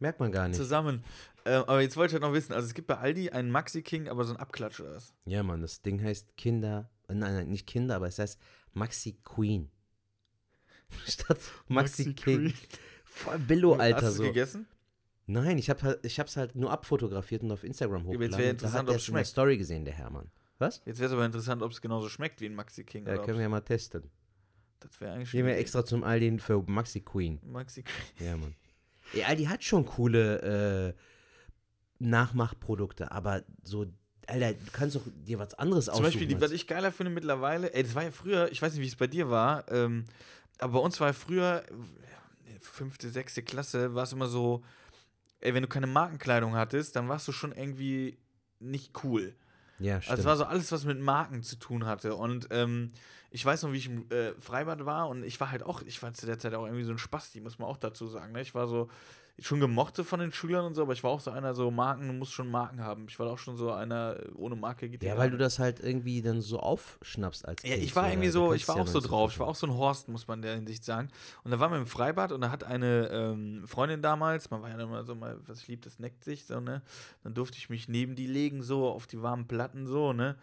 Merkt 0.00 0.20
man 0.20 0.32
gar 0.32 0.46
nicht. 0.48 0.56
zusammen. 0.56 1.02
Ähm, 1.46 1.62
aber 1.66 1.80
jetzt 1.80 1.96
wollte 1.96 2.08
ich 2.10 2.12
halt 2.14 2.22
noch 2.30 2.34
wissen, 2.36 2.52
also 2.52 2.66
es 2.66 2.74
gibt 2.74 2.88
bei 2.88 2.98
Aldi 2.98 3.30
einen 3.30 3.50
Maxi 3.50 3.80
King, 3.82 4.08
aber 4.08 4.24
so 4.24 4.34
ein 4.34 4.40
Abklatsch 4.40 4.80
oder 4.80 4.96
was? 4.96 5.14
Ja, 5.24 5.42
Mann, 5.42 5.62
das 5.62 5.80
Ding 5.82 6.02
heißt 6.02 6.36
Kinder. 6.36 6.90
äh, 7.08 7.14
Nein, 7.14 7.34
nein, 7.34 7.48
nicht 7.48 7.66
Kinder, 7.66 7.96
aber 7.96 8.08
es 8.08 8.18
heißt 8.18 8.38
Maxi 8.74 9.18
Queen. 9.24 9.70
Statt 11.06 11.38
Maxi, 11.68 12.02
Maxi 12.08 12.14
King. 12.14 12.14
Queen. 12.16 12.54
Voll 13.04 13.38
Billo, 13.38 13.74
Alter. 13.76 13.96
Hast 14.06 14.18
du 14.18 14.22
So. 14.22 14.22
gegessen? 14.24 14.66
Nein, 15.26 15.58
ich, 15.58 15.68
hab, 15.70 15.82
halt- 15.82 16.04
ich 16.04 16.20
hab's 16.20 16.36
halt 16.36 16.54
nur 16.54 16.70
abfotografiert 16.70 17.42
und 17.42 17.50
auf 17.50 17.64
Instagram 17.64 18.02
jetzt 18.02 18.06
hochgeladen. 18.08 18.30
wär 18.30 18.36
und 18.38 18.40
da 18.44 18.50
interessant, 18.66 18.78
hat 18.82 18.86
er 18.88 18.94
ob's 18.94 19.02
es 19.02 19.06
schmeckt. 19.06 19.26
Story 19.26 19.58
gesehen, 19.58 19.84
der 19.84 19.94
Hermann. 19.94 20.30
Was? 20.58 20.82
Jetzt 20.86 20.98
wäre 21.00 21.08
es 21.08 21.12
aber 21.12 21.24
interessant, 21.26 21.62
ob 21.62 21.70
es 21.72 21.80
genauso 21.80 22.08
schmeckt 22.08 22.40
wie 22.40 22.46
ein 22.46 22.54
Maxi 22.54 22.84
King. 22.84 23.06
Ja, 23.06 23.18
können 23.18 23.36
wir 23.38 23.42
ja 23.42 23.48
mal 23.48 23.60
testen. 23.60 24.04
das 24.80 25.00
wäre 25.00 25.12
eigentlich 25.14 25.30
Gehen 25.32 25.44
wir 25.46 25.56
extra 25.56 25.84
zum 25.84 26.04
Aldi 26.04 26.38
für 26.38 26.62
Maxi 26.66 27.00
Queen. 27.00 27.40
Maxi 27.44 27.82
King. 27.82 28.26
Ja, 28.26 28.36
Mann. 28.36 28.54
Ey, 29.12 29.24
Aldi 29.24 29.44
hat 29.44 29.62
schon 29.64 29.84
coole 29.84 30.94
äh, 30.94 31.00
Nachmachprodukte, 31.98 33.10
aber 33.10 33.42
so, 33.62 33.86
Alter, 34.26 34.52
du 34.54 34.70
kannst 34.72 34.96
doch 34.96 35.02
dir 35.26 35.38
was 35.38 35.54
anderes 35.54 35.86
Zum 35.86 35.92
aussuchen. 35.94 36.06
Beispiel, 36.06 36.26
die, 36.26 36.34
als- 36.34 36.44
was 36.44 36.50
ich 36.52 36.66
geiler 36.66 36.92
finde 36.92 37.10
mittlerweile, 37.12 37.72
ey, 37.74 37.82
das 37.82 37.94
war 37.94 38.02
ja 38.04 38.10
früher, 38.10 38.50
ich 38.52 38.60
weiß 38.60 38.72
nicht, 38.74 38.82
wie 38.82 38.88
es 38.88 38.96
bei 38.96 39.06
dir 39.06 39.30
war, 39.30 39.70
ähm, 39.72 40.04
aber 40.58 40.74
bei 40.74 40.78
uns 40.80 40.98
war 41.00 41.08
ja 41.08 41.12
früher, 41.12 41.62
fünfte, 42.60 43.08
sechste 43.08 43.42
Klasse, 43.42 43.94
war 43.94 44.02
es 44.04 44.12
immer 44.12 44.26
so, 44.26 44.62
ey, 45.40 45.54
wenn 45.54 45.62
du 45.62 45.68
keine 45.68 45.86
Markenkleidung 45.86 46.54
hattest, 46.54 46.96
dann 46.96 47.08
warst 47.08 47.26
du 47.28 47.32
schon 47.32 47.52
irgendwie 47.52 48.18
nicht 48.58 49.04
cool. 49.04 49.34
ja, 49.78 50.00
stimmt. 50.00 50.10
Also 50.10 50.20
es 50.20 50.26
war 50.26 50.36
so 50.36 50.44
alles, 50.44 50.72
was 50.72 50.84
mit 50.84 51.00
Marken 51.00 51.42
zu 51.42 51.56
tun 51.56 51.86
hatte. 51.86 52.14
Und 52.14 52.48
ähm, 52.50 52.90
ich 53.30 53.44
weiß 53.44 53.62
noch, 53.62 53.72
wie 53.72 53.78
ich 53.78 53.86
im 53.86 54.10
äh, 54.10 54.32
Freibad 54.40 54.86
war 54.86 55.08
und 55.08 55.24
ich 55.24 55.38
war 55.40 55.50
halt 55.50 55.62
auch, 55.62 55.82
ich 55.82 56.02
war 56.02 56.12
zu 56.14 56.26
der 56.26 56.38
Zeit 56.38 56.54
auch 56.54 56.64
irgendwie 56.64 56.84
so 56.84 56.92
ein 56.92 56.98
Spasti, 56.98 57.40
muss 57.40 57.58
man 57.58 57.68
auch 57.68 57.76
dazu 57.76 58.06
sagen. 58.06 58.32
Ne? 58.32 58.40
Ich 58.40 58.54
war 58.54 58.66
so 58.66 58.88
schon 59.38 59.60
gemochte 59.60 60.02
von 60.02 60.18
den 60.18 60.32
Schülern 60.32 60.64
und 60.64 60.74
so, 60.74 60.82
aber 60.82 60.94
ich 60.94 61.04
war 61.04 61.10
auch 61.10 61.20
so 61.20 61.30
einer, 61.30 61.54
so 61.54 61.70
Marken, 61.70 62.06
du 62.06 62.14
musst 62.14 62.32
schon 62.32 62.50
Marken 62.50 62.82
haben. 62.82 63.06
Ich 63.08 63.18
war 63.18 63.26
auch 63.26 63.38
schon 63.38 63.56
so 63.56 63.70
einer, 63.70 64.16
ohne 64.34 64.56
Marke 64.56 64.88
geht 64.88 65.02
ja, 65.02 65.18
weil 65.18 65.30
du 65.30 65.36
das 65.36 65.58
halt 65.58 65.80
irgendwie 65.80 66.22
dann 66.22 66.40
so 66.40 66.58
aufschnappst 66.58 67.46
als 67.46 67.62
Ja, 67.62 67.74
Kind. 67.74 67.84
ich 67.84 67.94
war 67.94 68.08
irgendwie 68.08 68.30
so, 68.30 68.54
ich 68.54 68.66
war 68.66 68.76
auch 68.76 68.86
so 68.86 69.00
drauf. 69.00 69.32
Ich 69.32 69.38
war 69.38 69.46
auch 69.46 69.54
so 69.54 69.66
ein 69.66 69.74
Horst, 69.74 70.08
muss 70.08 70.26
man 70.26 70.38
in 70.38 70.42
der 70.42 70.54
Hinsicht 70.54 70.84
sagen. 70.84 71.08
Und 71.44 71.50
da 71.50 71.60
waren 71.60 71.70
wir 71.70 71.78
im 71.78 71.86
Freibad 71.86 72.32
und 72.32 72.40
da 72.40 72.50
hat 72.50 72.64
eine 72.64 73.08
ähm, 73.12 73.64
Freundin 73.66 74.00
damals, 74.00 74.50
man 74.50 74.62
war 74.62 74.70
ja 74.70 74.78
immer 74.78 75.04
so 75.04 75.14
mal, 75.14 75.38
was 75.46 75.60
ich 75.60 75.68
lieb, 75.68 75.82
das 75.82 75.98
neckt 75.98 76.24
sich, 76.24 76.46
so, 76.46 76.60
ne? 76.60 76.82
Dann 77.22 77.34
durfte 77.34 77.58
ich 77.58 77.68
mich 77.68 77.88
neben 77.88 78.16
die 78.16 78.26
legen, 78.26 78.62
so, 78.62 78.88
auf 78.88 79.06
die 79.06 79.20
warmen 79.20 79.46
Platten, 79.46 79.86
so, 79.86 80.14
ne? 80.14 80.36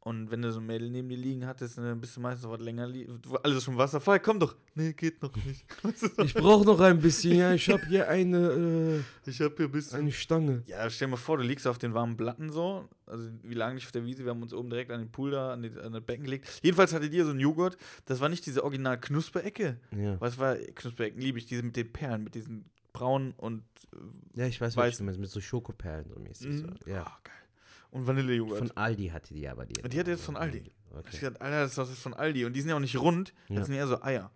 Und 0.00 0.30
wenn 0.30 0.40
du 0.40 0.50
so 0.52 0.60
ein 0.60 0.66
Mädel 0.66 0.88
neben 0.90 1.08
dir 1.08 1.18
liegen 1.18 1.44
hattest, 1.44 1.76
dann 1.76 2.00
bist 2.00 2.16
du 2.16 2.20
meistens 2.20 2.44
noch 2.44 2.52
was 2.52 2.60
länger 2.60 2.86
liegen. 2.86 3.20
Alles 3.42 3.64
schon 3.64 3.76
Wasserfall, 3.76 4.20
komm 4.20 4.38
doch. 4.38 4.56
Nee, 4.74 4.92
geht 4.92 5.20
noch 5.20 5.34
nicht. 5.44 5.64
Ich 6.24 6.34
brauche 6.34 6.64
noch 6.64 6.80
ein 6.80 7.00
bisschen, 7.00 7.36
ja. 7.36 7.52
Ich 7.52 7.68
habe 7.68 7.84
hier 7.86 8.08
eine, 8.08 9.04
ich 9.26 9.40
hab 9.40 9.56
hier 9.56 9.66
ein 9.66 9.72
bisschen. 9.72 9.98
eine 9.98 10.12
Stange. 10.12 10.62
Ja, 10.66 10.88
stell 10.88 11.08
dir 11.08 11.10
mal 11.12 11.16
vor, 11.16 11.36
du 11.38 11.42
liegst 11.42 11.66
auf 11.66 11.78
den 11.78 11.94
warmen 11.94 12.16
Platten 12.16 12.50
so. 12.50 12.88
Also, 13.06 13.28
wir 13.42 13.56
lagen 13.56 13.74
nicht 13.74 13.86
auf 13.86 13.92
der 13.92 14.04
Wiese, 14.04 14.24
wir 14.24 14.30
haben 14.30 14.40
uns 14.42 14.54
oben 14.54 14.70
direkt 14.70 14.90
an 14.92 15.00
den 15.00 15.10
Pool 15.10 15.32
da, 15.32 15.52
an, 15.52 15.62
die, 15.62 15.70
an 15.78 15.92
das 15.92 16.02
Becken 16.04 16.24
gelegt. 16.24 16.48
Jedenfalls 16.62 16.94
hatte 16.94 17.10
die 17.10 17.20
so 17.20 17.30
einen 17.30 17.40
Joghurt. 17.40 17.76
Das 18.06 18.20
war 18.20 18.28
nicht 18.28 18.46
diese 18.46 18.62
original 18.64 18.98
Knusperecke. 19.00 19.78
Ja. 19.96 20.20
Was 20.20 20.38
war 20.38 20.54
Knusperecken? 20.56 21.20
Liebe 21.20 21.38
ich, 21.38 21.46
diese 21.46 21.62
mit 21.64 21.76
den 21.76 21.92
Perlen, 21.92 22.22
mit 22.24 22.34
diesen 22.34 22.64
braunen 22.92 23.32
und. 23.36 23.62
ja, 24.36 24.46
ich 24.46 24.60
weiß, 24.60 24.76
was 24.76 24.94
Weiß- 24.94 24.98
du 24.98 25.04
meinst, 25.04 25.20
mit 25.20 25.28
so 25.30 25.40
Schokoperlen 25.40 26.08
so 26.08 26.18
mäßig. 26.20 26.46
Mhm. 26.48 26.58
So. 26.84 26.90
Ja. 26.90 27.02
Ah, 27.02 27.18
geil. 27.24 27.34
Und 27.98 28.06
Vanillejoghurt. 28.06 28.58
Von 28.58 28.70
Aldi 28.76 29.08
hatte 29.08 29.34
die 29.34 29.48
aber 29.48 29.66
die. 29.66 29.80
Und 29.82 29.92
die 29.92 29.98
hatte 29.98 30.10
jetzt 30.10 30.24
von 30.24 30.36
Aldi. 30.36 30.58
Ich 30.58 30.72
Okay. 30.96 31.20
dachte, 31.20 31.40
Alter, 31.40 31.60
das 31.62 31.70
ist 31.70 31.78
doch 31.78 31.86
von 31.88 32.14
Aldi. 32.14 32.44
Und 32.44 32.54
die 32.54 32.60
sind 32.60 32.70
ja 32.70 32.76
auch 32.76 32.80
nicht 32.80 32.96
rund, 32.98 33.32
das 33.48 33.56
Ja. 33.58 33.64
sind 33.64 33.74
eher 33.74 33.86
so 33.86 34.00
Eier. 34.02 34.30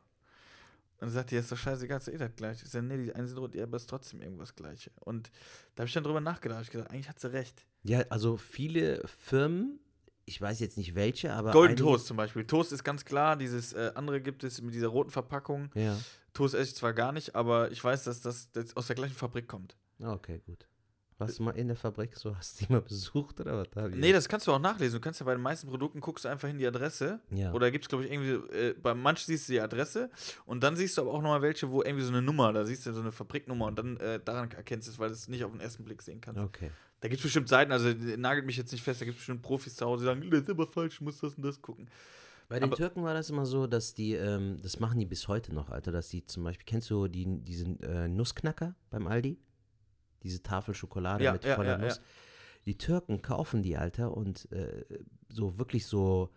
Und 1.01 1.07
dann 1.09 1.11
sagt 1.11 1.31
die, 1.33 1.37
ist 1.37 1.51
doch 1.51 1.57
scheißegal, 1.57 1.99
ist 1.99 2.09
eh 2.09 2.17
das 2.17 2.35
gleiche. 2.37 2.65
Ich 2.65 2.71
sage, 2.71 2.87
nee, 2.87 2.97
die 3.05 3.13
einen 3.15 3.27
sind 3.27 3.39
rund, 3.39 3.55
ja, 3.55 3.65
aber 3.65 3.77
ist 3.77 3.89
trotzdem 3.91 4.21
irgendwas 4.23 4.55
gleiche. 4.55 4.91
Und 5.01 5.31
da 5.75 5.81
habe 5.83 5.89
ich 5.89 5.95
dann 5.95 6.05
drüber 6.05 6.21
nachgedacht. 6.21 6.59
Hab 6.59 6.65
ich 6.65 6.71
gesagt, 6.71 6.91
eigentlich 6.93 7.09
hat 7.09 7.19
sie 7.19 7.33
recht. 7.33 7.65
Ja, 7.83 8.01
also 8.11 8.37
viele 8.37 9.03
Firmen, 9.19 9.81
ich 10.27 10.41
weiß 10.41 10.61
jetzt 10.61 10.77
nicht 10.77 10.95
welche, 10.95 11.33
aber. 11.33 11.51
Golden 11.51 11.77
Toast 11.77 12.07
zum 12.07 12.17
Beispiel. 12.17 12.45
Toast 12.47 12.71
ist 12.73 12.85
ganz 12.85 13.05
klar, 13.05 13.37
dieses 13.37 13.73
äh, 13.73 13.91
andere 13.97 14.21
gibt 14.21 14.45
es 14.45 14.61
mit 14.63 14.75
dieser 14.75 14.89
roten 14.89 15.11
Verpackung. 15.11 15.71
Ja. 15.75 15.99
Toast 16.35 16.55
esse 16.55 16.71
ich 16.71 16.77
zwar 16.77 16.93
gar 16.93 17.11
nicht, 17.13 17.35
aber 17.35 17.73
ich 17.73 17.83
weiß, 17.83 18.05
dass 18.05 18.21
das, 18.21 18.53
das 18.53 18.77
aus 18.77 18.87
der 18.87 18.95
gleichen 18.97 19.15
Fabrik 19.15 19.49
kommt. 19.49 19.77
Ah, 20.01 20.13
Okay, 20.13 20.41
gut. 20.47 20.67
Warst 21.23 21.39
du 21.39 21.43
mal 21.45 21.53
in 21.53 21.69
der 21.69 21.77
Fabrik 21.77 22.15
so? 22.17 22.37
Hast 22.37 22.61
du 22.61 22.67
die 22.67 22.73
mal 22.73 22.81
besucht 22.83 23.41
oder 23.41 23.59
was? 23.59 23.69
Da 23.71 23.89
Nee, 23.89 24.13
das 24.13 24.29
kannst 24.29 24.47
du 24.47 24.53
auch 24.53 24.59
nachlesen. 24.59 24.99
Du 24.99 25.01
kannst 25.01 25.21
ja 25.21 25.27
bei 25.27 25.33
den 25.35 25.43
meisten 25.43 25.69
Produkten 25.69 26.01
guckst 26.01 26.25
du 26.25 26.29
einfach 26.29 26.49
hin 26.49 26.59
die 26.59 26.67
Adresse. 26.67 27.21
Ja. 27.31 27.53
Oder 27.53 27.71
gibt 27.71 27.85
es, 27.85 27.89
glaube 27.89 28.05
ich, 28.05 28.13
irgendwie, 28.13 28.55
äh, 28.55 28.75
bei 28.75 28.95
manchen 28.95 29.27
siehst 29.27 29.49
du 29.49 29.53
die 29.55 29.61
Adresse 29.61 30.11
und 30.47 30.63
dann 30.63 30.77
siehst 30.77 30.97
du 30.97 31.03
aber 31.03 31.13
auch 31.13 31.23
nochmal 31.23 31.43
welche, 31.43 31.71
wo 31.71 31.83
irgendwie 31.83 32.05
so 32.05 32.11
eine 32.13 32.23
Nummer, 32.23 32.53
da 32.53 32.65
siehst 32.65 32.87
du 32.87 32.93
so 32.93 33.01
eine 33.01 33.13
Fabriknummer 33.13 33.67
und 33.67 33.79
dann 33.79 33.97
äh, 33.99 34.21
daran 34.25 34.51
erkennst 34.51 34.89
du 34.89 34.93
es, 34.93 34.99
weil 34.99 35.09
du 35.09 35.15
es 35.15 35.29
nicht 35.29 35.45
auf 35.45 35.51
den 35.53 35.61
ersten 35.61 35.85
Blick 35.85 36.03
sehen 36.03 36.21
kannst. 36.21 36.41
Okay. 36.41 36.71
Da 37.01 37.09
gibt 37.09 37.19
es 37.19 37.25
bestimmt 37.25 37.49
Seiten, 37.49 37.73
also 37.73 37.89
nagelt 38.17 38.47
mich 38.47 38.57
jetzt 38.57 38.71
nicht 38.71 38.85
fest, 38.85 39.01
da 39.01 39.05
gibt 39.05 39.17
es 39.17 39.21
bestimmt 39.23 39.43
Profis 39.43 39.75
zu 39.75 39.85
Hause, 39.87 40.03
die 40.03 40.07
sagen, 40.07 40.31
das 40.31 40.43
ist 40.43 40.51
aber 40.51 40.67
falsch, 40.69 40.95
ich 40.95 41.01
muss 41.01 41.19
das 41.19 41.35
und 41.35 41.43
das 41.43 41.61
gucken. 41.61 41.89
Bei 42.49 42.61
den 42.61 42.69
Aber- 42.69 42.77
Türken 42.77 43.03
war 43.03 43.15
das 43.15 43.31
immer 43.31 43.47
so, 43.47 43.67
dass 43.67 43.95
die, 43.95 44.13
ähm, 44.13 44.59
das 44.63 44.79
machen 44.79 44.99
die 44.99 45.07
bis 45.07 45.27
heute 45.27 45.55
noch, 45.55 45.71
Alter, 45.71 45.91
dass 45.91 46.11
die 46.11 46.27
zum 46.27 46.45
Beispiel, 46.45 46.67
kennst 46.67 46.91
du 46.91 47.09
die, 47.09 47.25
diesen 47.43 47.81
äh, 47.81 48.09
Nussknacker 48.09 48.75
beim 48.91 49.07
Aldi? 49.07 49.39
Diese 50.23 50.43
Tafel 50.43 50.75
Schokolade 50.75 51.25
Ja, 51.25 51.33
mit 51.33 51.45
ja, 51.45 51.57
voller 51.57 51.79
ja, 51.79 51.79
Nuss. 51.79 52.01
Die 52.67 52.79
Türken 52.79 53.23
kaufen 53.23 53.63
die, 53.63 53.77
Alter, 53.77 54.17
und 54.17 54.51
äh, 54.53 54.85
so 55.29 55.59
wirklich 55.59 55.87
so 55.87 56.31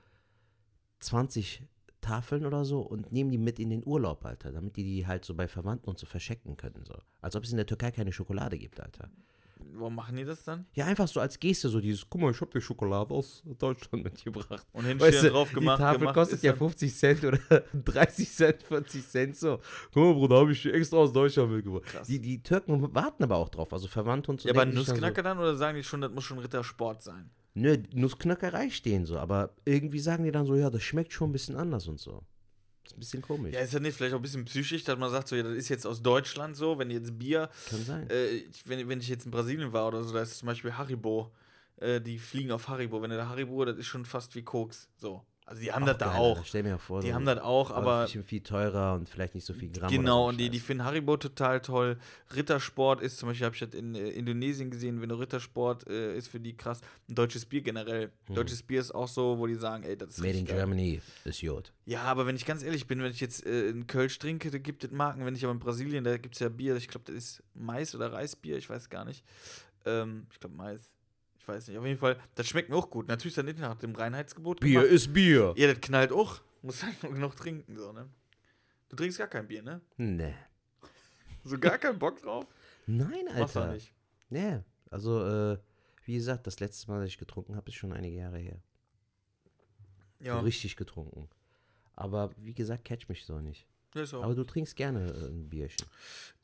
20 0.99 1.63
Tafeln 2.01 2.45
oder 2.45 2.65
so 2.65 2.81
und 2.81 3.11
nehmen 3.11 3.31
die 3.31 3.37
mit 3.37 3.59
in 3.59 3.69
den 3.69 3.85
Urlaub, 3.85 4.25
Alter, 4.25 4.51
damit 4.51 4.75
die 4.75 4.83
die 4.83 5.07
halt 5.07 5.25
so 5.25 5.33
bei 5.33 5.47
Verwandten 5.47 5.89
und 5.89 5.97
so 5.97 6.05
verschecken 6.05 6.55
können, 6.55 6.83
so. 6.85 6.95
Als 7.21 7.35
ob 7.35 7.43
es 7.43 7.51
in 7.51 7.57
der 7.57 7.65
Türkei 7.65 7.91
keine 7.91 8.11
Schokolade 8.11 8.57
gibt, 8.57 8.79
Alter. 8.79 9.09
Warum 9.77 9.95
machen 9.95 10.15
die 10.15 10.23
das 10.25 10.43
dann? 10.43 10.65
Ja, 10.73 10.85
einfach 10.85 11.07
so 11.07 11.19
als 11.19 11.39
Geste, 11.39 11.69
so 11.69 11.79
dieses, 11.79 12.09
guck 12.09 12.21
mal, 12.21 12.31
ich 12.31 12.39
hab 12.41 12.51
dir 12.51 12.61
Schokolade 12.61 13.13
aus 13.13 13.43
Deutschland 13.57 14.03
mitgebracht. 14.03 14.65
Und 14.73 14.85
hinstehen 14.85 15.13
Weißt 15.13 15.23
du, 15.23 15.29
drauf 15.29 15.51
gemacht. 15.51 15.79
die 15.79 15.83
Tafel 15.83 15.99
gemacht 15.99 16.15
kostet 16.15 16.43
ja 16.43 16.51
dann- 16.51 16.59
50 16.59 16.95
Cent 16.95 17.23
oder 17.23 17.39
30 17.85 18.31
Cent, 18.31 18.63
40 18.63 19.07
Cent 19.07 19.35
so. 19.35 19.59
Guck 19.93 20.03
mal, 20.03 20.13
Bruder, 20.13 20.35
habe 20.38 20.51
ich 20.51 20.65
extra 20.65 20.97
aus 20.97 21.13
Deutschland 21.13 21.51
mitgebracht. 21.51 21.83
Krass. 21.85 22.07
Die, 22.07 22.19
die 22.19 22.41
Türken 22.41 22.93
warten 22.95 23.23
aber 23.23 23.35
auch 23.38 23.49
drauf, 23.49 23.71
also 23.73 23.88
Verwandte 23.88 24.31
und 24.31 24.41
so. 24.41 24.47
Ja, 24.47 24.53
aber 24.55 24.63
sich 24.65 24.73
dann 24.73 24.79
Nussknacker 24.95 25.23
dann 25.23 25.38
oder 25.39 25.55
sagen 25.55 25.77
die 25.77 25.83
schon, 25.83 26.01
das 26.01 26.11
muss 26.11 26.23
schon 26.23 26.39
Rittersport 26.39 27.01
sein? 27.03 27.29
So, 27.53 27.61
nö, 27.61 27.77
Nussknackerei 27.93 28.69
stehen 28.69 29.05
so, 29.05 29.17
aber 29.17 29.51
irgendwie 29.65 29.99
sagen 29.99 30.23
die 30.25 30.31
dann 30.31 30.45
so, 30.45 30.55
ja, 30.55 30.69
das 30.69 30.83
schmeckt 30.83 31.13
schon 31.13 31.29
ein 31.29 31.33
bisschen 31.33 31.55
anders 31.55 31.88
und 31.88 31.99
so. 31.99 32.23
Ist 32.87 32.95
ein 32.95 32.99
bisschen 32.99 33.21
komisch. 33.21 33.53
Ja, 33.53 33.61
ist 33.61 33.73
ja 33.73 33.79
nicht 33.79 33.95
vielleicht 33.95 34.13
auch 34.13 34.19
ein 34.19 34.21
bisschen 34.21 34.45
psychisch, 34.45 34.83
dass 34.83 34.97
man 34.97 35.09
sagt, 35.11 35.27
so, 35.27 35.35
ja, 35.35 35.43
das 35.43 35.53
ist 35.53 35.69
jetzt 35.69 35.85
aus 35.85 36.01
Deutschland 36.01 36.55
so, 36.55 36.77
wenn 36.77 36.89
jetzt 36.91 37.17
Bier, 37.17 37.49
Kann 37.69 37.83
sein. 37.83 38.09
äh, 38.09 38.43
wenn, 38.65 38.87
wenn 38.87 38.99
ich 38.99 39.07
jetzt 39.07 39.25
in 39.25 39.31
Brasilien 39.31 39.73
war 39.73 39.87
oder 39.87 40.03
so, 40.03 40.13
da 40.13 40.21
ist 40.21 40.37
zum 40.37 40.47
Beispiel 40.47 40.73
Haribo, 40.73 41.31
äh, 41.77 41.99
die 41.99 42.17
fliegen 42.19 42.51
auf 42.51 42.67
Haribo. 42.67 43.01
Wenn 43.01 43.09
du 43.09 43.17
da 43.17 43.27
Haribo, 43.29 43.65
das 43.65 43.77
ist 43.77 43.87
schon 43.87 44.05
fast 44.05 44.35
wie 44.35 44.43
Koks, 44.43 44.89
so. 44.97 45.23
Also 45.47 45.62
die 45.62 45.71
haben 45.71 45.86
das 45.86 45.99
da 45.99 46.15
auch. 46.15 46.43
Stell 46.43 46.63
mir 46.63 46.79
vor. 46.79 47.01
Die 47.01 47.10
so, 47.10 47.13
haben 47.13 47.25
das 47.25 47.38
auch, 47.38 47.69
aber 47.69 48.08
viel 48.08 48.41
teurer 48.41 48.95
und 48.95 49.08
vielleicht 49.08 49.36
nicht 49.36 49.45
so 49.45 49.53
viel 49.53 49.69
Gramm. 49.69 49.91
Genau, 49.91 50.27
und 50.29 50.38
die, 50.39 50.49
die 50.49 50.60
finden 50.60 50.84
Haribo 50.84 51.17
total 51.17 51.62
toll. 51.62 51.99
Rittersport 52.36 52.99
ist 52.99 53.17
zum 53.19 53.29
Beispiel, 53.29 53.45
habe 53.45 53.55
ich 53.55 53.60
das 53.60 53.75
in 53.75 53.93
äh, 53.93 54.10
Indonesien 54.10 54.71
gesehen, 54.71 55.01
wenn 55.01 55.10
du 55.10 55.15
Rittersport 55.15 55.88
äh, 55.88 56.17
ist 56.17 56.29
für 56.29 56.39
die 56.39 56.58
krass. 56.58 56.81
Ein 57.08 57.13
deutsches 57.13 57.45
Bier 57.45 57.62
generell. 57.62 58.12
Deutsches 58.34 58.63
Bier 58.63 58.81
ist 58.81 58.93
auch 58.93 59.08
so, 59.08 59.38
wo 59.38 59.45
die 59.45 59.53
sagen, 59.53 59.84
ey, 59.84 59.95
das 59.95 60.10
ist 60.10 60.17
Hm. 60.17 60.23
Made 60.25 60.38
in 60.39 60.45
geil. 60.45 60.58
Germany 60.58 61.01
ist 61.25 61.41
Jod. 61.43 61.71
Ja, 61.86 62.01
aber 62.03 62.25
wenn 62.25 62.36
ich 62.36 62.45
ganz 62.47 62.63
ehrlich 62.63 62.88
bin, 62.88 63.03
wenn 63.03 63.12
ich 63.12 63.21
jetzt 63.21 63.45
äh, 63.45 63.67
in 63.67 63.86
Kölsch 63.86 64.17
trinke, 64.17 64.49
da 64.49 64.58
gibt 64.58 64.84
es 64.84 64.89
Marken. 64.89 65.25
Wenn 65.27 65.36
ich 65.36 65.43
aber 65.43 65.53
in 65.53 65.60
Brasilien, 65.60 66.03
da 66.03 66.17
gibt 66.17 66.34
es 66.34 66.39
ja 66.39 66.49
Bier, 66.49 66.75
ich 66.75 66.88
glaube, 66.88 67.05
das 67.05 67.15
ist 67.15 67.43
Mais 67.53 67.93
oder 67.93 68.12
Reisbier, 68.12 68.58
ich 68.58 68.67
weiß 68.67 68.89
gar 68.89 69.05
nicht. 69.05 69.23
Ähm, 69.86 70.25
ich 70.31 70.39
glaube 70.39 70.55
Mais. 70.55 70.94
Ich 71.45 71.49
weiß 71.49 71.67
nicht. 71.67 71.77
Auf 71.77 71.86
jeden 71.86 71.99
Fall, 71.99 72.19
das 72.34 72.47
schmeckt 72.47 72.69
mir 72.69 72.75
auch 72.75 72.89
gut. 72.89 73.08
Natürlich 73.08 73.36
dann 73.36 73.45
nicht 73.45 73.60
nach 73.60 73.75
dem 73.75 73.93
Reinheitsgebot. 73.93 74.62
Bier 74.62 74.79
gemacht. 74.79 74.91
ist 74.95 75.13
Bier. 75.13 75.53
Ja, 75.55 75.67
das 75.71 75.79
knallt 75.79 76.12
auch. 76.12 76.41
Muss 76.63 76.81
halt 76.81 77.03
nur 77.03 77.13
genug 77.13 77.36
trinken, 77.36 77.77
so, 77.77 77.91
ne? 77.91 78.10
Du 78.89 78.95
trinkst 78.95 79.19
gar 79.19 79.27
kein 79.27 79.47
Bier, 79.47 79.62
ne? 79.62 79.79
Nee. 79.97 80.34
So 81.43 81.60
gar 81.60 81.77
keinen 81.77 81.99
Bock 81.99 82.19
drauf? 82.19 82.47
Nein, 82.88 83.25
Machst 83.38 83.55
du 83.55 83.60
Alter. 83.60 83.73
nicht. 83.73 83.93
Nee, 84.29 84.62
also, 84.89 85.23
äh, 85.53 85.58
wie 86.05 86.15
gesagt, 86.15 86.47
das 86.47 86.60
letzte 86.60 86.89
Mal, 86.89 87.01
dass 87.01 87.10
ich 87.10 87.19
getrunken 87.19 87.55
habe, 87.55 87.69
ist 87.69 87.75
schon 87.75 87.93
einige 87.93 88.17
Jahre 88.17 88.39
her. 88.39 88.58
Ja, 90.19 90.39
So 90.39 90.45
richtig 90.45 90.75
getrunken. 90.75 91.29
Aber 91.95 92.31
wie 92.38 92.55
gesagt, 92.55 92.86
catch 92.86 93.08
mich 93.08 93.23
so 93.23 93.39
nicht. 93.39 93.67
Aber 94.13 94.34
du 94.34 94.43
trinkst 94.43 94.75
gerne 94.75 95.12
äh, 95.12 95.27
ein 95.27 95.47
Bierchen. 95.47 95.86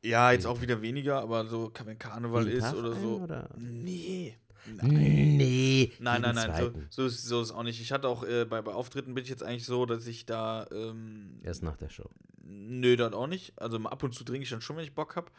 ja, 0.03 0.31
jetzt 0.31 0.45
auch 0.45 0.61
wieder 0.61 0.81
weniger, 0.81 1.19
aber 1.21 1.45
so, 1.47 1.71
wenn 1.85 1.97
Karneval 1.97 2.45
Jeden 2.45 2.57
ist 2.59 2.63
Tag 2.63 2.75
oder 2.75 2.93
so. 2.93 3.21
oder? 3.21 3.49
Nee. 3.57 4.37
Nee. 4.65 5.91
Nein, 5.99 6.21
nein, 6.21 6.35
nein, 6.35 6.53
so, 6.55 6.71
so, 6.89 7.05
ist, 7.05 7.25
so 7.25 7.41
ist 7.41 7.51
auch 7.51 7.63
nicht. 7.63 7.81
Ich 7.81 7.91
hatte 7.91 8.07
auch 8.07 8.23
äh, 8.23 8.45
bei, 8.45 8.61
bei 8.61 8.73
Auftritten 8.73 9.13
bin 9.13 9.23
ich 9.23 9.29
jetzt 9.29 9.43
eigentlich 9.43 9.65
so, 9.65 9.85
dass 9.85 10.05
ich 10.07 10.25
da, 10.25 10.67
ähm, 10.71 11.39
Erst 11.43 11.63
nach 11.63 11.77
der 11.77 11.89
Show. 11.89 12.09
Nö, 12.43 12.95
das 12.95 13.13
auch 13.13 13.27
nicht. 13.27 13.53
Also 13.59 13.77
ab 13.79 14.03
und 14.03 14.13
zu 14.13 14.23
trinke 14.23 14.43
ich 14.43 14.49
dann 14.49 14.61
schon, 14.61 14.77
wenn 14.77 14.83
ich 14.83 14.93
Bock 14.93 15.15
habe. 15.15 15.31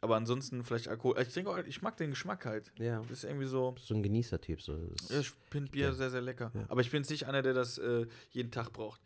Aber 0.00 0.14
ansonsten 0.16 0.62
vielleicht 0.62 0.86
Alkohol. 0.88 1.20
Ich 1.20 1.32
trinke 1.32 1.50
auch, 1.50 1.58
ich 1.58 1.82
mag 1.82 1.96
den 1.96 2.10
Geschmack 2.10 2.44
halt. 2.46 2.70
Ja. 2.78 3.00
Das 3.08 3.18
ist 3.18 3.24
irgendwie 3.24 3.46
so. 3.46 3.74
So 3.80 3.94
ein 3.94 4.02
Genießertyp. 4.02 4.62
So. 4.62 4.74
Ja, 5.10 5.18
ich 5.20 5.32
finde 5.50 5.70
Bier 5.72 5.86
Ja. 5.86 5.92
sehr, 5.92 6.10
sehr 6.10 6.20
lecker. 6.20 6.52
Ja. 6.54 6.66
Aber 6.68 6.80
ich 6.82 6.90
bin 6.90 7.02
jetzt 7.02 7.10
nicht 7.10 7.26
einer, 7.26 7.42
der 7.42 7.54
das 7.54 7.78
äh, 7.78 8.06
jeden 8.30 8.52
Tag 8.52 8.72
braucht. 8.72 9.00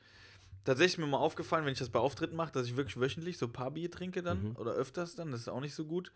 Tatsächlich 0.64 0.94
ist 0.94 0.98
mir 0.98 1.06
mal 1.06 1.16
aufgefallen, 1.18 1.64
wenn 1.64 1.72
ich 1.72 1.78
das 1.78 1.88
bei 1.88 1.98
Auftritten 1.98 2.36
mache, 2.36 2.52
dass 2.52 2.66
ich 2.66 2.76
wirklich 2.76 3.00
wöchentlich 3.00 3.38
so 3.38 3.46
ein 3.46 3.52
paar 3.52 3.70
Bier 3.70 3.90
trinke 3.90 4.22
dann 4.22 4.50
Mhm. 4.50 4.56
oder 4.56 4.72
öfters 4.72 5.14
dann. 5.14 5.30
Das 5.32 5.40
ist 5.40 5.48
auch 5.48 5.60
nicht 5.60 5.74
so 5.74 5.86
gut. 5.86 6.12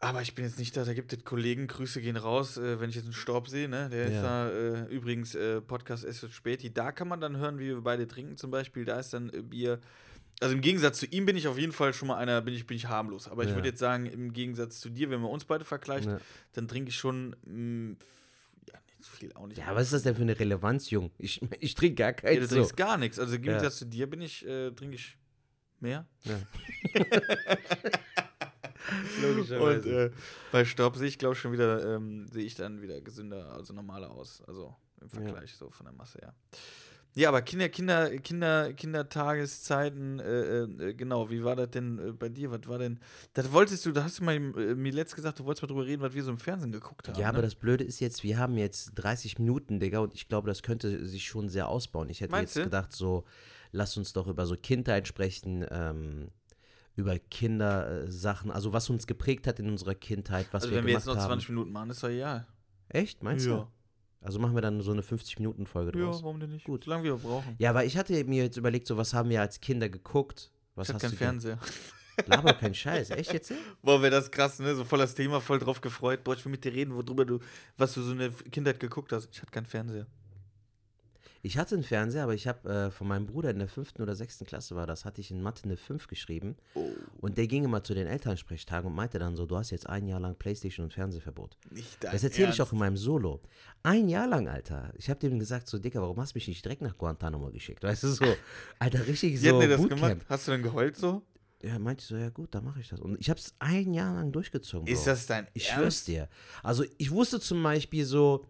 Aber 0.00 0.22
ich 0.22 0.34
bin 0.36 0.44
jetzt 0.44 0.58
nicht 0.60 0.76
da, 0.76 0.84
da 0.84 0.94
gibt 0.94 1.12
es 1.12 1.24
Kollegen, 1.24 1.66
Grüße 1.66 2.00
gehen 2.00 2.16
raus, 2.16 2.56
äh, 2.56 2.78
wenn 2.78 2.88
ich 2.88 2.94
jetzt 2.96 3.06
einen 3.06 3.12
Staub 3.14 3.48
sehe, 3.48 3.68
ne? 3.68 3.88
Der 3.90 4.06
ist 4.06 4.14
Ja. 4.14 4.22
da, 4.22 4.50
äh, 4.50 4.84
übrigens, 4.94 5.34
äh, 5.34 5.60
Podcast 5.60 6.04
Es 6.04 6.22
wird 6.22 6.32
Späti, 6.32 6.72
da 6.72 6.92
kann 6.92 7.08
man 7.08 7.20
dann 7.20 7.36
hören, 7.36 7.58
wie 7.58 7.66
wir 7.66 7.80
beide 7.80 8.06
trinken 8.06 8.36
zum 8.36 8.50
Beispiel, 8.52 8.84
da 8.84 9.00
ist 9.00 9.12
dann 9.12 9.28
äh, 9.30 9.42
Bier. 9.42 9.80
Also 10.40 10.54
im 10.54 10.60
Gegensatz 10.60 10.98
zu 11.00 11.06
ihm 11.06 11.26
bin 11.26 11.36
ich 11.36 11.48
auf 11.48 11.58
jeden 11.58 11.72
Fall 11.72 11.92
schon 11.92 12.06
mal 12.06 12.16
einer, 12.16 12.40
bin 12.42 12.54
ich, 12.54 12.64
bin 12.64 12.76
ich 12.76 12.86
harmlos. 12.86 13.26
Aber 13.26 13.42
ich 13.42 13.50
Ja. 13.50 13.56
würde 13.56 13.68
jetzt 13.70 13.80
sagen, 13.80 14.06
im 14.06 14.32
Gegensatz 14.32 14.78
zu 14.78 14.88
dir, 14.88 15.10
wenn 15.10 15.20
man 15.20 15.32
uns 15.32 15.44
beide 15.44 15.64
vergleicht, 15.64 16.06
Ja. 16.06 16.20
dann 16.52 16.68
trinke 16.68 16.90
ich 16.90 16.96
schon, 16.96 17.34
mh, 17.44 17.96
ja, 18.72 18.78
nicht 18.98 19.10
viel 19.10 19.32
auch 19.32 19.48
nicht. 19.48 19.58
ja, 19.58 19.74
was 19.74 19.86
ist 19.88 19.94
das 19.94 20.02
denn 20.04 20.14
für 20.14 20.22
eine 20.22 20.38
Relevanz, 20.38 20.90
Jung? 20.90 21.10
Ich, 21.18 21.40
ich 21.60 21.74
trinke 21.74 21.96
gar 21.96 22.10
Ja, 22.10 22.12
keinen 22.12 22.40
du 22.40 22.46
so. 22.46 22.54
trinkst 22.54 22.76
gar 22.76 22.98
nichts. 22.98 23.18
Also 23.18 23.34
im 23.34 23.42
Ja. 23.42 23.50
Gegensatz 23.54 23.78
zu 23.78 23.84
dir 23.86 24.08
bin 24.08 24.20
ich, 24.22 24.46
äh, 24.46 24.70
trinke 24.70 24.94
ich 24.94 25.18
mehr. 25.80 26.06
Ja. 26.22 26.38
Und 29.60 29.86
äh, 29.86 30.10
bei 30.52 30.64
Staub 30.64 30.96
sehe 30.96 31.08
ich, 31.08 31.18
glaube 31.18 31.34
ich, 31.34 31.40
schon 31.40 31.52
wieder, 31.52 31.96
ähm, 31.96 32.26
sehe 32.28 32.44
ich 32.44 32.54
dann 32.54 32.80
wieder 32.82 33.00
gesünder, 33.00 33.52
also 33.52 33.72
normaler 33.72 34.10
aus. 34.10 34.42
Also 34.46 34.74
im 35.00 35.08
Vergleich 35.08 35.54
so 35.54 35.70
von 35.70 35.86
der 35.86 35.94
Masse 35.94 36.18
her. 36.18 36.34
Ja, 37.14 37.30
aber 37.30 37.42
Kinder, 37.42 37.68
Kinder, 37.68 38.16
Kinder, 38.18 38.72
Kindertageszeiten, 38.72 40.20
äh, 40.20 40.62
äh, 40.62 40.94
genau, 40.94 41.30
wie 41.30 41.42
war 41.42 41.56
das 41.56 41.70
denn 41.70 41.98
äh, 41.98 42.12
bei 42.12 42.28
dir? 42.28 42.50
Was 42.50 42.68
war 42.68 42.78
denn? 42.78 43.00
Das 43.32 43.50
wolltest 43.50 43.84
du, 43.86 43.92
da 43.92 44.04
hast 44.04 44.20
du 44.20 44.24
mal 44.24 44.36
äh, 44.36 44.74
mir 44.74 44.92
letzt 44.92 45.16
gesagt, 45.16 45.38
du 45.38 45.44
wolltest 45.44 45.62
mal 45.62 45.68
drüber 45.68 45.86
reden, 45.86 46.02
was 46.02 46.14
wir 46.14 46.22
so 46.22 46.30
im 46.30 46.38
Fernsehen 46.38 46.70
geguckt 46.70 47.08
haben. 47.08 47.18
Ja, 47.18 47.28
aber 47.28 47.38
ne? 47.38 47.42
das 47.42 47.54
Blöde 47.54 47.82
ist 47.82 47.98
jetzt, 48.00 48.22
wir 48.22 48.38
haben 48.38 48.56
jetzt 48.56 48.92
30 48.94 49.38
Minuten, 49.38 49.80
Digga, 49.80 49.98
und 49.98 50.14
ich 50.14 50.28
glaube, 50.28 50.46
das 50.46 50.62
könnte 50.62 51.04
sich 51.06 51.26
schon 51.26 51.48
sehr 51.48 51.68
ausbauen. 51.68 52.08
Ich 52.08 52.20
hätte 52.20 52.30
Meinst 52.30 52.54
jetzt 52.54 52.66
du? 52.66 52.70
gedacht, 52.70 52.92
so, 52.92 53.24
lass 53.72 53.96
uns 53.96 54.12
doch 54.12 54.28
über 54.28 54.46
so 54.46 54.54
Kindheit 54.56 55.08
sprechen, 55.08 55.66
ähm, 55.70 56.28
über 56.98 57.18
Kindersachen, 57.18 58.50
also 58.50 58.72
was 58.72 58.90
uns 58.90 59.06
geprägt 59.06 59.46
hat 59.46 59.60
in 59.60 59.68
unserer 59.68 59.94
Kindheit, 59.94 60.48
was 60.50 60.64
also 60.64 60.72
wir 60.72 60.78
wenn 60.78 60.86
wir 60.86 60.94
gemacht 60.94 61.06
jetzt 61.06 61.14
noch 61.14 61.22
haben. 61.22 61.30
20 61.30 61.48
Minuten 61.50 61.72
machen, 61.72 61.90
ist 61.90 62.02
ja. 62.02 62.44
Echt, 62.88 63.22
meinst 63.22 63.46
ja. 63.46 63.56
du? 63.56 63.66
Also 64.20 64.40
machen 64.40 64.56
wir 64.56 64.62
dann 64.62 64.80
so 64.80 64.90
eine 64.90 65.02
50-Minuten-Folge 65.02 65.96
Ja, 65.96 66.06
draus. 66.06 66.24
warum 66.24 66.40
denn 66.40 66.50
nicht? 66.50 66.64
Gut. 66.64 66.84
Solange 66.84 67.04
wir 67.04 67.14
brauchen. 67.16 67.54
Ja, 67.58 67.72
weil 67.72 67.86
ich 67.86 67.96
hatte 67.96 68.12
mir 68.24 68.42
jetzt 68.44 68.56
überlegt, 68.56 68.88
so 68.88 68.96
was 68.96 69.14
haben 69.14 69.30
wir 69.30 69.40
als 69.40 69.60
Kinder 69.60 69.88
geguckt? 69.88 70.50
Was 70.74 70.88
ich 70.88 70.94
hast 70.94 71.02
keinen 71.02 71.14
Fernseher. 71.14 71.58
Laber 72.26 72.52
kein 72.54 72.74
Scheiß, 72.74 73.10
echt 73.10 73.32
jetzt? 73.32 73.52
Boah, 73.82 74.02
wäre 74.02 74.10
das 74.10 74.28
krass, 74.32 74.58
ne? 74.58 74.74
So 74.74 74.82
voll 74.84 74.98
das 74.98 75.14
Thema, 75.14 75.40
voll 75.40 75.60
drauf 75.60 75.80
gefreut. 75.80 76.24
Boah, 76.24 76.34
ich 76.34 76.44
will 76.44 76.50
mit 76.50 76.64
dir 76.64 76.72
reden, 76.72 76.94
worüber 76.94 77.24
du, 77.24 77.38
was 77.76 77.94
du 77.94 78.02
so 78.02 78.10
in 78.10 78.18
der 78.18 78.30
Kindheit 78.50 78.80
geguckt 78.80 79.12
hast. 79.12 79.28
Ich 79.30 79.40
hatte 79.40 79.52
keinen 79.52 79.66
Fernseher. 79.66 80.08
Ich 81.42 81.56
hatte 81.56 81.76
einen 81.76 81.84
Fernseher, 81.84 82.24
aber 82.24 82.34
ich 82.34 82.46
habe 82.48 82.68
äh, 82.68 82.90
von 82.90 83.06
meinem 83.06 83.26
Bruder 83.26 83.50
in 83.50 83.58
der 83.58 83.68
fünften 83.68 84.02
oder 84.02 84.14
sechsten 84.16 84.44
Klasse 84.44 84.74
war 84.74 84.86
das, 84.86 85.04
hatte 85.04 85.20
ich 85.20 85.30
in 85.30 85.40
Mathe 85.40 85.64
eine 85.64 85.76
5 85.76 86.08
geschrieben. 86.08 86.56
Oh. 86.74 86.88
Und 87.20 87.38
der 87.38 87.46
ging 87.46 87.64
immer 87.64 87.84
zu 87.84 87.94
den 87.94 88.06
Elternsprechtagen 88.06 88.90
und 88.90 88.96
meinte 88.96 89.18
dann 89.18 89.36
so, 89.36 89.46
du 89.46 89.56
hast 89.56 89.70
jetzt 89.70 89.88
ein 89.88 90.08
Jahr 90.08 90.18
lang 90.20 90.34
Playstation 90.36 90.84
und 90.84 90.92
Fernsehverbot. 90.92 91.56
Nicht 91.70 92.02
dein 92.02 92.12
Das 92.12 92.24
erzähle 92.24 92.50
ich 92.50 92.60
auch 92.60 92.72
in 92.72 92.78
meinem 92.78 92.96
Solo. 92.96 93.40
Ein 93.82 94.08
Jahr 94.08 94.26
lang, 94.26 94.48
Alter. 94.48 94.92
Ich 94.96 95.08
habe 95.08 95.20
dem 95.20 95.38
gesagt, 95.38 95.68
so, 95.68 95.78
Dicker, 95.78 96.02
warum 96.02 96.18
hast 96.20 96.34
du 96.34 96.38
mich 96.38 96.48
nicht 96.48 96.64
direkt 96.64 96.82
nach 96.82 96.98
Guantanamo 96.98 97.50
geschickt? 97.50 97.82
Weißt 97.84 98.02
du, 98.02 98.08
so, 98.08 98.24
Alter, 98.80 99.06
richtig 99.06 99.34
Wie 99.34 99.48
so 99.48 99.60
dir 99.60 99.68
das 99.68 99.80
Bootcamp. 99.80 100.00
gemacht? 100.02 100.26
Hast 100.28 100.48
du 100.48 100.50
dann 100.52 100.62
geheult 100.62 100.96
so? 100.96 101.22
Ja, 101.62 101.78
meinte 101.78 102.02
ich 102.02 102.06
so, 102.08 102.16
ja 102.16 102.30
gut, 102.30 102.54
dann 102.54 102.64
mache 102.64 102.80
ich 102.80 102.88
das. 102.88 103.00
Und 103.00 103.18
ich 103.20 103.30
habe 103.30 103.40
es 103.40 103.52
ein 103.58 103.92
Jahr 103.92 104.14
lang 104.14 104.30
durchgezogen. 104.32 104.86
Ist 104.86 105.04
Bro. 105.04 105.10
das 105.12 105.26
dein 105.26 105.46
Ich 105.54 105.68
Ernst? 105.68 105.80
schwör's 105.80 106.04
dir. 106.04 106.28
Also 106.62 106.84
ich 106.98 107.10
wusste 107.10 107.40
zum 107.40 107.62
Beispiel 107.62 108.04
so, 108.04 108.44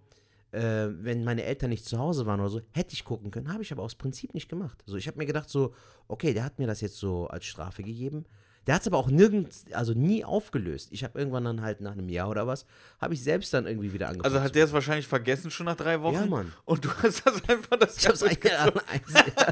äh, 0.53 0.89
wenn 0.91 1.25
meine 1.25 1.45
Eltern 1.45 1.71
nicht 1.71 1.85
zu 1.85 1.99
Hause 1.99 2.27
waren 2.27 2.41
oder 2.41 2.49
so, 2.49 2.61
hätte 2.73 2.95
ich 2.95 3.05
gucken 3.05 3.31
können, 3.31 3.53
habe 3.53 3.63
ich 3.63 3.73
aber 3.73 3.83
aus 3.83 3.95
Prinzip 3.95 4.35
nicht 4.35 4.49
gemacht. 4.49 4.83
So, 4.87 4.97
ich 4.97 5.07
habe 5.07 5.19
mir 5.19 5.27
gedacht 5.27 5.49
so, 5.49 5.75
okay, 6.07 6.33
der 6.33 6.45
hat 6.45 6.59
mir 6.59 6.67
das 6.67 6.81
jetzt 6.81 6.97
so 6.97 7.27
als 7.27 7.45
Strafe 7.45 7.83
gegeben. 7.83 8.25
Der 8.69 8.75
hat 8.75 8.83
es 8.83 8.87
aber 8.87 8.99
auch 8.99 9.09
nirgends, 9.09 9.65
also 9.73 9.95
nie 9.95 10.27
aufgelöst. 10.27 10.89
Ich 10.91 11.03
habe 11.03 11.19
irgendwann 11.19 11.43
dann 11.45 11.63
halt 11.63 11.81
nach 11.81 11.93
einem 11.93 12.11
Jahr 12.11 12.29
oder 12.29 12.47
was, 12.47 12.67
habe 13.01 13.15
ich 13.15 13.25
selbst 13.25 13.55
dann 13.55 13.67
irgendwie 13.67 13.95
wieder 13.95 14.09
angefangen. 14.09 14.35
Also 14.35 14.45
hat 14.45 14.55
der 14.55 14.67
es 14.67 14.75
wahrscheinlich 14.75 15.09
vergessen 15.09 15.51
schon 15.51 15.65
nach 15.65 15.75
drei 15.77 16.03
Wochen? 16.03 16.17
Ja, 16.17 16.27
Mann. 16.27 16.53
Und 16.67 16.85
du 16.85 16.91
hast 17.03 17.27
das 17.27 17.49
einfach 17.49 17.79
das 17.79 17.97
ich 17.97 18.05
habe 18.05 18.15
es 18.15 18.21
lang 18.21 18.73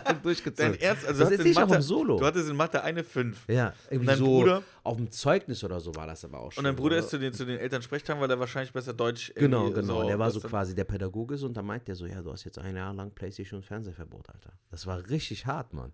ein 0.05 0.23
durchgezogen. 0.23 0.73
Dein 0.73 0.81
Ernst? 0.83 1.07
Also 1.07 1.25
das 1.25 1.33
in 1.33 1.47
ich 1.47 1.57
auch 1.57 1.63
Mathe, 1.63 1.77
im 1.77 1.81
Solo. 1.81 2.19
Du 2.19 2.27
hattest 2.27 2.51
in 2.51 2.57
Mathe 2.57 2.83
eine 2.83 3.03
5. 3.03 3.49
ja, 3.49 3.73
irgendwie 3.89 4.07
dein 4.07 4.19
so 4.19 4.27
Bruder? 4.27 4.63
auf 4.83 4.97
dem 4.99 5.11
Zeugnis 5.11 5.65
oder 5.65 5.81
so 5.81 5.97
war 5.97 6.07
das 6.07 6.23
aber 6.23 6.41
auch 6.41 6.53
schon. 6.53 6.61
Und 6.61 6.65
dein 6.67 6.77
Bruder 6.77 6.97
so. 6.97 7.05
ist 7.05 7.11
zu 7.11 7.19
den, 7.19 7.33
zu 7.33 7.47
den 7.47 7.59
Elternsprechtagen, 7.59 8.21
weil 8.21 8.31
er 8.31 8.39
wahrscheinlich 8.39 8.75
besser 8.75 8.93
Deutsch 8.93 9.33
Genau, 9.35 9.71
genau. 9.71 10.07
der 10.07 10.19
war 10.19 10.31
so 10.31 10.41
quasi 10.41 10.75
der 10.75 10.85
Pädagoge 10.85 11.39
so, 11.39 11.47
und 11.47 11.57
dann 11.57 11.65
meint 11.65 11.89
der 11.89 11.95
so, 11.95 12.05
ja, 12.05 12.21
du 12.21 12.31
hast 12.33 12.45
jetzt 12.45 12.59
ein 12.59 12.77
Jahr 12.77 12.93
lang 12.93 13.13
Playstation 13.13 13.61
und 13.61 13.65
Fernsehverbot, 13.65 14.29
Alter. 14.29 14.53
Das 14.71 14.87
war 14.87 15.09
richtig 15.09 15.47
hart, 15.47 15.73
Mann. 15.73 15.93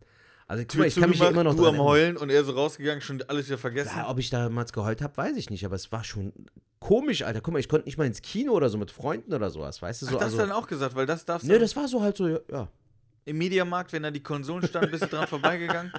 Also 0.52 0.64
guck 0.68 0.80
mal, 0.80 0.86
ich 0.86 0.96
kann 0.96 1.08
mich 1.08 1.18
immer 1.18 1.44
noch 1.44 1.56
du 1.56 1.66
am. 1.66 1.78
Heulen 1.78 2.18
und 2.18 2.28
er 2.28 2.44
so 2.44 2.52
rausgegangen, 2.52 3.00
schon 3.00 3.22
alles 3.22 3.46
wieder 3.46 3.56
vergessen. 3.56 3.92
Ja, 3.96 4.10
ob 4.10 4.18
ich 4.18 4.28
damals 4.28 4.74
geheult 4.74 5.00
habe, 5.00 5.16
weiß 5.16 5.34
ich 5.38 5.48
nicht, 5.48 5.64
aber 5.64 5.76
es 5.76 5.90
war 5.92 6.04
schon 6.04 6.34
komisch, 6.78 7.22
Alter. 7.22 7.40
Guck 7.40 7.54
mal, 7.54 7.58
ich 7.58 7.70
konnte 7.70 7.86
nicht 7.86 7.96
mal 7.96 8.06
ins 8.06 8.20
Kino 8.20 8.52
oder 8.52 8.68
so 8.68 8.76
mit 8.76 8.90
Freunden 8.90 9.32
oder 9.32 9.48
sowas, 9.48 9.80
weißt 9.80 10.02
du 10.02 10.06
Ach, 10.06 10.10
so. 10.10 10.16
das 10.18 10.24
also, 10.24 10.36
hast 10.38 10.44
du 10.44 10.48
dann 10.50 10.62
auch 10.62 10.66
gesagt, 10.66 10.94
weil 10.94 11.06
das 11.06 11.24
darfst 11.24 11.46
ne, 11.46 11.54
du 11.54 11.60
das 11.60 11.74
war 11.74 11.88
so 11.88 12.02
halt 12.02 12.18
so, 12.18 12.28
ja. 12.28 12.68
im 13.24 13.38
Mediamarkt, 13.38 13.94
wenn 13.94 14.02
da 14.02 14.10
die 14.10 14.22
Konsolen 14.22 14.66
standen, 14.68 14.90
bist 14.90 15.04
du 15.04 15.08
dran 15.08 15.26
vorbeigegangen. 15.26 15.90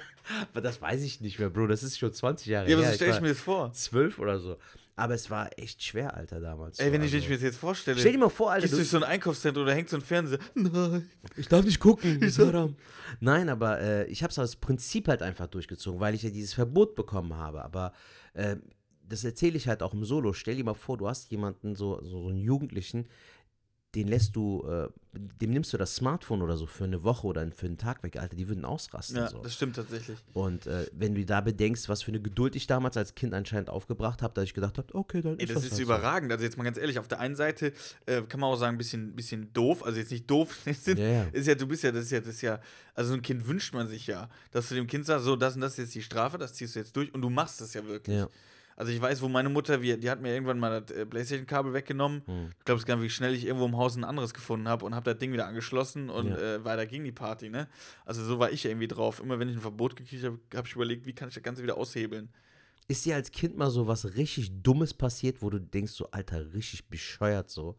Aber 0.52 0.60
das 0.60 0.80
weiß 0.80 1.02
ich 1.02 1.20
nicht 1.20 1.40
mehr, 1.40 1.50
Bro. 1.50 1.66
Das 1.66 1.82
ist 1.82 1.98
schon 1.98 2.12
20 2.12 2.46
Jahre 2.46 2.70
Ja, 2.70 2.76
aber 2.76 2.84
her. 2.84 2.92
so 2.92 2.96
stell 2.96 3.08
ich 3.08 3.14
war 3.16 3.22
mir 3.22 3.28
das 3.30 3.40
vor. 3.40 3.72
zwölf 3.72 4.20
oder 4.20 4.38
so. 4.38 4.56
Aber 4.96 5.14
es 5.14 5.28
war 5.28 5.50
echt 5.58 5.82
schwer, 5.82 6.14
Alter, 6.14 6.40
damals. 6.40 6.78
Ey, 6.78 6.86
so, 6.86 6.92
wenn 6.92 7.02
ich, 7.02 7.12
also. 7.12 7.16
ich 7.16 7.28
mir 7.28 7.34
das 7.34 7.42
jetzt 7.42 7.58
vorstelle. 7.58 7.98
Stell 7.98 8.12
dir 8.12 8.18
mal 8.18 8.28
vor, 8.28 8.52
Alter, 8.52 8.62
Gehst 8.62 8.74
du, 8.74 8.76
durch 8.76 8.90
so 8.90 8.96
ein 8.98 9.02
Einkaufszentrum 9.02 9.64
oder 9.64 9.74
hängt 9.74 9.88
so 9.88 9.96
ein 9.96 10.02
Fernseher. 10.02 10.38
Nein. 10.54 11.10
Ich 11.36 11.48
darf 11.48 11.64
nicht 11.64 11.80
gucken. 11.80 12.22
ist 12.22 12.38
haram. 12.38 12.76
Nein, 13.18 13.48
aber 13.48 13.80
äh, 13.80 14.06
ich 14.06 14.22
habe 14.22 14.30
es 14.30 14.38
aus 14.38 14.54
Prinzip 14.54 15.08
halt 15.08 15.22
einfach 15.22 15.48
durchgezogen, 15.48 15.98
weil 15.98 16.14
ich 16.14 16.22
ja 16.22 16.30
dieses 16.30 16.54
Verbot 16.54 16.94
bekommen 16.94 17.34
habe. 17.34 17.64
Aber 17.64 17.92
äh, 18.34 18.56
das 19.08 19.24
erzähle 19.24 19.56
ich 19.56 19.66
halt 19.66 19.82
auch 19.82 19.94
im 19.94 20.04
Solo. 20.04 20.32
Stell 20.32 20.54
dir 20.54 20.64
mal 20.64 20.74
vor, 20.74 20.96
du 20.96 21.08
hast 21.08 21.30
jemanden, 21.30 21.74
so, 21.74 22.00
so, 22.02 22.22
so 22.22 22.28
einen 22.28 22.38
Jugendlichen, 22.38 23.08
den 23.94 24.08
lässt 24.08 24.34
du, 24.34 24.64
äh, 24.68 24.88
dem 25.40 25.52
nimmst 25.52 25.72
du 25.72 25.76
das 25.76 25.94
Smartphone 25.94 26.42
oder 26.42 26.56
so 26.56 26.66
für 26.66 26.84
eine 26.84 27.04
Woche 27.04 27.26
oder 27.26 27.48
für 27.52 27.66
einen 27.66 27.78
Tag 27.78 28.02
weg, 28.02 28.16
Alter. 28.16 28.36
Die 28.36 28.48
würden 28.48 28.64
ausrasten. 28.64 29.16
Ja, 29.16 29.28
so. 29.28 29.38
das 29.38 29.54
stimmt 29.54 29.76
tatsächlich. 29.76 30.18
Und 30.32 30.66
äh, 30.66 30.86
wenn 30.92 31.14
du 31.14 31.24
da 31.24 31.40
bedenkst, 31.40 31.88
was 31.88 32.02
für 32.02 32.10
eine 32.10 32.20
Geduld 32.20 32.56
ich 32.56 32.66
damals 32.66 32.96
als 32.96 33.14
Kind 33.14 33.34
anscheinend 33.34 33.70
aufgebracht 33.70 34.22
habe, 34.22 34.34
dass 34.34 34.44
ich 34.44 34.54
gedacht 34.54 34.78
habe, 34.78 34.94
okay, 34.94 35.22
dann 35.22 35.38
Ey, 35.38 35.44
ist 35.44 35.50
das 35.50 35.54
das 35.56 35.64
ist 35.64 35.70
halt 35.72 35.78
so. 35.78 35.82
überragend. 35.84 36.32
Also 36.32 36.44
jetzt 36.44 36.56
mal 36.56 36.64
ganz 36.64 36.78
ehrlich, 36.78 36.98
auf 36.98 37.08
der 37.08 37.20
einen 37.20 37.36
Seite 37.36 37.72
äh, 38.06 38.22
kann 38.22 38.40
man 38.40 38.50
auch 38.50 38.56
sagen, 38.56 38.74
ein 38.74 38.78
bisschen, 38.78 39.14
bisschen 39.14 39.52
doof. 39.52 39.84
Also 39.84 39.98
jetzt 39.98 40.10
nicht 40.10 40.28
doof. 40.28 40.58
ja. 40.66 41.24
Ist 41.32 41.46
ja, 41.46 41.54
du 41.54 41.66
bist 41.66 41.84
ja, 41.84 41.92
das 41.92 42.04
ist 42.04 42.10
ja, 42.10 42.20
das 42.20 42.30
ist 42.30 42.42
ja, 42.42 42.60
also 42.94 43.10
so 43.10 43.14
ein 43.14 43.22
Kind 43.22 43.46
wünscht 43.46 43.74
man 43.74 43.88
sich 43.88 44.06
ja, 44.06 44.28
dass 44.50 44.68
du 44.68 44.74
dem 44.74 44.86
Kind 44.86 45.06
sagst, 45.06 45.24
so, 45.24 45.36
das 45.36 45.54
und 45.54 45.60
das 45.60 45.72
ist 45.72 45.78
jetzt 45.78 45.94
die 45.94 46.02
Strafe, 46.02 46.38
das 46.38 46.54
ziehst 46.54 46.74
du 46.74 46.80
jetzt 46.80 46.96
durch 46.96 47.12
und 47.14 47.22
du 47.22 47.30
machst 47.30 47.60
es 47.60 47.74
ja 47.74 47.84
wirklich. 47.86 48.16
Ja. 48.16 48.28
Also 48.76 48.90
ich 48.92 49.00
weiß, 49.00 49.22
wo 49.22 49.28
meine 49.28 49.48
Mutter, 49.48 49.82
wir, 49.82 49.96
die 49.98 50.10
hat 50.10 50.20
mir 50.20 50.32
irgendwann 50.34 50.58
mal 50.58 50.80
das 50.80 50.96
äh, 50.96 51.06
Playstation-Kabel 51.06 51.72
weggenommen. 51.74 52.22
Hm. 52.26 52.50
Ich 52.58 52.64
glaube, 52.64 52.80
es 52.80 52.86
gar 52.86 52.96
nicht, 52.96 53.04
wie 53.04 53.10
schnell 53.10 53.34
ich 53.34 53.46
irgendwo 53.46 53.66
im 53.66 53.76
Haus 53.76 53.96
ein 53.96 54.04
anderes 54.04 54.34
gefunden 54.34 54.68
habe 54.68 54.84
und 54.84 54.94
habe 54.94 55.10
das 55.10 55.18
Ding 55.18 55.32
wieder 55.32 55.46
angeschlossen 55.46 56.10
und 56.10 56.28
Ja. 56.28 56.36
äh, 56.56 56.64
weiter 56.64 56.86
ging 56.86 57.04
die 57.04 57.12
Party, 57.12 57.50
ne? 57.50 57.68
Also 58.04 58.24
so 58.24 58.38
war 58.38 58.50
ich 58.50 58.64
irgendwie 58.64 58.88
drauf. 58.88 59.20
Immer 59.20 59.38
wenn 59.38 59.48
ich 59.48 59.56
ein 59.56 59.60
Verbot 59.60 59.96
gekriegt 59.96 60.24
habe, 60.24 60.40
habe 60.54 60.66
ich 60.66 60.74
überlegt, 60.74 61.06
wie 61.06 61.12
kann 61.14 61.28
ich 61.28 61.34
das 61.34 61.42
Ganze 61.42 61.62
wieder 61.62 61.76
aushebeln. 61.76 62.30
Ist 62.88 63.04
dir 63.06 63.14
als 63.14 63.30
Kind 63.30 63.56
mal 63.56 63.70
so 63.70 63.86
was 63.86 64.16
richtig 64.16 64.62
Dummes 64.62 64.92
passiert, 64.92 65.40
wo 65.40 65.48
du 65.50 65.58
denkst, 65.58 65.92
so, 65.92 66.10
Alter, 66.10 66.52
richtig 66.52 66.88
bescheuert 66.88 67.48
so? 67.50 67.78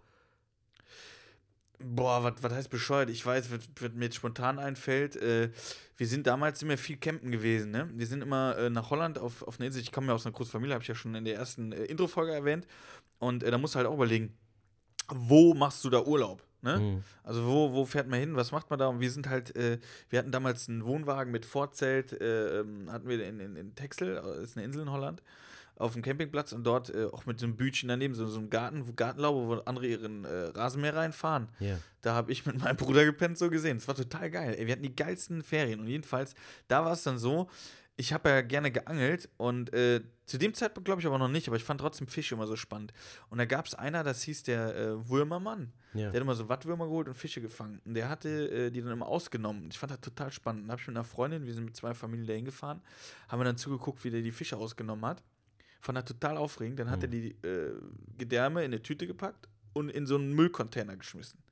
Boah, 1.79 2.23
was 2.23 2.41
was 2.41 2.53
heißt 2.53 2.69
bescheuert? 2.69 3.09
Ich 3.09 3.25
weiß, 3.25 3.51
was, 3.51 3.59
was 3.79 3.91
mir 3.93 4.05
jetzt 4.05 4.15
spontan 4.15 4.59
einfällt. 4.59 5.15
Äh, 5.15 5.51
wir 5.97 6.07
sind 6.07 6.27
damals 6.27 6.61
immer 6.61 6.77
viel 6.77 6.97
campen 6.97 7.31
gewesen, 7.31 7.71
ne? 7.71 7.89
Wir 7.93 8.07
sind 8.07 8.21
immer 8.21 8.57
äh, 8.57 8.69
nach 8.69 8.89
Holland 8.89 9.17
auf, 9.17 9.43
auf 9.43 9.59
eine 9.59 9.67
Insel. 9.67 9.81
Ich 9.81 9.91
komme 9.91 10.07
ja 10.07 10.13
aus 10.13 10.25
einer 10.25 10.33
großen 10.33 10.51
Familie, 10.51 10.73
habe 10.73 10.83
ich 10.83 10.87
ja 10.87 10.95
schon 10.95 11.15
in 11.15 11.25
der 11.25 11.35
ersten 11.35 11.71
äh, 11.71 11.85
Intro-Folge 11.85 12.33
erwähnt. 12.33 12.67
Und 13.19 13.43
äh, 13.43 13.51
da 13.51 13.57
musst 13.57 13.75
du 13.75 13.77
halt 13.77 13.87
auch 13.87 13.93
überlegen, 13.93 14.37
wo 15.13 15.53
machst 15.53 15.83
du 15.83 15.89
da 15.89 16.01
Urlaub? 16.01 16.43
Ne? 16.61 16.79
Mhm. 16.79 17.03
Also 17.23 17.45
wo, 17.45 17.73
wo 17.73 17.85
fährt 17.85 18.07
man 18.07 18.19
hin? 18.19 18.35
Was 18.35 18.51
macht 18.51 18.69
man 18.69 18.79
da? 18.79 18.87
Und 18.87 18.99
wir 18.99 19.11
sind 19.11 19.29
halt, 19.29 19.55
äh, 19.55 19.77
wir 20.09 20.19
hatten 20.19 20.31
damals 20.31 20.67
einen 20.67 20.83
Wohnwagen 20.83 21.31
mit 21.31 21.45
Vorzelt, 21.45 22.19
äh, 22.19 22.59
ähm, 22.61 22.91
hatten 22.91 23.07
wir 23.07 23.23
in, 23.25 23.39
in, 23.39 23.55
in 23.55 23.75
Texel, 23.75 24.17
äh, 24.17 24.43
ist 24.43 24.57
eine 24.57 24.65
Insel 24.65 24.81
in 24.81 24.91
Holland, 24.91 25.21
auf 25.77 25.93
dem 25.93 26.01
Campingplatz 26.01 26.53
und 26.53 26.63
dort 26.63 26.93
äh, 26.93 27.05
auch 27.05 27.25
mit 27.25 27.39
so 27.39 27.45
einem 27.45 27.57
Bütchen 27.57 27.89
daneben, 27.89 28.13
so, 28.13 28.27
so 28.27 28.39
einem 28.39 28.49
Garten, 28.49 28.87
wo 28.87 28.93
Gartenlaube, 28.93 29.47
wo 29.47 29.53
andere 29.61 29.87
ihren 29.87 30.25
äh, 30.25 30.45
Rasenmäher 30.53 30.95
reinfahren. 30.95 31.49
Ja. 31.59 31.77
Da 32.01 32.13
habe 32.13 32.31
ich 32.31 32.45
mit 32.45 32.59
meinem 32.59 32.77
Bruder 32.77 33.03
gepennt, 33.05 33.37
so 33.37 33.49
gesehen. 33.49 33.77
Das 33.77 33.87
war 33.87 33.95
total 33.95 34.29
geil. 34.29 34.55
Ey, 34.57 34.67
wir 34.67 34.73
hatten 34.73 34.83
die 34.83 34.95
geilsten 34.95 35.43
Ferien. 35.43 35.79
Und 35.79 35.87
jedenfalls, 35.87 36.35
da 36.67 36.85
war 36.85 36.93
es 36.93 37.03
dann 37.03 37.17
so, 37.17 37.49
ich 37.97 38.13
habe 38.13 38.29
ja 38.29 38.41
gerne 38.41 38.71
geangelt 38.71 39.29
und 39.37 39.73
äh, 39.73 40.01
zu 40.25 40.37
dem 40.37 40.53
Zeitpunkt 40.53 40.85
glaube 40.85 41.01
ich 41.01 41.07
aber 41.07 41.17
noch 41.17 41.29
nicht, 41.29 41.47
aber 41.47 41.55
ich 41.55 41.63
fand 41.63 41.79
trotzdem 41.79 42.07
Fische 42.07 42.35
immer 42.35 42.47
so 42.47 42.55
spannend. 42.55 42.93
Und 43.29 43.37
da 43.37 43.45
gab 43.45 43.65
es 43.65 43.75
einer, 43.75 44.03
das 44.03 44.23
hieß 44.23 44.43
der 44.43 44.75
äh, 44.75 45.09
Würmermann. 45.09 45.71
Ja. 45.93 46.09
Der 46.09 46.19
hat 46.19 46.21
immer 46.21 46.35
so 46.35 46.49
Wattwürmer 46.49 46.85
geholt 46.85 47.07
und 47.07 47.13
Fische 47.13 47.41
gefangen. 47.41 47.81
Und 47.85 47.93
der 47.93 48.09
hatte 48.09 48.29
äh, 48.49 48.71
die 48.71 48.81
dann 48.81 48.91
immer 48.91 49.07
ausgenommen. 49.07 49.69
Ich 49.71 49.77
fand 49.77 49.91
das 49.91 50.01
total 50.01 50.31
spannend. 50.31 50.63
Dann 50.63 50.71
habe 50.71 50.81
ich 50.81 50.87
mit 50.87 50.97
einer 50.97 51.05
Freundin, 51.05 51.45
wir 51.45 51.53
sind 51.53 51.65
mit 51.65 51.75
zwei 51.75 51.93
Familien 51.93 52.27
dahin 52.27 52.45
gefahren, 52.45 52.81
haben 53.29 53.39
wir 53.39 53.45
dann 53.45 53.57
zugeguckt, 53.57 54.03
wie 54.03 54.09
der 54.09 54.21
die 54.21 54.31
Fische 54.31 54.57
ausgenommen 54.57 55.05
hat. 55.05 55.23
Fand 55.85 55.97
das 55.97 56.05
total 56.05 56.37
aufregend. 56.37 56.79
Dann 56.79 56.89
hat 56.89 57.03
er 57.03 57.09
mhm. 57.09 57.11
die 57.11 57.31
äh, 57.47 57.73
Gedärme 58.17 58.61
in 58.61 58.73
eine 58.73 58.81
Tüte 58.81 59.05
gepackt 59.05 59.47
und 59.73 59.89
in 59.89 60.07
so 60.07 60.15
einen 60.15 60.33
Müllcontainer 60.33 60.97
geschmissen. 60.97 61.43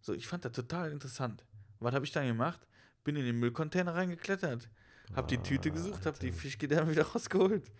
So, 0.00 0.14
ich 0.14 0.26
fand 0.26 0.44
das 0.44 0.52
total 0.52 0.90
interessant. 0.90 1.44
Was 1.78 1.94
habe 1.94 2.04
ich 2.04 2.12
dann 2.12 2.26
gemacht? 2.26 2.66
Bin 3.04 3.14
in 3.16 3.26
den 3.26 3.38
Müllcontainer 3.38 3.94
reingeklettert 3.94 4.68
hab 5.14 5.28
die 5.28 5.38
Tüte 5.38 5.70
gesucht, 5.70 6.06
hab 6.06 6.18
die 6.18 6.32
Fischgedärme 6.32 6.90
wieder 6.90 7.02
rausgeholt. 7.12 7.70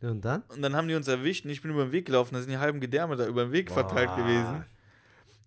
Und 0.00 0.24
dann? 0.24 0.42
Und 0.42 0.62
dann 0.62 0.76
haben 0.76 0.86
die 0.86 0.94
uns 0.94 1.08
erwischt 1.08 1.44
und 1.44 1.50
ich 1.50 1.60
bin 1.60 1.72
über 1.72 1.84
den 1.84 1.92
Weg 1.92 2.06
gelaufen. 2.06 2.34
Da 2.34 2.40
sind 2.40 2.50
die 2.50 2.58
halben 2.58 2.80
Gedärme 2.80 3.16
da 3.16 3.26
über 3.26 3.46
den 3.46 3.52
Weg 3.52 3.66
Boah. 3.66 3.74
verteilt 3.74 4.14
gewesen. 4.14 4.64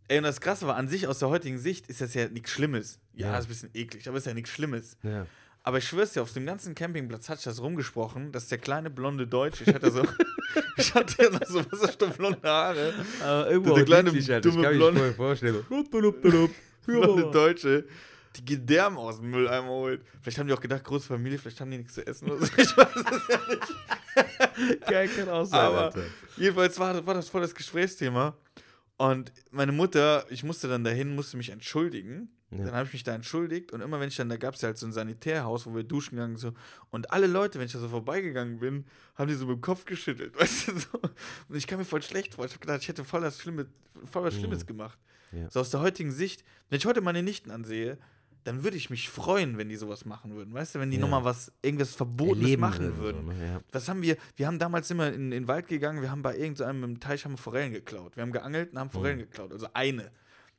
Ey, 0.10 0.18
und 0.18 0.26
das 0.26 0.42
Krasse 0.42 0.68
war, 0.68 0.76
an 0.76 0.90
sich 0.90 1.08
aus 1.08 1.20
der 1.20 1.30
heutigen 1.30 1.58
Sicht 1.58 1.88
ist 1.88 2.02
das 2.02 2.14
ja 2.14 2.28
nichts 2.28 2.50
Schlimmes. 2.50 3.00
Ja, 3.14 3.28
ja. 3.28 3.38
ist 3.38 3.46
ein 3.46 3.48
bisschen 3.48 3.70
eklig, 3.74 4.10
aber 4.10 4.18
ist 4.18 4.26
ja 4.26 4.34
nichts 4.34 4.50
Schlimmes. 4.50 4.98
Ja. 5.04 5.26
Aber 5.64 5.78
ich 5.78 5.88
schwör's 5.88 6.14
dir, 6.14 6.24
auf 6.24 6.34
dem 6.34 6.46
ganzen 6.46 6.74
Campingplatz 6.74 7.30
hat 7.30 7.38
sich 7.38 7.46
das 7.46 7.62
rumgesprochen, 7.62 8.32
dass 8.32 8.48
der 8.48 8.58
kleine 8.58 8.90
blonde 8.90 9.28
Deutsche, 9.28 9.64
ich 9.64 9.74
hatte 9.74 9.92
so, 9.92 10.04
ich 10.78 10.94
hatte 10.94 11.24
ja 11.24 11.30
noch 11.30 11.46
so 11.46 11.60
wasserstoffblonde 11.72 12.40
Haare. 12.44 12.94
Aber 13.24 13.52
irgendwo 13.52 13.76
der 13.76 13.86
kleine 13.86 14.10
dumme 14.10 14.20
ich 14.20 14.28
kann 14.28 14.76
blonde, 14.76 15.14
vorstellen. 15.14 15.64
blonde 16.86 17.32
Deutsche, 17.32 17.86
die 18.38 18.46
Gedärme 18.46 19.00
aus 19.00 19.20
dem 19.20 19.30
Mülleimer 19.30 19.68
holt. 19.68 20.02
Vielleicht 20.22 20.40
haben 20.40 20.48
die 20.48 20.54
auch 20.54 20.62
gedacht, 20.62 20.84
große 20.84 21.08
Familie, 21.08 21.38
vielleicht 21.38 21.62
haben 21.62 21.70
die 21.70 21.78
nichts 21.78 21.94
zu 21.94 22.08
essen 22.08 22.32
oder 22.32 22.44
so. 22.44 22.52
Ich 22.58 22.78
weiß 22.78 22.96
es 22.96 23.28
ja 23.30 23.40
nicht. 23.50 24.82
Geil, 24.88 25.10
kann 25.10 25.30
auch 25.30 25.46
sein. 25.46 25.60
Aber 25.60 25.82
Alter. 25.86 26.04
jedenfalls 26.38 26.80
war, 26.80 27.06
war 27.06 27.14
das 27.14 27.30
voll 27.30 27.42
das 27.42 27.54
Gesprächsthema. 27.54 28.36
Und 28.98 29.32
meine 29.52 29.72
Mutter, 29.72 30.26
ich 30.30 30.44
musste 30.44 30.68
dann 30.68 30.84
dahin, 30.84 31.16
musste 31.16 31.38
mich 31.38 31.50
entschuldigen. 31.50 32.30
Ja. 32.52 32.66
Dann 32.66 32.74
habe 32.74 32.86
ich 32.88 32.94
mich 32.94 33.04
da 33.04 33.16
entschuldigt 33.16 33.72
und 33.72 33.80
immer 33.80 34.00
wenn 34.00 34.10
ich 34.10 34.18
dann, 34.18 34.28
da 34.28 34.36
gab 34.36 34.56
es 34.56 34.62
ja 34.62 34.68
halt 34.68 34.78
so 34.78 34.86
ein 34.86 34.92
Sanitärhaus, 34.92 35.66
wo 35.66 35.74
wir 35.74 35.84
duschen 35.84 36.18
gegangen 36.18 36.36
so. 36.36 36.52
Und 36.90 37.12
alle 37.12 37.28
Leute, 37.28 37.60
wenn 37.60 37.66
ich 37.66 37.72
da 37.72 37.80
so 37.80 37.88
vorbeigegangen 37.88 38.60
bin, 38.60 38.86
haben 39.16 39.30
die 39.30 39.36
so 39.36 39.46
mit 39.46 39.56
dem 39.56 39.62
Kopf 39.62 39.86
geschüttelt, 39.86 40.36
weißt 40.40 40.68
du 40.68 40.78
so. 40.78 41.00
Und 41.48 41.56
ich 41.56 41.66
kam 41.66 41.80
mir 41.80 41.86
voll 41.86 42.02
schlecht 42.02 42.36
vor. 42.36 42.46
Ich 42.46 42.52
habe 42.52 42.60
gedacht, 42.60 42.82
ich 42.82 42.90
hätte 42.90 43.06
voll, 43.06 43.22
das 43.22 43.40
Schlimme, 43.40 43.68
voll 44.04 44.24
was 44.24 44.36
mhm. 44.36 44.40
Schlimmes 44.40 44.64
mhm. 44.64 44.68
gemacht. 44.68 45.00
Ja. 45.32 45.50
So 45.50 45.62
aus 45.62 45.70
der 45.70 45.80
heutigen 45.80 46.12
Sicht, 46.12 46.44
wenn 46.70 46.78
ich 46.78 46.86
heute 46.86 47.00
meine 47.00 47.24
Nichten 47.24 47.52
ansehe, 47.52 47.98
dann 48.44 48.64
würde 48.64 48.78
ich 48.78 48.90
mich 48.90 49.10
freuen, 49.10 49.58
wenn 49.58 49.70
die 49.70 49.76
sowas 49.76 50.06
machen 50.06 50.36
würden. 50.36 50.54
Weißt 50.54 50.76
du, 50.76 50.80
wenn 50.80 50.90
die 50.90 50.98
ja. 50.98 51.02
nochmal 51.02 51.24
was, 51.24 51.52
irgendwas 51.62 51.94
Verbotenes 51.94 52.44
Erleben 52.44 52.62
machen 52.62 52.98
würden. 52.98 53.26
So, 53.26 53.32
ne? 53.32 53.48
ja. 53.48 53.62
Was 53.72 53.88
haben 53.88 54.02
wir, 54.02 54.18
wir 54.36 54.48
haben 54.48 54.60
damals 54.60 54.90
immer 54.90 55.08
in, 55.10 55.26
in 55.26 55.32
den 55.32 55.48
Wald 55.48 55.68
gegangen, 55.68 56.02
wir 56.02 56.12
haben 56.12 56.22
bei 56.22 56.36
irgendeinem 56.36 56.84
im 56.84 57.00
Teich 57.00 57.26
haben 57.26 57.38
Forellen 57.38 57.72
geklaut. 57.72 58.16
Wir 58.16 58.24
haben 58.24 58.32
geangelt 58.32 58.72
und 58.72 58.80
haben 58.80 58.90
Forellen 58.90 59.18
mhm. 59.18 59.24
geklaut, 59.24 59.52
also 59.52 59.68
eine. 59.74 60.12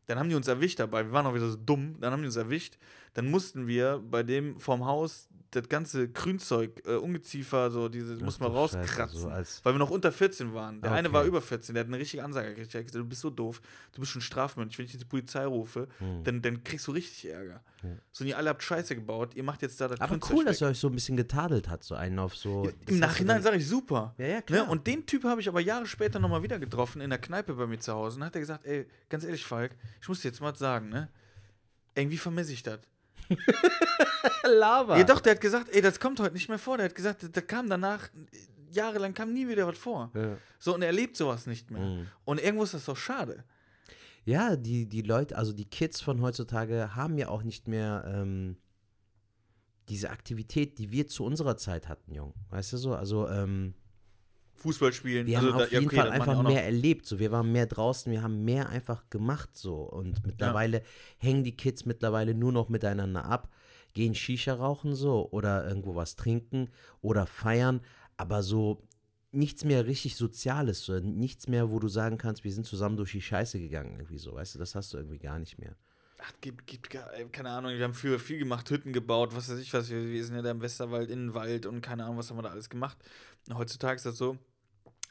Dann 0.06 0.18
haben 0.18 0.28
die 0.28 0.34
uns 0.34 0.48
erwischt 0.48 0.80
dabei, 0.80 1.04
wir 1.04 1.12
waren 1.12 1.26
auch 1.26 1.34
wieder 1.34 1.48
so 1.48 1.56
dumm, 1.56 1.96
dann 2.00 2.12
haben 2.12 2.20
die 2.20 2.26
uns 2.26 2.36
erwischt. 2.36 2.78
Dann 3.14 3.30
mussten 3.30 3.66
wir 3.66 4.02
bei 4.10 4.22
dem 4.22 4.58
vorm 4.58 4.84
Haus 4.84 5.28
das 5.52 5.68
ganze 5.68 6.08
Grünzeug, 6.08 6.82
äh, 6.86 6.94
Ungeziefer, 6.94 7.70
so 7.70 7.88
diese, 7.88 8.16
muss 8.24 8.40
man 8.40 8.52
rauskratzen. 8.52 9.20
So 9.20 9.28
weil 9.28 9.74
wir 9.74 9.78
noch 9.78 9.90
unter 9.90 10.10
14 10.10 10.54
waren. 10.54 10.80
Der 10.80 10.90
okay. 10.90 10.98
eine 10.98 11.12
war 11.12 11.24
über 11.24 11.42
14, 11.42 11.74
der 11.74 11.84
hat 11.84 11.88
eine 11.88 11.98
richtige 11.98 12.24
Ansage 12.24 12.48
gekriegt. 12.48 12.72
Der 12.72 12.80
hat 12.80 12.86
gesagt, 12.86 13.04
du 13.04 13.08
bist 13.08 13.20
so 13.20 13.28
doof, 13.28 13.60
du 13.92 14.00
bist 14.00 14.12
schon 14.12 14.22
strafmündig. 14.22 14.78
Wenn 14.78 14.86
ich 14.86 14.92
jetzt 14.92 15.02
die 15.02 15.06
Polizei 15.08 15.44
rufe, 15.44 15.88
hm. 15.98 16.24
dann, 16.24 16.40
dann 16.40 16.64
kriegst 16.64 16.86
du 16.86 16.92
richtig 16.92 17.30
Ärger. 17.30 17.62
Ja. 17.82 17.90
So, 18.12 18.24
und 18.24 18.28
ihr 18.28 18.38
alle 18.38 18.48
habt 18.48 18.62
Scheiße 18.62 18.94
gebaut, 18.94 19.34
ihr 19.34 19.42
macht 19.42 19.60
jetzt 19.60 19.78
da 19.78 19.88
das 19.88 20.00
Aber 20.00 20.12
Grünzeug 20.12 20.30
cool, 20.30 20.38
weg. 20.44 20.46
dass 20.46 20.62
er 20.62 20.68
euch 20.68 20.78
so 20.78 20.88
ein 20.88 20.94
bisschen 20.94 21.18
getadelt 21.18 21.68
hat, 21.68 21.84
so 21.84 21.94
einen 21.94 22.18
auf 22.18 22.34
so. 22.34 22.64
Ja, 22.64 22.70
Im 22.86 22.98
Nachhinein 22.98 23.42
sage 23.42 23.58
ich 23.58 23.68
super. 23.68 24.14
Ja, 24.16 24.26
ja, 24.26 24.34
ne? 24.36 24.42
klar. 24.42 24.64
Ne? 24.64 24.70
Und 24.70 24.86
den 24.86 25.04
Typ 25.04 25.24
habe 25.24 25.42
ich 25.42 25.48
aber 25.48 25.60
Jahre 25.60 25.84
später 25.84 26.18
nochmal 26.18 26.42
wieder 26.42 26.58
getroffen 26.58 27.02
in 27.02 27.10
der 27.10 27.18
Kneipe 27.18 27.52
bei 27.54 27.66
mir 27.66 27.78
zu 27.78 27.92
Hause. 27.92 28.16
Und 28.16 28.24
hat 28.24 28.34
er 28.34 28.40
gesagt, 28.40 28.64
ey, 28.64 28.86
ganz 29.10 29.24
ehrlich, 29.24 29.44
Falk, 29.44 29.76
ich 30.00 30.08
muss 30.08 30.22
dir 30.22 30.28
jetzt 30.28 30.40
mal 30.40 30.56
sagen, 30.56 30.88
ne? 30.88 31.08
Irgendwie 31.94 32.16
vermisse 32.16 32.54
ich 32.54 32.62
das. 32.62 32.80
Lava. 34.44 34.98
Ja, 34.98 35.04
doch, 35.04 35.20
der 35.20 35.34
hat 35.34 35.40
gesagt, 35.40 35.68
ey, 35.74 35.80
das 35.80 36.00
kommt 36.00 36.20
heute 36.20 36.34
nicht 36.34 36.48
mehr 36.48 36.58
vor. 36.58 36.76
Der 36.76 36.86
hat 36.86 36.94
gesagt, 36.94 37.28
da 37.32 37.40
kam 37.40 37.68
danach, 37.68 38.08
jahrelang 38.70 39.14
kam 39.14 39.32
nie 39.32 39.48
wieder 39.48 39.66
was 39.66 39.78
vor. 39.78 40.10
Ja. 40.14 40.36
So, 40.58 40.74
und 40.74 40.82
er 40.82 40.88
erlebt 40.88 41.16
sowas 41.16 41.46
nicht 41.46 41.70
mehr. 41.70 41.82
Mhm. 41.82 42.06
Und 42.24 42.42
irgendwo 42.42 42.64
ist 42.64 42.74
das 42.74 42.84
doch 42.84 42.96
schade. 42.96 43.44
Ja, 44.24 44.56
die, 44.56 44.86
die 44.88 45.02
Leute, 45.02 45.36
also 45.36 45.52
die 45.52 45.64
Kids 45.64 46.00
von 46.00 46.20
heutzutage 46.20 46.94
haben 46.94 47.18
ja 47.18 47.28
auch 47.28 47.42
nicht 47.42 47.66
mehr 47.66 48.04
ähm, 48.06 48.56
diese 49.88 50.10
Aktivität, 50.10 50.78
die 50.78 50.92
wir 50.92 51.08
zu 51.08 51.24
unserer 51.24 51.56
Zeit 51.56 51.88
hatten, 51.88 52.14
Jung. 52.14 52.34
Weißt 52.50 52.72
du 52.72 52.76
so? 52.76 52.94
Also, 52.94 53.28
ähm, 53.28 53.74
Fußball 54.62 54.92
spielen. 54.92 55.26
Wir 55.26 55.38
also 55.38 55.52
haben 55.52 55.62
auf 55.62 55.68
da, 55.68 55.74
jeden 55.74 55.86
okay, 55.86 55.96
Fall 55.96 56.10
einfach 56.10 56.42
mehr 56.42 56.64
erlebt. 56.64 57.06
So, 57.06 57.18
wir 57.18 57.32
waren 57.32 57.50
mehr 57.52 57.66
draußen, 57.66 58.10
wir 58.10 58.22
haben 58.22 58.44
mehr 58.44 58.68
einfach 58.68 59.10
gemacht 59.10 59.50
so. 59.52 59.76
Und 59.76 60.24
mittlerweile 60.24 60.78
ja. 60.78 60.84
hängen 61.18 61.44
die 61.44 61.56
Kids 61.56 61.84
mittlerweile 61.84 62.34
nur 62.34 62.52
noch 62.52 62.68
miteinander 62.68 63.24
ab, 63.24 63.50
gehen 63.92 64.14
Shisha 64.14 64.54
rauchen 64.54 64.94
so 64.94 65.28
oder 65.30 65.66
irgendwo 65.66 65.94
was 65.94 66.16
trinken 66.16 66.70
oder 67.00 67.26
feiern, 67.26 67.80
aber 68.16 68.42
so 68.42 68.82
nichts 69.32 69.64
mehr 69.64 69.86
richtig 69.86 70.16
Soziales, 70.16 70.84
so, 70.84 70.98
nichts 71.00 71.48
mehr, 71.48 71.70
wo 71.70 71.78
du 71.78 71.88
sagen 71.88 72.18
kannst, 72.18 72.44
wir 72.44 72.52
sind 72.52 72.66
zusammen 72.66 72.96
durch 72.96 73.12
die 73.12 73.22
Scheiße 73.22 73.58
gegangen, 73.58 73.94
irgendwie 73.94 74.18
so, 74.18 74.34
weißt 74.34 74.54
du, 74.54 74.58
das 74.58 74.74
hast 74.74 74.92
du 74.92 74.98
irgendwie 74.98 75.18
gar 75.18 75.38
nicht 75.38 75.58
mehr. 75.58 75.74
Ach, 76.24 76.32
gibt, 76.40 76.66
gibt, 76.66 76.90
keine 76.90 77.50
Ahnung, 77.50 77.72
wir 77.72 77.82
haben 77.82 77.94
früher 77.94 78.20
viel 78.20 78.38
gemacht, 78.38 78.70
Hütten 78.70 78.92
gebaut, 78.92 79.34
was 79.34 79.50
weiß 79.50 79.58
ich 79.58 79.72
was, 79.72 79.90
wir, 79.90 80.06
wir 80.06 80.24
sind 80.24 80.36
ja 80.36 80.42
da 80.42 80.50
im 80.52 80.60
Westerwald, 80.60 81.10
in 81.10 81.26
den 81.26 81.34
Wald 81.34 81.66
und 81.66 81.80
keine 81.80 82.04
Ahnung, 82.04 82.18
was 82.18 82.30
haben 82.30 82.36
wir 82.36 82.42
da 82.42 82.50
alles 82.50 82.70
gemacht. 82.70 82.96
Heutzutage 83.52 83.96
ist 83.96 84.06
das 84.06 84.18
so, 84.18 84.38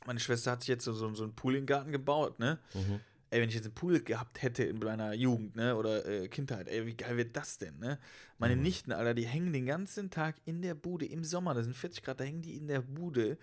meine 0.06 0.20
Schwester 0.20 0.52
hat 0.52 0.62
sich 0.62 0.70
jetzt 0.70 0.84
so, 0.84 0.94
so, 0.94 1.14
so 1.14 1.24
einen 1.24 1.34
Pool 1.34 1.56
in 1.56 1.62
den 1.62 1.68
Garten 1.68 1.92
gebaut, 1.92 2.40
ne? 2.40 2.60
Mhm. 2.74 3.00
Ey, 3.30 3.40
wenn 3.40 3.48
ich 3.48 3.56
jetzt 3.56 3.66
einen 3.66 3.76
Pool 3.76 4.02
gehabt 4.02 4.42
hätte 4.42 4.64
in 4.66 4.80
meiner 4.80 5.14
Jugend, 5.14 5.56
ne, 5.56 5.78
oder 5.78 6.06
äh, 6.06 6.28
Kindheit, 6.28 6.68
ey, 6.68 6.86
wie 6.86 6.96
geil 6.96 7.16
wird 7.16 7.36
das 7.36 7.58
denn, 7.58 7.80
ne? 7.80 7.98
Meine 8.38 8.56
mhm. 8.56 8.64
Nichten, 8.64 8.92
Alter, 8.92 9.14
die 9.14 9.26
hängen 9.26 9.54
den 9.54 9.66
ganzen 9.66 10.10
Tag 10.10 10.36
in 10.46 10.62
der 10.62 10.76
Bude, 10.76 11.06
im 11.06 11.24
Sommer, 11.24 11.54
da 11.54 11.64
sind 11.64 11.76
40 11.76 12.04
Grad, 12.04 12.20
da 12.20 12.26
hängen 12.26 12.42
die 12.42 12.58
in 12.58 12.68
der 12.68 12.82
Bude 12.82 13.38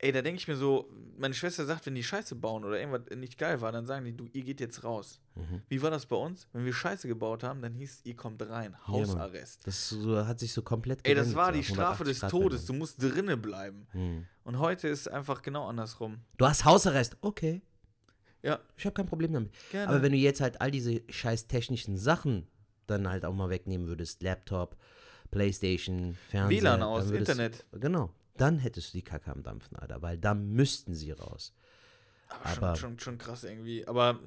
Ey, 0.00 0.12
da 0.12 0.22
denke 0.22 0.38
ich 0.38 0.46
mir 0.46 0.56
so, 0.56 0.88
meine 1.18 1.34
Schwester 1.34 1.64
sagt, 1.64 1.84
wenn 1.86 1.94
die 1.96 2.04
Scheiße 2.04 2.36
bauen 2.36 2.64
oder 2.64 2.78
irgendwas 2.78 3.02
nicht 3.16 3.36
geil 3.36 3.60
war, 3.60 3.72
dann 3.72 3.84
sagen 3.84 4.04
die, 4.04 4.16
du, 4.16 4.28
ihr 4.32 4.44
geht 4.44 4.60
jetzt 4.60 4.84
raus. 4.84 5.20
Mhm. 5.34 5.62
Wie 5.68 5.82
war 5.82 5.90
das 5.90 6.06
bei 6.06 6.14
uns? 6.14 6.46
Wenn 6.52 6.64
wir 6.64 6.72
Scheiße 6.72 7.08
gebaut 7.08 7.42
haben, 7.42 7.60
dann 7.62 7.74
hieß, 7.74 8.02
ihr 8.04 8.14
kommt 8.14 8.40
rein, 8.48 8.76
Hausarrest. 8.86 9.62
Ja, 9.62 9.66
das 9.66 9.88
so, 9.88 10.24
hat 10.24 10.38
sich 10.38 10.52
so 10.52 10.62
komplett 10.62 11.00
Ey, 11.02 11.16
das 11.16 11.34
war 11.34 11.50
die 11.50 11.64
Strafe 11.64 12.04
des 12.04 12.20
Grad 12.20 12.30
Todes, 12.30 12.64
du 12.66 12.74
musst 12.74 13.02
drinne 13.02 13.36
bleiben. 13.36 13.88
Mhm. 13.92 14.26
Und 14.44 14.60
heute 14.60 14.86
ist 14.86 15.00
es 15.00 15.08
einfach 15.08 15.42
genau 15.42 15.66
andersrum. 15.66 16.18
Du 16.36 16.46
hast 16.46 16.64
Hausarrest, 16.64 17.16
okay. 17.20 17.60
Ja. 18.42 18.60
Ich 18.76 18.86
habe 18.86 18.94
kein 18.94 19.06
Problem 19.06 19.32
damit. 19.32 19.52
Gerne. 19.72 19.88
Aber 19.88 20.02
wenn 20.02 20.12
du 20.12 20.18
jetzt 20.18 20.40
halt 20.40 20.60
all 20.60 20.70
diese 20.70 21.02
scheiß 21.08 21.48
technischen 21.48 21.96
Sachen 21.96 22.46
dann 22.86 23.08
halt 23.08 23.24
auch 23.24 23.34
mal 23.34 23.50
wegnehmen 23.50 23.88
würdest, 23.88 24.22
Laptop, 24.22 24.76
Playstation, 25.32 26.16
Fernseher. 26.28 26.60
WLAN 26.60 26.82
aus, 26.84 27.10
Internet. 27.10 27.64
Genau 27.72 28.14
dann 28.40 28.58
hättest 28.58 28.92
du 28.92 28.98
die 28.98 29.04
Kacke 29.04 29.30
am 29.30 29.42
Dampfen, 29.42 29.76
Alter, 29.76 30.02
weil 30.02 30.18
dann 30.18 30.52
müssten 30.52 30.94
sie 30.94 31.12
raus. 31.12 31.54
Aber, 32.28 32.46
Aber 32.46 32.76
schon, 32.76 32.90
schon, 32.90 32.98
schon, 32.98 33.18
krass 33.18 33.44
irgendwie. 33.44 33.86
Aber 33.86 34.20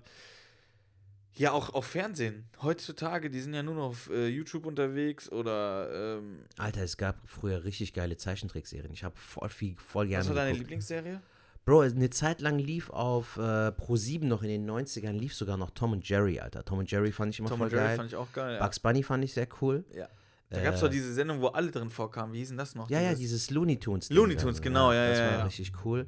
ja, 1.36 1.52
auch 1.52 1.74
auf 1.74 1.86
Fernsehen. 1.86 2.46
Heutzutage, 2.62 3.30
die 3.30 3.40
sind 3.40 3.54
ja 3.54 3.64
nur 3.64 3.76
noch 3.76 3.90
auf 3.90 4.10
äh, 4.10 4.28
YouTube 4.28 4.66
unterwegs 4.66 5.32
oder. 5.32 6.18
Ähm 6.18 6.40
Alter, 6.58 6.82
es 6.84 6.98
gab 6.98 7.18
früher 7.26 7.64
richtig 7.64 7.94
geile 7.94 8.18
Zeichentrickserien. 8.18 8.92
Ich 8.92 9.04
habe 9.04 9.16
voll 9.16 9.50
viel, 9.50 9.76
voll 9.78 10.08
gerne. 10.08 10.26
Was 10.26 10.30
war 10.30 10.36
deine 10.36 10.58
Lieblingsserie? 10.58 11.22
Bro, 11.64 11.82
eine 11.82 12.10
Zeit 12.10 12.42
lang 12.42 12.58
lief 12.58 12.90
auf 12.90 13.38
äh, 13.38 13.42
Pro7 13.70 14.26
noch 14.26 14.42
in 14.42 14.50
den 14.50 14.70
90ern, 14.70 15.12
lief 15.12 15.36
sogar 15.36 15.58
noch 15.58 15.70
Tom 15.70 15.92
und 15.92 16.10
Jerry, 16.10 16.40
Alter. 16.40 16.66
Tom 16.66 16.80
und 16.80 16.90
Jerry 16.90 17.12
fand 17.12 17.34
ich 17.34 17.40
immer 17.40 17.50
Tom 17.50 17.60
voll 17.60 17.70
geil. 17.70 17.80
Tom 17.80 17.82
und 17.82 17.86
Jerry 17.86 17.98
fand 17.98 18.10
ich 18.10 18.16
auch 18.16 18.34
geil. 18.34 18.56
Ja. 18.56 18.66
Bugs 18.66 18.80
Bunny 18.80 19.04
fand 19.04 19.24
ich 19.24 19.34
sehr 19.34 19.48
cool. 19.62 19.86
Ja. 19.96 20.10
Da 20.52 20.62
gab 20.62 20.74
es 20.74 20.82
doch 20.82 20.88
äh, 20.88 20.92
diese 20.92 21.14
Sendung, 21.14 21.42
wo 21.42 21.48
alle 21.48 21.72
drin 21.72 21.90
vorkamen. 21.90 22.34
Wie 22.34 22.40
hieß 22.40 22.50
denn 22.50 22.58
das 22.58 22.76
noch? 22.76 22.90
Ja, 22.90 23.00
dieses? 23.00 23.12
ja, 23.12 23.18
dieses 23.18 23.50
Looney 23.52 23.80
Tunes. 23.80 24.10
Looney 24.10 24.36
Tunes, 24.36 24.62
genau, 24.62 24.92
ja, 24.92 25.06
ja. 25.06 25.10
Das 25.10 25.20
war 25.20 25.32
ja. 25.32 25.44
richtig 25.46 25.72
cool. 25.86 26.08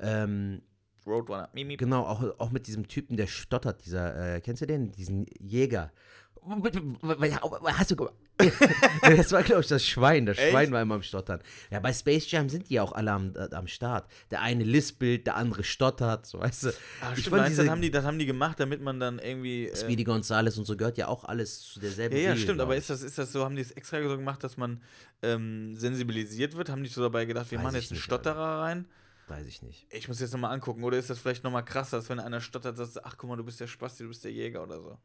Ähm, 0.00 0.62
Roadrunner. 1.06 1.48
Mimi. 1.52 1.76
Genau, 1.76 2.02
auch, 2.04 2.22
auch 2.38 2.50
mit 2.50 2.66
diesem 2.66 2.88
Typen, 2.88 3.16
der 3.16 3.28
stottert, 3.28 3.84
dieser, 3.84 4.36
äh, 4.36 4.40
kennst 4.40 4.62
du 4.62 4.66
den? 4.66 4.90
Diesen 4.90 5.26
Jäger. 5.38 5.92
Hast 6.46 7.90
du 7.90 8.10
Das 9.02 9.32
war, 9.32 9.42
glaube 9.42 9.62
ich, 9.62 9.68
das 9.68 9.84
Schwein. 9.84 10.26
Das 10.26 10.38
Echt? 10.38 10.50
Schwein 10.50 10.72
war 10.72 10.82
immer 10.82 10.96
am 10.96 11.02
Stottern. 11.02 11.40
Ja, 11.70 11.80
bei 11.80 11.92
Space 11.92 12.30
Jam 12.30 12.48
sind 12.48 12.68
die 12.68 12.80
auch 12.80 12.92
alle 12.92 13.12
am, 13.12 13.34
äh, 13.34 13.54
am 13.54 13.66
Start. 13.66 14.10
Der 14.30 14.42
eine 14.42 14.64
lispelt, 14.64 15.26
der 15.26 15.36
andere 15.36 15.62
stottert, 15.64 16.26
so 16.26 16.40
weißt 16.40 16.64
du. 16.64 16.68
Ach, 17.00 17.16
ich 17.16 17.26
stimmt, 17.26 17.48
diese, 17.48 17.62
das, 17.62 17.70
haben 17.70 17.80
die, 17.80 17.90
das 17.90 18.04
haben 18.04 18.18
die 18.18 18.26
gemacht, 18.26 18.60
damit 18.60 18.82
man 18.82 19.00
dann 19.00 19.18
irgendwie. 19.18 19.68
Äh, 19.68 19.76
Speedy 19.76 20.04
Gonzales 20.04 20.58
und 20.58 20.64
so 20.64 20.76
gehört 20.76 20.98
ja 20.98 21.08
auch 21.08 21.24
alles 21.24 21.60
zu 21.60 21.80
derselben 21.80 22.16
Ja, 22.16 22.22
ja, 22.22 22.28
Serie, 22.30 22.42
stimmt, 22.42 22.60
aber 22.60 22.76
ist 22.76 22.90
das, 22.90 23.02
ist 23.02 23.16
das 23.16 23.32
so, 23.32 23.44
haben 23.44 23.56
die 23.56 23.62
es 23.62 23.70
extra 23.70 24.02
so 24.02 24.16
gemacht, 24.16 24.42
dass 24.42 24.56
man 24.56 24.82
ähm, 25.22 25.76
sensibilisiert 25.76 26.56
wird? 26.56 26.68
Haben 26.68 26.82
die 26.82 26.90
so 26.90 27.00
dabei 27.00 27.24
gedacht, 27.24 27.50
wir 27.50 27.58
Weiß 27.58 27.64
machen 27.64 27.76
jetzt 27.76 27.92
einen 27.92 28.00
Stotterer 28.00 28.36
Alter. 28.36 28.62
rein? 28.62 28.88
Weiß 29.28 29.46
ich 29.46 29.62
nicht. 29.62 29.86
Ich 29.90 30.08
muss 30.08 30.20
jetzt 30.20 30.32
nochmal 30.32 30.52
angucken. 30.52 30.84
Oder 30.84 30.98
ist 30.98 31.08
das 31.08 31.18
vielleicht 31.18 31.44
nochmal 31.44 31.64
krasser, 31.64 31.96
dass 31.96 32.10
wenn 32.10 32.20
einer 32.20 32.40
stottert, 32.40 32.76
sagst 32.76 32.96
du, 32.96 33.04
ach 33.04 33.16
guck 33.16 33.30
mal, 33.30 33.36
du 33.36 33.44
bist 33.44 33.58
der 33.60 33.66
Spasti, 33.66 34.02
du 34.02 34.10
bist 34.10 34.24
der 34.24 34.32
Jäger 34.32 34.62
oder 34.62 34.80
so? 34.80 34.98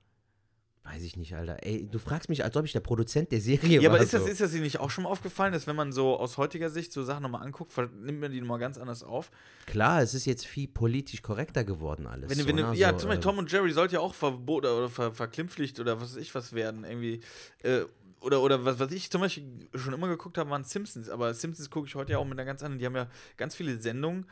Weiß 0.83 1.03
ich 1.03 1.17
nicht, 1.17 1.35
Alter. 1.35 1.57
Ey, 1.61 1.87
du 1.89 1.99
fragst 1.99 2.29
mich, 2.29 2.43
als 2.43 2.55
ob 2.55 2.65
ich 2.65 2.71
der 2.71 2.79
Produzent 2.79 3.31
der 3.31 3.41
Serie 3.41 3.79
Ja, 3.79 3.89
war. 3.89 3.97
aber 3.97 4.03
ist 4.03 4.11
so. 4.11 4.17
das, 4.17 4.27
ist 4.27 4.41
das 4.41 4.53
Ihnen 4.53 4.63
nicht 4.63 4.79
auch 4.79 4.89
schon 4.89 5.03
mal 5.03 5.09
aufgefallen, 5.09 5.53
dass 5.53 5.67
wenn 5.67 5.75
man 5.75 5.91
so 5.91 6.17
aus 6.17 6.37
heutiger 6.37 6.69
Sicht 6.69 6.93
so 6.93 7.03
Sachen 7.03 7.21
nochmal 7.21 7.43
anguckt, 7.43 7.73
nimmt 7.77 8.21
man 8.21 8.31
die 8.31 8.39
nochmal 8.39 8.59
ganz 8.59 8.77
anders 8.77 9.03
auf? 9.03 9.29
Klar, 9.65 10.01
es 10.01 10.13
ist 10.13 10.25
jetzt 10.25 10.47
viel 10.47 10.67
politisch 10.67 11.21
korrekter 11.21 11.63
geworden 11.63 12.07
alles. 12.07 12.29
Wenn, 12.29 12.39
so, 12.39 12.47
wenn, 12.47 12.55
ne? 12.55 12.71
ja, 12.75 12.91
so, 12.91 12.99
zum 12.99 13.09
Beispiel 13.09 13.19
äh, 13.19 13.31
Tom 13.31 13.37
und 13.37 13.51
Jerry 13.51 13.71
sollte 13.71 13.95
ja 13.95 13.99
auch 13.99 14.15
verboten 14.15 14.67
oder 14.67 14.89
ver, 14.89 15.13
verklimpflicht 15.13 15.79
oder 15.79 15.99
was 16.01 16.15
weiß 16.15 16.21
ich 16.21 16.33
was 16.33 16.53
werden, 16.53 16.83
irgendwie. 16.85 17.19
Äh, 17.61 17.81
oder, 18.21 18.41
oder 18.41 18.65
was, 18.65 18.79
was 18.79 18.91
ich 18.91 19.09
zum 19.09 19.21
Beispiel 19.21 19.69
schon 19.75 19.93
immer 19.93 20.07
geguckt 20.07 20.37
habe, 20.37 20.49
waren 20.49 20.63
Simpsons. 20.63 21.09
Aber 21.09 21.33
Simpsons 21.33 21.69
gucke 21.69 21.87
ich 21.87 21.95
heute 21.95 22.13
ja 22.13 22.17
auch 22.17 22.25
mit 22.25 22.33
einer 22.33 22.45
ganz 22.45 22.61
anderen. 22.63 22.79
Die 22.79 22.85
haben 22.85 22.95
ja 22.95 23.07
ganz 23.37 23.55
viele 23.55 23.79
Sendungen 23.79 24.25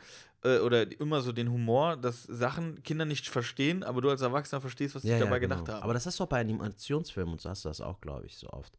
äh, 0.44 0.58
oder 0.58 0.90
immer 1.00 1.20
so 1.20 1.32
den 1.32 1.50
Humor, 1.50 1.96
dass 1.96 2.22
Sachen 2.24 2.82
Kinder 2.82 3.04
nicht 3.04 3.28
verstehen, 3.28 3.82
aber 3.82 4.00
du 4.00 4.10
als 4.10 4.22
Erwachsener 4.22 4.60
verstehst, 4.60 4.94
was 4.94 5.02
die 5.02 5.08
ja, 5.08 5.18
dabei 5.18 5.36
ja, 5.36 5.38
genau. 5.38 5.56
gedacht 5.56 5.74
haben. 5.74 5.82
Aber 5.82 5.94
das 5.94 6.06
hast 6.06 6.20
du 6.20 6.24
auch 6.24 6.28
bei 6.28 6.40
Animationsfilmen 6.40 7.32
und 7.32 7.40
so 7.40 7.50
hast 7.50 7.64
du 7.64 7.68
das 7.68 7.80
auch, 7.80 8.00
glaube 8.00 8.26
ich, 8.26 8.36
so 8.36 8.48
oft. 8.50 8.78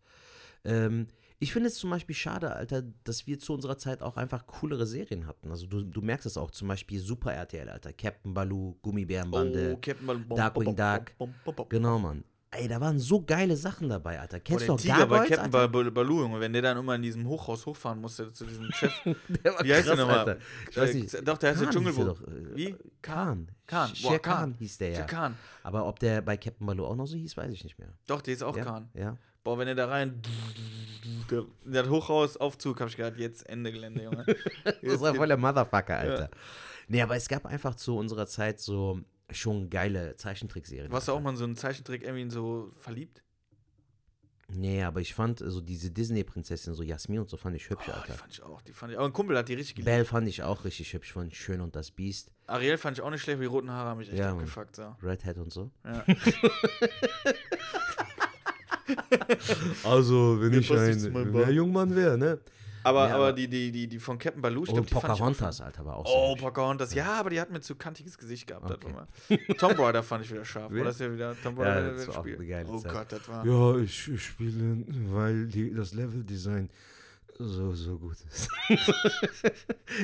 Ähm, 0.63 1.07
ich 1.41 1.53
finde 1.53 1.69
es 1.69 1.75
zum 1.75 1.89
Beispiel 1.89 2.15
schade, 2.15 2.53
Alter, 2.53 2.83
dass 3.05 3.25
wir 3.25 3.39
zu 3.39 3.53
unserer 3.53 3.77
Zeit 3.77 4.01
auch 4.01 4.17
einfach 4.17 4.45
coolere 4.45 4.85
Serien 4.85 5.25
hatten. 5.25 5.49
Also 5.51 5.67
du, 5.67 5.81
du 5.83 6.01
merkst 6.01 6.25
es 6.25 6.35
auch, 6.35 6.51
zum 6.51 6.67
Beispiel 6.67 6.99
Super 6.99 7.33
RTL, 7.33 7.69
Alter. 7.69 7.93
Captain 7.93 8.33
Baloo, 8.33 8.75
Gummibärenbande. 8.81 9.73
oh, 9.75 9.79
Captain 9.81 10.27
bom, 10.27 10.37
Darkwing 10.37 10.75
Duck. 10.75 11.69
Genau, 11.69 11.97
Mann. 11.97 12.25
Ey, 12.51 12.67
da 12.67 12.81
waren 12.81 12.97
so 12.97 13.21
geile 13.23 13.55
Sachen 13.55 13.89
dabei, 13.89 14.19
Alter. 14.19 14.37
Oh, 14.37 14.41
Kennst 14.43 14.61
du 14.63 14.65
den 14.65 14.71
auch 14.73 14.79
Tiger 14.81 14.93
bei 15.05 15.17
Gargoyles, 15.17 15.29
Captain 15.37 15.53
Alter? 15.55 15.67
Bal- 15.67 15.91
Baloo, 15.91 16.21
Junge, 16.21 16.39
wenn 16.39 16.51
der 16.51 16.63
dann 16.63 16.77
immer 16.79 16.95
in 16.95 17.03
diesem 17.03 17.27
Hochhaus 17.27 17.63
hochfahren 17.67 18.01
musste 18.01 18.33
zu 18.33 18.43
diesem 18.45 18.71
Chef. 18.71 18.91
Der 19.05 19.53
war 19.53 19.63
Wie 19.63 19.71
heißt 19.71 19.87
der 19.87 19.95
krass, 19.95 19.99
nochmal? 19.99 20.17
Alter. 20.29 20.37
Ich 20.71 20.77
weiß 20.77 20.89
Äh, 20.89 20.93
nicht. 20.95 21.27
Doch, 21.27 21.37
der 21.37 21.51
heißt 21.51 21.61
der 21.61 21.69
Dschungelbuch. 21.69 22.21
äh, 22.21 22.55
Wie? 22.55 22.75
Khan. 23.03 23.51
Khan. 23.67 23.91
Boah, 24.01 24.17
Khan 24.19 24.35
Khan. 24.35 24.53
hieß 24.57 24.77
der 24.79 24.89
ja. 24.89 24.99
Ja. 24.99 25.05
Khan. 25.05 25.35
Aber 25.61 25.85
ob 25.85 25.99
der 25.99 26.21
bei 26.23 26.37
Captain 26.37 26.65
Baloo 26.65 26.85
auch 26.87 26.95
noch 26.95 27.05
so 27.05 27.15
hieß, 27.17 27.37
weiß 27.37 27.51
ich 27.53 27.63
nicht 27.63 27.77
mehr. 27.77 27.93
Doch, 28.07 28.21
der 28.21 28.33
ist 28.33 28.41
auch 28.41 28.57
ja? 28.57 28.63
Khan. 28.63 28.89
Ja. 28.95 29.15
Boah, 29.43 29.59
wenn 29.59 29.67
er 29.67 29.75
da 29.75 29.87
rein. 29.87 30.19
Der, 31.29 31.43
der 31.65 31.83
hat 31.83 31.89
Hochhaus, 31.91 32.35
Aufzug, 32.37 32.81
hab 32.81 32.87
ich 32.89 32.97
gedacht, 32.97 33.17
jetzt 33.17 33.47
Ende 33.47 33.71
Gelände, 33.71 34.03
Junge. 34.03 34.25
Das 34.81 34.99
war 35.01 35.13
voll 35.13 35.27
der 35.27 35.37
Motherfucker, 35.37 35.97
Alter. 35.97 36.29
Nee, 36.87 37.01
aber 37.03 37.15
es 37.15 37.27
gab 37.29 37.45
einfach 37.45 37.75
zu 37.75 37.95
unserer 37.95 38.25
Zeit 38.25 38.59
so 38.59 38.99
schon 39.33 39.69
geile 39.69 40.15
Zeichentrickserien. 40.15 40.91
Warst 40.91 41.07
du 41.07 41.11
auch 41.13 41.21
mal 41.21 41.31
in 41.31 41.37
so 41.37 41.43
einen 41.43 41.55
Zeichentrick 41.55 42.03
irgendwie 42.03 42.29
so 42.29 42.71
verliebt? 42.77 43.23
Nee, 44.51 44.81
aber 44.83 44.99
ich 44.99 45.13
fand 45.13 45.39
so 45.45 45.61
diese 45.61 45.91
Disney-Prinzessin, 45.91 46.73
so 46.73 46.81
Jasmin 46.81 47.19
und 47.19 47.29
so, 47.29 47.37
fand 47.37 47.55
ich 47.55 47.69
hübsch, 47.69 47.85
Oh, 47.87 47.91
die 47.91 47.99
Alter. 47.99 48.13
fand 48.13 48.33
ich 48.33 48.41
auch. 48.41 48.61
Die 48.63 48.73
fand 48.73 48.91
ich, 48.91 48.97
aber 48.97 49.05
ein 49.07 49.13
Kumpel 49.13 49.37
hat 49.37 49.47
die 49.47 49.53
richtig 49.53 49.75
geliebt. 49.75 49.85
Belle 49.85 50.05
fand 50.05 50.27
ich 50.27 50.41
auch 50.41 50.65
richtig 50.65 50.91
hübsch, 50.93 51.11
von 51.11 51.31
Schön 51.31 51.61
und 51.61 51.75
das 51.75 51.91
Biest, 51.91 52.31
Ariel 52.47 52.79
fand 52.79 52.97
ich 52.97 53.03
auch 53.03 53.11
nicht 53.11 53.21
schlecht, 53.21 53.35
aber 53.35 53.43
die 53.43 53.47
roten 53.47 53.69
Haare 53.69 53.89
haben 53.89 53.99
mich 53.99 54.09
echt 54.09 54.17
Ja, 54.17 54.31
abgefuckt. 54.31 54.75
So. 54.75 54.95
Red 55.03 55.23
Hat 55.23 55.37
und 55.37 55.53
so. 55.53 55.69
Ja. 55.85 56.03
Also, 59.83 60.37
wenn 60.41 61.13
meinem 61.13 61.31
Bart. 61.31 61.51
Jungmann 61.51 61.95
wäre, 61.95 62.17
ne? 62.17 62.39
Aber, 62.83 63.07
Ja, 63.07 63.15
aber 63.15 63.23
aber- 63.25 63.33
die, 63.33 63.47
die, 63.47 63.71
die, 63.71 63.87
die 63.87 63.99
von 63.99 64.17
Captain 64.17 64.41
Baloo, 64.41 64.63
ich 64.63 64.69
Und 64.69 64.75
glaube, 64.75 64.87
die 64.87 64.93
fand 64.93 65.03
ich 65.03 65.09
auch 65.09 65.15
Pocahontas, 65.17 65.57
schon- 65.57 65.65
Alter, 65.65 65.85
war 65.85 65.95
auch 65.97 66.05
Oh, 66.05 66.25
so 66.27 66.31
hübsch. 66.31 66.41
Pocahontas. 66.43 66.93
Ja, 66.93 67.13
aber 67.19 67.29
die 67.29 67.39
hat 67.41 67.51
mir 67.51 67.59
zu 67.61 67.75
kantiges 67.75 68.17
Gesicht 68.17 68.47
gehabt. 68.47 68.65
das 68.69 68.77
Okay. 68.77 68.93
war 68.93 69.07
mal. 69.29 69.55
Tomb 69.57 69.79
Raider 69.79 70.03
fand 70.03 70.23
ich 70.25 70.31
wieder 70.31 70.45
scharf. 70.45 70.71
Oder 70.71 70.89
ist 70.89 70.99
ja 70.99 71.11
wieder 71.13 71.35
Tomb 71.41 71.57
Ja, 71.59 71.63
Raider 71.65 71.91
das 71.91 72.01
wieder 72.03 72.07
war 72.13 72.19
auch 72.19 72.23
Spiel. 72.23 72.35
eine 72.35 72.45
geile 72.47 72.69
Oh 72.69 72.79
Zeit. 72.79 72.91
Gott, 72.93 73.11
das 73.11 73.27
war. 73.29 73.45
Ja, 73.45 73.77
ich, 73.79 74.07
ich 74.07 74.23
spiele, 74.25 74.83
weil 75.13 75.47
die, 75.47 75.73
das 75.73 75.93
Leveldesign 75.93 76.69
so, 77.41 77.73
so 77.73 77.97
gut 77.97 78.17
ist. 78.29 78.49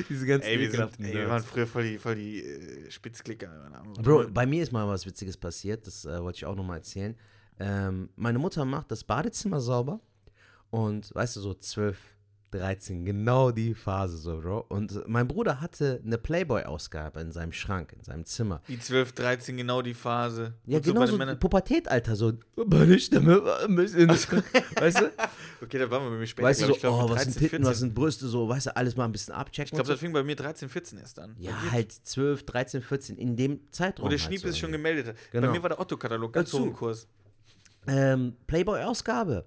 Diese 0.08 0.26
ganzen 0.26 0.46
Ey, 0.48 0.58
wir, 0.58 0.70
sind, 0.70 1.00
ey, 1.00 1.12
wir 1.14 1.28
waren 1.28 1.42
früher 1.42 1.66
voll 1.66 1.82
die, 1.84 1.98
voll 1.98 2.14
die 2.14 2.42
äh, 2.42 2.90
Spitzklicker. 2.90 3.48
Bro, 4.02 4.28
bei 4.30 4.46
mir 4.46 4.62
ist 4.62 4.72
mal 4.72 4.86
was 4.88 5.04
Witziges 5.06 5.36
passiert, 5.36 5.86
das 5.86 6.04
äh, 6.04 6.22
wollte 6.22 6.36
ich 6.38 6.46
auch 6.46 6.54
nochmal 6.54 6.78
erzählen. 6.78 7.14
Ähm, 7.58 8.08
meine 8.16 8.38
Mutter 8.38 8.64
macht 8.64 8.90
das 8.90 9.04
Badezimmer 9.04 9.60
sauber 9.60 10.00
und 10.70 11.14
weißt 11.14 11.36
du, 11.36 11.40
so 11.40 11.54
12, 11.54 11.98
13, 12.52 13.04
genau 13.04 13.50
die 13.50 13.74
Phase 13.74 14.16
so, 14.16 14.38
Bro. 14.40 14.66
Und 14.68 15.06
mein 15.08 15.26
Bruder 15.26 15.60
hatte 15.60 16.00
eine 16.04 16.16
Playboy-Ausgabe 16.16 17.20
in 17.20 17.32
seinem 17.32 17.52
Schrank, 17.52 17.92
in 17.92 18.02
seinem 18.04 18.24
Zimmer. 18.24 18.62
Die 18.68 18.78
12, 18.78 19.12
13, 19.12 19.56
genau 19.56 19.82
die 19.82 19.94
Phase. 19.94 20.54
Ja, 20.64 20.78
Und 20.78 20.84
so 20.86 20.92
genau 20.92 21.06
so 21.06 21.16
Männern- 21.18 21.38
Pubertät, 21.38 21.88
Alter, 21.88 22.16
so, 22.16 22.32
meine 22.56 22.98
Stimme 22.98 23.44
war 23.44 23.60
ein 23.62 23.74
bisschen, 23.74 24.08
weißt 24.80 25.00
du? 25.00 25.10
Okay, 25.62 25.78
da 25.78 25.90
waren 25.90 26.04
wir 26.04 26.10
bei 26.10 26.16
mir 26.18 26.26
später. 26.26 26.48
Weißt 26.48 26.62
du, 26.62 26.66
so, 26.66 26.72
ich, 26.74 26.80
glaub, 26.80 26.94
oh, 26.94 27.02
mit 27.02 27.10
was 27.10 27.16
13, 27.16 27.32
sind 27.32 27.40
Titten, 27.40 27.50
14. 27.58 27.66
was 27.66 27.78
sind 27.78 27.94
Brüste, 27.94 28.28
so, 28.28 28.48
weißt 28.48 28.66
du, 28.66 28.76
alles 28.76 28.96
mal 28.96 29.04
ein 29.04 29.12
bisschen 29.12 29.34
abchecken. 29.34 29.64
Ich 29.66 29.70
glaube, 29.72 29.86
so. 29.86 29.92
das 29.92 30.00
fing 30.00 30.12
bei 30.12 30.22
mir 30.22 30.36
13, 30.36 30.68
14 30.68 30.98
erst 30.98 31.18
an. 31.18 31.34
Ja, 31.38 31.52
Bei 31.64 31.70
halt 31.72 31.92
12, 31.92 32.46
13, 32.46 32.82
14, 32.82 33.16
in 33.18 33.36
dem 33.36 33.60
Zeitraum. 33.72 34.06
Wo 34.06 34.08
der 34.08 34.18
halt 34.18 34.26
Schniep 34.26 34.40
so 34.40 34.48
sich 34.48 34.58
schon 34.58 34.72
gemeldet 34.72 35.08
hat. 35.08 35.16
Genau. 35.32 35.48
Bei 35.48 35.52
mir 35.52 35.62
war 35.62 35.70
der 35.70 35.80
Otto-Katalog 35.80 36.32
ganz 36.32 36.52
im 36.54 36.72
Kurs. 36.72 37.08
ähm, 37.88 38.34
Playboy-Ausgabe. 38.46 39.44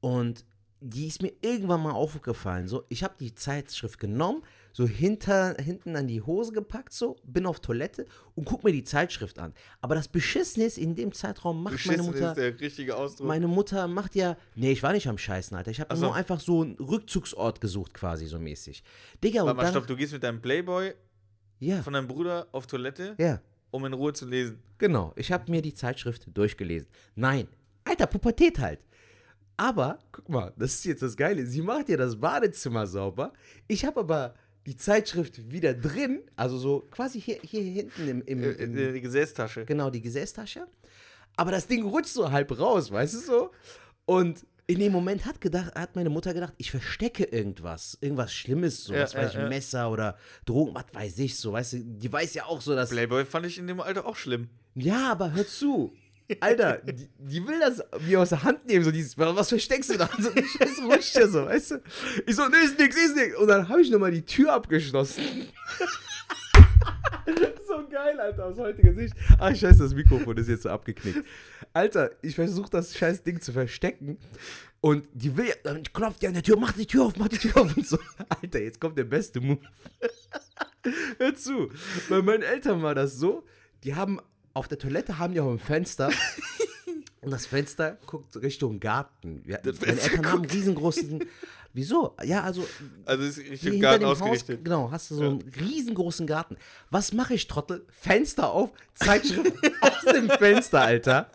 Und 0.00 0.44
die 0.86 1.06
ist 1.06 1.22
mir 1.22 1.32
irgendwann 1.40 1.82
mal 1.82 1.92
aufgefallen. 1.92 2.68
So, 2.68 2.84
ich 2.90 3.02
habe 3.02 3.14
die 3.18 3.34
Zeitschrift 3.34 3.98
genommen, 3.98 4.42
so 4.70 4.86
hinter, 4.86 5.54
hinten 5.54 5.96
an 5.96 6.06
die 6.06 6.20
Hose 6.20 6.52
gepackt, 6.52 6.92
so, 6.92 7.16
bin 7.24 7.46
auf 7.46 7.60
Toilette 7.60 8.04
und 8.34 8.44
guck 8.44 8.64
mir 8.64 8.72
die 8.72 8.84
Zeitschrift 8.84 9.38
an. 9.38 9.54
Aber 9.80 9.94
das 9.94 10.08
Beschissene 10.08 10.66
ist, 10.66 10.76
in 10.76 10.94
dem 10.94 11.12
Zeitraum 11.12 11.62
macht 11.62 11.86
meine 11.86 11.96
Beschissen 11.96 12.12
Mutter. 12.12 12.28
ist 12.32 12.36
der 12.36 12.60
richtige 12.60 12.96
Ausdruck. 12.96 13.26
Meine 13.26 13.48
Mutter 13.48 13.88
macht 13.88 14.14
ja. 14.14 14.36
Nee, 14.56 14.72
ich 14.72 14.82
war 14.82 14.92
nicht 14.92 15.08
am 15.08 15.16
Scheißen, 15.16 15.56
Alter. 15.56 15.70
Ich 15.70 15.80
habe 15.80 15.96
so. 15.96 16.02
nur 16.02 16.14
einfach 16.14 16.38
so 16.38 16.60
einen 16.60 16.74
Rückzugsort 16.74 17.62
gesucht, 17.62 17.94
quasi 17.94 18.26
so 18.26 18.38
mäßig. 18.38 18.84
Digga, 19.22 19.40
Warte 19.40 19.50
und 19.52 19.56
mal, 19.56 19.70
stopp, 19.70 19.86
du 19.86 19.96
gehst 19.96 20.12
mit 20.12 20.22
deinem 20.22 20.42
Playboy 20.42 20.92
Ja, 21.60 21.82
von 21.82 21.94
deinem 21.94 22.08
Bruder 22.08 22.46
auf 22.52 22.66
Toilette, 22.66 23.14
ja. 23.16 23.40
um 23.70 23.86
in 23.86 23.94
Ruhe 23.94 24.12
zu 24.12 24.26
lesen. 24.26 24.62
Genau, 24.76 25.14
ich 25.16 25.32
habe 25.32 25.50
mir 25.50 25.62
die 25.62 25.72
Zeitschrift 25.72 26.26
durchgelesen. 26.36 26.88
Nein, 27.14 27.48
alter, 27.84 28.06
Pubertät 28.06 28.58
halt. 28.58 28.80
Aber, 29.56 29.98
guck 30.12 30.28
mal, 30.28 30.52
das 30.56 30.74
ist 30.74 30.84
jetzt 30.84 31.02
das 31.02 31.16
Geile. 31.16 31.46
Sie 31.46 31.62
macht 31.62 31.88
ja 31.88 31.96
das 31.96 32.18
Badezimmer 32.18 32.86
sauber. 32.86 33.32
Ich 33.68 33.84
habe 33.84 34.00
aber 34.00 34.34
die 34.66 34.76
Zeitschrift 34.76 35.50
wieder 35.50 35.74
drin, 35.74 36.22
also 36.36 36.58
so 36.58 36.86
quasi 36.90 37.20
hier, 37.20 37.38
hier 37.42 37.62
hinten 37.62 38.08
im, 38.08 38.22
im, 38.22 38.42
Äh, 38.42 38.50
im 38.52 38.76
äh, 38.76 38.92
die 38.92 39.00
Gesäßtasche. 39.00 39.64
genau, 39.64 39.90
die 39.90 40.00
Gesäßtasche. 40.00 40.66
Aber 41.36 41.50
das 41.50 41.66
Ding 41.66 41.84
rutscht 41.84 42.12
so 42.12 42.30
halb 42.30 42.58
raus, 42.58 42.90
weißt 42.90 43.14
du 43.14 43.18
so? 43.18 43.50
Und 44.06 44.46
in 44.66 44.78
dem 44.78 44.92
Moment 44.92 45.26
hat, 45.26 45.40
gedacht, 45.42 45.74
hat 45.74 45.94
meine 45.94 46.08
Mutter 46.08 46.32
gedacht, 46.32 46.54
ich 46.56 46.70
verstecke 46.70 47.24
irgendwas. 47.24 47.98
Irgendwas 48.00 48.32
Schlimmes, 48.32 48.84
so, 48.84 48.94
Ja, 48.94 49.02
was 49.02 49.14
weiß 49.14 49.34
ja, 49.34 49.38
ich, 49.40 49.44
ja. 49.44 49.48
Messer 49.50 49.90
oder 49.90 50.16
Drogen, 50.46 50.74
was 50.74 50.86
weiß 50.92 51.18
ich, 51.18 51.36
so, 51.36 51.52
weißt 51.52 51.74
du? 51.74 51.78
Die 51.84 52.10
weiß 52.10 52.32
ja 52.34 52.46
auch 52.46 52.62
so, 52.62 52.74
dass. 52.74 52.88
Playboy 52.90 53.26
fand 53.26 53.44
ich 53.46 53.58
in 53.58 53.66
dem 53.66 53.80
Alter 53.80 54.06
auch 54.06 54.16
schlimm. 54.16 54.48
Ja, 54.74 55.12
aber 55.12 55.32
hör 55.32 55.46
zu. 55.46 55.92
Alter, 56.40 56.78
die, 56.78 57.08
die 57.18 57.46
will 57.46 57.60
das 57.60 57.82
mir 58.06 58.20
aus 58.20 58.30
der 58.30 58.42
Hand 58.42 58.66
nehmen, 58.66 58.84
so 58.84 58.90
dieses, 58.90 59.18
was 59.18 59.48
versteckst 59.48 59.90
du 59.90 59.98
da? 59.98 60.08
So 60.18 60.30
ein 60.30 60.44
scheiß 60.44 60.82
rutscht 60.82 61.16
ja 61.16 61.28
so, 61.28 61.44
weißt 61.44 61.72
du? 61.72 61.82
Ich 62.26 62.34
so, 62.34 62.48
nee, 62.48 62.64
ist 62.64 62.78
nix, 62.78 62.96
ist 62.96 63.14
nix. 63.14 63.36
Und 63.36 63.48
dann 63.48 63.68
habe 63.68 63.82
ich 63.82 63.90
nochmal 63.90 64.10
die 64.10 64.24
Tür 64.24 64.54
abgeschlossen. 64.54 65.22
so 67.66 67.86
geil, 67.88 68.18
Alter, 68.18 68.46
aus 68.46 68.58
heutiger 68.58 68.94
Sicht. 68.94 69.14
Ach, 69.38 69.54
scheiße, 69.54 69.82
das 69.82 69.94
Mikrofon 69.94 70.36
ist 70.38 70.48
jetzt 70.48 70.62
so 70.62 70.70
abgeknickt. 70.70 71.24
Alter, 71.74 72.10
ich 72.22 72.34
versuche 72.34 72.70
das 72.70 72.96
scheiß 72.96 73.22
Ding 73.22 73.40
zu 73.40 73.52
verstecken. 73.52 74.18
Und 74.80 75.06
die 75.12 75.36
will 75.36 75.48
ja, 75.48 75.54
dann 75.62 75.82
klopft 75.82 76.22
die 76.22 76.28
an 76.28 76.34
der 76.34 76.42
Tür, 76.42 76.56
mach 76.56 76.72
die 76.72 76.86
Tür 76.86 77.04
auf, 77.04 77.16
mach 77.16 77.28
die 77.28 77.38
Tür 77.38 77.56
auf 77.56 77.76
und 77.76 77.86
so. 77.86 77.98
Alter, 78.28 78.60
jetzt 78.60 78.80
kommt 78.80 78.96
der 78.96 79.04
beste 79.04 79.40
Move. 79.40 79.60
Hör 81.18 81.34
zu. 81.34 81.70
Bei 82.08 82.22
meinen 82.22 82.42
Eltern 82.42 82.82
war 82.82 82.94
das 82.94 83.16
so, 83.16 83.44
die 83.82 83.94
haben 83.94 84.20
auf 84.54 84.68
der 84.68 84.78
Toilette 84.78 85.18
haben 85.18 85.34
die 85.34 85.40
auch 85.40 85.50
ein 85.50 85.58
Fenster. 85.58 86.10
Und 87.20 87.30
das 87.30 87.46
Fenster 87.46 87.96
guckt 88.06 88.36
Richtung 88.36 88.80
Garten. 88.80 89.42
Wir, 89.44 89.58
Das 89.58 89.80
meine 89.80 89.98
Eltern 90.00 90.26
haben 90.26 90.42
einen 90.42 90.50
riesengroßen. 90.50 91.24
Wieso? 91.72 92.14
Ja, 92.22 92.42
also. 92.42 92.66
Also 93.04 93.24
ist 93.24 93.38
Richtung 93.38 93.80
Garten 93.80 94.00
dem 94.02 94.08
ausgerichtet. 94.10 94.58
Haus, 94.58 94.64
genau, 94.64 94.90
hast 94.90 95.10
du 95.10 95.14
so 95.16 95.22
Ja. 95.24 95.30
einen 95.30 95.52
riesengroßen 95.58 96.26
Garten. 96.26 96.56
Was 96.90 97.12
mache 97.12 97.34
ich, 97.34 97.46
Trottel? 97.48 97.84
Fenster 97.90 98.50
auf, 98.52 98.70
Zeitschrift 98.94 99.52
aus 99.80 100.12
dem 100.12 100.28
Fenster, 100.28 100.82
Alter. 100.82 101.28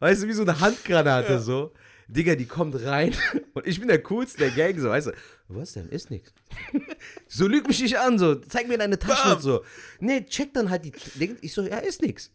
Weißt 0.00 0.24
du, 0.24 0.26
wie 0.28 0.32
so 0.32 0.42
eine 0.42 0.60
Handgranate 0.60 1.38
so. 1.40 1.72
Digga, 2.08 2.34
die 2.34 2.46
kommt 2.46 2.74
rein 2.84 3.14
und 3.54 3.66
ich 3.66 3.78
bin 3.78 3.88
der 3.88 4.02
Coolste 4.02 4.38
der 4.38 4.50
Gang, 4.50 4.78
so, 4.78 4.88
weißt 4.90 5.08
du. 5.08 5.12
Was 5.48 5.72
denn? 5.72 5.88
Ist 5.88 6.10
nix. 6.10 6.32
so 7.28 7.46
lüg 7.46 7.66
mich 7.66 7.80
nicht 7.82 7.98
an, 7.98 8.18
so, 8.18 8.34
zeig 8.34 8.68
mir 8.68 8.78
deine 8.78 8.98
Tasche 8.98 9.22
Bam. 9.28 9.36
und 9.36 9.42
so. 9.42 9.64
Nee, 10.00 10.24
check 10.24 10.52
dann 10.54 10.70
halt 10.70 10.84
die. 10.84 10.92
Ich 11.40 11.52
so, 11.52 11.62
ja, 11.62 11.78
ist 11.78 12.02
nix. 12.02 12.30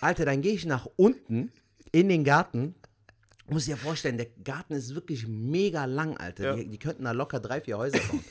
Alter, 0.00 0.24
dann 0.24 0.40
gehe 0.42 0.52
ich 0.54 0.66
nach 0.66 0.86
unten 0.96 1.52
in 1.92 2.08
den 2.08 2.24
Garten. 2.24 2.74
Muss 3.48 3.64
dir 3.64 3.76
vorstellen, 3.76 4.16
der 4.16 4.28
Garten 4.44 4.74
ist 4.74 4.94
wirklich 4.94 5.26
mega 5.26 5.84
lang, 5.84 6.16
Alter. 6.16 6.44
Ja. 6.44 6.54
Die, 6.56 6.68
die 6.68 6.78
könnten 6.78 7.04
da 7.04 7.12
locker 7.12 7.40
drei, 7.40 7.60
vier 7.60 7.78
Häuser 7.78 7.98
bauen. 7.98 8.24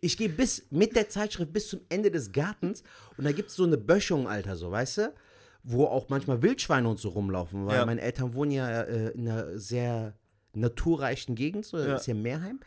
Ich 0.00 0.16
gehe 0.16 0.28
bis 0.28 0.64
mit 0.70 0.96
der 0.96 1.08
Zeitschrift 1.08 1.52
bis 1.52 1.68
zum 1.68 1.80
Ende 1.88 2.10
des 2.10 2.32
Gartens 2.32 2.82
und 3.16 3.24
da 3.24 3.32
gibt 3.32 3.50
es 3.50 3.56
so 3.56 3.64
eine 3.64 3.76
Böschung, 3.76 4.26
Alter, 4.26 4.56
so, 4.56 4.70
weißt 4.70 4.98
du? 4.98 5.14
Wo 5.62 5.84
auch 5.86 6.08
manchmal 6.08 6.42
Wildschweine 6.42 6.88
und 6.88 6.98
so 6.98 7.10
rumlaufen, 7.10 7.66
weil 7.66 7.76
Ja. 7.76 7.86
meine 7.86 8.00
Eltern 8.02 8.34
wohnen 8.34 8.50
ja 8.50 8.82
äh, 8.82 9.10
in 9.12 9.28
einer 9.28 9.58
sehr 9.58 10.14
naturreichen 10.56 11.34
Gegend, 11.34 11.64
so, 11.66 11.78
Ja. 11.78 11.86
das 11.86 12.02
ist 12.02 12.06
ja 12.06 12.14
Meerheim. 12.14 12.60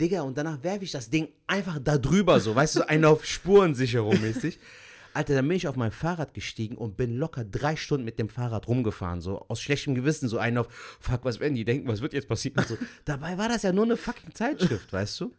Digga, 0.00 0.22
und 0.22 0.36
danach 0.36 0.62
werfe 0.62 0.84
ich 0.84 0.92
das 0.92 1.08
Ding 1.08 1.28
einfach 1.46 1.78
da 1.82 1.96
drüber, 1.98 2.38
so, 2.40 2.54
weißt 2.54 2.76
du, 2.76 2.80
so 2.80 2.86
einen 2.88 3.04
auf 3.04 3.24
Spurensicherung 3.24 4.20
mäßig. 4.20 4.58
Alter, 5.14 5.34
dann 5.34 5.48
bin 5.48 5.56
ich 5.56 5.66
auf 5.66 5.76
mein 5.76 5.92
Fahrrad 5.92 6.34
gestiegen 6.34 6.76
und 6.76 6.98
bin 6.98 7.16
locker 7.16 7.42
drei 7.42 7.74
Stunden 7.76 8.04
mit 8.04 8.18
dem 8.18 8.28
Fahrrad 8.28 8.68
rumgefahren, 8.68 9.22
so 9.22 9.46
aus 9.48 9.62
schlechtem 9.62 9.94
Gewissen, 9.94 10.28
so 10.28 10.36
einen 10.36 10.58
auf, 10.58 10.68
fuck, 11.00 11.24
was 11.24 11.40
werden 11.40 11.54
die 11.54 11.64
denken, 11.64 11.88
was 11.88 12.02
wird 12.02 12.12
jetzt 12.12 12.28
passieren? 12.28 12.62
So. 12.68 12.76
Dabei 13.06 13.38
war 13.38 13.48
das 13.48 13.62
ja 13.62 13.72
nur 13.72 13.84
eine 13.86 13.96
fucking 13.96 14.34
Zeitschrift, 14.34 14.92
weißt 14.92 15.18
du? 15.20 15.32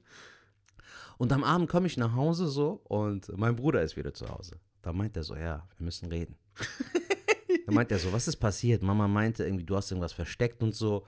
Und 1.19 1.31
am 1.31 1.43
Abend 1.43 1.69
komme 1.69 1.85
ich 1.85 1.97
nach 1.97 2.15
Hause 2.15 2.47
so 2.47 2.81
und 2.85 3.31
mein 3.37 3.55
Bruder 3.55 3.83
ist 3.83 3.95
wieder 3.97 4.13
zu 4.15 4.27
Hause. 4.29 4.59
Da 4.81 4.93
meint 4.93 5.15
er 5.15 5.23
so, 5.23 5.35
ja, 5.35 5.67
wir 5.77 5.85
müssen 5.85 6.07
reden. 6.09 6.35
da 7.67 7.71
meint 7.71 7.91
er 7.91 7.99
so, 7.99 8.11
was 8.11 8.27
ist 8.27 8.37
passiert? 8.37 8.81
Mama 8.81 9.07
meinte 9.07 9.43
irgendwie, 9.43 9.65
du 9.65 9.75
hast 9.75 9.91
irgendwas 9.91 10.13
versteckt 10.13 10.63
und 10.63 10.73
so. 10.73 11.05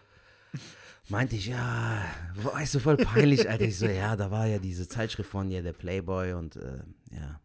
Meinte 1.10 1.36
ich, 1.36 1.48
ja, 1.48 2.04
weißt 2.36 2.76
du, 2.76 2.80
voll 2.80 2.98
peinlich, 2.98 3.50
Alter. 3.50 3.66
Ich 3.66 3.78
so, 3.80 3.88
ja, 3.88 4.16
da 4.16 4.30
war 4.30 4.46
ja 4.46 4.60
diese 4.60 4.88
Zeitschrift 4.88 5.30
von 5.30 5.50
dir, 5.50 5.64
der 5.64 5.74
Playboy 5.74 6.34
und 6.34 6.56
äh, 6.58 6.80
ja. 7.12 7.40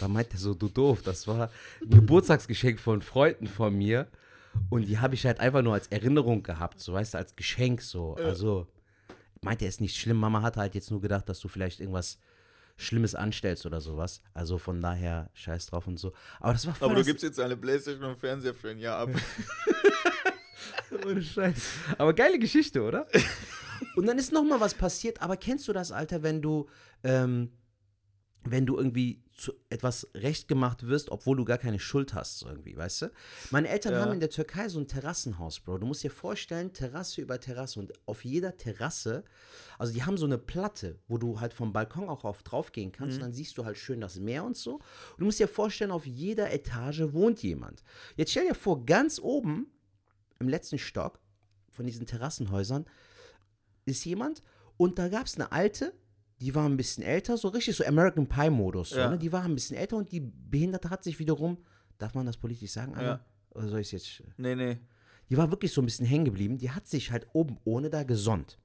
Da 0.00 0.08
meinte 0.08 0.34
er 0.34 0.38
so, 0.38 0.52
du 0.54 0.68
doof, 0.68 1.00
das 1.02 1.26
war 1.26 1.48
ein 1.82 1.88
Geburtstagsgeschenk 1.90 2.78
von 2.78 3.00
Freunden 3.00 3.46
von 3.46 3.74
mir. 3.74 4.08
Und 4.68 4.86
die 4.86 4.98
habe 4.98 5.14
ich 5.14 5.24
halt 5.24 5.40
einfach 5.40 5.62
nur 5.62 5.72
als 5.74 5.86
Erinnerung 5.86 6.42
gehabt, 6.42 6.80
so 6.80 6.92
weißt 6.92 7.14
du, 7.14 7.18
als 7.18 7.34
Geschenk 7.36 7.80
so. 7.80 8.14
Also 8.16 8.66
meinte 9.40 9.64
er 9.64 9.70
ist 9.70 9.80
nicht 9.80 9.96
schlimm. 9.96 10.18
Mama 10.18 10.42
hatte 10.42 10.60
halt 10.60 10.74
jetzt 10.74 10.90
nur 10.90 11.00
gedacht, 11.00 11.28
dass 11.28 11.40
du 11.40 11.48
vielleicht 11.48 11.80
irgendwas 11.80 12.18
Schlimmes 12.76 13.14
anstellst 13.14 13.64
oder 13.64 13.80
sowas. 13.80 14.20
Also 14.34 14.58
von 14.58 14.82
daher 14.82 15.30
scheiß 15.32 15.66
drauf 15.66 15.86
und 15.86 15.96
so. 15.98 16.12
Aber 16.40 16.52
das 16.52 16.66
war 16.66 16.74
voll 16.74 16.86
Aber 16.86 16.94
du 16.96 17.00
das- 17.00 17.06
gibst 17.06 17.22
jetzt 17.24 17.40
eine 17.40 17.56
Playstation 17.56 18.02
und 18.04 18.10
einen 18.10 18.18
Fernseher 18.20 18.54
für 18.54 18.68
ein 18.70 18.78
Jahr 18.78 18.98
ab. 18.98 19.10
Ohne 21.06 21.22
Scheiß. 21.22 21.60
Aber 21.98 22.12
geile 22.14 22.38
Geschichte, 22.38 22.82
oder? 22.82 23.06
Und 23.96 24.06
dann 24.06 24.18
ist 24.18 24.32
noch 24.32 24.44
mal 24.44 24.60
was 24.60 24.74
passiert. 24.74 25.22
Aber 25.22 25.36
kennst 25.36 25.68
du 25.68 25.72
das, 25.72 25.92
Alter, 25.92 26.22
wenn 26.22 26.42
du, 26.42 26.68
ähm, 27.04 27.52
wenn 28.44 28.66
du 28.66 28.76
irgendwie 28.76 29.22
zu 29.34 29.52
etwas 29.70 30.08
recht 30.14 30.48
gemacht 30.48 30.86
wirst, 30.88 31.10
obwohl 31.10 31.36
du 31.36 31.44
gar 31.44 31.58
keine 31.58 31.78
Schuld 31.78 32.12
hast, 32.14 32.42
irgendwie, 32.42 32.76
weißt 32.76 33.02
du? 33.02 33.10
Meine 33.50 33.68
Eltern 33.68 33.92
Ja. 33.92 34.00
haben 34.00 34.12
in 34.12 34.20
der 34.20 34.30
Türkei 34.30 34.68
so 34.68 34.80
ein 34.80 34.88
Terrassenhaus, 34.88 35.60
Bro. 35.60 35.78
Du 35.78 35.86
musst 35.86 36.02
dir 36.02 36.10
vorstellen, 36.10 36.72
Terrasse 36.72 37.20
über 37.20 37.38
Terrasse 37.38 37.78
und 37.78 37.92
auf 38.06 38.24
jeder 38.24 38.56
Terrasse, 38.56 39.22
also 39.78 39.92
die 39.92 40.02
haben 40.02 40.16
so 40.16 40.26
eine 40.26 40.38
Platte, 40.38 40.98
wo 41.06 41.18
du 41.18 41.38
halt 41.40 41.52
vom 41.54 41.72
Balkon 41.72 42.08
auch 42.08 42.24
auf 42.24 42.42
drauf 42.42 42.72
gehen 42.72 42.90
kannst 42.90 43.16
und 43.18 43.22
dann 43.22 43.32
siehst 43.32 43.56
du 43.58 43.64
halt 43.64 43.76
schön 43.78 44.00
das 44.00 44.18
Meer 44.18 44.42
und 44.44 44.56
so. 44.56 44.74
Und 44.76 45.18
du 45.18 45.24
musst 45.26 45.38
dir 45.38 45.46
vorstellen, 45.48 45.92
auf 45.92 46.04
jeder 46.06 46.50
Etage 46.52 47.02
wohnt 47.12 47.40
jemand. 47.44 47.84
Jetzt 48.16 48.32
stell 48.32 48.48
dir 48.48 48.54
vor, 48.56 48.84
ganz 48.86 49.20
oben 49.20 49.68
im 50.40 50.48
letzten 50.48 50.78
Stock 50.78 51.18
von 51.70 51.86
diesen 51.86 52.06
Terrassenhäusern 52.06 52.86
ist 53.84 54.04
jemand 54.04 54.42
und 54.76 54.98
da 54.98 55.08
gab 55.08 55.26
es 55.26 55.34
eine 55.36 55.50
alte, 55.52 55.92
die 56.40 56.54
war 56.54 56.66
ein 56.66 56.76
bisschen 56.76 57.02
älter, 57.02 57.36
so 57.36 57.48
richtig 57.48 57.76
so 57.76 57.84
American 57.84 58.28
Pie-Modus. 58.28 58.90
So, 58.90 58.98
Ja. 58.98 59.10
ne? 59.10 59.18
Die 59.18 59.32
war 59.32 59.42
ein 59.42 59.54
bisschen 59.54 59.76
älter 59.76 59.96
und 59.96 60.12
die 60.12 60.20
Behinderte 60.20 60.90
hat 60.90 61.02
sich 61.02 61.18
wiederum, 61.18 61.58
darf 61.98 62.14
man 62.14 62.26
das 62.26 62.36
politisch 62.36 62.70
sagen, 62.70 62.94
Anna? 62.94 63.02
Ja. 63.04 63.20
Oder 63.50 63.68
soll 63.68 63.80
ich 63.80 63.90
jetzt. 63.92 64.22
nee, 64.36 64.54
nee. 64.54 64.78
Die 65.30 65.36
war 65.36 65.50
wirklich 65.50 65.72
so 65.72 65.82
ein 65.82 65.84
bisschen 65.84 66.06
hängen 66.06 66.24
geblieben. 66.24 66.56
Die 66.56 66.70
hat 66.70 66.86
sich 66.86 67.10
halt 67.10 67.26
oben 67.34 67.58
ohne 67.64 67.90
da 67.90 68.02
gesonnt. 68.02 68.58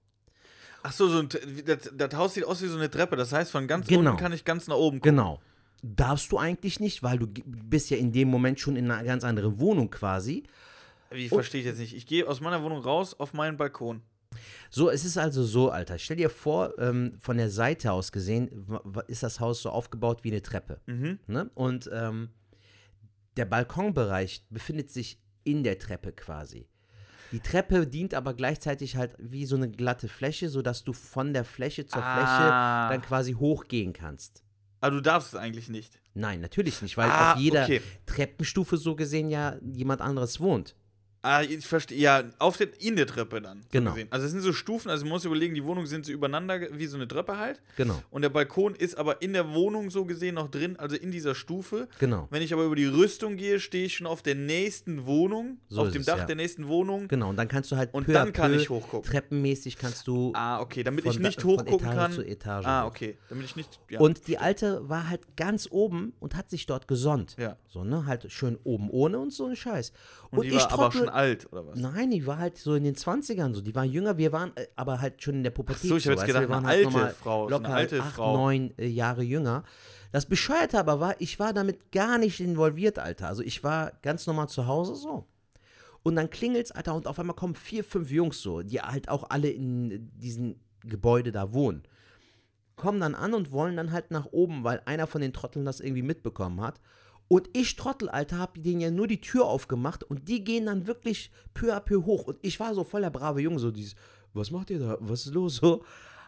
Ach 0.82 0.94
so, 0.94 1.10
so 1.10 1.20
ein, 1.20 1.30
das, 1.66 1.92
das 1.94 2.14
Haus 2.16 2.36
sieht 2.36 2.46
aus 2.46 2.62
wie 2.62 2.68
so 2.68 2.78
eine 2.78 2.90
Treppe. 2.90 3.18
Das 3.18 3.34
heißt, 3.34 3.52
von 3.52 3.68
ganz 3.68 3.88
Genau. 3.88 4.12
unten 4.12 4.22
kann 4.22 4.32
ich 4.32 4.46
ganz 4.46 4.68
nach 4.68 4.76
oben 4.78 5.00
gucken. 5.00 5.16
Genau. 5.16 5.42
Darfst 5.82 6.32
du 6.32 6.38
eigentlich 6.38 6.80
nicht, 6.80 7.04
weil 7.04 7.18
du 7.20 7.28
bist 7.28 7.90
ja 7.90 7.98
in 7.98 8.14
dem 8.14 8.30
Moment 8.30 8.62
schon 8.62 8.78
in 8.78 8.90
einer 8.90 9.04
ganz 9.04 9.26
anderen 9.26 9.60
Wohnung 9.60 9.90
quasi. 9.90 10.44
Wie 11.14 11.28
Oh. 11.32 11.36
verstehe 11.36 11.62
ich 11.62 11.68
jetzt 11.68 11.80
nicht? 11.80 11.96
Ich 11.96 12.06
gehe 12.06 12.28
aus 12.28 12.42
meiner 12.42 12.62
Wohnung 12.64 12.80
raus 12.82 13.14
auf 13.20 13.34
meinen 13.34 13.58
Balkon. 13.58 14.02
So, 14.72 14.90
es 14.90 15.06
ist 15.06 15.18
also 15.18 15.44
so, 15.44 15.70
Alter. 15.70 16.00
Stell 16.00 16.18
dir 16.18 16.30
vor, 16.32 16.74
ähm, 16.80 17.14
von 17.20 17.38
der 17.38 17.50
Seite 17.52 17.92
aus 17.92 18.12
gesehen, 18.12 18.66
ist 19.08 19.22
das 19.22 19.40
Haus 19.40 19.62
so 19.62 19.70
aufgebaut 19.70 20.24
wie 20.24 20.32
eine 20.32 20.42
Treppe. 20.42 20.82
Mhm. 20.88 21.20
Ne? 21.28 21.52
Und 21.54 21.90
ähm, 21.94 22.30
der 23.38 23.46
Balkonbereich 23.46 24.46
befindet 24.50 24.90
sich 24.90 25.20
in 25.44 25.64
der 25.64 25.78
Treppe 25.78 26.12
quasi. 26.12 26.68
Die 27.32 27.40
Treppe 27.40 27.86
dient 27.88 28.14
aber 28.14 28.34
gleichzeitig 28.34 28.96
halt 28.96 29.16
wie 29.18 29.46
so 29.46 29.56
eine 29.56 29.70
glatte 29.70 30.08
Fläche, 30.08 30.50
sodass 30.50 30.84
du 30.84 30.94
von 30.94 31.34
der 31.34 31.44
Fläche 31.46 31.86
zur 31.86 32.04
Ah. 32.04 32.16
Fläche 32.88 32.94
dann 32.94 33.02
quasi 33.08 33.34
hochgehen 33.34 33.94
kannst. 33.94 34.44
Aber 34.82 34.96
du 34.96 35.02
darfst 35.02 35.34
es 35.34 35.40
eigentlich 35.40 35.70
nicht. 35.70 36.00
Nein, 36.14 36.42
natürlich 36.42 36.82
nicht, 36.82 36.98
weil 36.98 37.10
Ah, 37.10 37.34
auf 37.34 37.40
jeder 37.40 37.64
okay. 37.64 37.82
Treppenstufe 38.06 38.78
so 38.78 38.96
gesehen 38.96 39.30
ja 39.30 39.58
jemand 39.62 40.02
anderes 40.02 40.40
wohnt. 40.40 40.76
Ah, 41.26 41.42
ich 41.42 41.66
verstehe. 41.66 41.98
Ja, 41.98 42.24
auf 42.38 42.58
der, 42.58 42.68
in 42.82 42.98
der 42.98 43.08
Treppe 43.08 43.42
dann. 43.42 43.62
so 43.62 43.68
Genau. 43.72 43.92
gesehen. 43.92 44.10
Also 44.12 44.26
es 44.26 44.34
sind 44.34 44.42
so 44.42 44.52
Stufen, 44.52 44.90
also 44.92 45.06
man 45.06 45.14
muss 45.14 45.24
überlegen, 45.24 45.56
die 45.56 45.64
Wohnungen 45.64 45.88
sind 45.88 46.06
so 46.06 46.12
übereinander 46.12 46.60
wie 46.74 46.86
so 46.86 46.98
eine 46.98 47.08
Treppe 47.08 47.38
halt. 47.38 47.62
Genau, 47.78 48.02
Und 48.12 48.24
der 48.24 48.30
Balkon 48.30 48.76
ist 48.76 48.98
aber 48.98 49.22
in 49.22 49.32
der 49.32 49.54
Wohnung 49.54 49.90
so 49.90 50.04
gesehen 50.04 50.36
noch 50.36 50.52
drin, 50.52 50.78
also 50.78 50.98
in 50.98 51.12
dieser 51.12 51.34
Stufe. 51.34 51.88
genau. 51.98 52.28
Wenn 52.30 52.42
ich 52.42 52.52
aber 52.54 52.66
über 52.66 52.76
die 52.76 52.86
Rüstung 52.88 53.38
gehe, 53.38 53.62
stehe 53.62 53.86
ich 53.86 53.96
schon 53.96 54.06
auf 54.06 54.22
der 54.22 54.36
nächsten 54.36 55.06
Wohnung, 55.06 55.60
So 55.70 55.84
auf 55.84 55.92
dem 55.92 56.02
es, 56.02 56.08
Dach 56.08 56.18
ja. 56.18 56.26
der 56.26 56.36
nächsten 56.36 56.68
Wohnung. 56.68 57.08
Genau, 57.08 57.30
und 57.30 57.38
dann 57.38 57.48
kannst 57.48 57.72
du 57.72 57.78
halt 57.78 57.94
Und 57.94 58.06
peu 58.06 58.12
dann 58.12 58.34
kann 58.34 58.52
peu 58.52 58.58
ich 58.58 58.70
hochgucken. 58.70 59.10
Treppenmäßig 59.10 59.78
kannst 59.78 60.06
du 60.08 60.34
Ah, 60.36 60.60
okay, 60.60 60.84
damit 60.84 61.06
ich 61.06 61.16
da- 61.16 61.22
nicht 61.22 61.42
von 61.42 61.52
hochgucken 61.52 61.88
Etage 61.88 61.96
kann. 61.96 62.12
zu 62.12 62.22
Etage 62.28 62.66
ah, 62.66 62.86
okay, 62.86 63.18
damit 63.30 63.46
ich 63.46 63.56
nicht. 63.56 63.80
Ja. 63.90 64.02
Und 64.02 64.28
die 64.28 64.38
alte 64.40 64.90
war 64.90 65.08
halt 65.08 65.38
ganz 65.38 65.70
oben 65.72 66.12
und 66.20 66.36
hat 66.36 66.50
sich 66.50 66.66
dort 66.66 66.88
gesonnt. 66.90 67.38
Ja. 67.40 67.56
So, 67.70 67.86
ne? 67.86 68.06
Halt 68.06 68.30
schön 68.30 68.58
oben 68.66 68.90
ohne 68.90 69.20
und 69.20 69.32
so 69.32 69.46
ein 69.46 69.56
Scheiß. 69.56 69.94
Und, 70.32 70.44
die 70.44 70.54
war 70.54 70.72
aber 70.72 70.92
schon 70.92 71.10
alt, 71.14 71.52
oder 71.52 71.68
was? 71.68 71.80
Nein, 71.80 72.12
die 72.12 72.26
war 72.26 72.38
halt 72.38 72.58
so 72.58 72.76
in 72.76 72.84
den 72.84 72.96
20ern 72.96 73.54
so. 73.54 73.62
Die 73.62 73.76
war 73.76 73.86
jünger, 73.86 74.18
wir 74.18 74.32
waren 74.32 74.52
äh, 74.56 74.68
aber 74.76 75.02
halt 75.02 75.22
schon 75.22 75.36
in 75.36 75.44
der 75.44 75.52
Pubertät. 75.52 75.90
so, 75.90 75.98
ich 75.98 76.06
hab 76.08 76.16
jetzt 76.16 76.26
gedacht, 76.26 76.44
wir 76.44 76.50
waren 76.50 76.66
eine 76.66 76.86
halt 76.86 76.96
alte 76.96 77.16
Frau, 77.16 77.50
so 77.50 77.56
eine 77.56 77.64
Locker 77.64 77.76
alte 77.76 78.02
acht, 78.02 78.16
Frau. 78.16 78.38
neun 78.38 78.74
äh, 78.78 78.88
Jahre 78.88 79.24
jünger. 79.24 79.64
Das 80.12 80.28
Bescheuerte 80.28 80.78
aber 80.78 81.00
war, 81.00 81.16
ich 81.20 81.40
war 81.40 81.54
damit 81.54 81.92
gar 81.92 82.18
nicht 82.18 82.40
involviert, 82.40 83.00
Alter. 83.00 83.28
Also 83.28 83.42
ich 83.42 83.64
war 83.64 83.94
ganz 84.02 84.28
normal 84.28 84.48
zu 84.48 84.68
Hause 84.68 84.96
so. 84.96 85.26
Und 86.04 86.16
dann 86.18 86.30
klingelt's, 86.30 86.72
Alter, 86.72 86.94
und 86.96 87.08
auf 87.08 87.18
einmal 87.18 87.36
kommen 87.36 87.56
vier, 87.56 87.84
fünf 87.84 88.12
Jungs 88.12 88.42
so, 88.42 88.62
die 88.62 88.80
halt 88.82 89.10
auch 89.10 89.30
alle 89.30 89.50
in 89.50 90.12
diesem 90.20 90.58
Gebäude 90.82 91.32
da 91.32 91.54
wohnen. 91.54 91.84
Kommen 92.76 93.00
dann 93.00 93.16
an 93.16 93.34
und 93.34 93.52
wollen 93.52 93.78
dann 93.78 93.92
halt 93.92 94.12
nach 94.12 94.28
oben, 94.32 94.64
weil 94.64 94.82
einer 94.86 95.08
von 95.08 95.22
den 95.22 95.34
Trotteln 95.34 95.66
das 95.66 95.80
irgendwie 95.80 96.02
mitbekommen 96.02 96.62
hat. 96.62 96.80
Und 97.28 97.50
ich, 97.54 97.76
Trottel, 97.76 98.10
Alter, 98.10 98.38
hab 98.38 98.62
denen 98.62 98.82
ja 98.82 98.92
nur 98.92 99.08
die 99.08 99.22
Tür 99.22 99.46
aufgemacht 99.46 100.04
und 100.04 100.28
die 100.28 100.44
gehen 100.44 100.66
dann 100.66 100.88
wirklich 100.88 101.32
peu 101.54 101.76
à 101.76 101.80
peu 101.80 102.04
hoch. 102.06 102.26
Und 102.26 102.38
ich 102.42 102.60
war 102.60 102.76
so 102.76 102.84
voll 102.84 103.02
der 103.02 103.10
brave 103.10 103.42
Junge, 103.42 103.60
so 103.60 103.72
dieses, 103.72 103.96
was 104.34 104.52
macht 104.52 104.70
ihr 104.70 104.80
da? 104.80 104.98
Was 105.00 105.26
ist 105.26 105.34
los? 105.34 105.56
So. 105.58 105.84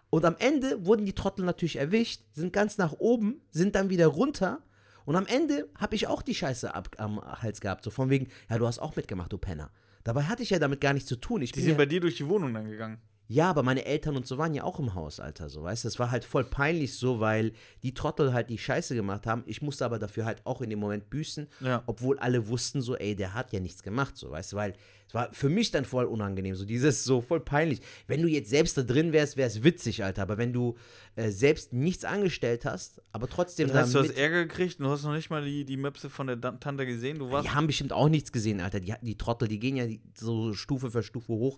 Und 0.09 0.25
am 0.25 0.35
Ende 0.39 0.85
wurden 0.85 1.05
die 1.05 1.13
Trottel 1.13 1.45
natürlich 1.45 1.75
erwischt, 1.75 2.21
sind 2.33 2.53
ganz 2.53 2.77
nach 2.77 2.93
oben, 2.93 3.41
sind 3.51 3.75
dann 3.75 3.89
wieder 3.89 4.07
runter. 4.07 4.61
Und 5.05 5.15
am 5.15 5.27
Ende 5.27 5.69
habe 5.77 5.95
ich 5.95 6.07
auch 6.07 6.21
die 6.21 6.33
Scheiße 6.33 6.73
ab, 6.73 6.89
am 6.97 7.21
Hals 7.21 7.61
gehabt. 7.61 7.83
So 7.83 7.91
von 7.91 8.09
wegen, 8.09 8.27
ja, 8.49 8.57
du 8.57 8.65
hast 8.65 8.79
auch 8.79 8.95
mitgemacht, 8.95 9.31
du 9.31 9.37
Penner. 9.37 9.71
Dabei 10.03 10.23
hatte 10.23 10.43
ich 10.43 10.51
ja 10.51 10.59
damit 10.59 10.81
gar 10.81 10.93
nichts 10.93 11.09
zu 11.09 11.15
tun. 11.15 11.41
Ich 11.41 11.51
Die 11.51 11.57
bin 11.57 11.65
sind 11.65 11.71
ja, 11.73 11.77
bei 11.77 11.85
dir 11.85 11.99
durch 11.99 12.15
die 12.15 12.27
Wohnung 12.27 12.53
dann 12.53 12.69
gegangen. 12.69 12.99
Ja, 13.27 13.49
aber 13.49 13.63
meine 13.63 13.85
Eltern 13.85 14.15
und 14.15 14.27
so 14.27 14.37
waren 14.37 14.53
ja 14.53 14.63
auch 14.63 14.79
im 14.79 14.93
Haus, 14.93 15.19
Alter, 15.19 15.49
so, 15.49 15.63
weißt 15.63 15.83
du? 15.83 15.87
Es 15.87 15.97
war 15.97 16.11
halt 16.11 16.23
voll 16.25 16.43
peinlich 16.43 16.93
so, 16.95 17.19
weil 17.19 17.53
die 17.83 17.93
Trottel 17.93 18.33
halt 18.33 18.49
die 18.51 18.57
Scheiße 18.59 18.93
gemacht 18.95 19.25
haben. 19.25 19.43
Ich 19.47 19.61
musste 19.61 19.83
aber 19.85 19.97
dafür 19.97 20.25
halt 20.25 20.45
auch 20.45 20.61
in 20.61 20.69
dem 20.69 20.79
Moment 20.79 21.09
büßen, 21.09 21.47
Ja. 21.61 21.81
obwohl 21.87 22.19
alle 22.19 22.47
wussten 22.47 22.81
so, 22.81 22.95
ey, 22.95 23.15
der 23.15 23.33
hat 23.33 23.51
ja 23.51 23.59
nichts 23.59 23.81
gemacht, 23.81 24.15
so, 24.15 24.29
weißt 24.29 24.53
du? 24.53 24.57
Weil 24.57 24.73
es 25.07 25.13
war 25.13 25.31
für 25.33 25.49
mich 25.49 25.69
dann 25.71 25.85
voll 25.85 26.05
unangenehm, 26.05 26.55
so 26.55 26.65
dieses 26.65 27.03
so 27.03 27.21
voll 27.21 27.39
peinlich. 27.39 27.79
Wenn 28.07 28.21
du 28.23 28.27
jetzt 28.27 28.49
selbst 28.49 28.75
da 28.77 28.81
drin 28.83 29.11
wärst, 29.13 29.37
wäre 29.37 29.47
es 29.47 29.63
witzig, 29.63 30.03
Alter, 30.03 30.23
aber 30.23 30.37
wenn 30.37 30.51
du 30.53 30.75
äh, 31.15 31.29
selbst 31.29 31.73
nichts 31.73 32.05
angestellt 32.05 32.65
hast, 32.65 33.01
aber 33.11 33.27
trotzdem 33.29 33.67
Das 33.67 33.77
heißt, 33.77 33.89
du 33.93 33.97
da 33.99 34.03
hast 34.03 34.07
mit- 34.09 34.17
Ärger 34.17 34.45
gekriegt 34.45 34.79
und 34.79 34.85
du 34.85 34.91
hast 34.91 35.03
noch 35.03 35.13
nicht 35.13 35.29
mal 35.29 35.43
die, 35.45 35.63
die 35.65 35.77
Möpse 35.77 36.09
von 36.09 36.27
der 36.27 36.35
Dan- 36.35 36.59
Tante 36.59 36.85
gesehen. 36.85 37.19
Du 37.19 37.29
warst. 37.31 37.45
die 37.47 37.51
haben 37.51 37.67
bestimmt 37.67 37.93
auch 37.93 38.09
nichts 38.09 38.31
gesehen, 38.31 38.61
Alter. 38.61 38.79
Die, 38.79 38.93
die 39.01 39.17
Trottel, 39.17 39.47
die 39.47 39.59
gehen 39.59 39.75
ja 39.77 39.85
so 40.17 40.53
Stufe 40.53 40.89
für 40.91 41.03
Stufe 41.03 41.33
hoch. 41.33 41.57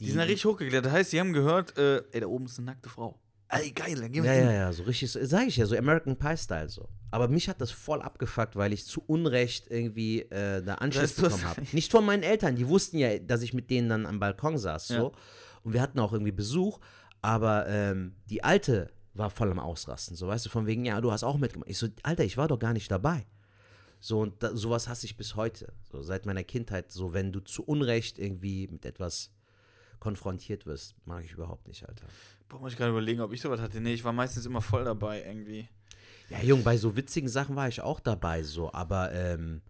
Die 0.00 0.06
sind 0.10 0.18
ja 0.18 0.24
richtig 0.24 0.44
hochgeklettert. 0.46 0.86
Das 0.86 0.92
heißt, 0.92 1.12
die 1.12 1.20
haben 1.20 1.32
gehört, 1.32 1.76
äh, 1.78 2.02
ey, 2.12 2.20
da 2.20 2.26
oben 2.26 2.46
ist 2.46 2.58
eine 2.58 2.66
nackte 2.66 2.88
Frau. 2.88 3.18
Ey, 3.48 3.70
geil, 3.70 3.96
dann 3.96 4.10
gehen 4.10 4.24
wir 4.24 4.32
Ja, 4.32 4.38
hin. 4.38 4.46
ja, 4.46 4.52
ja, 4.52 4.72
so 4.72 4.82
richtig, 4.84 5.12
sage 5.12 5.44
ich 5.46 5.56
ja, 5.58 5.66
so 5.66 5.76
American 5.76 6.16
Pie-Style 6.16 6.70
so. 6.70 6.88
Aber 7.10 7.28
mich 7.28 7.48
hat 7.50 7.60
das 7.60 7.70
voll 7.70 8.00
abgefuckt, 8.00 8.56
weil 8.56 8.72
ich 8.72 8.86
zu 8.86 9.02
Unrecht 9.06 9.70
irgendwie 9.70 10.22
äh, 10.22 10.62
da 10.62 10.76
Anschluss 10.76 11.12
bekommen 11.12 11.44
habe. 11.44 11.62
Nicht 11.72 11.90
von 11.92 12.04
meinen 12.06 12.22
Eltern, 12.22 12.56
die 12.56 12.66
wussten 12.66 12.96
ja, 12.96 13.18
dass 13.18 13.42
ich 13.42 13.52
mit 13.52 13.68
denen 13.70 13.90
dann 13.90 14.06
am 14.06 14.18
Balkon 14.18 14.56
saß, 14.56 14.88
so. 14.88 14.94
Ja. 14.94 15.10
Und 15.64 15.74
wir 15.74 15.82
hatten 15.82 15.98
auch 16.00 16.12
irgendwie 16.14 16.32
Besuch, 16.32 16.80
aber 17.20 17.66
ähm, 17.68 18.16
die 18.30 18.42
Alte 18.42 18.90
war 19.12 19.28
voll 19.28 19.50
am 19.50 19.58
Ausrasten, 19.58 20.16
so, 20.16 20.26
weißt 20.26 20.46
du, 20.46 20.48
von 20.48 20.64
wegen, 20.66 20.86
ja, 20.86 20.98
du 21.02 21.12
hast 21.12 21.22
auch 21.22 21.36
mitgemacht. 21.36 21.68
Ich 21.68 21.76
so, 21.76 21.88
Alter, 22.02 22.24
ich 22.24 22.38
war 22.38 22.48
doch 22.48 22.58
gar 22.58 22.72
nicht 22.72 22.90
dabei. 22.90 23.26
So, 24.00 24.20
und 24.20 24.42
da, 24.42 24.56
sowas 24.56 24.88
hasse 24.88 25.04
ich 25.04 25.18
bis 25.18 25.36
heute. 25.36 25.74
So, 25.92 26.00
seit 26.02 26.24
meiner 26.24 26.42
Kindheit, 26.42 26.90
so, 26.90 27.12
wenn 27.12 27.30
du 27.30 27.40
zu 27.40 27.62
Unrecht 27.64 28.18
irgendwie 28.18 28.66
mit 28.68 28.86
etwas 28.86 29.30
konfrontiert 30.02 30.66
wirst, 30.66 30.96
mag 31.04 31.24
ich 31.24 31.30
überhaupt 31.30 31.68
nicht, 31.68 31.88
Alter. 31.88 32.06
Boah, 32.48 32.58
muss 32.58 32.72
ich 32.72 32.78
gerade 32.78 32.90
überlegen, 32.90 33.20
ob 33.20 33.32
ich 33.32 33.40
sowas 33.40 33.60
hatte. 33.60 33.80
Nee, 33.80 33.94
ich 33.94 34.02
war 34.02 34.12
meistens 34.12 34.44
immer 34.44 34.60
voll 34.60 34.82
dabei 34.82 35.22
irgendwie. 35.22 35.68
Ja, 36.28 36.42
Jung, 36.42 36.64
bei 36.64 36.76
so 36.76 36.96
witzigen 36.96 37.28
Sachen 37.28 37.54
war 37.54 37.68
ich 37.68 37.82
auch 37.82 38.00
dabei, 38.00 38.42
so, 38.42 38.72
aber 38.72 39.12
ähm, 39.12 39.62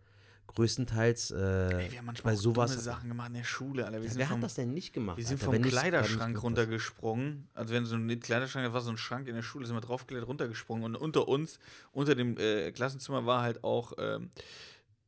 größtenteils 0.46 1.32
äh, 1.32 1.34
Ey, 1.36 1.92
wir 1.92 1.98
haben 1.98 2.06
manchmal 2.06 2.32
bei 2.32 2.36
sowas. 2.36 2.70
dumme 2.70 2.82
Sachen 2.82 3.08
gemacht 3.10 3.28
in 3.28 3.34
der 3.34 3.44
Schule, 3.44 3.84
Alter. 3.84 4.00
Wir 4.00 4.08
Ja, 4.08 4.16
wer 4.16 4.26
vom, 4.26 4.36
hat 4.36 4.44
das 4.44 4.54
denn 4.54 4.72
nicht 4.72 4.94
gemacht? 4.94 5.18
Wir 5.18 5.26
sind 5.26 5.42
Alter? 5.42 5.52
vom 5.52 5.62
Kleiderschrank 5.62 6.42
runtergesprungen. 6.42 7.48
Also 7.52 7.74
wenn 7.74 7.84
so 7.84 7.96
ein 7.96 8.20
Kleiderschrank, 8.20 8.66
da 8.66 8.72
war 8.72 8.80
so 8.80 8.88
ein 8.90 8.96
Schrank 8.96 9.28
in 9.28 9.34
der 9.34 9.42
Schule, 9.42 9.66
sind 9.66 9.76
wir 9.76 9.82
draufgeklettert, 9.82 10.28
runtergesprungen. 10.30 10.84
Und 10.84 10.96
unter 10.96 11.28
uns, 11.28 11.58
unter 11.92 12.14
dem 12.14 12.38
äh, 12.38 12.72
Klassenzimmer, 12.72 13.26
war 13.26 13.42
halt 13.42 13.64
auch 13.64 13.92
ähm, 13.98 14.30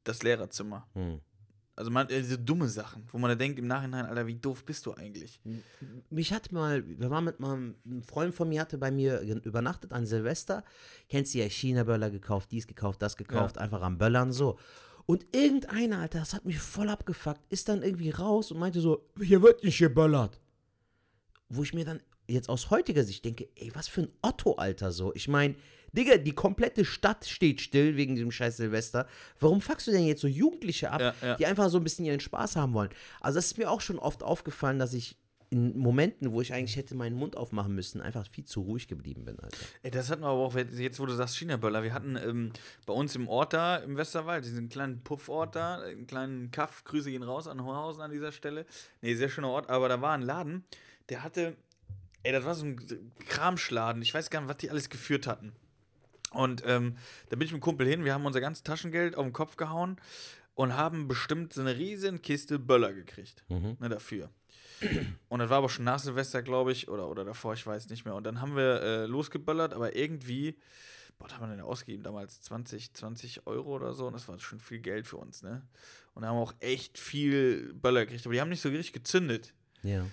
das 0.05 0.23
Lehrerzimmer. 0.23 0.87
Hm. 0.93 1.23
Also 1.77 1.91
man, 1.91 2.09
äh, 2.09 2.21
diese 2.21 2.39
dumme 2.39 2.69
Sachen, 2.69 3.05
wo 3.11 3.19
man 3.19 3.31
da 3.31 3.35
denkt 3.35 3.59
im 3.59 3.67
Nachhinein, 3.67 4.07
Alter, 4.07 4.27
wie 4.27 4.37
doof 4.37 4.65
bist 4.65 4.87
du 4.87 4.93
eigentlich? 4.95 5.41
Mich 6.09 6.33
hat 6.33 6.53
mal, 6.53 6.87
wir 6.87 7.11
waren 7.11 7.25
mit 7.25 7.41
meinem 7.41 7.75
ein 7.85 8.03
Freund 8.03 8.35
von 8.35 8.49
mir, 8.49 8.61
hatte 8.61 8.79
bei 8.79 8.93
mir 8.93 9.21
übernachtet 9.21 9.93
an 9.93 10.07
Silvester. 10.07 10.65
Kennst 11.09 11.35
du 11.35 11.39
ja 11.39 11.47
China-Böller 11.47 12.11
gekauft, 12.11 12.53
dies 12.53 12.67
gekauft, 12.67 13.03
das 13.03 13.17
gekauft, 13.17 13.59
einfach 13.59 13.83
am 13.83 13.99
Böllern 13.99 14.33
so. 14.33 14.59
Und 15.07 15.27
irgendeiner, 15.35 15.99
Alter, 15.99 16.21
das 16.21 16.33
hat 16.33 16.45
mich 16.45 16.59
voll 16.59 16.89
abgefuckt, 16.89 17.41
ist 17.51 17.69
dann 17.69 17.83
irgendwie 17.83 18.11
raus 18.11 18.53
und 18.53 18.59
meinte 18.59 18.81
so, 18.81 19.05
hier 19.21 19.43
wird 19.43 19.63
nicht 19.65 19.79
geböllert. 19.79 20.41
Wo 21.49 21.63
ich 21.63 21.75
mir 21.75 21.85
dann 21.85 22.01
jetzt 22.27 22.49
aus 22.49 22.71
heutiger 22.71 23.05
Sicht 23.05 23.25
denke, 23.25 23.49
ey, 23.57 23.71
was 23.75 23.89
für 23.89 24.03
ein 24.03 24.09
Otto, 24.23 24.55
Alter, 24.55 24.93
so. 24.93 25.15
Ich 25.15 25.29
meine, 25.29 25.57
Digga, 25.97 26.17
die 26.17 26.33
komplette 26.33 26.85
Stadt 26.85 27.25
steht 27.25 27.61
still 27.61 27.97
wegen 27.97 28.15
diesem 28.15 28.31
scheiß 28.31 28.57
Silvester. 28.57 29.07
Warum 29.39 29.61
fuckst 29.61 29.87
du 29.87 29.91
denn 29.93 30.05
jetzt 30.07 30.21
so 30.21 30.29
Jugendliche 30.29 30.91
ab, 30.91 31.01
Ja, 31.01 31.15
ja. 31.23 31.35
die 31.37 31.47
einfach 31.47 31.69
so 31.71 31.79
ein 31.79 31.85
bisschen 31.85 32.05
ihren 32.05 32.21
Spaß 32.21 32.57
haben 32.57 32.75
wollen? 32.75 32.91
Also 33.21 33.37
das 33.39 33.47
ist 33.47 33.59
mir 33.59 33.71
auch 33.71 33.81
schon 33.81 33.99
oft 33.99 34.23
aufgefallen, 34.23 34.79
dass 34.79 34.93
ich 34.93 35.17
in 35.51 35.79
Momenten, 35.79 36.33
wo 36.33 36.41
ich 36.41 36.53
eigentlich 36.53 36.75
hätte 36.75 36.97
meinen 36.97 37.15
Mund 37.15 37.37
aufmachen 37.37 37.75
müssen, 37.77 38.01
einfach 38.01 38.27
viel 38.27 38.45
zu 38.45 38.63
ruhig 38.63 38.89
geblieben 38.89 39.25
bin, 39.25 39.39
Alter. 39.39 39.57
Ey, 39.85 39.91
das 39.93 40.11
hatten 40.11 40.23
wir 40.23 40.29
aber 40.29 40.41
auch, 40.41 40.57
jetzt 40.57 40.99
wo 40.99 41.07
du 41.07 41.13
sagst 41.15 41.37
China-Böller, 41.37 41.85
wir 41.85 41.95
hatten 41.95 42.17
ähm, 42.17 42.51
bei 42.87 42.93
uns 42.93 43.15
im 43.15 43.29
Ort 43.29 43.53
da, 43.53 43.77
im 43.77 43.97
Westerwald, 43.97 44.45
diesen 44.45 44.69
kleinen 44.69 45.05
Puffort 45.05 45.55
da, 45.55 45.81
einen 45.83 46.09
kleinen 46.09 46.51
Kaff, 46.51 46.83
Grüße 46.83 47.09
gehen 47.11 47.23
raus 47.23 47.47
an 47.47 47.63
Horhausen 47.63 48.03
an 48.03 48.11
dieser 48.11 48.33
Stelle. 48.33 48.67
Nee, 49.01 49.15
sehr 49.15 49.29
schöner 49.29 49.51
Ort, 49.51 49.71
aber 49.71 49.89
da 49.89 50.01
war 50.01 50.15
ein 50.15 50.23
Laden, 50.23 50.65
der 51.09 51.23
hatte, 51.23 51.57
ey, 52.25 52.33
das 52.33 52.45
war 52.45 52.57
so 52.57 52.65
ein 52.65 53.13
Kramschladen, 53.29 54.03
ich 54.03 54.13
weiß 54.13 54.31
gar 54.31 54.41
nicht, 54.41 54.49
was 54.51 54.57
die 54.57 54.71
alles 54.71 54.89
geführt 54.89 55.29
hatten. 55.29 55.53
Und 56.35 56.63
ähm, 56.67 56.97
da 57.31 57.37
bin 57.37 57.47
ich 57.47 57.53
mit 57.53 57.61
dem 57.61 57.65
Kumpel 57.65 57.87
hin, 57.87 58.05
wir 58.05 58.13
haben 58.15 58.27
unser 58.27 58.41
ganzes 58.41 58.63
Taschengeld 58.63 59.17
auf 59.17 59.25
den 59.25 59.33
Kopf 59.33 59.57
gehauen 59.57 59.97
und 60.55 60.75
haben 60.77 61.09
bestimmt 61.09 61.53
so 61.53 61.61
eine 61.61 61.77
riesen 61.77 62.23
Kiste 62.23 62.59
Böller 62.59 62.93
gekriegt, 62.93 63.45
Mhm. 63.49 63.77
ne, 63.81 63.89
dafür. 63.89 64.31
Und 65.29 65.39
das 65.39 65.49
war 65.51 65.59
aber 65.59 65.69
schon 65.69 65.85
nach 65.85 65.99
Silvester, 65.99 66.43
glaube 66.43 66.73
ich, 66.73 66.89
oder, 66.89 67.09
oder 67.09 67.25
davor, 67.25 67.55
ich 67.55 67.67
weiß 67.67 67.89
nicht 67.89 68.05
mehr. 68.05 68.15
Und 68.15 68.25
dann 68.25 68.41
haben 68.41 68.57
wir 68.57 68.83
äh, 68.83 69.07
losgeböllert, 69.07 69.73
aber 69.73 69.97
irgendwie, 69.97 70.59
boah, 71.19 71.27
was 71.27 71.35
haben 71.35 71.49
wir 71.49 71.57
denn 71.57 71.65
ausgegeben 71.65 72.03
damals? 72.03 72.41
20, 72.43 72.93
20 72.93 73.47
Euro 73.47 73.75
oder 73.77 73.95
so. 73.95 74.07
Und 74.07 74.13
das 74.15 74.27
war 74.29 74.39
schon 74.41 74.61
viel 74.61 74.81
Geld 74.81 75.07
für 75.07 75.17
uns, 75.17 75.43
ne? 75.43 75.63
Und 76.15 76.23
da 76.23 76.29
haben 76.29 76.37
wir 76.37 76.43
auch 76.43 76.55
echt 76.61 76.99
viel 76.99 77.73
Böller 77.75 78.05
gekriegt, 78.05 78.27
aber 78.27 78.35
die 78.35 78.41
haben 78.41 78.49
nicht 78.51 78.61
so 78.61 78.69
richtig 78.69 78.93
gezündet. 78.93 79.55
Ja. 79.83 80.05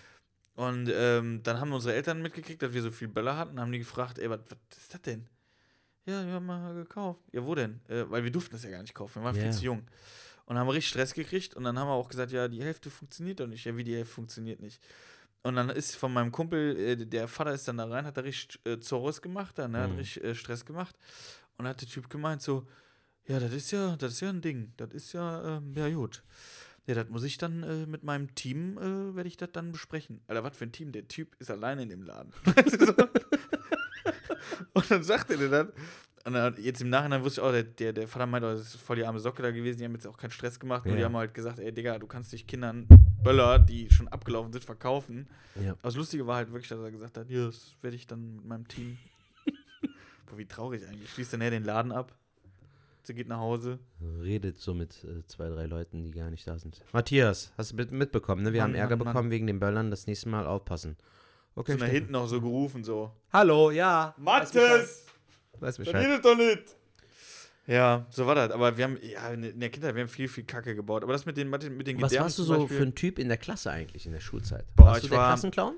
Und 0.56 0.90
ähm, 0.94 1.42
dann 1.44 1.60
haben 1.60 1.72
unsere 1.74 1.96
Eltern 1.96 2.22
mitgekriegt, 2.22 2.62
dass 2.62 2.74
wir 2.74 2.82
so 2.82 2.92
viel 2.92 3.08
Böller 3.08 3.38
hatten, 3.38 3.60
haben 3.60 3.72
die 3.72 3.80
gefragt, 3.80 4.20
ey, 4.20 4.30
was 4.30 4.40
ist 4.78 4.94
das 4.94 5.02
denn? 5.02 5.28
Ja, 6.06 6.24
die 6.24 6.32
haben 6.32 6.46
wir 6.48 6.74
gekauft. 6.74 7.22
Ja, 7.32 7.46
wo 7.46 7.54
denn? 7.56 7.80
Äh, 7.88 8.10
weil 8.10 8.24
wir 8.24 8.32
durften 8.32 8.54
das 8.54 8.64
ja 8.64 8.72
gar 8.72 8.82
nicht 8.82 8.94
kaufen, 8.96 9.22
wir 9.22 9.26
waren 9.26 9.36
Ja. 9.36 9.42
viel 9.44 9.52
zu 9.52 9.66
jung. 9.66 9.84
Und 10.46 10.58
haben 10.58 10.68
wir 10.68 10.74
richtig 10.74 10.90
Stress 10.90 11.14
gekriegt 11.14 11.54
und 11.54 11.64
dann 11.64 11.78
haben 11.80 11.88
wir 11.88 11.94
auch 11.94 12.10
gesagt, 12.10 12.32
ja, 12.32 12.48
die 12.48 12.62
Hälfte 12.64 12.90
funktioniert 12.90 13.40
doch 13.40 13.48
nicht. 13.48 13.64
Ja, 13.66 13.78
wie 13.78 13.84
die 13.84 13.96
Hälfte 13.96 14.14
funktioniert 14.16 14.60
nicht. 14.60 14.82
Und 15.44 15.56
dann 15.56 15.70
ist 15.70 15.96
von 15.96 16.12
meinem 16.14 16.32
Kumpel, 16.32 16.76
äh, 16.78 16.96
der 17.06 17.28
Vater 17.28 17.54
ist 17.54 17.68
dann 17.68 17.78
da 17.78 17.86
rein, 17.86 18.06
hat 18.06 18.18
da 18.18 18.22
richtig 18.22 18.60
äh, 18.66 18.80
Zorros 18.80 19.22
gemacht, 19.22 19.58
dann, 19.58 19.72
ne, 19.72 19.80
hat 19.84 19.92
Mhm. 19.92 19.98
richtig 19.98 20.24
äh, 20.24 20.36
Stress 20.36 20.66
gemacht. 20.66 20.96
Und 21.58 21.68
hat 21.68 21.80
der 21.82 21.88
Typ 21.88 22.10
gemeint 22.10 22.42
so, 22.42 22.68
ja, 23.28 23.40
das 23.40 23.54
ist 23.54 23.72
ja, 23.72 23.96
das 23.98 24.14
ist 24.14 24.20
ja 24.22 24.30
ein 24.30 24.42
Ding, 24.42 24.74
das 24.78 24.92
ist 24.92 25.14
ja, 25.14 25.58
ähm, 25.58 25.74
ja 25.76 25.90
gut. 25.90 26.24
Ja, 26.88 26.96
das 26.96 27.08
muss 27.10 27.24
ich 27.24 27.38
dann 27.38 27.62
äh, 27.64 27.86
mit 27.86 28.04
meinem 28.04 28.34
Team, 28.36 28.78
äh, 28.80 29.16
werde 29.16 29.28
ich 29.28 29.38
das 29.38 29.52
dann 29.52 29.72
besprechen. 29.72 30.22
Alter, 30.28 30.44
was 30.44 30.58
für 30.58 30.66
ein 30.66 30.72
Team, 30.72 30.92
der 30.92 31.08
Typ 31.08 31.36
ist 31.40 31.52
alleine 31.52 31.84
in 31.84 31.90
dem 31.90 32.02
Laden. 32.02 32.34
Und 34.74 34.90
dann 34.92 35.04
sagte 35.04 35.38
der 35.38 35.50
dann, 35.50 35.72
und 36.24 36.34
dann, 36.34 36.56
jetzt 36.62 36.82
im 36.82 36.90
Nachhinein 36.92 37.24
wusste 37.24 37.42
ich 37.42 37.48
auch, 37.48 37.52
der, 37.52 37.64
der, 37.64 37.94
der 37.94 38.08
Vater 38.08 38.28
meinte, 38.28 38.48
oh, 38.48 38.52
das 38.52 38.62
ist 38.62 38.76
voll 38.76 38.96
die 38.98 39.06
arme 39.06 39.20
Socke 39.20 39.42
da 39.42 39.50
gewesen, 39.50 39.80
die 39.80 39.86
haben 39.86 39.94
jetzt 39.94 40.06
auch 40.06 40.18
keinen 40.18 40.30
Stress 40.30 40.60
gemacht, 40.60 40.86
nur 40.86 40.94
die 40.96 41.02
Ja. 41.02 41.08
haben 41.08 41.18
halt 41.18 41.34
gesagt, 41.34 41.58
ey 41.58 41.72
Digga, 41.74 41.98
du 41.98 42.06
kannst 42.06 42.32
dich 42.32 42.46
Kindern 42.46 42.86
Böller, 43.24 43.58
die 43.58 43.90
schon 43.92 44.08
abgelaufen 44.08 44.52
sind, 44.54 44.64
verkaufen. 44.64 45.28
Ja. 45.56 45.72
Aber 45.72 45.80
das 45.82 45.96
Lustige 45.96 46.28
war 46.28 46.36
halt 46.36 46.52
wirklich, 46.52 46.70
dass 46.70 46.80
er 46.80 46.92
gesagt 46.92 47.18
hat, 47.18 47.28
ja, 47.30 47.46
das 47.48 47.76
werde 47.82 47.96
ich 47.96 48.06
dann 48.06 48.36
mit 48.36 48.46
meinem 48.46 48.68
Team. 48.68 48.98
Boah, 50.28 50.38
wie 50.38 50.46
traurig 50.46 50.88
eigentlich. 50.88 51.10
Schließt 51.12 51.34
dann 51.34 51.42
er 51.42 51.50
den 51.52 51.64
Laden 51.64 51.92
ab. 51.92 52.14
Sie 53.04 53.16
geht 53.16 53.28
nach 53.28 53.40
Hause. 53.40 53.80
Redet 54.22 54.60
so 54.60 54.76
mit 54.76 55.04
äh, 55.04 55.26
zwei, 55.26 55.50
drei 55.50 55.66
Leuten, 55.66 56.04
die 56.04 56.12
gar 56.12 56.30
nicht 56.30 56.46
da 56.48 56.60
sind. 56.60 56.84
Matthias, 56.94 57.52
hast 57.58 57.72
du 57.72 57.76
mit, 57.76 57.92
mitbekommen, 57.92 58.44
ne? 58.44 58.54
Wir 58.54 58.62
Mann, 58.62 58.72
haben 58.72 58.76
Ärger 58.76 58.96
Mann, 58.96 59.06
Mann. 59.06 59.14
bekommen 59.16 59.32
wegen 59.32 59.48
den 59.48 59.60
Böllern. 59.60 59.90
Das 59.90 60.06
nächste 60.06 60.30
Mal 60.30 60.46
aufpassen. 60.46 60.98
Okay, 61.56 61.74
So 61.74 61.78
nach 61.80 61.88
hinten 61.88 62.14
noch 62.14 62.28
so 62.28 62.40
gerufen, 62.40 62.84
so. 62.84 63.12
Hallo, 63.34 63.72
ja. 63.72 64.14
Mattes! 64.18 65.06
Weiß 65.60 65.78
Bescheid. 65.78 65.96
redet 66.06 66.24
doch 66.26 66.36
nicht! 66.36 66.76
Ja, 67.68 68.06
so 68.10 68.26
war 68.26 68.36
das. 68.36 68.52
Aber 68.52 68.76
wir 68.78 68.84
haben, 68.86 68.98
ja, 69.02 69.30
in 69.30 69.60
der 69.60 69.70
Kindheit, 69.70 69.94
wir 69.96 70.02
haben 70.02 70.10
viel, 70.10 70.28
viel 70.28 70.44
Kacke 70.46 70.76
gebaut. 70.76 71.04
Aber 71.04 71.14
das 71.14 71.26
mit 71.26 71.38
den, 71.38 71.50
mit 71.50 71.62
den, 71.64 71.78
den 71.78 72.02
Was 72.02 72.10
Gedärmen 72.10 72.26
warst 72.26 72.40
du 72.40 72.44
so 72.44 72.58
Beispiel- 72.60 72.78
für 72.78 72.84
ein 72.84 72.96
Typ 72.96 73.20
in 73.20 73.28
der 73.28 73.38
Klasse 73.38 73.72
eigentlich 73.72 74.06
in 74.06 74.14
der 74.14 74.20
Schulzeit? 74.20 74.66
Boah, 74.76 74.88
warst 74.88 75.04
du 75.04 75.08
der 75.10 75.18
war- 75.18 75.28
Klassenclown? 75.30 75.76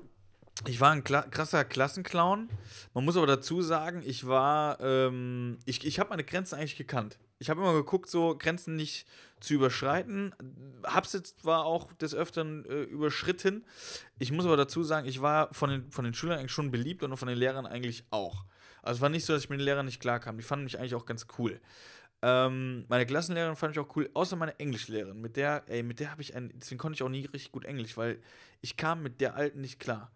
Ich 0.66 0.80
war 0.80 0.92
ein 0.92 1.02
Kla 1.02 1.22
krasser 1.22 1.64
Klassenclown. 1.64 2.48
Man 2.94 3.04
muss 3.04 3.16
aber 3.16 3.26
dazu 3.26 3.60
sagen, 3.60 4.02
ich 4.06 4.26
war, 4.28 4.78
ähm, 4.80 5.58
ich, 5.66 5.84
ich 5.84 5.98
habe 5.98 6.10
meine 6.10 6.22
Grenzen 6.22 6.54
eigentlich 6.54 6.76
gekannt. 6.76 7.18
Ich 7.44 7.50
habe 7.50 7.60
immer 7.60 7.74
geguckt, 7.74 8.08
so 8.08 8.38
Grenzen 8.38 8.74
nicht 8.74 9.06
zu 9.38 9.52
überschreiten. 9.52 10.34
Hab's 10.82 11.12
jetzt 11.12 11.42
zwar 11.42 11.66
auch 11.66 11.92
des 11.92 12.14
Öfteren 12.14 12.64
äh, 12.64 12.84
überschritten. 12.84 13.66
Ich 14.18 14.32
muss 14.32 14.46
aber 14.46 14.56
dazu 14.56 14.82
sagen, 14.82 15.06
ich 15.06 15.20
war 15.20 15.52
von 15.52 15.68
den, 15.68 15.90
von 15.90 16.06
den 16.06 16.14
Schülern 16.14 16.38
eigentlich 16.38 16.52
schon 16.52 16.70
beliebt 16.70 17.02
und 17.02 17.14
von 17.18 17.28
den 17.28 17.36
Lehrern 17.36 17.66
eigentlich 17.66 18.04
auch. 18.08 18.46
Also 18.80 18.96
es 18.96 19.02
war 19.02 19.10
nicht 19.10 19.26
so, 19.26 19.34
dass 19.34 19.44
ich 19.44 19.50
mit 19.50 19.60
den 19.60 19.64
Lehrern 19.66 19.84
nicht 19.84 20.00
klarkam. 20.00 20.38
Die 20.38 20.42
fanden 20.42 20.64
mich 20.64 20.78
eigentlich 20.78 20.94
auch 20.94 21.04
ganz 21.04 21.26
cool. 21.38 21.60
Ähm, 22.22 22.86
meine 22.88 23.04
Klassenlehrerin 23.04 23.56
fand 23.56 23.76
ich 23.76 23.78
auch 23.78 23.94
cool, 23.94 24.08
außer 24.14 24.36
meine 24.36 24.58
Englischlehrerin. 24.58 25.20
Mit 25.20 25.36
der, 25.36 25.64
ey, 25.66 25.82
mit 25.82 26.00
der 26.00 26.12
habe 26.12 26.22
ich 26.22 26.34
ein, 26.34 26.50
deswegen 26.54 26.78
konnte 26.78 26.94
ich 26.94 27.02
auch 27.02 27.10
nie 27.10 27.26
richtig 27.26 27.52
gut 27.52 27.66
Englisch, 27.66 27.98
weil 27.98 28.22
ich 28.62 28.78
kam 28.78 29.02
mit 29.02 29.20
der 29.20 29.36
alten 29.36 29.60
nicht 29.60 29.80
klar. 29.80 30.10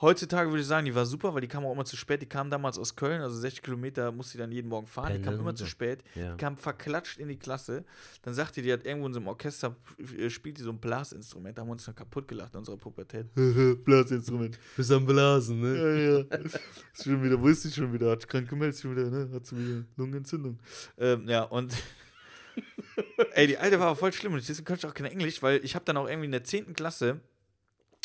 Heutzutage 0.00 0.48
würde 0.48 0.60
ich 0.60 0.66
sagen, 0.66 0.86
die 0.86 0.94
war 0.94 1.06
super, 1.06 1.34
weil 1.34 1.40
die 1.40 1.48
kam 1.48 1.66
auch 1.66 1.72
immer 1.72 1.84
zu 1.84 1.96
spät. 1.96 2.22
Die 2.22 2.26
kam 2.26 2.50
damals 2.50 2.78
aus 2.78 2.94
Köln, 2.94 3.20
also 3.20 3.36
60 3.36 3.62
Kilometer 3.62 4.12
musste 4.12 4.32
sie 4.32 4.38
dann 4.38 4.52
jeden 4.52 4.68
Morgen 4.68 4.86
fahren. 4.86 5.14
Die 5.14 5.22
kam 5.22 5.34
immer 5.34 5.56
zu 5.56 5.66
spät. 5.66 6.04
Ja. 6.14 6.32
Die 6.32 6.36
kam 6.36 6.56
verklatscht 6.56 7.18
in 7.18 7.26
die 7.26 7.36
Klasse. 7.36 7.84
Dann 8.22 8.32
sagte 8.32 8.60
die, 8.60 8.68
die 8.68 8.72
hat 8.72 8.86
irgendwo 8.86 9.08
in 9.08 9.12
so 9.12 9.18
einem 9.18 9.26
Orchester, 9.26 9.74
äh, 10.16 10.30
spielt 10.30 10.58
die 10.58 10.62
so 10.62 10.70
ein 10.70 10.78
Blasinstrument. 10.78 11.58
Da 11.58 11.62
haben 11.62 11.68
wir 11.68 11.72
uns 11.72 11.84
dann 11.84 11.96
kaputt 11.96 12.28
gelacht 12.28 12.52
in 12.54 12.60
unserer 12.60 12.76
Pubertät. 12.76 13.26
Blasinstrument. 13.84 14.56
Bist 14.76 14.92
am 14.92 15.04
Blasen, 15.04 15.60
ne? 15.60 15.76
Ja, 15.76 16.18
ja. 16.18 16.38
Ist 16.94 17.04
schon 17.04 17.22
wieder, 17.22 17.40
wo 17.40 17.48
ist 17.48 17.62
sie 17.62 17.72
schon 17.72 17.92
wieder? 17.92 18.12
Hat 18.12 18.28
krank 18.28 18.48
gemeldet, 18.48 18.80
schon 18.80 18.96
wieder, 18.96 19.10
ne? 19.10 19.28
Hat 19.32 19.46
sie 19.46 19.56
wieder 19.56 19.84
Lungenentzündung. 19.96 20.60
Ähm, 20.96 21.28
ja, 21.28 21.42
und. 21.42 21.74
Ey, 23.32 23.48
die 23.48 23.58
alte 23.58 23.80
war 23.80 23.96
voll 23.96 24.12
schlimm 24.12 24.32
und 24.32 24.48
deswegen 24.48 24.64
konnte 24.64 24.86
ich 24.86 24.90
auch 24.90 24.94
kein 24.94 25.06
Englisch, 25.06 25.42
weil 25.42 25.64
ich 25.64 25.74
habe 25.74 25.84
dann 25.84 25.96
auch 25.96 26.08
irgendwie 26.08 26.26
in 26.26 26.32
der 26.32 26.44
10. 26.44 26.74
Klasse, 26.74 27.20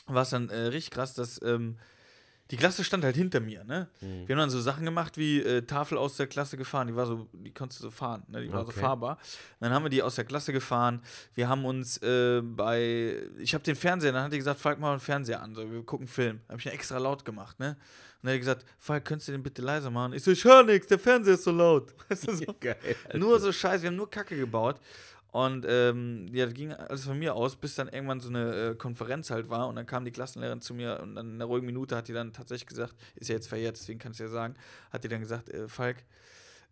war 0.07 0.23
es 0.23 0.29
dann 0.31 0.49
äh, 0.49 0.55
richtig 0.67 0.91
krass, 0.91 1.13
dass 1.13 1.41
ähm, 1.43 1.77
die 2.51 2.57
Klasse 2.57 2.83
stand 2.83 3.03
halt 3.05 3.15
hinter 3.15 3.39
mir, 3.39 3.63
ne? 3.63 3.87
Mhm. 4.01 4.27
Wir 4.27 4.35
haben 4.35 4.41
dann 4.41 4.49
so 4.49 4.59
Sachen 4.61 4.83
gemacht 4.85 5.17
wie 5.17 5.39
äh, 5.41 5.61
Tafel 5.63 5.97
aus 5.97 6.17
der 6.17 6.27
Klasse 6.27 6.57
gefahren, 6.57 6.87
die 6.87 6.95
war 6.95 7.05
so, 7.07 7.27
die 7.31 7.51
konntest 7.53 7.79
du 7.79 7.85
so 7.85 7.91
fahren, 7.91 8.23
ne? 8.27 8.41
Die 8.41 8.51
war 8.51 8.65
so 8.65 8.71
Okay. 8.71 8.81
fahrbar. 8.81 9.17
Dann 9.59 9.71
haben 9.71 9.83
wir 9.83 9.89
die 9.89 10.03
aus 10.03 10.15
der 10.15 10.25
Klasse 10.25 10.51
gefahren. 10.51 11.01
Wir 11.35 11.47
haben 11.47 11.63
uns 11.65 11.97
äh, 12.03 12.41
bei, 12.43 13.17
ich 13.39 13.53
habe 13.53 13.63
den 13.63 13.75
Fernseher, 13.77 14.11
dann 14.11 14.25
hat 14.25 14.33
die 14.33 14.37
gesagt, 14.37 14.59
Falk 14.59 14.77
mal 14.79 14.95
den 14.95 14.99
Fernseher 14.99 15.41
an, 15.41 15.55
so, 15.55 15.71
wir 15.71 15.83
gucken 15.83 16.05
Film. 16.07 16.41
Habe 16.49 16.59
ich 16.59 16.65
ihn 16.65 16.73
extra 16.73 16.97
laut 16.97 17.23
gemacht, 17.25 17.59
ne? 17.59 17.69
Und 17.69 18.27
dann 18.27 18.31
hat 18.31 18.35
die 18.35 18.39
gesagt, 18.39 18.65
Falk, 18.77 19.05
könntest 19.05 19.29
du 19.29 19.31
den 19.31 19.41
bitte 19.43 19.61
leiser 19.61 19.89
machen? 19.89 20.13
Ich 20.13 20.23
so, 20.23 20.31
ich 20.31 20.43
höre 20.43 20.63
nichts, 20.63 20.87
der 20.87 20.99
Fernseher 20.99 21.35
ist 21.35 21.43
so 21.45 21.51
laut. 21.51 21.93
Weißt 22.09 22.27
du, 22.27 22.35
so. 22.35 22.45
Geil. 22.59 22.75
Nur 23.15 23.39
so 23.39 23.51
Scheiße, 23.51 23.83
wir 23.83 23.89
haben 23.89 23.95
nur 23.95 24.09
Kacke 24.09 24.35
gebaut. 24.37 24.79
Und 25.33 25.65
ähm, 25.67 26.27
ja, 26.31 26.45
das 26.45 26.53
ging 26.53 26.71
alles 26.73 27.05
von 27.05 27.17
mir 27.17 27.33
aus, 27.33 27.55
bis 27.55 27.73
dann 27.73 27.87
irgendwann 27.87 28.19
so 28.19 28.29
eine 28.29 28.53
äh, 28.53 28.75
Konferenz 28.75 29.31
halt 29.31 29.49
war. 29.49 29.67
Und 29.67 29.75
dann 29.75 29.87
kam 29.87 30.05
die 30.05 30.11
Klassenlehrerin 30.11 30.61
zu 30.61 30.75
mir 30.75 30.99
und 31.01 31.15
dann 31.15 31.27
in 31.27 31.33
einer 31.33 31.45
ruhigen 31.45 31.65
Minute 31.65 31.95
hat 31.95 32.07
die 32.07 32.13
dann 32.13 32.33
tatsächlich 32.33 32.67
gesagt, 32.67 32.93
ist 33.15 33.29
ja 33.29 33.35
jetzt 33.35 33.47
verjährt, 33.47 33.75
deswegen 33.75 33.97
kann 33.97 34.11
ich 34.11 34.19
ja 34.19 34.27
sagen, 34.27 34.53
hat 34.91 35.03
die 35.03 35.07
dann 35.07 35.21
gesagt, 35.21 35.49
äh, 35.49 35.67
Falk, 35.67 36.03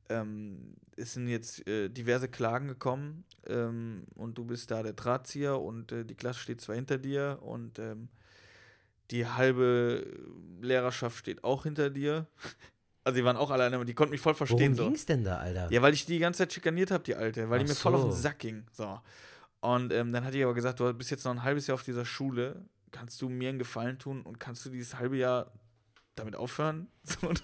ähm, 0.10 0.76
es 0.96 1.16
sind 1.16 1.28
jetzt 1.28 1.68
äh, 1.68 1.90
diverse 1.90 2.30
Klagen 2.30 2.68
gekommen 2.68 3.24
ähm, 3.48 4.04
und 4.14 4.38
du 4.38 4.46
bist 4.46 4.70
da 4.70 4.84
der 4.84 4.94
Drahtzieher 4.94 5.60
und 5.60 5.92
äh, 5.92 6.06
die 6.06 6.14
Klasse 6.16 6.42
steht 6.42 6.62
zwar 6.62 6.76
hinter 6.76 7.00
dir 7.00 7.40
und 7.42 7.80
ähm, 7.80 8.10
die 9.10 9.26
halbe 9.26 10.06
Lehrerschaft 10.62 11.18
steht 11.18 11.44
auch 11.44 11.64
hinter 11.64 11.90
dir. 11.90 12.28
Also 13.04 13.18
die 13.18 13.26
waren 13.26 13.38
auch 13.38 13.50
alleine, 13.50 13.76
aber 13.76 13.86
die 13.86 13.94
konnten 13.94 14.12
mich 14.12 14.22
voll 14.22 14.36
verstehen. 14.36 14.60
Worum 14.60 14.76
so. 14.76 14.86
ging's 14.86 15.06
denn 15.06 15.24
da, 15.24 15.38
Alter? 15.38 15.72
Ja, 15.72 15.82
weil 15.82 15.94
ich 15.94 16.06
die 16.06 16.14
die 16.14 16.20
ganze 16.20 16.40
Zeit 16.40 16.54
schikaniert 16.54 16.92
habe, 16.92 17.04
die 17.04 17.16
Alte, 17.16 17.50
weil 17.50 17.60
die 17.60 17.66
Ach 17.66 17.70
mir 17.70 17.76
voll 17.76 17.96
auf 17.96 18.02
den 18.04 18.12
so. 18.12 18.18
Sack 18.18 18.40
ging. 18.40 18.64
So. 18.72 19.00
Und 19.62 19.92
ähm, 19.92 20.12
dann 20.12 20.24
hat 20.24 20.34
die 20.34 20.44
aber 20.44 20.54
gesagt, 20.54 20.80
du 20.80 20.94
bist 20.94 21.10
jetzt 21.10 21.24
noch 21.24 21.32
ein 21.32 21.44
halbes 21.44 21.68
Jahr 21.68 21.76
auf 21.76 21.84
dieser 21.84 22.06
Schule, 22.06 22.66
kannst 22.92 23.22
du 23.22 23.30
mir 23.30 23.50
einen 23.50 23.60
Gefallen 23.60 23.98
tun 23.98 24.22
und 24.22 24.40
kannst 24.40 24.66
du 24.66 24.70
dieses 24.70 24.98
halbe 25.00 25.18
Jahr 25.18 25.52
damit 26.16 26.36
aufhören? 26.36 26.88
So, 27.04 27.28
und 27.28 27.44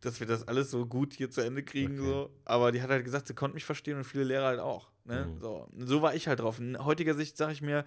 dass 0.00 0.20
wir 0.20 0.26
das 0.26 0.46
alles 0.46 0.70
so 0.70 0.86
gut 0.86 1.14
hier 1.14 1.30
zu 1.30 1.40
Ende 1.40 1.62
kriegen. 1.62 1.98
Okay. 1.98 2.08
So. 2.08 2.30
Aber 2.44 2.70
die 2.72 2.80
hat 2.80 2.90
halt 2.90 3.04
gesagt, 3.04 3.26
sie 3.26 3.34
konnte 3.34 3.54
mich 3.54 3.64
verstehen 3.64 3.96
und 3.96 4.04
viele 4.04 4.24
Lehrer 4.24 4.46
halt 4.46 4.60
auch. 4.60 4.90
Ne? 5.04 5.26
Mhm. 5.26 5.40
So. 5.40 5.68
so 5.76 6.02
war 6.02 6.14
ich 6.14 6.28
halt 6.28 6.40
drauf. 6.40 6.58
In 6.58 6.78
heutiger 6.84 7.14
Sicht 7.14 7.36
sage 7.36 7.52
ich 7.52 7.62
mir, 7.62 7.84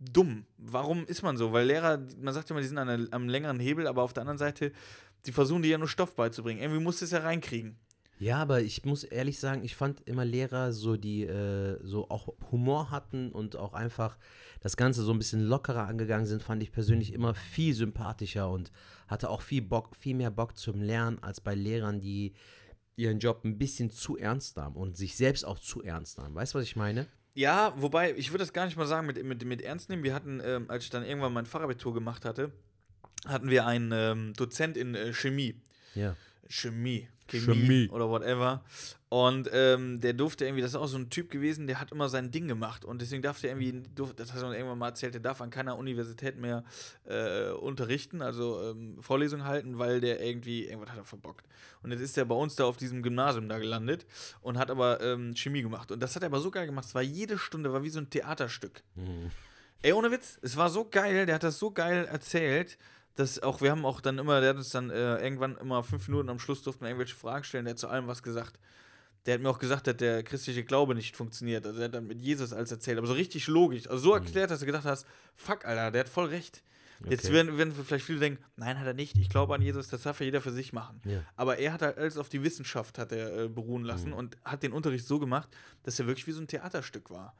dumm. 0.00 0.46
Warum 0.56 1.06
ist 1.06 1.22
man 1.22 1.36
so? 1.36 1.52
Weil 1.52 1.66
Lehrer, 1.66 2.00
man 2.20 2.34
sagt 2.34 2.50
immer, 2.50 2.60
die 2.60 2.66
sind 2.66 2.78
an 2.78 3.08
am 3.10 3.28
längeren 3.28 3.60
Hebel, 3.60 3.86
aber 3.86 4.02
auf 4.02 4.12
der 4.12 4.22
anderen 4.22 4.38
Seite, 4.38 4.72
die 5.26 5.32
versuchen 5.32 5.62
dir 5.62 5.72
ja 5.72 5.78
nur 5.78 5.88
Stoff 5.88 6.14
beizubringen. 6.14 6.60
Irgendwie 6.60 6.82
musst 6.82 7.00
du 7.00 7.04
es 7.04 7.10
ja 7.10 7.18
reinkriegen. 7.18 7.78
Ja, 8.20 8.38
aber 8.38 8.62
ich 8.62 8.84
muss 8.84 9.04
ehrlich 9.04 9.38
sagen, 9.38 9.62
ich 9.62 9.76
fand 9.76 10.00
immer 10.08 10.24
Lehrer 10.24 10.72
so, 10.72 10.96
die 10.96 11.22
äh, 11.22 11.78
so 11.82 12.10
auch 12.10 12.34
Humor 12.50 12.90
hatten 12.90 13.30
und 13.30 13.54
auch 13.54 13.74
einfach 13.74 14.18
das 14.60 14.76
Ganze 14.76 15.02
so 15.02 15.12
ein 15.12 15.18
bisschen 15.18 15.44
lockerer 15.44 15.86
angegangen 15.86 16.26
sind, 16.26 16.42
fand 16.42 16.62
ich 16.62 16.72
persönlich 16.72 17.12
immer 17.12 17.34
viel 17.34 17.74
sympathischer 17.74 18.50
und 18.50 18.72
hatte 19.06 19.30
auch 19.30 19.40
viel 19.40 19.62
Bock, 19.62 19.94
viel 19.94 20.16
mehr 20.16 20.32
Bock 20.32 20.56
zum 20.56 20.80
Lernen 20.82 21.22
als 21.22 21.40
bei 21.40 21.54
Lehrern, 21.54 22.00
die 22.00 22.34
ihren 22.96 23.20
Job 23.20 23.44
ein 23.44 23.56
bisschen 23.56 23.90
zu 23.90 24.16
ernst 24.16 24.56
nahmen 24.56 24.74
und 24.74 24.96
sich 24.96 25.16
selbst 25.16 25.44
auch 25.44 25.60
zu 25.60 25.84
ernst 25.84 26.18
nahmen. 26.18 26.34
Weißt 26.34 26.54
du, 26.54 26.58
was 26.58 26.64
ich 26.64 26.74
meine? 26.74 27.06
Ja, 27.34 27.72
wobei, 27.76 28.14
ich 28.16 28.32
würde 28.32 28.42
das 28.42 28.52
gar 28.52 28.64
nicht 28.66 28.76
mal 28.76 28.86
sagen 28.86 29.06
mit, 29.06 29.22
mit, 29.22 29.44
mit 29.44 29.62
ernst 29.62 29.88
nehmen. 29.90 30.02
Wir 30.02 30.12
hatten, 30.12 30.40
ähm, 30.44 30.64
als 30.68 30.82
ich 30.82 30.90
dann 30.90 31.04
irgendwann 31.04 31.32
mein 31.32 31.46
Fachabitur 31.46 31.94
gemacht 31.94 32.24
hatte, 32.24 32.50
hatten 33.26 33.50
wir 33.50 33.66
einen 33.66 33.92
ähm, 33.92 34.32
Dozent 34.34 34.76
in 34.76 34.94
äh, 34.94 35.12
Chemie. 35.12 35.54
Ja. 35.94 36.16
Chemie. 36.48 37.08
Chemie, 37.28 37.44
Chemie. 37.44 37.88
oder 37.90 38.08
whatever. 38.08 38.62
Und 39.10 39.48
ähm, 39.52 40.00
der 40.00 40.12
durfte 40.12 40.44
irgendwie, 40.44 40.60
das 40.60 40.72
ist 40.72 40.76
auch 40.76 40.86
so 40.86 40.98
ein 40.98 41.08
Typ 41.08 41.30
gewesen, 41.30 41.66
der 41.66 41.80
hat 41.80 41.92
immer 41.92 42.08
sein 42.08 42.30
Ding 42.30 42.48
gemacht. 42.48 42.84
Und 42.84 43.00
deswegen 43.00 43.22
darf 43.22 43.40
der 43.40 43.50
irgendwie, 43.50 43.82
durfte, 43.94 44.16
das 44.16 44.32
hat 44.32 44.42
er 44.42 44.52
irgendwann 44.52 44.78
mal 44.78 44.88
erzählt, 44.88 45.14
der 45.14 45.20
darf 45.20 45.40
an 45.40 45.50
keiner 45.50 45.78
Universität 45.78 46.36
mehr 46.38 46.64
äh, 47.04 47.50
unterrichten, 47.50 48.20
also 48.20 48.70
ähm, 48.70 48.98
Vorlesungen 49.00 49.44
halten, 49.44 49.78
weil 49.78 50.00
der 50.00 50.22
irgendwie, 50.22 50.64
irgendwas 50.64 50.90
hat 50.90 50.98
er 50.98 51.04
verbockt. 51.04 51.46
Und 51.82 51.90
jetzt 51.90 52.00
ist 52.00 52.18
er 52.18 52.24
bei 52.26 52.34
uns 52.34 52.56
da 52.56 52.64
auf 52.64 52.76
diesem 52.76 53.02
Gymnasium 53.02 53.48
da 53.48 53.58
gelandet 53.58 54.06
und 54.40 54.58
hat 54.58 54.70
aber 54.70 55.00
ähm, 55.00 55.34
Chemie 55.34 55.62
gemacht. 55.62 55.90
Und 55.90 56.00
das 56.00 56.16
hat 56.16 56.22
er 56.22 56.26
aber 56.26 56.40
so 56.40 56.50
geil 56.50 56.66
gemacht, 56.66 56.86
es 56.86 56.94
war 56.94 57.02
jede 57.02 57.38
Stunde, 57.38 57.72
war 57.72 57.82
wie 57.82 57.90
so 57.90 58.00
ein 58.00 58.10
Theaterstück. 58.10 58.82
Mhm. 58.94 59.30
Ey, 59.80 59.92
ohne 59.92 60.10
Witz, 60.10 60.38
es 60.42 60.56
war 60.56 60.68
so 60.70 60.86
geil, 60.88 61.24
der 61.24 61.36
hat 61.36 61.44
das 61.44 61.58
so 61.58 61.70
geil 61.70 62.04
erzählt 62.06 62.78
das 63.18 63.42
auch, 63.42 63.60
wir 63.60 63.72
haben 63.72 63.84
auch 63.84 64.00
dann 64.00 64.18
immer, 64.18 64.40
der 64.40 64.50
hat 64.50 64.56
uns 64.56 64.70
dann 64.70 64.90
äh, 64.90 65.16
irgendwann 65.16 65.56
immer 65.56 65.82
fünf 65.82 66.06
Minuten 66.06 66.28
am 66.28 66.38
Schluss 66.38 66.62
durften 66.62 66.82
wir 66.82 66.88
irgendwelche 66.88 67.16
Fragen 67.16 67.42
stellen, 67.42 67.64
der 67.64 67.72
hat 67.72 67.78
zu 67.78 67.88
allem 67.88 68.06
was 68.06 68.22
gesagt. 68.22 68.58
Der 69.26 69.34
hat 69.34 69.40
mir 69.42 69.50
auch 69.50 69.58
gesagt, 69.58 69.88
dass 69.88 69.96
der 69.96 70.22
christliche 70.22 70.64
Glaube 70.64 70.94
nicht 70.94 71.16
funktioniert. 71.16 71.66
Also 71.66 71.80
er 71.80 71.86
hat 71.86 71.94
dann 71.94 72.06
mit 72.06 72.20
Jesus 72.20 72.52
alles 72.52 72.70
erzählt, 72.70 72.96
aber 72.96 73.08
so 73.08 73.14
richtig 73.14 73.48
logisch. 73.48 73.88
Also 73.88 74.04
so 74.04 74.10
mhm. 74.10 74.24
erklärt, 74.24 74.50
dass 74.52 74.60
du 74.60 74.66
gedacht 74.66 74.84
hast, 74.84 75.04
fuck, 75.34 75.64
Alter, 75.64 75.90
der 75.90 76.00
hat 76.00 76.08
voll 76.08 76.26
recht. 76.26 76.62
Okay. 77.00 77.10
Jetzt 77.10 77.32
werden, 77.32 77.58
werden 77.58 77.72
vielleicht 77.72 78.04
viele 78.04 78.20
denken, 78.20 78.42
nein, 78.56 78.78
hat 78.78 78.86
er 78.86 78.94
nicht. 78.94 79.16
Ich 79.18 79.28
glaube 79.28 79.54
an 79.54 79.62
Jesus, 79.62 79.88
das 79.88 80.02
darf 80.02 80.20
ja 80.20 80.26
jeder 80.26 80.40
für 80.40 80.52
sich 80.52 80.72
machen. 80.72 81.00
Ja. 81.04 81.22
Aber 81.34 81.58
er 81.58 81.72
hat 81.72 81.82
halt 81.82 81.98
alles 81.98 82.16
auf 82.16 82.28
die 82.28 82.42
Wissenschaft 82.42 82.98
hat 82.98 83.12
er 83.12 83.44
äh, 83.44 83.48
beruhen 83.48 83.84
lassen 83.84 84.10
mhm. 84.10 84.16
und 84.16 84.36
hat 84.44 84.62
den 84.62 84.72
Unterricht 84.72 85.06
so 85.06 85.18
gemacht, 85.18 85.48
dass 85.82 85.98
er 85.98 86.06
wirklich 86.06 86.26
wie 86.28 86.32
so 86.32 86.40
ein 86.40 86.48
Theaterstück 86.48 87.10
war. 87.10 87.34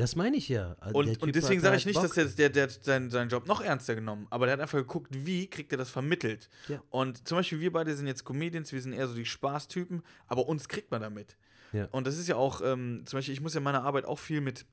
Das 0.00 0.16
meine 0.16 0.36
ich 0.38 0.48
ja. 0.48 0.76
Also 0.80 0.98
und, 0.98 1.22
und 1.22 1.34
deswegen 1.34 1.60
sage 1.60 1.76
ich 1.76 1.84
nicht, 1.84 1.94
Bock. 1.94 2.04
dass 2.04 2.14
der, 2.14 2.24
der, 2.24 2.48
der 2.48 2.62
hat 2.64 2.84
seinen, 2.84 3.10
seinen 3.10 3.28
Job 3.28 3.46
noch 3.46 3.60
ernster 3.60 3.94
genommen, 3.94 4.26
aber 4.30 4.46
der 4.46 4.54
hat 4.54 4.60
einfach 4.60 4.78
geguckt, 4.78 5.10
wie 5.12 5.46
kriegt 5.46 5.72
er 5.72 5.78
das 5.78 5.90
vermittelt. 5.90 6.48
Ja. 6.68 6.82
Und 6.88 7.28
zum 7.28 7.36
Beispiel 7.36 7.60
wir 7.60 7.70
beide 7.70 7.94
sind 7.94 8.06
jetzt 8.06 8.24
Comedians, 8.24 8.72
wir 8.72 8.80
sind 8.80 8.94
eher 8.94 9.06
so 9.06 9.14
die 9.14 9.26
Spaßtypen, 9.26 10.02
aber 10.26 10.48
uns 10.48 10.68
kriegt 10.68 10.90
man 10.90 11.02
damit. 11.02 11.36
Ja. 11.72 11.86
Und 11.90 12.06
das 12.06 12.16
ist 12.16 12.28
ja 12.28 12.36
auch, 12.36 12.62
ähm, 12.64 13.02
zum 13.04 13.18
Beispiel, 13.18 13.34
ich 13.34 13.42
muss 13.42 13.52
ja 13.52 13.60
meine 13.60 13.82
Arbeit 13.82 14.06
auch 14.06 14.18
viel 14.18 14.40
mit 14.40 14.64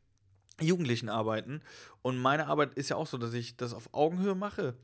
Jugendlichen 0.62 1.10
arbeiten. 1.10 1.62
Und 2.02 2.18
meine 2.18 2.48
Arbeit 2.48 2.74
ist 2.76 2.90
ja 2.90 2.96
auch 2.96 3.08
so, 3.08 3.18
dass 3.18 3.34
ich 3.34 3.58
das 3.58 3.74
auf 3.74 3.94
Augenhöhe 3.94 4.34
mache. 4.34 4.76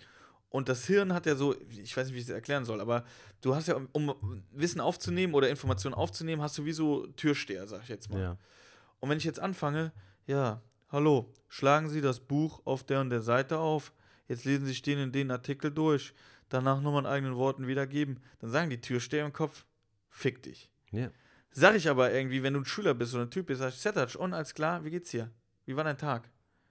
Und 0.50 0.68
das 0.68 0.86
Hirn 0.86 1.14
hat 1.14 1.26
ja 1.26 1.36
so, 1.36 1.56
ich 1.70 1.96
weiß 1.96 2.08
nicht, 2.08 2.16
wie 2.16 2.20
ich 2.20 2.26
es 2.26 2.30
erklären 2.30 2.66
soll, 2.66 2.82
aber 2.82 3.06
du 3.42 3.56
hast 3.56 3.68
ja, 3.70 3.80
um 3.94 4.14
Wissen 4.52 4.82
aufzunehmen 4.82 5.34
oder 5.34 5.50
Informationen 5.50 5.96
aufzunehmen, 5.96 6.42
hast 6.42 6.58
du 6.58 6.66
wie 6.66 6.74
so 6.74 7.08
Türsteher, 7.08 7.66
sag 7.66 7.84
ich 7.84 7.90
jetzt 7.90 8.10
mal. 8.12 8.22
Ja. 8.22 8.38
Und 9.00 9.10
wenn 9.10 9.18
ich 9.18 9.24
jetzt 9.24 9.40
anfange, 9.40 9.94
ja, 10.26 10.62
hallo, 10.90 11.34
schlagen 11.50 11.90
Sie 11.90 12.02
das 12.02 12.20
Buch 12.20 12.62
auf 12.66 12.84
der 12.84 13.02
und 13.02 13.10
der 13.10 13.22
Seite 13.22 13.60
auf. 13.60 13.94
Jetzt 14.28 14.46
lesen 14.46 14.66
Sie 14.66 14.82
den 14.82 15.00
in 15.00 15.12
den 15.12 15.32
Artikel 15.32 15.72
durch. 15.72 16.14
Danach 16.50 16.82
nur 16.82 16.98
in 17.00 17.06
eigenen 17.06 17.36
Worten 17.36 17.68
wiedergeben. 17.68 18.20
Dann 18.40 18.52
sagen 18.52 18.70
die 18.70 18.80
Türsteher 18.80 19.26
im 19.26 19.34
Kopf, 19.34 19.66
fick 20.10 20.44
dich. 20.44 20.70
Ja. 20.92 21.10
Sag 21.50 21.76
ich 21.76 21.90
aber 21.90 22.12
irgendwie, 22.12 22.44
wenn 22.44 22.54
du 22.54 22.62
ein 22.62 22.66
Schüler 22.66 22.94
bist 22.94 23.14
oder 23.14 23.24
ein 23.24 23.32
Typ 23.32 23.48
bist, 23.48 23.60
sag 23.60 23.70
ich, 23.70 23.80
Setatsch, 23.80 24.16
und 24.16 24.34
alles 24.34 24.54
klar, 24.54 24.84
wie 24.84 24.92
geht's 24.92 25.12
hier? 25.12 25.32
Wie 25.66 25.76
war 25.76 25.84
dein 25.84 25.98
Tag? 25.98 26.30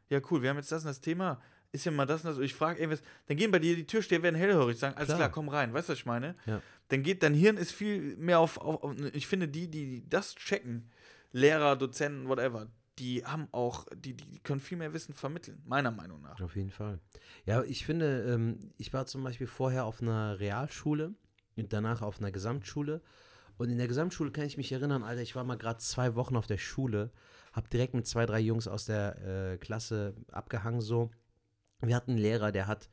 Ja, 0.09 0.21
cool, 0.31 0.43
wir 0.43 0.51
haben 0.51 0.57
jetzt 0.57 0.73
das 0.73 0.83
und 0.83 0.89
das 0.89 1.01
Thema. 1.01 1.41
Ist 1.73 1.87
ja 1.87 1.93
mal 1.93 2.05
das 2.05 2.23
und 2.23 2.31
das. 2.31 2.39
Und 2.39 2.45
ich 2.45 2.55
frage 2.55 2.81
irgendwas, 2.81 3.03
dann 3.27 3.37
gehen 3.37 3.51
bei 3.51 3.59
dir 3.59 3.75
die 3.77 3.87
Türsteher, 3.87 4.23
werden 4.23 4.37
hellhörig, 4.37 4.79
sagen, 4.79 4.97
alles 4.97 5.07
klar. 5.07 5.19
klar, 5.19 5.31
komm 5.31 5.49
rein. 5.49 5.73
Weißt 5.73 5.89
du, 5.89 5.93
was 5.93 5.99
ich 5.99 6.07
meine? 6.07 6.37
Ja. 6.47 6.61
Dann 6.89 7.03
geht 7.03 7.23
dein 7.23 7.35
Hirn 7.35 7.57
ist 7.57 7.73
viel 7.73 8.17
mehr 8.17 8.39
auf, 8.41 8.59
auf, 8.59 8.83
auf 8.83 8.95
ich 9.15 9.27
finde, 9.27 9.49
die, 9.49 9.69
die 9.69 10.09
das 10.09 10.35
checken, 10.35 10.91
Lehrer, 11.33 11.77
Dozenten, 11.77 12.29
whatever, 12.29 12.69
die 12.99 13.24
haben 13.24 13.49
auch, 13.53 13.86
die, 13.95 14.14
die 14.14 14.38
können 14.40 14.61
viel 14.61 14.78
mehr 14.78 14.93
Wissen 14.93 15.14
vermitteln, 15.14 15.62
meiner 15.64 15.90
Meinung 15.90 16.20
nach. 16.20 16.40
Auf 16.40 16.57
jeden 16.57 16.70
Fall. 16.70 16.99
Ja, 17.47 17.62
ich 17.62 17.86
finde, 17.86 18.22
ähm, 18.24 18.59
ich 18.76 18.93
war 18.93 19.07
zum 19.07 19.24
Beispiel 19.24 19.47
vorher 19.47 19.86
auf 19.86 20.03
einer 20.03 20.38
Realschule 20.38 21.14
und 21.57 21.72
danach 21.72 22.03
auf 22.03 22.20
einer 22.20 22.32
Gesamtschule. 22.32 23.01
Und 23.57 23.70
in 23.70 23.78
der 23.78 23.88
Gesamtschule 23.88 24.30
kann 24.30 24.45
ich 24.45 24.57
mich 24.57 24.72
erinnern, 24.72 25.03
Alter, 25.03 25.22
ich 25.22 25.36
war 25.36 25.45
mal 25.45 25.57
gerade 25.57 25.78
zwei 25.78 26.14
Wochen 26.14 26.36
auf 26.36 26.47
der 26.47 26.59
Schule, 26.59 27.11
hab 27.53 27.70
direkt 27.70 27.95
mit 27.95 28.07
zwei, 28.07 28.26
drei 28.26 28.40
Jungs 28.40 28.66
aus 28.66 28.86
der 28.86 29.53
äh, 29.53 29.59
Klasse 29.59 30.14
abgehangen 30.30 30.80
so. 30.80 31.11
Wir 31.80 31.97
hatten 31.97 32.12
einen 32.12 32.20
Lehrer, 32.20 32.53
der 32.53 32.66
hat 32.66 32.88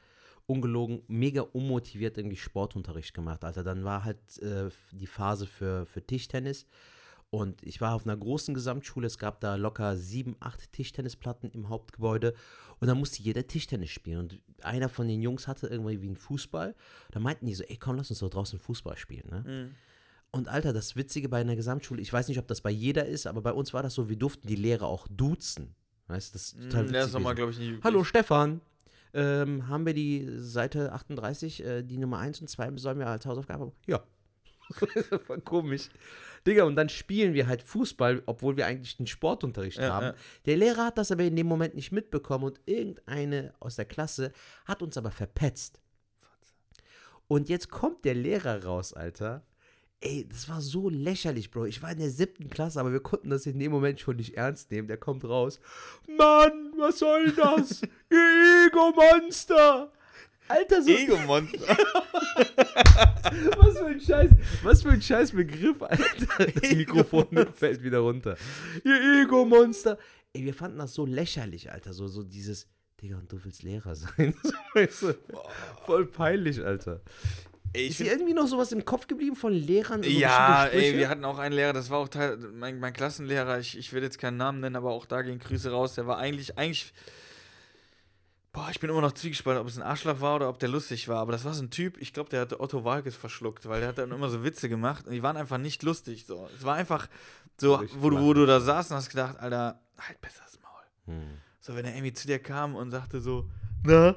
ungelogen, 0.46 1.04
mega 1.08 1.42
unmotiviert 1.42 2.18
irgendwie 2.18 2.36
Sportunterricht 2.36 3.14
gemacht. 3.14 3.44
Alter, 3.44 3.64
dann 3.64 3.84
war 3.84 4.04
halt 4.04 4.40
äh, 4.40 4.70
die 4.92 5.08
Phase 5.08 5.46
für, 5.46 5.86
für 5.86 6.06
Tischtennis. 6.06 6.66
Und 7.32 7.62
ich 7.62 7.80
war 7.80 7.94
auf 7.94 8.06
einer 8.06 8.18
großen 8.18 8.56
Gesamtschule, 8.56 9.06
es 9.06 9.20
gab 9.20 9.40
da 9.40 9.56
locker 9.56 9.96
sieben, 9.98 10.36
acht 10.40 10.72
Tischtennisplatten 10.74 11.52
im 11.52 11.70
Hauptgebäude 11.70 12.34
und 12.80 12.88
da 12.88 12.96
musste 12.96 13.22
jeder 13.22 13.46
Tischtennis 13.46 13.92
spielen. 13.92 14.20
Und 14.20 14.42
einer 14.64 14.90
von 14.90 15.08
den 15.08 15.22
Jungs 15.22 15.48
hatte 15.48 15.68
irgendwie 15.68 16.02
wie 16.02 16.08
einen 16.08 16.16
Fußball. 16.16 16.76
Da 17.12 17.20
meinten 17.20 17.46
die 17.46 17.54
so, 17.54 17.64
ey 17.66 17.78
komm, 17.78 17.98
lass 17.98 18.10
uns 18.10 18.20
doch 18.20 18.30
draußen 18.30 18.58
Fußball 18.58 18.98
spielen. 18.98 19.30
Ne? 19.30 19.44
Mhm. 19.46 19.76
Und 20.32 20.48
Alter, 20.48 20.74
das 20.74 20.96
Witzige 20.96 21.30
bei 21.30 21.42
einer 21.42 21.56
Gesamtschule, 21.56 22.02
ich 22.02 22.12
weiß 22.12 22.28
nicht, 22.30 22.40
ob 22.40 22.48
das 22.48 22.62
bei 22.62 22.72
jeder 22.72 23.06
ist, 23.06 23.28
aber 23.28 23.42
bei 23.42 23.52
uns 23.52 23.74
war 23.74 23.84
das 23.84 23.94
so, 23.94 24.10
wir 24.10 24.16
durften 24.16 24.48
die 24.48 24.56
Lehrer 24.56 24.88
auch 24.88 25.08
duzen. 25.10 25.76
Weißt 26.08 26.34
du, 26.34 26.34
das 26.34 26.54
ist 26.54 26.56
total 26.56 26.84
witzig. 26.84 26.94
Das 26.94 27.14
ist 27.14 27.36
glaube 27.36 27.52
ich, 27.52 27.84
Hallo 27.84 28.04
Stefan, 28.04 28.62
ähm, 29.14 29.68
haben 29.68 29.86
wir 29.86 29.94
die 29.94 30.28
Seite 30.38 30.92
38, 30.94 31.64
äh, 31.64 31.84
die 31.84 31.98
Nummer 31.98 32.20
1 32.20 32.42
und 32.42 32.48
2 32.48 32.78
sollen 32.78 33.00
wir 33.00 33.08
als 33.08 33.26
Hausaufgabe? 33.26 33.72
Ja. 33.88 34.04
Voll 35.26 35.42
komisch. 35.42 35.90
Digga, 36.46 36.64
und 36.64 36.76
dann 36.76 36.90
spielen 36.90 37.34
wir 37.34 37.48
halt 37.48 37.62
Fußball, 37.62 38.24
obwohl 38.26 38.58
wir 38.58 38.66
eigentlich 38.66 39.00
einen 39.00 39.08
Sportunterricht 39.08 39.78
ja, 39.78 39.94
haben. 39.94 40.06
Ja. 40.08 40.16
Der 40.46 40.58
Lehrer 40.58 40.86
hat 40.86 40.98
das 40.98 41.12
aber 41.12 41.24
in 41.24 41.36
dem 41.36 41.48
Moment 41.48 41.76
nicht 41.76 41.92
mitbekommen 41.92 42.46
und 42.46 42.60
irgendeine 42.66 43.54
aus 43.60 43.76
der 43.76 43.86
Klasse 43.86 44.32
hat 44.66 44.82
uns 44.82 44.98
aber 44.98 45.12
verpetzt. 45.12 45.80
Und 47.28 47.50
jetzt 47.50 47.70
kommt 47.70 48.06
der 48.06 48.16
Lehrer 48.16 48.64
raus, 48.64 48.94
Alter. 48.94 49.46
Ey, 50.02 50.28
das 50.30 50.48
war 50.48 50.62
so 50.62 50.90
lächerlich, 50.90 51.52
Bro. 51.52 51.66
Ich 51.66 51.84
war 51.84 51.92
in 51.92 52.00
der 52.00 52.10
siebten 52.10 52.50
Klasse, 52.50 52.80
aber 52.80 52.94
wir 52.94 53.02
konnten 53.02 53.30
das 53.30 53.46
in 53.46 53.60
dem 53.60 53.72
Moment 53.72 54.00
schon 54.00 54.16
nicht 54.16 54.36
ernst 54.38 54.72
nehmen. 54.72 54.88
Der 54.88 54.98
kommt 54.98 55.26
raus. 55.26 55.60
Mann, 56.08 56.74
was 56.78 57.00
soll 57.00 57.32
das? 57.34 57.82
Ihr 58.10 58.68
Ego-Monster! 58.68 59.92
Alter, 60.50 60.82
so. 60.82 60.90
Ego-Monster. 60.90 61.60
was 63.58 63.78
für 63.78 63.86
ein 63.86 64.02
Scheiß, 64.02 64.32
was 64.64 64.82
für 64.82 64.90
ein 64.90 65.02
Scheiß 65.02 65.32
Begriff, 65.32 65.82
Alter. 65.82 66.46
Das 66.60 66.72
Mikrofon 66.72 67.28
fällt 67.54 67.84
wieder 67.84 68.00
runter. 68.00 68.36
Ihr 68.84 69.22
Ego-Monster. 69.24 69.98
Ey, 70.34 70.46
wir 70.46 70.54
fanden 70.56 70.80
das 70.80 70.94
so 70.94 71.06
lächerlich, 71.06 71.72
Alter. 71.72 71.94
So, 71.94 72.08
so 72.08 72.24
dieses, 72.24 72.68
Digga, 73.00 73.18
und 73.18 73.32
du 73.32 73.44
willst 73.44 73.64
Lehrer 73.64 73.96
sein. 73.96 74.34
So, 74.44 74.54
weißt 74.74 75.02
du, 75.04 75.16
voll 75.86 76.08
peinlich, 76.08 76.64
Alter. 76.64 77.02
Ey, 77.74 77.88
ist 77.88 78.00
dir 78.00 78.12
irgendwie 78.12 78.34
noch 78.34 78.48
sowas 78.48 78.72
im 78.72 78.84
Kopf 78.84 79.06
geblieben 79.06 79.36
von 79.36 79.54
Lehrern? 79.54 80.02
So 80.02 80.10
ja, 80.10 80.66
ey, 80.66 80.98
wir 80.98 81.10
hatten 81.10 81.24
auch 81.26 81.38
einen 81.38 81.54
Lehrer, 81.54 81.74
das 81.74 81.92
war 81.92 82.00
auch 82.00 82.10
Teil, 82.10 82.38
mein, 82.38 82.80
mein 82.80 82.94
Klassenlehrer, 82.94 83.60
ich, 83.60 83.78
ich 83.78 83.94
will 83.94 84.02
jetzt 84.02 84.18
keinen 84.18 84.38
Namen 84.38 84.60
nennen, 84.60 84.76
aber 84.76 84.90
auch 84.90 85.06
da 85.06 85.22
gehen 85.22 85.38
Grüße 85.38 85.70
raus. 85.70 85.94
Der 85.94 86.08
war 86.08 86.18
eigentlich, 86.18 86.58
eigentlich 86.58 86.92
Boah, 88.52 88.70
ich 88.72 88.80
bin 88.80 88.90
immer 88.90 89.02
noch 89.02 89.12
zwiegespalten, 89.12 89.62
ob 89.62 89.68
es 89.68 89.78
ein 89.78 89.84
Arschloch 89.84 90.22
war 90.22 90.36
oder 90.36 90.50
ob 90.50 90.58
der 90.58 90.70
lustig 90.70 91.08
war. 91.08 91.18
Aber 91.20 91.32
das 91.32 91.46
war 91.46 91.54
so 91.54 91.62
ein 91.62 91.70
Typ, 91.70 91.98
ich 92.02 92.14
glaube, 92.14 92.30
der 92.30 92.42
hatte 92.42 92.60
Otto 92.60 92.84
Walkes 92.84 93.16
verschluckt, 93.16 93.70
weil 93.70 93.80
der 93.82 93.90
hat 93.90 94.00
dann 94.00 94.12
immer 94.12 94.30
so 94.30 94.44
Witze 94.44 94.70
gemacht 94.70 95.06
und 95.06 95.14
die 95.14 95.22
waren 95.22 95.38
einfach 95.38 95.60
nicht 95.60 95.84
lustig. 95.84 96.26
So. 96.26 96.50
Es 96.58 96.64
war 96.64 96.76
einfach 96.76 97.08
so, 97.58 97.84
wo 98.00 98.10
du, 98.10 98.20
wo 98.20 98.34
du 98.34 98.46
da 98.48 98.60
saßt 98.60 98.90
und 98.92 98.98
hast 98.98 99.10
gedacht, 99.10 99.40
Alter, 99.40 99.80
halt 100.00 100.20
besser 100.22 100.42
das 100.44 100.60
Maul. 100.62 101.16
Hm. 101.16 101.38
So, 101.60 101.76
wenn 101.76 101.86
er 101.86 101.94
irgendwie 101.94 102.14
zu 102.14 102.26
dir 102.26 102.40
kam 102.40 102.76
und 102.76 102.90
sagte 102.90 103.22
so, 103.22 103.48
na, 103.84 104.16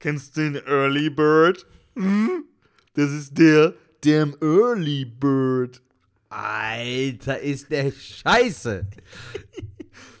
kennst 0.00 0.36
du 0.36 0.50
den 0.50 0.56
Early 0.66 1.10
Bird? 1.10 1.64
Hm? 1.94 2.44
Das 2.94 3.12
ist 3.12 3.38
der, 3.38 3.74
damn 4.00 4.34
Early 4.40 5.04
Bird. 5.04 5.80
Alter, 6.30 7.38
ist 7.40 7.70
der 7.70 7.92
scheiße. 7.92 8.86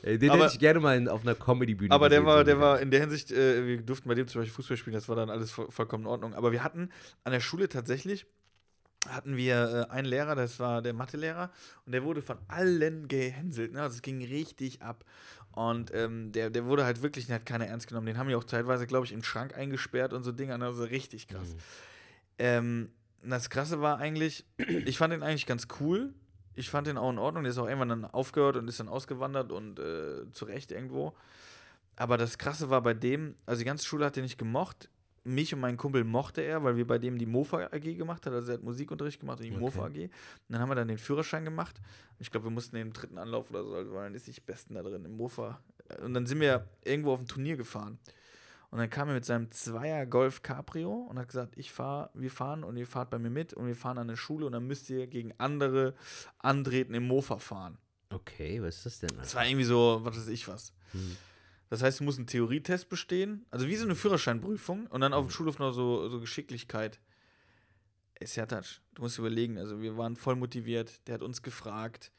Den 0.02 0.30
aber, 0.30 0.44
hätte 0.44 0.54
ich 0.54 0.60
gerne 0.60 0.80
mal 0.80 0.96
in, 0.96 1.08
auf 1.08 1.22
einer 1.22 1.34
Comedy-Bühne 1.34 1.94
Aber 1.94 2.08
der 2.08 2.24
war, 2.24 2.44
der 2.44 2.60
war 2.60 2.80
in 2.80 2.90
der 2.90 3.00
Hinsicht, 3.00 3.32
äh, 3.32 3.66
wir 3.66 3.82
durften 3.82 4.08
bei 4.08 4.14
dem 4.14 4.28
zum 4.28 4.40
Beispiel 4.40 4.54
Fußball 4.54 4.76
spielen, 4.76 4.94
das 4.94 5.08
war 5.08 5.16
dann 5.16 5.30
alles 5.30 5.50
voll, 5.50 5.70
vollkommen 5.70 6.04
in 6.04 6.08
Ordnung. 6.08 6.34
Aber 6.34 6.52
wir 6.52 6.62
hatten 6.62 6.90
an 7.24 7.32
der 7.32 7.40
Schule 7.40 7.68
tatsächlich 7.68 8.26
hatten 9.08 9.36
wir 9.36 9.86
äh, 9.88 9.92
einen 9.92 10.08
Lehrer, 10.08 10.34
das 10.34 10.58
war 10.58 10.82
der 10.82 10.92
Mathelehrer, 10.92 11.50
und 11.86 11.92
der 11.92 12.02
wurde 12.04 12.22
von 12.22 12.38
allen 12.48 13.08
gehänselt. 13.08 13.72
Ne? 13.72 13.82
Also 13.82 13.96
es 13.96 14.02
ging 14.02 14.22
richtig 14.24 14.82
ab. 14.82 15.04
Und 15.52 15.92
ähm, 15.94 16.32
der, 16.32 16.50
der 16.50 16.66
wurde 16.66 16.84
halt 16.84 17.02
wirklich, 17.02 17.26
der 17.26 17.36
hat 17.36 17.46
keiner 17.46 17.66
ernst 17.66 17.88
genommen. 17.88 18.06
Den 18.06 18.18
haben 18.18 18.28
wir 18.28 18.38
auch 18.38 18.44
teilweise, 18.44 18.86
glaube 18.86 19.06
ich, 19.06 19.12
im 19.12 19.22
Schrank 19.22 19.56
eingesperrt 19.56 20.12
und 20.12 20.22
so 20.22 20.32
Dinge. 20.32 20.54
Also 20.60 20.84
richtig 20.84 21.26
krass. 21.26 21.54
Mhm. 21.54 21.58
Ähm, 22.38 22.88
das 23.24 23.50
Krasse 23.50 23.80
war 23.80 23.98
eigentlich, 23.98 24.44
ich 24.56 24.98
fand 24.98 25.12
den 25.12 25.22
eigentlich 25.22 25.46
ganz 25.46 25.66
cool. 25.80 26.14
Ich 26.58 26.70
fand 26.70 26.86
den 26.88 26.98
auch 26.98 27.10
in 27.10 27.18
Ordnung. 27.18 27.44
Der 27.44 27.50
ist 27.50 27.58
auch 27.58 27.66
irgendwann 27.66 27.88
dann 27.88 28.04
aufgehört 28.04 28.56
und 28.56 28.66
ist 28.68 28.80
dann 28.80 28.88
ausgewandert 28.88 29.52
und 29.52 29.78
äh, 29.78 30.30
zurecht 30.32 30.72
irgendwo. 30.72 31.14
Aber 31.96 32.16
das 32.16 32.38
Krasse 32.38 32.68
war 32.68 32.82
bei 32.82 32.94
dem, 32.94 33.36
also 33.46 33.60
die 33.60 33.64
ganze 33.64 33.86
Schule 33.86 34.04
hat 34.04 34.16
den 34.16 34.24
nicht 34.24 34.38
gemocht 34.38 34.88
mich 35.24 35.52
und 35.54 35.60
meinen 35.60 35.76
Kumpel 35.76 36.04
mochte 36.04 36.40
er, 36.40 36.64
weil 36.64 36.76
wir 36.76 36.86
bei 36.86 36.98
dem 36.98 37.18
die 37.18 37.26
Mofa 37.26 37.68
AG 37.70 37.96
gemacht 37.96 38.26
haben. 38.26 38.34
Also 38.34 38.52
er 38.52 38.58
hat 38.58 38.64
Musikunterricht 38.64 39.20
gemacht, 39.20 39.40
die 39.40 39.50
okay. 39.50 39.60
Mofa 39.60 39.84
AG. 39.84 40.04
Und 40.04 40.10
dann 40.48 40.60
haben 40.60 40.70
wir 40.70 40.74
dann 40.74 40.88
den 40.88 40.98
Führerschein 40.98 41.44
gemacht. 41.44 41.80
Ich 42.18 42.30
glaube, 42.30 42.46
wir 42.46 42.50
mussten 42.50 42.76
den 42.76 42.92
dritten 42.92 43.18
Anlauf 43.18 43.50
oder 43.50 43.64
so, 43.64 43.72
weil 43.72 44.04
dann 44.04 44.14
ist 44.14 44.26
nicht 44.26 44.44
Besten 44.46 44.74
da 44.74 44.82
drin 44.82 45.04
im 45.04 45.16
Mofa. 45.16 45.60
Und 46.02 46.14
dann 46.14 46.26
sind 46.26 46.40
wir 46.40 46.66
irgendwo 46.84 47.12
auf 47.12 47.20
ein 47.20 47.26
Turnier 47.26 47.56
gefahren. 47.56 47.98
Und 48.70 48.78
dann 48.78 48.90
kam 48.90 49.08
er 49.08 49.14
mit 49.14 49.24
seinem 49.24 49.50
Zweier 49.50 50.04
Golf 50.04 50.42
Cabrio 50.42 50.92
und 50.92 51.18
hat 51.18 51.28
gesagt, 51.28 51.56
ich 51.56 51.72
fahre, 51.72 52.10
wir 52.12 52.30
fahren 52.30 52.64
und 52.64 52.76
ihr 52.76 52.86
fahrt 52.86 53.10
bei 53.10 53.18
mir 53.18 53.30
mit 53.30 53.54
und 53.54 53.66
wir 53.66 53.76
fahren 53.76 53.96
an 53.96 54.08
eine 54.08 54.16
Schule 54.16 54.44
und 54.44 54.52
dann 54.52 54.66
müsst 54.66 54.90
ihr 54.90 55.06
gegen 55.06 55.32
andere 55.38 55.94
antreten 56.38 56.92
im 56.94 57.06
Mofa 57.06 57.38
fahren. 57.38 57.78
Okay, 58.10 58.62
was 58.62 58.76
ist 58.76 58.86
das 58.86 58.98
denn? 59.00 59.16
Das 59.16 59.34
war 59.34 59.46
irgendwie 59.46 59.64
so, 59.64 60.00
was 60.02 60.16
weiß 60.16 60.28
ich 60.28 60.48
was. 60.48 60.72
Hm. 60.92 61.16
Das 61.70 61.82
heißt, 61.82 62.00
du 62.00 62.04
musst 62.04 62.18
einen 62.18 62.26
Theorietest 62.26 62.88
bestehen, 62.88 63.44
also 63.50 63.66
wie 63.68 63.76
so 63.76 63.84
eine 63.84 63.94
Führerscheinprüfung 63.94 64.86
und 64.86 65.00
dann 65.00 65.12
auf 65.12 65.26
dem 65.26 65.28
mhm. 65.28 65.32
Schulhof 65.32 65.58
noch 65.58 65.72
so, 65.72 66.08
so 66.08 66.20
Geschicklichkeit. 66.20 66.98
Ist 68.20 68.36
ja 68.36 68.46
touch. 68.46 68.80
Du 68.94 69.02
musst 69.02 69.18
überlegen, 69.18 69.58
also 69.58 69.80
wir 69.80 69.96
waren 69.96 70.16
voll 70.16 70.34
motiviert, 70.34 71.06
der 71.06 71.14
hat 71.14 71.22
uns 71.22 71.42
gefragt, 71.42 72.10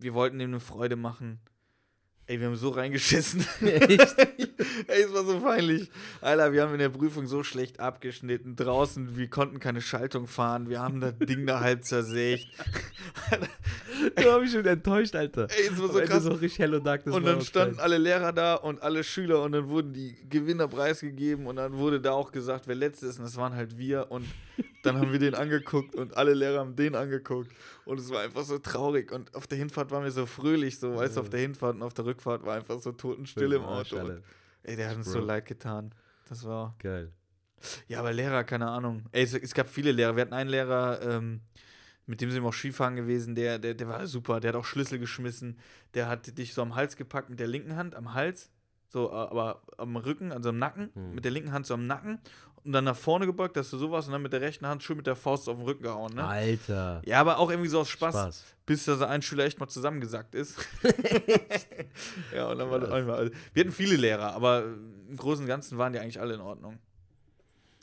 wir 0.00 0.14
wollten 0.14 0.40
ihm 0.40 0.48
eine 0.48 0.60
Freude 0.60 0.96
machen. 0.96 1.40
Ey, 2.26 2.40
wir 2.40 2.46
haben 2.46 2.56
so 2.56 2.70
reingeschissen. 2.70 3.44
Echt? 3.60 4.16
Ey, 4.88 5.02
es 5.02 5.12
war 5.12 5.24
so 5.24 5.40
peinlich. 5.40 5.90
Alter, 6.22 6.52
wir 6.54 6.62
haben 6.62 6.72
in 6.72 6.78
der 6.78 6.88
Prüfung 6.88 7.26
so 7.26 7.42
schlecht 7.42 7.80
abgeschnitten. 7.80 8.56
Draußen, 8.56 9.16
wir 9.16 9.28
konnten 9.28 9.60
keine 9.60 9.82
Schaltung 9.82 10.26
fahren. 10.26 10.70
Wir 10.70 10.80
haben 10.80 11.00
das 11.00 11.18
Ding 11.18 11.46
da 11.46 11.60
halb 11.60 11.84
zersägt. 11.84 12.48
da 14.16 14.32
habe 14.32 14.46
ich 14.46 14.52
schon 14.52 14.64
enttäuscht, 14.64 15.14
Alter. 15.14 15.48
Ey, 15.50 15.68
es 15.70 15.78
war 15.78 15.92
so 15.92 16.00
krass. 16.00 16.22
So 16.22 16.30
richtig 16.30 16.58
Hello 16.58 16.78
Dark, 16.78 17.06
und 17.06 17.26
dann 17.26 17.42
standen 17.42 17.78
alle 17.78 17.98
Lehrer 17.98 18.32
da 18.32 18.54
und 18.54 18.82
alle 18.82 19.04
Schüler 19.04 19.42
und 19.42 19.52
dann 19.52 19.68
wurden 19.68 19.92
die 19.92 20.16
Gewinner 20.30 20.66
preisgegeben 20.66 21.46
und 21.46 21.56
dann 21.56 21.74
wurde 21.74 22.00
da 22.00 22.12
auch 22.12 22.32
gesagt, 22.32 22.66
wer 22.66 22.74
letzte 22.74 23.06
ist. 23.06 23.18
Und 23.18 23.24
das 23.24 23.36
waren 23.36 23.54
halt 23.54 23.76
wir. 23.76 24.10
Und 24.10 24.24
dann 24.84 24.98
haben 24.98 25.12
wir 25.12 25.18
den 25.18 25.34
angeguckt 25.34 25.94
und 25.94 26.16
alle 26.16 26.34
Lehrer 26.34 26.60
haben 26.60 26.76
den 26.76 26.94
angeguckt. 26.94 27.50
Und 27.84 27.98
es 27.98 28.10
war 28.10 28.22
einfach 28.22 28.44
so 28.44 28.58
traurig. 28.58 29.12
Und 29.12 29.34
auf 29.34 29.46
der 29.46 29.58
Hinfahrt 29.58 29.90
waren 29.90 30.04
wir 30.04 30.10
so 30.10 30.26
fröhlich, 30.26 30.78
so, 30.78 30.96
weißt 30.96 31.16
du, 31.16 31.20
auf 31.20 31.30
der 31.30 31.40
Hinfahrt 31.40 31.76
und 31.76 31.82
auf 31.82 31.94
der 31.94 32.04
Rückfahrt 32.04 32.44
war 32.44 32.56
einfach 32.56 32.78
so 32.80 32.92
totenstill 32.92 33.52
im 33.52 33.62
Auto. 33.62 33.96
Und, 33.98 34.22
ey, 34.62 34.76
der 34.76 34.90
hat 34.90 34.96
uns 34.96 35.06
Bro. 35.06 35.20
so 35.20 35.20
leid 35.20 35.46
getan. 35.46 35.94
Das 36.28 36.44
war. 36.44 36.74
Geil. 36.78 37.12
Ja, 37.88 38.00
aber 38.00 38.12
Lehrer, 38.12 38.44
keine 38.44 38.68
Ahnung. 38.68 39.04
Ey, 39.12 39.22
es, 39.22 39.34
es 39.34 39.54
gab 39.54 39.68
viele 39.68 39.92
Lehrer. 39.92 40.16
Wir 40.16 40.22
hatten 40.22 40.34
einen 40.34 40.50
Lehrer, 40.50 41.00
ähm, 41.02 41.40
mit 42.06 42.20
dem 42.20 42.30
sind 42.30 42.42
wir 42.42 42.48
auch 42.48 42.54
Skifahren 42.54 42.96
gewesen, 42.96 43.34
der, 43.34 43.58
der, 43.58 43.74
der 43.74 43.88
war 43.88 44.06
super, 44.06 44.40
der 44.40 44.50
hat 44.50 44.56
auch 44.56 44.64
Schlüssel 44.64 44.98
geschmissen, 44.98 45.58
der 45.94 46.08
hat 46.08 46.36
dich 46.36 46.52
so 46.52 46.62
am 46.62 46.74
Hals 46.74 46.96
gepackt 46.96 47.30
mit 47.30 47.40
der 47.40 47.46
linken 47.46 47.76
Hand, 47.76 47.94
am 47.94 48.12
Hals, 48.12 48.50
so, 48.94 49.12
aber 49.12 49.60
am 49.76 49.96
Rücken, 49.96 50.32
also 50.32 50.50
am 50.50 50.58
Nacken, 50.58 50.90
hm. 50.94 51.14
mit 51.16 51.24
der 51.24 51.32
linken 51.32 51.52
Hand 51.52 51.66
so 51.66 51.74
am 51.74 51.86
Nacken 51.86 52.20
und 52.64 52.72
dann 52.72 52.84
nach 52.84 52.96
vorne 52.96 53.26
gebeugt, 53.26 53.56
dass 53.56 53.70
du 53.70 53.76
sowas 53.76 54.06
und 54.06 54.12
dann 54.12 54.22
mit 54.22 54.32
der 54.32 54.40
rechten 54.40 54.66
Hand 54.66 54.84
schön 54.84 54.96
mit 54.96 55.06
der 55.06 55.16
Faust 55.16 55.48
auf 55.48 55.56
den 55.56 55.64
Rücken 55.66 55.82
gehauen, 55.82 56.14
ne? 56.14 56.24
Alter. 56.24 57.02
Ja, 57.04 57.20
aber 57.20 57.38
auch 57.38 57.50
irgendwie 57.50 57.68
so 57.68 57.80
aus 57.80 57.88
Spaß, 57.88 58.14
Spaß. 58.14 58.44
bis 58.64 58.84
da 58.84 58.98
ein 59.08 59.20
Schüler 59.20 59.44
echt 59.44 59.58
mal 59.58 59.68
zusammengesackt 59.68 60.34
ist. 60.34 60.56
ja, 62.34 62.48
und 62.48 62.58
dann 62.58 62.70
war 62.70 62.78
das 62.78 62.90
einmal. 62.90 63.16
Also, 63.16 63.32
wir 63.52 63.64
hatten 63.64 63.72
viele 63.72 63.96
Lehrer, 63.96 64.32
aber 64.32 64.64
im 65.08 65.16
Großen 65.16 65.42
und 65.44 65.48
Ganzen 65.48 65.76
waren 65.76 65.92
die 65.92 65.98
eigentlich 65.98 66.20
alle 66.20 66.34
in 66.34 66.40
Ordnung. 66.40 66.78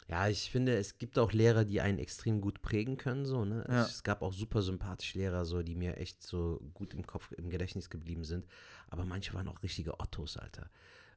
Ja, 0.07 0.28
ich 0.28 0.49
finde, 0.49 0.76
es 0.78 0.97
gibt 0.97 1.20
auch 1.20 1.32
Lehrer, 1.32 1.64
die 1.64 1.80
einen 1.80 1.99
extrem 1.99 2.41
gut 2.41 2.62
prägen 2.62 2.97
können, 2.97 3.26
so, 3.26 3.45
ne? 3.45 3.66
Ja. 3.70 3.84
Es 3.84 4.03
gab 4.03 4.22
auch 4.22 4.34
super 4.34 4.62
sympathische 4.62 5.20
Lehrer, 5.20 5.45
so, 5.45 5.62
die 5.62 5.76
mir 5.76 5.97
echt 5.97 6.24
so 6.24 6.59
gut 6.74 6.93
im 6.93 7.05
Kopf, 7.05 7.32
im 7.34 7.49
Gedächtnis 7.49 7.89
geblieben 7.89 8.24
sind. 8.24 8.45
Aber 8.89 9.05
manche 9.05 9.34
waren 9.34 9.47
auch 9.47 9.62
richtige 9.64 9.99
Ottos, 9.99 10.38
Alter. 10.38 10.70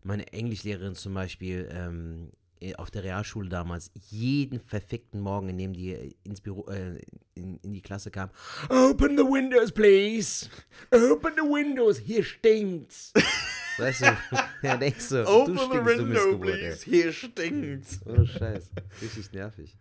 Meine 0.04 0.32
Englischlehrerin 0.32 0.94
zum 0.94 1.14
Beispiel, 1.14 1.68
ähm, 1.72 2.30
äh, 2.60 2.74
auf 2.76 2.90
der 2.90 3.04
Realschule 3.04 3.48
damals 3.48 3.90
jeden 4.10 4.60
verfickten 4.60 5.20
Morgen, 5.20 5.48
in 5.48 5.58
dem 5.58 5.72
die 5.72 5.92
äh, 5.92 6.14
ins 6.24 6.40
Büro, 6.40 6.66
äh, 6.68 6.98
in, 7.34 7.58
in, 7.62 7.72
die 7.72 7.82
Klasse 7.82 8.10
kam, 8.10 8.30
Open 8.68 9.16
the 9.16 9.24
windows, 9.24 9.72
please! 9.72 10.48
Open 10.90 11.32
the 11.36 11.42
windows, 11.42 11.98
hier 11.98 12.22
stinkt's! 12.22 13.12
weißt 13.78 14.02
du, 14.02 14.16
ja, 14.62 14.76
denkst 14.76 15.08
du, 15.08 15.26
Open 15.26 15.56
du 15.56 15.62
stinkst, 15.62 15.96
the 15.96 16.04
window, 16.04 16.30
du 16.32 16.38
please, 16.38 16.84
hier 16.84 17.12
stinkt's! 17.12 18.00
Oh, 18.06 18.24
Scheiß, 18.24 18.70
richtig 19.02 19.32
nervig. 19.32 19.76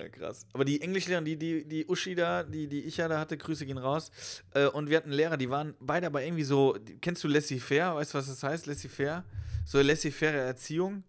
Ja, 0.00 0.08
krass. 0.08 0.46
Aber 0.52 0.64
die 0.64 0.80
Englischlehrer, 0.80 1.20
die, 1.20 1.36
die, 1.36 1.64
die 1.64 1.86
Uschi 1.86 2.14
da, 2.14 2.42
die, 2.42 2.66
die 2.66 2.82
ich 2.82 2.96
ja 2.96 3.08
da 3.08 3.18
hatte, 3.18 3.36
Grüße 3.36 3.66
gehen 3.66 3.78
raus. 3.78 4.10
Äh, 4.54 4.66
und 4.66 4.88
wir 4.88 4.96
hatten 4.96 5.12
Lehrer, 5.12 5.36
die 5.36 5.50
waren 5.50 5.74
beide 5.80 6.06
aber 6.06 6.22
irgendwie 6.22 6.44
so, 6.44 6.76
kennst 7.00 7.22
du 7.24 7.28
Laissez-faire? 7.28 7.96
Weißt 7.96 8.14
du, 8.14 8.18
was 8.18 8.26
das 8.26 8.42
heißt, 8.42 8.66
Laissez-faire? 8.66 9.24
So 9.66 9.80
laissez-faire 9.80 10.34
Erziehung. 10.34 11.04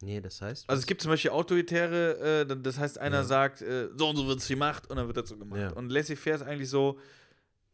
Nee, 0.00 0.20
das 0.20 0.40
heißt. 0.40 0.68
Also 0.68 0.80
es 0.80 0.86
gibt 0.86 1.00
zum 1.00 1.10
Beispiel 1.10 1.30
autoritäre, 1.30 2.46
äh, 2.48 2.56
das 2.56 2.78
heißt, 2.78 2.98
einer 2.98 3.18
ja. 3.18 3.24
sagt, 3.24 3.62
äh, 3.62 3.88
so 3.96 4.08
und 4.08 4.16
so 4.16 4.26
wird 4.26 4.40
es 4.40 4.48
gemacht 4.48 4.90
und 4.90 4.96
dann 4.96 5.06
wird 5.06 5.16
das 5.16 5.28
so 5.28 5.36
gemacht. 5.36 5.60
Ja. 5.60 5.72
Und 5.72 5.90
laissez-faire 5.90 6.36
ist 6.36 6.42
eigentlich 6.42 6.68
so, 6.68 6.98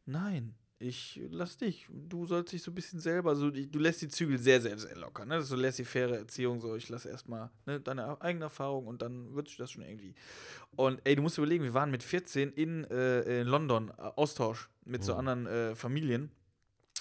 nein, 0.04 0.54
ich 0.78 1.20
lass 1.30 1.56
dich. 1.56 1.86
Du 1.90 2.26
sollst 2.26 2.52
dich 2.52 2.62
so 2.62 2.70
ein 2.70 2.74
bisschen 2.74 3.00
selber, 3.00 3.34
so, 3.34 3.50
du 3.50 3.78
lässt 3.78 4.02
die 4.02 4.08
Zügel 4.08 4.38
sehr, 4.38 4.60
sehr, 4.60 4.78
sehr 4.78 4.96
locker. 4.96 5.24
Ne? 5.24 5.34
Das 5.34 5.44
ist 5.44 5.50
so 5.50 5.56
laissez-faire 5.56 6.16
Erziehung, 6.16 6.60
so 6.60 6.76
ich 6.76 6.88
lass 6.88 7.04
erstmal 7.04 7.50
ne, 7.66 7.80
deine 7.80 8.20
eigene 8.20 8.44
Erfahrung 8.44 8.86
und 8.86 9.02
dann 9.02 9.34
wird 9.34 9.48
sich 9.48 9.56
das 9.56 9.72
schon 9.72 9.82
irgendwie. 9.82 10.14
Und 10.76 11.00
ey, 11.04 11.16
du 11.16 11.22
musst 11.22 11.38
überlegen, 11.38 11.64
wir 11.64 11.74
waren 11.74 11.90
mit 11.90 12.02
14 12.02 12.52
in, 12.52 12.84
äh, 12.84 13.40
in 13.40 13.48
London, 13.48 13.90
äh, 13.90 14.02
Austausch 14.02 14.68
mit 14.84 15.00
mhm. 15.00 15.04
so 15.04 15.14
anderen 15.14 15.46
äh, 15.46 15.74
Familien 15.74 16.30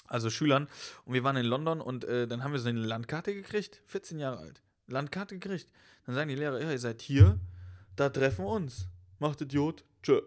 also 0.08 0.30
Schülern. 0.30 0.68
Und 1.04 1.14
wir 1.14 1.22
waren 1.22 1.36
in 1.36 1.46
London 1.46 1.80
und 1.80 2.04
äh, 2.04 2.26
dann 2.26 2.42
haben 2.42 2.52
wir 2.52 2.58
so 2.58 2.68
eine 2.68 2.80
Landkarte 2.80 3.34
gekriegt, 3.34 3.82
14 3.86 4.18
Jahre 4.18 4.38
alt. 4.38 4.62
Landkarte 4.86 5.38
gekriegt. 5.38 5.68
Dann 6.06 6.14
sagen 6.14 6.28
die 6.28 6.34
Lehrer, 6.34 6.60
ja, 6.60 6.70
ihr 6.70 6.78
seid 6.78 7.02
hier, 7.02 7.38
da 7.94 8.08
treffen 8.08 8.44
wir 8.44 8.52
uns. 8.52 8.88
Macht 9.18 9.40
Idiot, 9.42 9.84
tschö. 10.02 10.22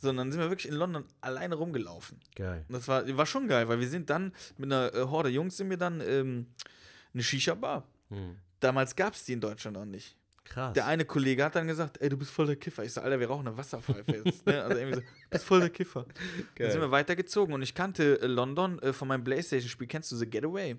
So, 0.00 0.08
und 0.10 0.16
dann 0.16 0.32
sind 0.32 0.40
wir 0.40 0.48
wirklich 0.48 0.70
in 0.70 0.78
London 0.78 1.04
alleine 1.20 1.54
rumgelaufen. 1.54 2.18
Geil. 2.34 2.64
Und 2.68 2.74
das 2.74 2.88
war, 2.88 3.06
war 3.16 3.26
schon 3.26 3.48
geil, 3.48 3.68
weil 3.68 3.80
wir 3.80 3.88
sind 3.88 4.08
dann 4.08 4.32
mit 4.56 4.72
einer 4.72 4.94
äh, 4.94 5.02
Horde 5.04 5.28
Jungs 5.28 5.56
sind 5.56 5.68
wir 5.70 5.76
dann 5.76 6.00
ähm, 6.00 6.46
eine 7.12 7.22
Shisha-Bar. 7.22 7.86
Hm. 8.08 8.36
Damals 8.60 8.96
gab 8.96 9.14
es 9.14 9.24
die 9.24 9.34
in 9.34 9.40
Deutschland 9.40 9.76
noch 9.76 9.84
nicht. 9.84 10.16
Krass. 10.44 10.72
Der 10.72 10.86
eine 10.86 11.04
Kollege 11.04 11.44
hat 11.44 11.54
dann 11.54 11.68
gesagt, 11.68 12.00
ey, 12.00 12.08
du 12.08 12.16
bist 12.16 12.30
voll 12.32 12.46
der 12.46 12.56
Kiffer. 12.56 12.82
Ich 12.82 12.92
so, 12.92 13.00
Alter, 13.00 13.20
wir 13.20 13.28
rauchen 13.28 13.46
eine 13.46 13.56
Wasserpfeife 13.56 14.22
jetzt. 14.24 14.44
ne? 14.46 14.62
Also 14.62 14.78
irgendwie 14.78 14.96
so, 14.96 15.00
du 15.02 15.30
bist 15.30 15.44
voll 15.44 15.60
der 15.60 15.70
Kiffer. 15.70 16.04
Geil. 16.04 16.16
Dann 16.58 16.70
sind 16.72 16.80
wir 16.80 16.90
weitergezogen 16.90 17.54
und 17.54 17.62
ich 17.62 17.74
kannte 17.74 18.20
äh, 18.20 18.26
London 18.26 18.78
äh, 18.80 18.92
von 18.92 19.06
meinem 19.06 19.22
Playstation-Spiel. 19.22 19.86
Kennst 19.86 20.10
du 20.10 20.16
The 20.16 20.28
Getaway? 20.28 20.76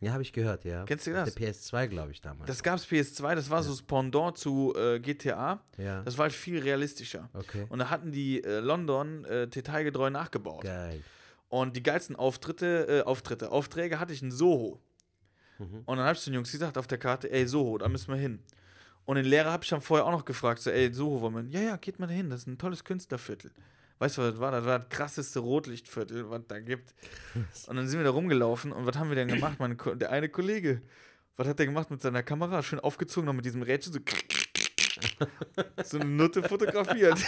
Ja, 0.00 0.12
habe 0.12 0.22
ich 0.22 0.32
gehört, 0.32 0.64
ja. 0.64 0.84
Kennst 0.86 1.06
du 1.06 1.12
das? 1.12 1.34
Der 1.34 1.52
PS2, 1.52 1.88
glaube 1.88 2.12
ich, 2.12 2.22
damals. 2.22 2.46
Das 2.46 2.62
gab 2.62 2.76
es 2.76 2.86
PS2, 2.86 3.34
das 3.34 3.50
war 3.50 3.58
ja. 3.58 3.62
so 3.64 3.70
das 3.70 3.82
Pendant 3.82 4.38
zu 4.38 4.74
äh, 4.74 4.98
GTA. 4.98 5.62
Ja. 5.76 6.02
Das 6.02 6.16
war 6.16 6.24
halt 6.24 6.32
viel 6.32 6.58
realistischer. 6.58 7.28
Okay. 7.34 7.66
Und 7.68 7.80
da 7.80 7.90
hatten 7.90 8.10
die 8.10 8.42
äh, 8.42 8.60
London 8.60 9.26
äh, 9.26 9.46
detailgetreu 9.46 10.08
nachgebaut. 10.08 10.62
Geil. 10.62 11.02
Und 11.50 11.76
die 11.76 11.82
geilsten 11.82 12.16
Auftritte, 12.16 12.86
äh, 12.88 13.02
Auftritte, 13.02 13.50
Aufträge 13.50 14.00
hatte 14.00 14.14
ich 14.14 14.22
in 14.22 14.30
Soho. 14.30 14.80
Mhm. 15.58 15.82
Und 15.84 15.96
dann 15.98 16.06
habe 16.06 16.14
ich 16.14 16.20
zu 16.20 16.30
den 16.30 16.36
Jungs 16.36 16.50
gesagt 16.50 16.78
auf 16.78 16.86
der 16.86 16.98
Karte, 16.98 17.30
ey, 17.30 17.46
Soho, 17.46 17.76
da 17.76 17.88
müssen 17.88 18.12
wir 18.14 18.18
hin. 18.18 18.38
Und 19.04 19.16
den 19.16 19.26
Lehrer 19.26 19.52
habe 19.52 19.64
ich 19.64 19.70
dann 19.70 19.82
vorher 19.82 20.06
auch 20.06 20.12
noch 20.12 20.24
gefragt, 20.24 20.62
so, 20.62 20.70
ey, 20.70 20.94
Soho 20.94 21.20
wollen 21.20 21.52
wir. 21.52 21.60
Ja, 21.60 21.68
ja, 21.70 21.76
geht 21.76 21.98
mal 21.98 22.06
dahin, 22.06 22.30
das 22.30 22.40
ist 22.40 22.46
ein 22.46 22.56
tolles 22.56 22.84
Künstlerviertel. 22.84 23.50
Weißt 24.00 24.16
du, 24.16 24.22
was 24.22 24.30
das 24.30 24.40
war? 24.40 24.50
Das 24.50 24.64
war 24.64 24.78
das 24.78 24.88
krasseste 24.88 25.40
Rotlichtviertel, 25.40 26.30
was 26.30 26.40
da 26.48 26.58
gibt. 26.58 26.94
Und 27.66 27.76
dann 27.76 27.86
sind 27.86 28.00
wir 28.00 28.04
da 28.04 28.10
rumgelaufen 28.10 28.72
und 28.72 28.86
was 28.86 28.96
haben 28.96 29.10
wir 29.10 29.14
denn 29.14 29.28
gemacht? 29.28 29.58
Meine, 29.58 29.76
der 29.76 30.10
eine 30.10 30.30
Kollege, 30.30 30.80
was 31.36 31.46
hat 31.46 31.58
der 31.58 31.66
gemacht 31.66 31.90
mit 31.90 32.00
seiner 32.00 32.22
Kamera? 32.22 32.62
Schön 32.62 32.80
aufgezogen, 32.80 33.26
noch 33.26 33.34
mit 33.34 33.44
diesem 33.44 33.60
Rädchen 33.60 33.92
so, 33.92 34.00
so 35.84 35.98
eine 35.98 36.08
Nutte 36.08 36.42
fotografiert. 36.42 37.18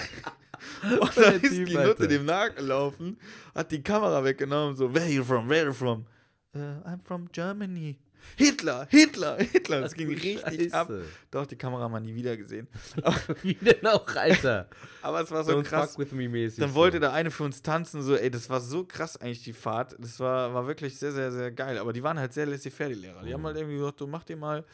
und 0.99 1.16
dann 1.16 1.41
ist 1.43 1.53
die 1.53 1.75
Nutte 1.75 2.09
dem 2.09 2.25
nachgelaufen, 2.25 3.18
hat 3.55 3.70
die 3.70 3.83
Kamera 3.83 4.25
weggenommen, 4.25 4.75
so, 4.75 4.95
where 4.95 5.05
are 5.05 5.12
you 5.12 5.23
from, 5.23 5.51
where 5.51 5.61
are 5.61 5.68
you 5.68 5.75
from? 5.75 6.07
Uh, 6.55 6.81
I'm 6.87 7.01
from 7.05 7.31
Germany. 7.33 7.99
Hitler, 8.37 8.87
Hitler, 8.91 9.39
Hitler. 9.39 9.81
Das 9.81 9.95
ging 9.95 10.09
richtig 10.09 10.41
Scheiße. 10.41 10.75
ab. 10.75 10.91
Doch, 11.31 11.47
die 11.47 11.57
Kamera 11.57 11.83
haben 11.83 11.93
wir 11.93 12.01
nie 12.01 12.14
wieder 12.14 12.37
gesehen. 12.37 12.68
Wie 13.43 13.55
denn 13.55 13.87
auch, 13.87 14.07
Alter? 14.14 14.68
Aber 15.03 15.20
es 15.20 15.31
war 15.31 15.45
so 15.45 15.53
Don't 15.53 15.64
krass. 15.64 15.97
Dann 15.97 16.75
wollte 16.75 17.01
der 17.01 17.12
eine 17.12 17.31
für 17.31 17.45
uns 17.45 17.62
tanzen, 17.62 18.03
so, 18.03 18.14
ey, 18.14 18.31
das 18.31 18.49
war 18.51 18.61
so 18.61 18.85
krass 18.85 19.16
eigentlich, 19.16 19.43
die 19.43 19.53
Fahrt. 19.53 19.97
Das 19.99 20.18
war, 20.20 20.55
war 20.55 20.66
wirklich 20.66 20.99
sehr, 20.99 21.12
sehr, 21.12 21.33
sehr 21.33 21.53
geil. 21.53 21.79
Aber 21.79 21.93
die 21.93 22.03
waren 22.03 22.18
halt 22.18 22.33
sehr 22.33 22.47
laissez-faire, 22.47 22.89
die 22.89 22.95
Lehrer. 22.95 23.23
Die 23.23 23.29
mhm. 23.29 23.35
haben 23.35 23.47
halt 23.47 23.57
irgendwie 23.57 23.77
gesagt, 23.77 24.01
du 24.01 24.07
mach 24.07 24.25
dir 24.25 24.37
mal. 24.37 24.64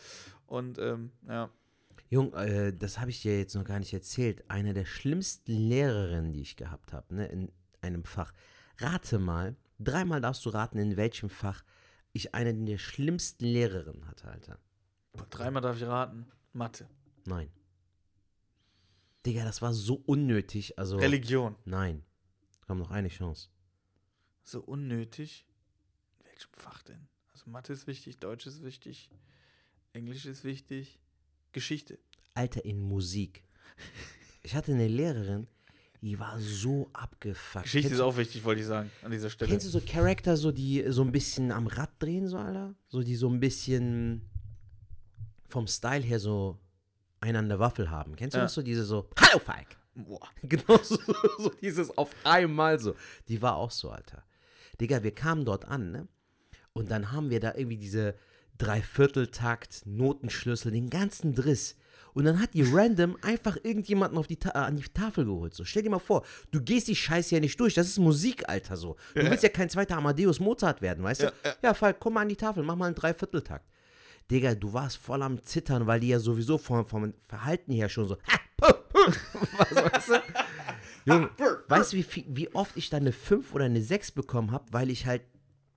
Und, 0.47 0.79
ähm, 0.79 1.11
ja. 1.29 1.51
Jung, 2.11 2.33
äh, 2.35 2.73
das 2.73 2.99
habe 2.99 3.11
ich 3.11 3.23
dir 3.23 3.39
jetzt 3.39 3.55
noch 3.55 3.65
gar 3.65 3.79
nicht 3.79 3.93
erzählt. 3.93 4.43
Eine 4.49 4.73
der 4.73 4.87
schlimmsten 4.87 5.53
Lehrerinnen, 5.53 6.33
die 6.33 6.41
ich 6.41 6.57
gehabt 6.57 6.93
habe, 6.93 7.15
ne, 7.15 7.27
in 7.27 7.53
einem 7.83 8.05
Fach. 8.05 8.33
Rate 8.79 9.19
mal, 9.19 9.57
dreimal 9.79 10.21
darfst 10.21 10.45
du 10.47 10.51
raten, 10.51 10.79
in 10.79 10.97
welchem 10.97 11.29
Fach 11.29 11.65
ich 12.13 12.35
eine 12.35 12.55
der 12.55 12.79
schlimmsten 12.79 13.45
Lehrerinnen 13.45 14.07
hatte, 14.07 14.29
Alter. 14.29 14.59
Dreimal 15.31 15.63
darf 15.63 15.77
ich 15.77 15.85
raten. 15.85 16.27
Mathe. 16.53 16.89
Nein. 17.25 17.51
Digga, 19.27 19.45
das 19.45 19.63
war 19.63 19.75
so 19.75 20.03
unnötig. 20.07 20.79
Also, 20.79 20.97
Religion. 20.97 21.57
Nein. 21.65 22.05
Komm, 22.67 22.79
noch 22.79 22.91
eine 22.91 23.09
Chance. 23.09 23.49
So 24.45 24.61
unnötig? 24.61 25.47
In 26.19 26.27
welchem 26.27 26.53
Fach 26.53 26.83
denn? 26.83 27.09
Also 27.33 27.51
Mathe 27.51 27.73
ist 27.73 27.87
wichtig, 27.87 28.19
Deutsch 28.19 28.47
ist 28.47 28.63
wichtig, 28.65 29.11
Englisch 29.93 30.27
ist 30.27 30.45
wichtig, 30.45 30.99
Geschichte. 31.53 31.99
Alter, 32.35 32.65
in 32.65 32.81
Musik. 32.81 33.45
Ich 34.43 34.55
hatte 34.55 34.73
eine 34.73 34.89
Lehrerin, 34.89 35.47
die 36.01 36.19
war 36.19 36.39
so 36.41 36.89
abgefuckt. 36.93 37.65
Geschichte 37.65 37.93
ist 37.95 38.01
auch 38.01 38.17
wichtig, 38.17 38.45
wollte 38.45 38.61
ich 38.61 38.67
sagen, 38.67 38.91
an 39.03 39.11
dieser 39.11 39.31
Stelle. 39.31 39.51
Kennst 39.51 39.67
du 39.67 39.71
so 39.71 39.81
Charakter, 39.81 40.37
so 40.37 40.53
die 40.53 40.85
so 40.89 41.03
ein 41.03 41.11
bisschen 41.13 41.51
am 41.53 41.67
Rad 41.67 41.91
drehen, 41.99 42.29
so, 42.29 42.37
Alter? 42.39 42.75
So 42.89 43.03
die 43.03 43.17
so 43.17 43.29
ein 43.29 43.41
bisschen 43.41 44.23
vom 45.49 45.67
Style 45.67 46.03
her 46.05 46.21
so 46.21 46.59
einander 47.21 47.59
Waffel 47.59 47.91
haben. 47.91 48.15
Kennst 48.17 48.35
du 48.35 48.39
Ja. 48.39 48.45
das 48.45 48.55
so? 48.55 48.63
Diese 48.63 48.85
so, 48.85 49.09
Hallo 49.19 49.39
Falk! 49.41 49.77
Boah. 49.95 50.29
Genau 50.43 50.79
so, 50.83 50.97
so 51.39 51.49
dieses 51.61 51.97
auf 51.99 52.11
einmal 52.23 52.79
so. 52.79 52.95
Die 53.27 53.43
war 53.43 53.57
auch 53.57 53.73
so, 53.73 53.91
Alter. 53.91 54.23
Digga, 54.81 55.03
wir 55.03 55.13
kamen 55.13 55.45
dort 55.45 55.65
an, 55.65 55.91
ne? 55.91 56.07
Und 56.73 56.93
dann 56.93 57.11
haben 57.11 57.31
wir 57.31 57.41
da 57.41 57.55
irgendwie 57.55 57.79
diese 57.79 58.15
Dreivierteltakt, 58.59 59.87
Notenschlüssel, 59.87 60.71
den 60.71 60.91
ganzen 60.91 61.35
Driss. 61.35 61.77
Und 62.15 62.25
dann 62.25 62.41
hat 62.41 62.55
die 62.55 62.63
random 62.63 63.17
einfach 63.23 63.57
irgendjemanden 63.63 64.19
auf 64.19 64.27
die 64.27 64.37
Ta 64.37 64.51
äh, 64.51 64.59
an 64.67 64.77
die 64.77 64.83
Tafel 64.83 65.25
geholt. 65.25 65.55
So, 65.55 65.65
stell 65.65 65.83
dir 65.83 65.91
mal 65.91 65.99
vor, 65.99 66.25
du 66.51 66.61
gehst 66.61 66.89
die 66.89 66.97
Scheiße 66.97 67.35
ja 67.35 67.41
nicht 67.41 67.59
durch. 67.61 67.75
Das 67.75 67.87
ist 67.87 67.99
Musik, 67.99 68.49
Alter, 68.49 68.77
so. 68.77 68.97
Du 69.15 69.23
willst 69.31 69.43
ja 69.43 69.49
kein 69.51 69.69
zweiter 69.71 69.97
Amadeus 69.97 70.41
Mozart 70.41 70.83
werden, 70.83 71.05
weißt 71.05 71.23
du? 71.25 71.33
Ja, 71.63 71.75
Falk, 71.75 71.99
komm 72.01 72.15
mal 72.15 72.23
an 72.23 72.29
die 72.29 72.37
Tafel, 72.37 72.63
mach 72.63 72.77
mal 72.77 72.87
einen 72.87 72.95
Dreivierteltakt. 72.95 73.65
Digga, 74.31 74.55
du 74.55 74.73
warst 74.73 74.99
voll 74.99 75.23
am 75.23 75.43
Zittern, 75.43 75.87
weil 75.87 76.01
die 76.01 76.09
ja 76.09 76.19
sowieso 76.19 76.59
vom, 76.59 76.85
vom 76.87 77.15
Verhalten 77.27 77.73
her 77.73 77.89
schon 77.89 78.07
so. 78.09 78.17
Was, 79.59 79.75
weißt 79.75 80.09
du? 80.09 80.23
Junge, 81.07 81.31
weißt 81.69 81.93
du, 81.93 81.97
wie, 81.97 82.03
viel- 82.03 82.27
wie 82.29 82.55
oft 82.55 82.77
ich 82.77 82.91
da 82.91 82.99
eine 82.99 83.13
5 83.13 83.55
oder 83.55 83.65
eine 83.65 83.81
6 83.83 84.13
bekommen 84.13 84.51
habe, 84.51 84.67
weil 84.73 84.91
ich 84.91 85.07
halt 85.07 85.23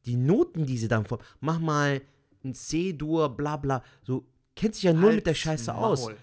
die 0.05 0.15
Noten, 0.17 0.65
die 0.65 0.77
sie 0.77 0.87
dann 0.87 1.05
vor. 1.05 1.19
Mach 1.39 1.59
mal 1.59 2.01
ein 2.43 2.53
C-Dur, 2.53 3.29
bla 3.37 3.55
bla. 3.57 3.83
So, 4.03 4.25
kennt 4.55 4.75
sich 4.75 4.83
ja 4.83 4.93
null 4.93 5.15
mit 5.15 5.25
der 5.25 5.33
Scheiße 5.33 5.73
aus. 5.73 6.01
Maul. 6.01 6.17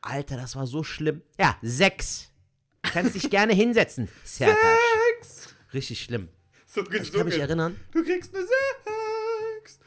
Alter, 0.00 0.36
das 0.36 0.54
war 0.56 0.66
so 0.66 0.82
schlimm. 0.82 1.22
Ja, 1.38 1.56
6. 1.62 2.30
Kannst 2.82 3.14
dich 3.14 3.30
gerne 3.30 3.54
hinsetzen. 3.54 4.08
Sertac. 4.24 4.58
Richtig 5.72 6.02
schlimm. 6.02 6.28
So 6.66 6.82
Ich 6.90 7.12
kann 7.12 7.26
mich 7.26 7.38
erinnern, 7.38 7.76
Du 7.92 8.02
kriegst 8.02 8.34
eine 8.34 8.44
Sechs. 8.44 9.78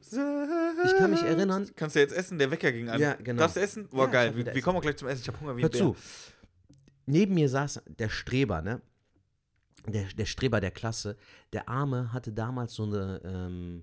Sechs. 0.00 0.92
ich 0.92 0.98
kann 0.98 1.10
mich 1.10 1.22
erinnern, 1.22 1.70
Kannst 1.74 1.96
du 1.96 2.00
jetzt 2.00 2.14
essen? 2.14 2.38
Der 2.38 2.50
Wecker 2.50 2.70
ging 2.70 2.88
an. 2.88 3.00
Ja, 3.00 3.14
genau. 3.14 3.40
Darfst 3.40 3.56
du 3.56 3.60
essen? 3.60 3.88
Boah, 3.88 4.04
Ja, 4.06 4.10
geil. 4.10 4.36
Wir, 4.36 4.54
wir 4.54 4.62
kommen 4.62 4.78
auch 4.78 4.82
gleich 4.82 4.96
zum 4.96 5.08
Essen. 5.08 5.22
Ich 5.22 5.28
hab 5.28 5.40
Hunger 5.40 5.56
wie 5.56 5.60
ein 5.60 5.64
Hör 5.64 5.72
zu. 5.72 5.96
Neben 7.06 7.34
mir 7.34 7.48
saß 7.48 7.82
der 7.86 8.08
Streber, 8.08 8.62
ne? 8.62 8.80
Der, 9.86 10.04
der 10.04 10.24
Streber 10.26 10.60
der 10.60 10.70
Klasse. 10.70 11.16
Der 11.52 11.68
Arme 11.68 12.12
hatte 12.12 12.32
damals 12.32 12.74
so 12.74 12.84
eine 12.84 13.20
ähm, 13.24 13.82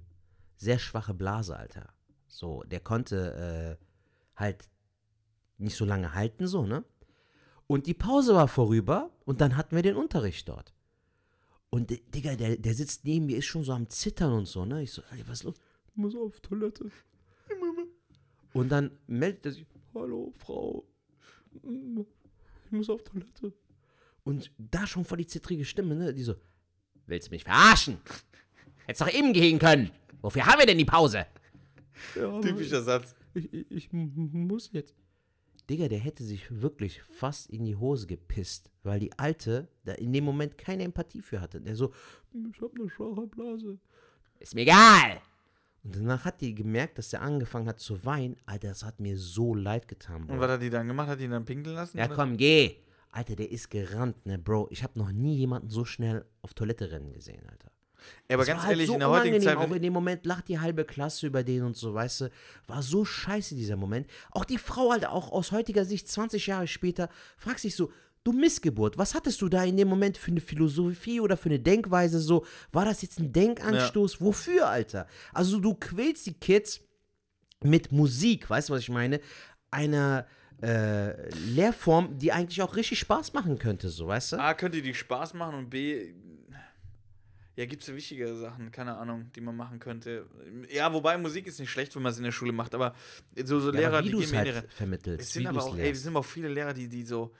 sehr 0.58 0.80
schwache 0.80 1.14
Blase, 1.14 1.56
Alter. 1.56 1.94
So, 2.34 2.64
der 2.64 2.80
konnte 2.80 3.78
äh, 3.80 3.86
halt 4.40 4.70
nicht 5.58 5.76
so 5.76 5.86
lange 5.86 6.14
halten, 6.14 6.48
so, 6.48 6.66
ne? 6.66 6.84
Und 7.68 7.88
die 7.88 7.94
Pause 7.94 8.34
war 8.34 8.48
vorüber 8.48 9.12
und 9.26 9.42
dann 9.42 9.58
hatten 9.58 9.76
wir 9.76 9.84
den 9.84 9.96
Unterricht 9.96 10.48
dort. 10.48 10.74
Und 11.70 11.90
D- 11.90 12.02
Digga, 12.08 12.36
der, 12.36 12.58
der 12.58 12.74
sitzt 12.74 13.06
neben 13.06 13.26
mir, 13.28 13.38
ist 13.38 13.46
schon 13.46 13.64
so 13.64 13.74
am 13.74 13.90
Zittern 13.90 14.34
und 14.34 14.46
so, 14.46 14.66
ne? 14.66 14.82
Ich 14.82 14.92
so, 14.94 15.02
Alter, 15.12 15.28
was 15.28 15.40
ist 15.40 15.44
los? 15.44 15.56
Ich 15.90 15.96
muss 15.98 16.16
auf 16.16 16.40
Toilette. 16.40 16.90
Und 18.54 18.70
dann 18.70 18.98
meldet 19.08 19.46
er 19.46 19.52
sich, 19.52 19.66
hallo, 19.94 20.32
Frau, 20.38 20.86
ich 21.54 22.72
muss 22.72 22.90
auf 22.90 23.04
Toilette. 23.04 23.54
Und 24.24 24.52
da 24.58 24.88
schon 24.88 25.04
voll 25.06 25.18
die 25.20 25.28
zittrige 25.28 25.66
Stimme, 25.66 25.96
ne? 25.96 26.14
Die 26.14 26.24
so, 26.24 26.36
willst 27.08 27.28
du 27.28 27.32
mich 27.32 27.44
verarschen? 27.44 27.98
Hättest 28.86 29.02
doch 29.02 29.14
eben 29.14 29.34
gehen 29.34 29.60
können. 29.60 29.92
Wofür 30.22 30.46
haben 30.46 30.60
wir 30.60 30.66
denn 30.66 30.78
die 30.78 30.86
Pause? 30.86 31.26
Ja, 32.16 32.40
Typischer 32.42 32.82
Satz. 32.82 33.16
ich, 33.34 33.54
ich, 33.54 33.70
ich 33.70 33.92
muss 33.92 34.72
jetzt. 34.72 34.96
Digga, 35.70 35.88
der 35.88 36.00
hätte 36.00 36.24
sich 36.24 36.62
wirklich 36.62 37.02
fast 37.04 37.50
in 37.50 37.64
die 37.66 37.76
Hose 37.76 38.08
gepisst, 38.08 38.72
weil 38.84 39.00
die 39.00 39.18
Alte 39.18 39.70
da 39.86 39.94
in 39.94 40.12
dem 40.12 40.26
Moment 40.26 40.58
keine 40.58 40.84
Empathie 40.84 41.22
für 41.22 41.40
hatte. 41.40 41.62
Der 41.62 41.76
so, 41.76 41.94
ich 42.34 42.62
hab 42.62 42.74
eine 42.76 42.90
schwache 42.90 43.28
Blase. 43.28 43.78
Ist 44.40 44.56
mir 44.56 44.62
egal. 44.62 45.22
Und 45.84 45.96
danach 45.96 46.26
hat 46.26 46.42
die 46.42 46.54
gemerkt, 46.54 46.98
dass 46.98 47.10
der 47.10 47.22
angefangen 47.22 47.68
hat 47.68 47.80
zu 47.80 48.06
weinen. 48.06 48.36
Alter, 48.46 48.70
das 48.70 48.84
hat 48.84 49.00
mir 49.00 49.18
so 49.18 49.56
leid 49.56 49.88
getan, 49.88 50.28
Bro. 50.28 50.34
Und 50.34 50.40
was 50.40 50.52
hat 50.52 50.62
die 50.62 50.70
dann 50.70 50.88
gemacht? 50.88 51.08
Hat 51.08 51.20
die 51.20 51.26
ihn 51.26 51.32
dann 51.32 51.46
pinkeln 51.46 51.76
lassen? 51.76 51.98
Ja, 51.98 52.06
oder? 52.06 52.16
komm, 52.16 52.38
geh. 52.38 52.76
Alter, 53.12 53.36
der 53.36 53.52
ist 53.52 53.70
gerannt, 53.70 54.26
ne, 54.26 54.38
Bro. 54.38 54.68
Ich 54.72 54.84
habe 54.84 54.98
noch 55.00 55.12
nie 55.12 55.36
jemanden 55.38 55.70
so 55.70 55.86
schnell 55.86 56.26
auf 56.42 56.54
Toilette 56.54 56.92
rennen 56.92 57.14
gesehen, 57.14 57.44
Alter. 57.50 57.71
Ja, 58.30 58.36
aber 58.36 58.42
Das 58.44 58.48
ganz 58.48 58.60
war 58.60 58.68
halt 58.68 58.72
ehrlich, 58.74 58.88
so 58.88 58.94
in 58.94 59.00
der 59.00 59.10
heutigen. 59.10 59.42
Zeit. 59.42 59.58
Auch 59.58 59.72
in 59.72 59.82
dem 59.82 59.94
Moment 59.94 60.26
lacht 60.26 60.48
die 60.48 60.60
halbe 60.60 60.86
Klasse 60.86 61.28
über 61.28 61.44
den 61.44 61.64
und 61.64 61.76
so, 61.76 61.94
weißt 61.94 62.22
du. 62.22 62.30
War 62.68 62.82
so 62.82 63.06
scheiße, 63.06 63.56
dieser 63.56 63.76
Moment. 63.78 64.08
Auch 64.32 64.46
die 64.46 64.58
Frau, 64.58 64.92
Alter, 64.92 65.12
auch 65.12 65.32
aus 65.32 65.52
heutiger 65.52 65.86
Sicht, 65.86 66.08
20 66.08 66.48
Jahre 66.48 66.68
später, 66.68 67.10
fragt 67.38 67.60
sich 67.60 67.76
so, 67.76 67.92
du 68.24 68.34
Missgeburt, 68.34 68.98
was 68.98 69.16
hattest 69.16 69.42
du 69.42 69.50
da 69.50 69.64
in 69.64 69.78
dem 69.78 69.88
Moment 69.88 70.18
für 70.18 70.32
eine 70.32 70.42
Philosophie 70.42 71.20
oder 71.20 71.38
für 71.38 71.50
eine 71.50 71.60
Denkweise 71.60 72.20
so? 72.20 72.46
War 72.72 72.86
das 72.86 73.02
jetzt 73.02 73.20
ein 73.20 73.34
Denkanstoß? 73.34 74.22
Wofür, 74.22 74.68
Alter? 74.68 75.08
Also 75.34 75.60
du 75.60 75.74
quälst 75.74 76.26
die 76.28 76.34
Kids 76.34 76.82
mit 77.64 77.92
Musik, 77.92 78.50
weißt 78.50 78.70
du, 78.70 78.74
was 78.74 78.82
ich 78.82 78.90
meine? 78.90 79.20
Einer 79.72 80.28
äh, 80.62 81.30
Lehrform, 81.48 82.18
die 82.18 82.32
eigentlich 82.32 82.62
auch 82.62 82.76
richtig 82.76 83.00
Spaß 83.00 83.34
machen 83.34 83.58
könnte, 83.58 83.90
so, 83.90 84.08
weißt 84.08 84.34
du? 84.34 84.38
A, 84.40 84.54
könnte 84.54 84.82
die 84.82 84.94
Spaß 84.94 85.34
machen 85.34 85.56
und 85.56 85.70
B, 85.70 86.14
ja, 87.62 87.68
gibt 87.68 87.84
es 87.84 87.88
ja 87.90 87.96
wichtigere 87.96 88.36
Sachen, 88.36 88.72
keine 88.72 88.98
Ahnung, 88.98 89.32
die 89.36 89.42
man 89.42 89.56
machen 89.56 89.80
könnte. 89.80 90.26
Ja, 90.74 90.92
wobei 90.92 91.16
Musik 91.18 91.46
ist 91.46 91.60
nicht 91.60 91.70
schlecht, 91.70 91.96
wenn 91.96 92.02
man 92.02 92.12
es 92.12 92.18
in 92.18 92.24
der 92.24 92.32
Schule 92.32 92.52
macht, 92.52 92.74
aber 92.74 92.96
so, 93.46 93.60
so 93.60 93.72
Ja, 93.72 93.80
Lehrer, 93.80 94.02
die 94.02 94.10
in 94.10 94.36
halt 94.36 94.48
ihre. 94.48 94.64
vermittelst, 94.70 95.22
Es 95.28 95.34
sind 95.34 95.46
aber 95.46 95.64
auch, 95.64 95.78
ey, 95.78 95.92
es 95.92 96.02
sind 96.02 96.10
aber 96.14 96.20
auch 96.22 96.26
viele 96.26 96.48
Lehrer, 96.48 96.74
die, 96.74 96.88
die 96.90 97.04
so. 97.04 97.32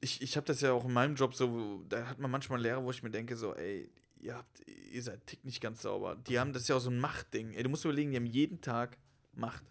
Ich, 0.00 0.20
ich 0.22 0.36
habe 0.36 0.46
das 0.46 0.60
ja 0.60 0.72
auch 0.72 0.84
in 0.84 0.92
meinem 0.92 1.14
Job 1.16 1.34
so, 1.34 1.82
da 1.88 2.06
hat 2.06 2.18
man 2.18 2.30
manchmal 2.30 2.60
Lehrer, 2.60 2.84
wo 2.84 2.90
ich 2.90 3.02
mir 3.02 3.10
denke, 3.10 3.36
so, 3.36 3.54
ey, 3.54 3.88
ihr 4.20 4.34
habt, 4.36 4.60
ihr 4.92 5.02
seid 5.02 5.26
tick 5.26 5.44
nicht 5.44 5.60
ganz 5.62 5.80
sauber. 5.82 6.16
Die 6.28 6.38
haben 6.38 6.52
das 6.52 6.68
ja 6.68 6.76
auch 6.76 6.80
so 6.80 6.90
ein 6.90 7.00
Machtding. 7.00 7.54
Ey, 7.54 7.62
du 7.62 7.70
musst 7.70 7.84
überlegen, 7.86 8.10
die 8.10 8.16
haben 8.18 8.26
jeden 8.26 8.60
Tag 8.60 8.98
Macht. 9.34 9.64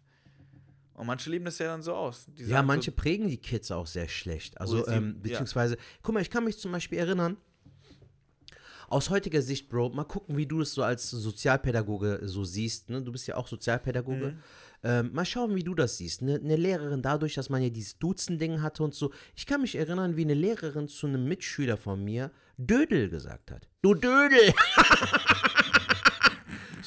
Und 0.93 1.05
manche 1.05 1.29
leben 1.29 1.45
das 1.45 1.59
ja 1.59 1.67
dann 1.67 1.83
so 1.83 1.93
aus. 1.93 2.25
Die 2.37 2.45
Ja, 2.45 2.63
manche 2.63 2.89
So, 2.89 2.95
prägen 2.97 3.27
die 3.27 3.37
Kids 3.37 3.69
auch 3.69 3.85
sehr 3.85 4.07
schlecht. 4.07 4.59
Also, 4.59 4.87
ähm, 4.87 5.13
ja. 5.17 5.21
beziehungsweise, 5.21 5.77
guck 6.01 6.15
mal, 6.15 6.21
ich 6.21 6.31
kann 6.31 6.43
mich 6.43 6.57
zum 6.57 6.71
Beispiel 6.71 6.97
erinnern, 6.97 7.37
aus 8.87 9.09
heutiger 9.09 9.41
Sicht, 9.41 9.69
Bro, 9.69 9.89
mal 9.89 10.03
gucken, 10.05 10.37
wie 10.37 10.45
du 10.45 10.61
es 10.61 10.73
so 10.73 10.83
als 10.83 11.09
Sozialpädagoge 11.09 12.21
so 12.23 12.43
siehst. 12.43 12.89
Ne? 12.89 13.01
Du 13.01 13.11
bist 13.11 13.27
ja 13.27 13.35
auch 13.35 13.47
Sozialpädagoge. 13.47 14.31
Mhm. 14.31 14.39
Ähm, 14.83 15.09
mal 15.13 15.25
schauen, 15.25 15.55
wie 15.55 15.63
du 15.63 15.73
das 15.73 15.97
siehst. 15.97 16.21
Ne? 16.21 16.35
Eine 16.35 16.55
Lehrerin, 16.55 17.01
dadurch, 17.01 17.33
dass 17.33 17.49
man 17.49 17.61
ja 17.61 17.69
dieses 17.69 17.97
Duzen-Ding 17.97 18.61
hatte 18.61 18.83
und 18.83 18.93
so. 18.93 19.11
Ich 19.35 19.45
kann 19.45 19.61
mich 19.61 19.75
erinnern, 19.75 20.15
wie 20.15 20.23
eine 20.23 20.35
Lehrerin 20.35 20.87
zu 20.87 21.07
einem 21.07 21.27
Mitschüler 21.27 21.77
von 21.77 22.03
mir 22.03 22.31
Dödel 22.57 23.09
gesagt 23.09 23.51
hat. 23.51 23.67
Du 23.81 23.93
Dödel! 23.93 24.53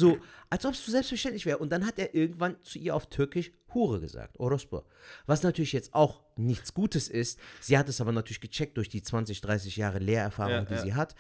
So, 0.01 0.19
als 0.49 0.65
ob 0.65 0.73
es 0.73 0.85
so 0.85 0.91
selbstverständlich 0.91 1.45
wäre. 1.45 1.59
Und 1.59 1.71
dann 1.71 1.87
hat 1.87 1.99
er 1.99 2.15
irgendwann 2.15 2.57
zu 2.63 2.79
ihr 2.79 2.95
auf 2.95 3.09
Türkisch 3.11 3.53
Hure 3.75 4.01
gesagt, 4.01 4.41
Orospo. 4.41 4.83
Was 5.27 5.43
natürlich 5.43 5.73
jetzt 5.73 5.95
auch 5.95 6.23
nichts 6.37 6.75
Gutes 6.75 7.09
ist. 7.09 7.39
Sie 7.61 7.77
hat 7.79 7.89
es 7.89 8.01
aber 8.01 8.11
natürlich 8.11 8.41
gecheckt 8.41 8.77
durch 8.79 8.89
die 8.89 9.03
20, 9.03 9.43
30 9.43 9.77
Jahre 9.77 9.99
Lehrerfahrung, 9.99 10.53
Ja, 10.53 10.65
die 10.65 10.75
ja. 10.75 10.83
sie 10.83 10.95
hat. 10.95 11.15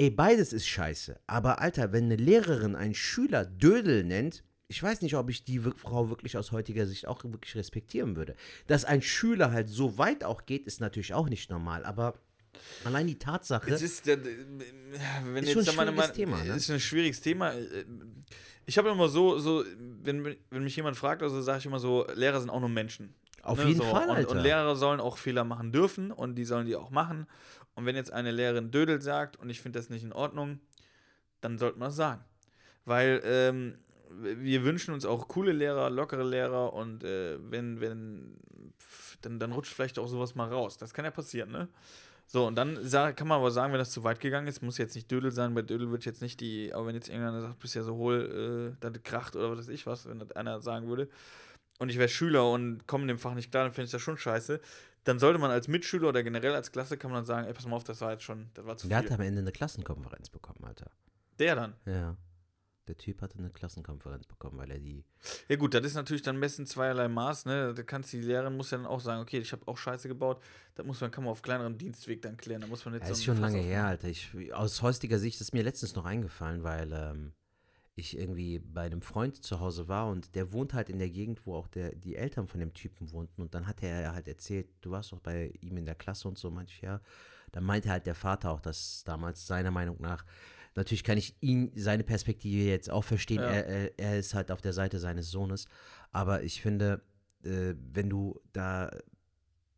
Ey, 0.00 0.08
beides 0.08 0.54
ist 0.54 0.66
scheiße. 0.66 1.20
Aber 1.26 1.60
Alter, 1.60 1.92
wenn 1.92 2.04
eine 2.04 2.16
Lehrerin 2.16 2.74
einen 2.74 2.94
Schüler 2.94 3.44
Dödel 3.44 4.02
nennt, 4.02 4.42
ich 4.66 4.82
weiß 4.82 5.02
nicht, 5.02 5.14
ob 5.14 5.28
ich 5.28 5.44
die 5.44 5.58
Frau 5.58 6.08
wirklich 6.08 6.38
aus 6.38 6.52
heutiger 6.52 6.86
Sicht 6.86 7.06
auch 7.06 7.22
wirklich 7.24 7.54
respektieren 7.54 8.16
würde. 8.16 8.34
Dass 8.66 8.86
ein 8.86 9.02
Schüler 9.02 9.52
halt 9.52 9.68
so 9.68 9.98
weit 9.98 10.24
auch 10.24 10.46
geht, 10.46 10.66
ist 10.66 10.80
natürlich 10.80 11.12
auch 11.12 11.28
nicht 11.28 11.50
normal. 11.50 11.84
Aber 11.84 12.14
allein 12.84 13.08
die 13.08 13.18
Tatsache. 13.18 13.70
Es 13.70 13.82
ist, 13.82 14.08
äh, 14.08 14.16
wenn 15.24 15.44
Ist 15.44 15.54
jetzt 15.54 15.74
schon 15.74 15.78
ein 15.78 15.86
schwieriges 15.88 16.12
Thema, 16.12 16.44
ne? 16.44 16.54
ist 16.54 16.70
ein 16.70 16.80
schwieriges 16.80 17.20
Thema. 17.20 17.52
Ich 18.64 18.78
habe 18.78 18.88
immer 18.88 19.08
so, 19.10 19.38
so 19.38 19.64
wenn, 20.02 20.34
wenn 20.48 20.64
mich 20.64 20.76
jemand 20.76 20.96
fragt, 20.96 21.22
also 21.22 21.42
sage 21.42 21.58
ich 21.58 21.66
immer 21.66 21.78
so, 21.78 22.06
Lehrer 22.14 22.40
sind 22.40 22.48
auch 22.48 22.60
nur 22.60 22.70
Menschen. 22.70 23.12
Auf 23.42 23.58
Ne, 23.58 23.64
jeden 23.68 23.78
so. 23.80 23.84
Fall, 23.86 24.08
und, 24.08 24.16
Alter. 24.16 24.30
und 24.30 24.38
Lehrer 24.38 24.76
sollen 24.76 25.00
auch 25.00 25.16
Fehler 25.18 25.44
machen 25.44 25.72
dürfen 25.72 26.10
und 26.12 26.34
die 26.36 26.44
sollen 26.44 26.66
die 26.66 26.76
auch 26.76 26.90
machen. 26.90 27.26
Und 27.74 27.86
wenn 27.86 27.96
jetzt 27.96 28.12
eine 28.12 28.30
Lehrerin 28.30 28.70
Dödel 28.70 29.00
sagt 29.00 29.36
und 29.36 29.50
ich 29.50 29.60
finde 29.60 29.78
das 29.78 29.90
nicht 29.90 30.02
in 30.02 30.12
Ordnung, 30.12 30.60
dann 31.40 31.58
sollte 31.58 31.78
man 31.78 31.88
das 31.88 31.96
sagen. 31.96 32.24
Weil, 32.84 33.22
ähm, 33.24 33.78
wir 34.10 34.64
wünschen 34.64 34.92
uns 34.92 35.04
auch 35.04 35.28
coole 35.28 35.52
Lehrer, 35.52 35.88
lockere 35.88 36.24
Lehrer 36.24 36.72
und 36.72 37.04
äh, 37.04 37.38
wenn, 37.50 37.80
wenn, 37.80 38.36
dann, 39.22 39.38
dann 39.38 39.52
rutscht 39.52 39.72
vielleicht 39.72 39.98
auch 39.98 40.08
sowas 40.08 40.34
mal 40.34 40.48
raus. 40.48 40.76
Das 40.78 40.92
kann 40.92 41.04
ja 41.04 41.10
passieren, 41.10 41.50
ne? 41.50 41.68
So, 42.26 42.46
und 42.46 42.54
dann 42.54 42.78
kann 43.16 43.26
man 43.26 43.38
aber 43.38 43.50
sagen, 43.50 43.72
wenn 43.72 43.80
das 43.80 43.90
zu 43.90 44.04
weit 44.04 44.20
gegangen 44.20 44.46
ist, 44.46 44.62
muss 44.62 44.78
jetzt 44.78 44.94
nicht 44.94 45.10
Dödel 45.10 45.32
sein, 45.32 45.52
bei 45.52 45.62
Dödel 45.62 45.90
wird 45.90 46.04
jetzt 46.04 46.22
nicht 46.22 46.40
die, 46.40 46.72
aber 46.72 46.86
wenn 46.86 46.94
jetzt 46.94 47.08
irgendeiner 47.08 47.40
sagt, 47.40 47.58
bist 47.58 47.74
ja 47.74 47.82
so 47.82 47.96
hohl, 47.96 48.76
äh, 48.80 48.80
das 48.80 49.02
kracht 49.02 49.34
oder 49.34 49.50
was 49.50 49.58
weiß 49.58 49.68
ich 49.68 49.84
was, 49.84 50.08
wenn 50.08 50.20
das 50.20 50.30
einer 50.32 50.60
sagen 50.60 50.86
würde, 50.86 51.08
und 51.80 51.88
ich 51.88 51.98
wäre 51.98 52.08
Schüler 52.08 52.48
und 52.48 52.86
komme 52.86 53.06
dem 53.06 53.18
Fach 53.18 53.34
nicht 53.34 53.50
klar, 53.50 53.64
dann 53.64 53.72
finde 53.72 53.86
ich 53.86 53.90
das 53.90 54.02
schon 54.02 54.18
scheiße. 54.18 54.60
Dann 55.04 55.18
sollte 55.18 55.38
man 55.38 55.50
als 55.50 55.68
Mitschüler 55.68 56.08
oder 56.08 56.22
generell 56.22 56.54
als 56.54 56.72
Klasse 56.72 56.96
kann 56.96 57.10
man 57.10 57.18
dann 57.18 57.26
sagen, 57.26 57.46
ey, 57.46 57.54
pass 57.54 57.66
mal 57.66 57.76
auf, 57.76 57.84
das 57.84 58.00
war 58.00 58.12
jetzt 58.12 58.22
schon, 58.24 58.50
das 58.54 58.66
war 58.66 58.76
zu 58.76 58.88
Der 58.88 58.98
viel. 58.98 59.06
Der 59.06 59.14
hat 59.14 59.20
am 59.20 59.26
Ende 59.26 59.40
eine 59.40 59.52
Klassenkonferenz 59.52 60.28
bekommen, 60.30 60.62
Alter. 60.64 60.90
Der 61.38 61.54
dann? 61.54 61.74
Ja. 61.86 62.16
Der 62.90 62.96
Typ 62.96 63.22
hatte 63.22 63.38
eine 63.38 63.50
Klassenkonferenz 63.50 64.26
bekommen, 64.26 64.58
weil 64.58 64.70
er 64.70 64.78
die. 64.80 65.04
Ja, 65.48 65.54
gut, 65.54 65.74
das 65.74 65.84
ist 65.84 65.94
natürlich 65.94 66.22
dann 66.22 66.38
messen 66.38 66.66
zweierlei 66.66 67.06
Maß, 67.06 67.44
ne? 67.44 67.72
Da 67.72 67.82
kannst 67.84 68.12
die 68.12 68.20
Lehrerin 68.20 68.56
muss 68.56 68.72
ja 68.72 68.78
dann 68.78 68.86
auch 68.86 68.98
sagen, 69.00 69.22
okay, 69.22 69.38
ich 69.38 69.52
habe 69.52 69.68
auch 69.68 69.76
Scheiße 69.78 70.08
gebaut. 70.08 70.42
Das 70.74 70.84
muss 70.84 71.00
man, 71.00 71.12
kann 71.12 71.22
man 71.22 71.30
auf 71.30 71.40
kleinerem 71.40 71.78
Dienstweg 71.78 72.20
dann 72.20 72.36
klären. 72.36 72.62
Da 72.62 72.66
muss 72.66 72.84
man 72.84 72.94
jetzt. 72.94 73.02
Das 73.02 73.10
so 73.10 73.14
ist 73.14 73.24
schon 73.24 73.38
lange 73.38 73.58
her, 73.58 73.84
Alter. 73.84 74.08
Ich, 74.08 74.52
aus 74.52 74.82
heutiger 74.82 75.20
Sicht 75.20 75.40
ist 75.40 75.54
mir 75.54 75.62
letztens 75.62 75.94
noch 75.94 76.04
eingefallen, 76.04 76.64
weil 76.64 76.92
ähm, 76.92 77.32
ich 77.94 78.16
irgendwie 78.18 78.58
bei 78.58 78.82
einem 78.82 79.02
Freund 79.02 79.42
zu 79.42 79.60
Hause 79.60 79.88
war 79.88 80.08
und 80.08 80.34
der 80.34 80.52
wohnt 80.52 80.74
halt 80.74 80.88
in 80.88 80.98
der 80.98 81.10
Gegend, 81.10 81.46
wo 81.46 81.54
auch 81.54 81.68
der, 81.68 81.94
die 81.94 82.16
Eltern 82.16 82.46
von 82.46 82.60
dem 82.60 82.72
Typen 82.72 83.12
wohnten. 83.12 83.42
Und 83.42 83.54
dann 83.54 83.66
hat 83.66 83.82
er 83.82 84.14
halt 84.14 84.28
erzählt, 84.28 84.68
du 84.80 84.92
warst 84.92 85.12
doch 85.12 85.20
bei 85.20 85.52
ihm 85.60 85.76
in 85.76 85.84
der 85.84 85.94
Klasse 85.94 86.28
und 86.28 86.38
so, 86.38 86.50
manch 86.50 86.80
ja. 86.80 87.00
Dann 87.52 87.64
meinte 87.64 87.90
halt 87.90 88.06
der 88.06 88.14
Vater 88.14 88.50
auch, 88.52 88.60
dass 88.60 89.02
damals 89.04 89.46
seiner 89.46 89.70
Meinung 89.70 89.96
nach 90.00 90.24
Natürlich 90.74 91.04
kann 91.04 91.18
ich 91.18 91.34
ihn, 91.40 91.72
seine 91.74 92.04
Perspektive 92.04 92.62
jetzt 92.62 92.90
auch 92.90 93.04
verstehen. 93.04 93.40
Ja. 93.40 93.50
Er, 93.50 93.98
er, 93.98 94.18
ist 94.18 94.34
halt 94.34 94.52
auf 94.52 94.60
der 94.60 94.72
Seite 94.72 94.98
seines 94.98 95.30
Sohnes. 95.30 95.66
Aber 96.12 96.42
ich 96.42 96.62
finde, 96.62 97.02
äh, 97.42 97.74
wenn 97.92 98.08
du 98.08 98.40
da 98.52 98.90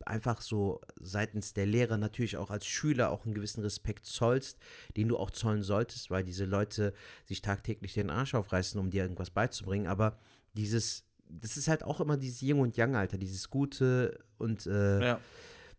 einfach 0.06 0.40
so 0.40 0.80
seitens 1.00 1.54
der 1.54 1.66
Lehrer 1.66 1.98
natürlich 1.98 2.36
auch 2.36 2.50
als 2.50 2.66
Schüler 2.66 3.10
auch 3.10 3.24
einen 3.24 3.34
gewissen 3.34 3.62
Respekt 3.62 4.06
zollst, 4.06 4.58
den 4.96 5.08
du 5.08 5.16
auch 5.16 5.30
zollen 5.30 5.62
solltest, 5.62 6.10
weil 6.10 6.24
diese 6.24 6.44
Leute 6.44 6.92
sich 7.24 7.42
tagtäglich 7.42 7.94
den 7.94 8.10
Arsch 8.10 8.34
aufreißen, 8.34 8.78
um 8.80 8.90
dir 8.90 9.02
irgendwas 9.02 9.30
beizubringen. 9.30 9.86
Aber 9.86 10.18
dieses, 10.54 11.04
das 11.28 11.56
ist 11.56 11.68
halt 11.68 11.84
auch 11.84 12.00
immer 12.00 12.16
dieses 12.16 12.42
Yin 12.42 12.60
und 12.60 12.76
Yang, 12.76 12.96
Alter, 12.96 13.18
dieses 13.18 13.50
Gute 13.50 14.18
und 14.38 14.66
äh, 14.66 15.04
ja. 15.04 15.20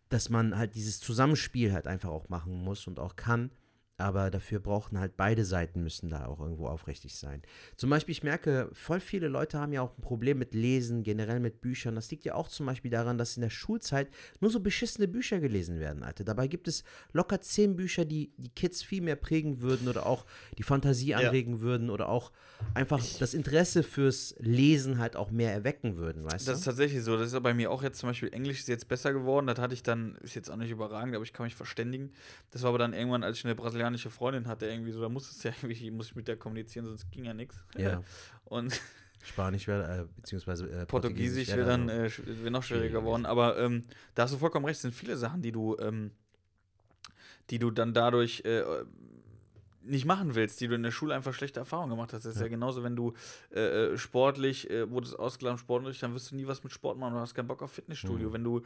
dass 0.08 0.28
man 0.28 0.56
halt 0.56 0.74
dieses 0.74 1.00
Zusammenspiel 1.00 1.72
halt 1.72 1.86
einfach 1.86 2.10
auch 2.10 2.28
machen 2.28 2.62
muss 2.62 2.86
und 2.86 2.98
auch 2.98 3.16
kann 3.16 3.50
aber 3.96 4.30
dafür 4.30 4.58
brauchen 4.58 4.98
halt 4.98 5.16
beide 5.16 5.44
Seiten 5.44 5.82
müssen 5.84 6.08
da 6.08 6.26
auch 6.26 6.40
irgendwo 6.40 6.66
aufrichtig 6.66 7.16
sein. 7.16 7.42
Zum 7.76 7.90
Beispiel, 7.90 8.12
ich 8.12 8.24
merke, 8.24 8.68
voll 8.72 8.98
viele 8.98 9.28
Leute 9.28 9.60
haben 9.60 9.72
ja 9.72 9.82
auch 9.82 9.96
ein 9.96 10.02
Problem 10.02 10.38
mit 10.38 10.52
Lesen, 10.52 11.04
generell 11.04 11.38
mit 11.38 11.60
Büchern. 11.60 11.94
Das 11.94 12.10
liegt 12.10 12.24
ja 12.24 12.34
auch 12.34 12.48
zum 12.48 12.66
Beispiel 12.66 12.90
daran, 12.90 13.18
dass 13.18 13.36
in 13.36 13.42
der 13.42 13.50
Schulzeit 13.50 14.08
nur 14.40 14.50
so 14.50 14.58
beschissene 14.58 15.06
Bücher 15.06 15.38
gelesen 15.38 15.78
werden, 15.78 16.02
Alter. 16.02 16.24
Dabei 16.24 16.48
gibt 16.48 16.66
es 16.66 16.82
locker 17.12 17.40
zehn 17.40 17.76
Bücher, 17.76 18.04
die 18.04 18.32
die 18.36 18.50
Kids 18.50 18.82
viel 18.82 19.00
mehr 19.00 19.16
prägen 19.16 19.62
würden 19.62 19.86
oder 19.86 20.06
auch 20.06 20.26
die 20.58 20.64
Fantasie 20.64 21.14
anregen 21.14 21.54
ja. 21.54 21.60
würden 21.60 21.88
oder 21.88 22.08
auch 22.08 22.32
einfach 22.74 23.00
das 23.20 23.32
Interesse 23.32 23.84
fürs 23.84 24.34
Lesen 24.38 24.98
halt 24.98 25.14
auch 25.14 25.30
mehr 25.30 25.52
erwecken 25.52 25.96
würden, 25.96 26.24
weißt 26.24 26.34
das 26.34 26.44
du? 26.44 26.50
Das 26.50 26.58
ist 26.58 26.64
tatsächlich 26.64 27.04
so. 27.04 27.16
Das 27.16 27.32
ist 27.32 27.42
bei 27.42 27.54
mir 27.54 27.70
auch 27.70 27.84
jetzt 27.84 28.00
zum 28.00 28.08
Beispiel 28.08 28.32
Englisch 28.32 28.58
ist 28.58 28.68
jetzt 28.68 28.88
besser 28.88 29.12
geworden. 29.12 29.46
Das 29.46 29.58
hatte 29.58 29.74
ich 29.74 29.84
dann, 29.84 30.16
ist 30.22 30.34
jetzt 30.34 30.50
auch 30.50 30.56
nicht 30.56 30.70
überragend, 30.70 31.14
aber 31.14 31.24
ich 31.24 31.32
kann 31.32 31.44
mich 31.44 31.54
verständigen. 31.54 32.12
Das 32.50 32.62
war 32.62 32.70
aber 32.70 32.78
dann 32.78 32.92
irgendwann, 32.92 33.22
als 33.22 33.38
ich 33.38 33.44
eine 33.44 33.54
Brasilianer 33.54 33.83
brasilianische 33.84 34.10
Freundin 34.10 34.48
hatte, 34.48 34.66
irgendwie 34.66 34.92
so, 34.92 35.00
da 35.00 35.08
musstest 35.08 35.44
du 35.44 35.48
ja 35.48 35.54
irgendwie, 35.62 35.90
muss 35.90 36.08
ich 36.08 36.16
mit 36.16 36.28
der 36.28 36.36
kommunizieren, 36.36 36.86
sonst 36.86 37.10
ging 37.10 37.24
ja 37.24 37.34
nichts. 37.34 37.56
Ja. 37.76 38.02
Und 38.44 38.80
Spanisch 39.22 39.66
wäre, 39.66 40.02
äh, 40.02 40.06
beziehungsweise 40.16 40.68
äh, 40.68 40.86
Portugiesisch 40.86 41.48
wäre 41.48 41.64
dann 41.64 41.88
äh, 41.88 42.10
wär 42.26 42.50
noch 42.50 42.62
schwieriger 42.62 43.00
geworden. 43.00 43.24
Aber 43.24 43.58
ähm, 43.58 43.82
da 44.14 44.24
hast 44.24 44.34
du 44.34 44.38
vollkommen 44.38 44.66
recht, 44.66 44.76
es 44.76 44.82
sind 44.82 44.94
viele 44.94 45.16
Sachen, 45.16 45.40
die 45.40 45.50
du, 45.50 45.76
ähm, 45.78 46.10
die 47.48 47.58
du 47.58 47.70
dann 47.70 47.94
dadurch 47.94 48.44
äh, 48.44 48.62
nicht 49.82 50.04
machen 50.04 50.34
willst, 50.34 50.60
die 50.60 50.68
du 50.68 50.74
in 50.74 50.82
der 50.82 50.90
Schule 50.90 51.14
einfach 51.14 51.32
schlechte 51.32 51.60
Erfahrungen 51.60 51.90
gemacht 51.90 52.12
hast. 52.12 52.24
Das 52.26 52.34
ist 52.34 52.40
ja, 52.40 52.46
ja 52.46 52.50
genauso, 52.50 52.82
wenn 52.82 52.96
du 52.96 53.14
äh, 53.54 53.60
äh 53.92 53.98
sportlich 53.98 54.68
äh, 54.70 54.90
wurdest 54.90 55.18
ausgeladen, 55.18 55.58
sportlich, 55.58 55.98
dann 56.00 56.12
wirst 56.12 56.30
du 56.30 56.36
nie 56.36 56.46
was 56.46 56.62
mit 56.62 56.72
Sport 56.72 56.98
machen, 56.98 57.14
du 57.14 57.20
hast 57.20 57.34
keinen 57.34 57.48
Bock 57.48 57.62
auf 57.62 57.72
Fitnessstudio. 57.72 58.28
Mhm. 58.28 58.32
Wenn 58.34 58.44
du, 58.44 58.62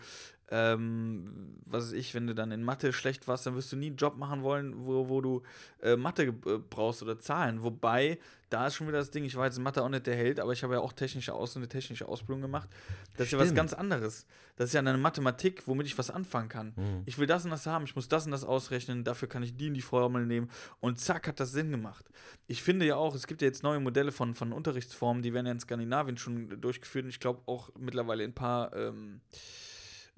ähm, 0.50 1.56
was 1.66 1.86
weiß 1.86 1.92
ich, 1.92 2.14
wenn 2.14 2.26
du 2.26 2.34
dann 2.34 2.50
in 2.52 2.62
Mathe 2.62 2.92
schlecht 2.92 3.28
warst, 3.28 3.46
dann 3.46 3.54
wirst 3.54 3.70
du 3.72 3.76
nie 3.76 3.88
einen 3.88 3.96
Job 3.96 4.16
machen 4.16 4.42
wollen, 4.42 4.86
wo, 4.86 5.08
wo 5.08 5.20
du 5.20 5.42
äh, 5.82 5.96
Mathe 5.96 6.24
äh, 6.24 6.32
brauchst 6.70 7.02
oder 7.02 7.18
Zahlen. 7.18 7.62
Wobei 7.62 8.18
da 8.50 8.66
ist 8.66 8.76
schon 8.76 8.88
wieder 8.88 8.98
das 8.98 9.10
Ding, 9.10 9.24
ich 9.24 9.36
war 9.36 9.44
jetzt 9.44 9.58
in 9.58 9.62
Mathe 9.62 9.82
auch 9.82 9.88
nicht 9.88 10.06
der 10.06 10.16
Held, 10.16 10.40
aber 10.40 10.52
ich 10.52 10.62
habe 10.62 10.74
ja 10.74 10.80
auch 10.80 10.92
technische 10.94 11.34
Aus 11.34 11.56
eine 11.56 11.68
technische 11.68 12.08
Ausbildung 12.08 12.40
gemacht. 12.40 12.68
Das 13.16 13.26
Stimmt. 13.26 13.26
ist 13.26 13.32
ja 13.32 13.38
was 13.40 13.54
ganz 13.54 13.72
anderes. 13.74 14.26
Das 14.56 14.70
ist 14.70 14.72
ja 14.72 14.80
eine 14.80 14.96
Mathematik, 14.96 15.66
womit 15.66 15.86
ich 15.86 15.98
was 15.98 16.10
anfangen 16.10 16.48
kann. 16.48 16.72
Mhm. 16.76 17.02
Ich 17.04 17.18
will 17.18 17.26
das 17.26 17.44
und 17.44 17.50
das 17.50 17.66
haben, 17.66 17.84
ich 17.84 17.94
muss 17.94 18.08
das 18.08 18.24
und 18.24 18.32
das 18.32 18.44
ausrechnen, 18.44 19.04
dafür 19.04 19.28
kann 19.28 19.42
ich 19.42 19.56
die 19.56 19.66
in 19.66 19.74
die 19.74 19.82
Formel 19.82 20.24
nehmen 20.24 20.50
und 20.80 20.98
zack, 20.98 21.28
hat 21.28 21.40
das 21.40 21.52
Sinn 21.52 21.70
gemacht. 21.70 22.06
Ich 22.46 22.62
finde 22.62 22.86
ja 22.86 22.96
auch, 22.96 23.14
es 23.14 23.26
gibt 23.26 23.42
ja 23.42 23.46
jetzt 23.46 23.62
neue 23.62 23.80
Modelle 23.80 24.12
von, 24.12 24.34
von 24.34 24.52
Unterrichtsformen, 24.52 25.22
die 25.22 25.34
werden 25.34 25.46
ja 25.46 25.52
in 25.52 25.60
Skandinavien 25.60 26.16
schon 26.16 26.60
durchgeführt 26.60 27.04
und 27.04 27.10
ich 27.10 27.20
glaube 27.20 27.42
auch 27.46 27.70
mittlerweile 27.78 28.24
in 28.24 28.30
ein 28.30 28.34
paar 28.34 28.74
ähm, 28.74 29.20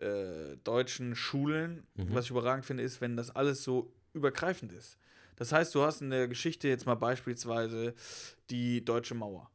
äh, 0.00 0.56
deutschen 0.64 1.14
Schulen. 1.14 1.86
Mhm. 1.94 2.14
Was 2.14 2.26
ich 2.26 2.30
überragend 2.30 2.66
finde, 2.66 2.82
ist, 2.82 3.00
wenn 3.00 3.16
das 3.16 3.34
alles 3.34 3.62
so 3.62 3.92
übergreifend 4.12 4.72
ist. 4.72 4.98
Das 5.36 5.52
heißt, 5.52 5.74
du 5.74 5.82
hast 5.82 6.02
in 6.02 6.10
der 6.10 6.28
Geschichte 6.28 6.68
jetzt 6.68 6.86
mal 6.86 6.96
beispielsweise 6.96 7.94
die 8.50 8.84
Deutsche 8.84 9.14
Mauer. 9.14 9.50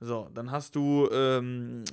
So, 0.00 0.28
dann 0.34 0.50
hast 0.50 0.74
du 0.74 1.08
ähm, 1.12 1.84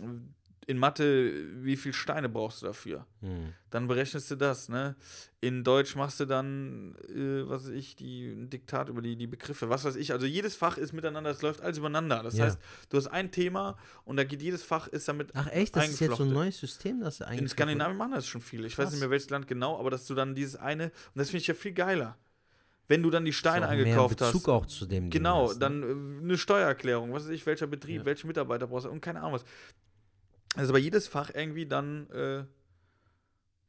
in 0.69 0.77
Mathe, 0.77 1.33
wie 1.63 1.75
viele 1.75 1.93
Steine 1.93 2.29
brauchst 2.29 2.61
du 2.61 2.67
dafür? 2.67 3.07
Hm. 3.21 3.53
Dann 3.71 3.87
berechnest 3.87 4.29
du 4.29 4.35
das, 4.35 4.69
ne? 4.69 4.95
In 5.41 5.63
Deutsch 5.63 5.95
machst 5.95 6.19
du 6.19 6.25
dann, 6.25 6.95
äh, 7.07 7.49
was 7.49 7.63
weiß 7.63 7.71
ich, 7.71 7.95
die, 7.95 8.27
ein 8.27 8.51
Diktat 8.51 8.87
über 8.87 9.01
die, 9.01 9.15
die 9.15 9.25
Begriffe, 9.25 9.69
was 9.69 9.83
weiß 9.83 9.95
ich. 9.95 10.11
Also 10.11 10.27
jedes 10.27 10.55
Fach 10.55 10.77
ist 10.77 10.93
miteinander, 10.93 11.31
es 11.31 11.41
läuft 11.41 11.61
alles 11.61 11.79
übereinander. 11.79 12.21
Das 12.21 12.37
ja. 12.37 12.45
heißt, 12.45 12.59
du 12.89 12.97
hast 12.97 13.07
ein 13.07 13.31
Thema 13.31 13.77
und 14.05 14.17
da 14.17 14.23
geht 14.23 14.43
jedes 14.43 14.61
Fach 14.61 14.87
ist 14.87 15.07
damit. 15.07 15.31
Ach 15.33 15.47
echt, 15.47 15.75
das 15.75 15.89
ist 15.89 16.01
jetzt 16.01 16.17
so 16.17 16.23
ein 16.23 16.33
neues 16.33 16.59
System, 16.59 16.99
das 16.99 17.23
eigentlich. 17.23 17.41
In 17.41 17.49
Skandinavien 17.49 17.97
machen 17.97 18.11
das 18.11 18.27
schon 18.27 18.41
viele. 18.41 18.67
Ich 18.67 18.75
Krass. 18.75 18.85
weiß 18.85 18.91
nicht 18.91 18.99
mehr 18.99 19.09
welches 19.09 19.31
Land 19.31 19.47
genau, 19.47 19.79
aber 19.79 19.89
dass 19.89 20.05
du 20.05 20.13
dann 20.13 20.35
dieses 20.35 20.55
eine, 20.55 20.85
und 20.85 21.15
das 21.15 21.31
finde 21.31 21.41
ich 21.41 21.47
ja 21.47 21.55
viel 21.55 21.73
geiler 21.73 22.15
wenn 22.89 23.03
du 23.03 23.11
dann 23.11 23.23
die 23.23 23.33
Steine 23.33 23.67
so, 23.67 23.71
eingekauft 23.71 24.19
hast. 24.19 24.33
Bezug 24.33 24.49
auch 24.49 24.65
zu 24.65 24.87
dem. 24.87 25.11
Genau, 25.11 25.43
hast, 25.43 25.53
ne? 25.53 25.59
dann 25.59 25.83
äh, 25.83 26.23
eine 26.23 26.37
Steuererklärung, 26.39 27.13
was 27.13 27.25
weiß 27.25 27.29
ich, 27.29 27.45
welcher 27.45 27.67
Betrieb, 27.67 27.97
ja. 27.97 28.05
welche 28.05 28.25
Mitarbeiter 28.25 28.65
brauchst 28.65 28.87
du 28.87 28.89
und 28.89 28.99
keine 28.99 29.19
Ahnung 29.19 29.33
was. 29.33 29.45
Also 30.59 30.73
bei 30.73 30.79
jedes 30.79 31.07
Fach 31.07 31.31
irgendwie 31.33 31.65
dann 31.65 32.09
äh, 32.09 32.43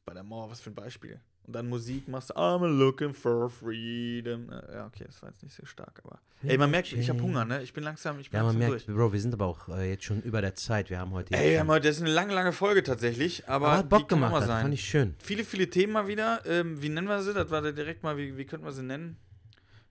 bei 0.04 0.14
der 0.14 0.24
Mauer, 0.24 0.50
was 0.50 0.60
für 0.60 0.70
ein 0.70 0.74
Beispiel. 0.74 1.20
Und 1.46 1.54
dann 1.54 1.68
Musik 1.68 2.06
machst 2.08 2.30
du, 2.30 2.34
I'm 2.34 2.66
looking 2.66 3.14
for 3.14 3.48
freedom. 3.48 4.50
Äh, 4.50 4.74
ja, 4.74 4.86
okay, 4.86 5.04
das 5.06 5.22
war 5.22 5.30
jetzt 5.30 5.42
nicht 5.42 5.54
so 5.54 5.64
stark, 5.64 6.00
aber. 6.04 6.20
Ey, 6.42 6.56
man 6.58 6.70
merkt, 6.70 6.92
ich 6.92 7.08
habe 7.08 7.20
Hunger, 7.22 7.44
ne? 7.44 7.62
Ich 7.62 7.72
bin 7.72 7.84
langsam, 7.84 8.18
ich 8.18 8.30
bin 8.30 8.38
Ja, 8.38 8.44
man 8.44 8.56
merkt, 8.56 8.72
durch. 8.72 8.86
Bro, 8.86 9.12
wir 9.12 9.20
sind 9.20 9.34
aber 9.34 9.46
auch 9.46 9.68
äh, 9.68 9.90
jetzt 9.90 10.04
schon 10.04 10.22
über 10.22 10.40
der 10.40 10.54
Zeit. 10.54 10.90
Wir 10.90 10.98
haben 10.98 11.12
heute. 11.12 11.34
Ey, 11.34 11.52
wir 11.52 11.60
haben 11.60 11.68
heute, 11.68 11.88
das 11.88 11.96
ist 11.96 12.02
eine 12.02 12.12
lange, 12.12 12.34
lange 12.34 12.52
Folge 12.52 12.82
tatsächlich, 12.82 13.48
aber. 13.48 13.68
aber 13.68 13.76
hat 13.78 13.88
Bock 13.88 14.08
gemacht, 14.08 14.34
das 14.34 14.46
fand 14.46 14.74
ich 14.74 14.84
schön. 14.84 15.14
Viele, 15.18 15.44
viele 15.44 15.68
Themen 15.68 15.92
mal 15.92 16.08
wieder. 16.08 16.42
Ähm, 16.46 16.80
wie 16.82 16.88
nennen 16.88 17.08
wir 17.08 17.22
sie? 17.22 17.34
Das 17.34 17.50
war 17.50 17.62
direkt 17.72 18.02
mal, 18.02 18.16
wie, 18.16 18.36
wie 18.36 18.44
könnten 18.44 18.66
wir 18.66 18.72
sie 18.72 18.82
nennen? 18.82 19.16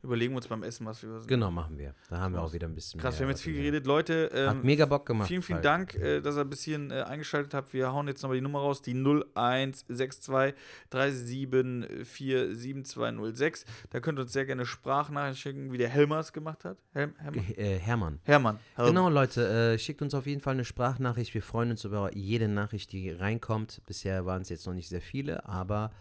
Überlegen 0.02 0.34
wir 0.34 0.38
uns 0.38 0.48
beim 0.48 0.64
Essen, 0.64 0.86
was 0.86 1.04
wir. 1.04 1.22
Genau, 1.28 1.52
machen 1.52 1.78
wir. 1.78 1.94
Da 2.10 2.20
haben 2.20 2.34
wir 2.34 2.42
auch 2.42 2.54
wieder 2.54 2.68
ein 2.68 2.76
bisschen 2.76 3.00
Krass, 3.00 3.04
mehr. 3.04 3.12
Krass, 3.12 3.20
wir 3.20 3.26
haben 3.26 3.32
jetzt 3.32 3.42
viel 3.42 3.56
geredet. 3.56 3.86
Leute, 3.86 4.32
ähm, 4.34 4.50
hat 4.50 4.64
mega 4.64 4.86
Bock 4.86 5.06
gemacht. 5.06 5.28
Vielen, 5.28 5.42
vielen. 5.42 5.62
Dank, 5.62 5.96
äh, 5.96 6.22
dass 6.22 6.38
ihr 6.38 6.42
ein 6.42 6.50
bisschen 6.50 6.92
äh, 6.92 7.02
eingeschaltet 7.02 7.54
habt. 7.54 7.74
Wir 7.74 7.92
hauen 7.92 8.08
jetzt 8.08 8.22
nochmal 8.22 8.38
die 8.38 8.42
Nummer 8.42 8.60
raus: 8.60 8.82
die 8.82 8.94
0162 8.94 10.56
3747206. 10.92 13.66
Da 13.90 14.00
könnt 14.00 14.20
ihr 14.20 14.24
uns 14.24 14.34
sehr 14.34 14.46
gerne 14.46 14.66
Sprachnachrichten 14.66 15.40
schicken, 15.40 15.72
wie 15.72 15.78
der 15.78 15.90
Helmer 15.90 16.20
es 16.20 16.34
gemacht 16.34 16.66
hat. 16.66 16.78
Hel 16.94 17.14
Hermann. 17.18 17.46
Äh, 17.56 17.78
Hermann. 17.78 18.20
Hermann. 18.24 18.60
Genau, 18.78 19.10
Leute, 19.10 19.74
äh, 19.74 19.80
schickt 19.80 20.02
uns 20.02 20.14
auf 20.14 20.26
jeden 20.26 20.42
Fall 20.42 20.54
eine 20.54 20.66
Sprachnachricht. 20.66 21.34
Wir 21.34 21.42
freuen 21.42 21.72
uns 21.72 21.84
über 21.84 22.16
jede 22.16 22.48
Nachricht, 22.48 22.92
die 22.92 23.12
reinkommt. 23.12 23.82
Bisher 23.86 24.26
waren 24.26 24.42
es 24.42 24.50
jetzt 24.50 24.66
noch 24.68 24.74
nicht 24.74 24.90
sehr 24.90 25.02
viele, 25.02 25.46
aber 25.46 25.92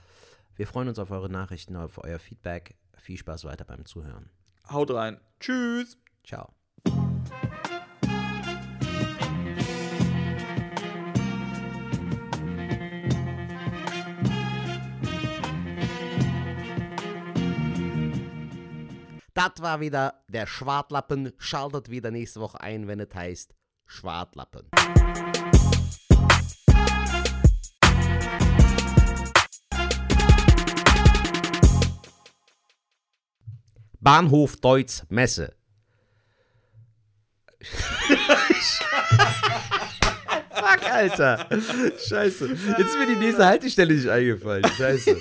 wir 0.57 0.67
freuen 0.67 0.89
uns 0.89 0.99
auf 0.99 1.11
eure 1.11 1.31
Nachrichten, 1.31 1.77
auf 1.77 2.03
euer 2.03 2.19
Feedback. 2.19 2.75
Viel 3.09 3.17
Spaß 3.17 3.47
weiter 3.47 3.65
beim 3.65 3.87
Zuhören. 3.87 4.29
Haut 4.69 4.91
rein. 4.91 5.19
Tschüss. 5.41 5.97
Ciao. 6.25 6.53
Das 19.33 19.53
war 19.61 19.81
wieder 19.81 20.23
der 20.29 20.47
Schwartlappen. 20.47 21.33
Schaltet 21.39 21.89
wieder 21.89 22.11
nächste 22.11 22.43
Woche 22.43 22.61
ein, 22.61 22.89
wenn 22.89 23.01
es 23.01 23.15
heißt 23.15 23.55
Schwartlappen. 23.87 24.69
Bahnhof 34.01 34.57
Deutz 34.57 35.05
Messe. 35.09 35.55
Fuck, 40.51 40.91
Alter. 40.91 41.47
Scheiße. 42.09 42.49
Jetzt 42.79 42.91
ist 42.91 42.99
mir 42.99 43.07
die 43.07 43.17
nächste 43.17 43.47
Haltestelle 43.47 43.95
nicht 43.95 44.09
eingefallen. 44.09 44.65
Scheiße. 44.77 45.17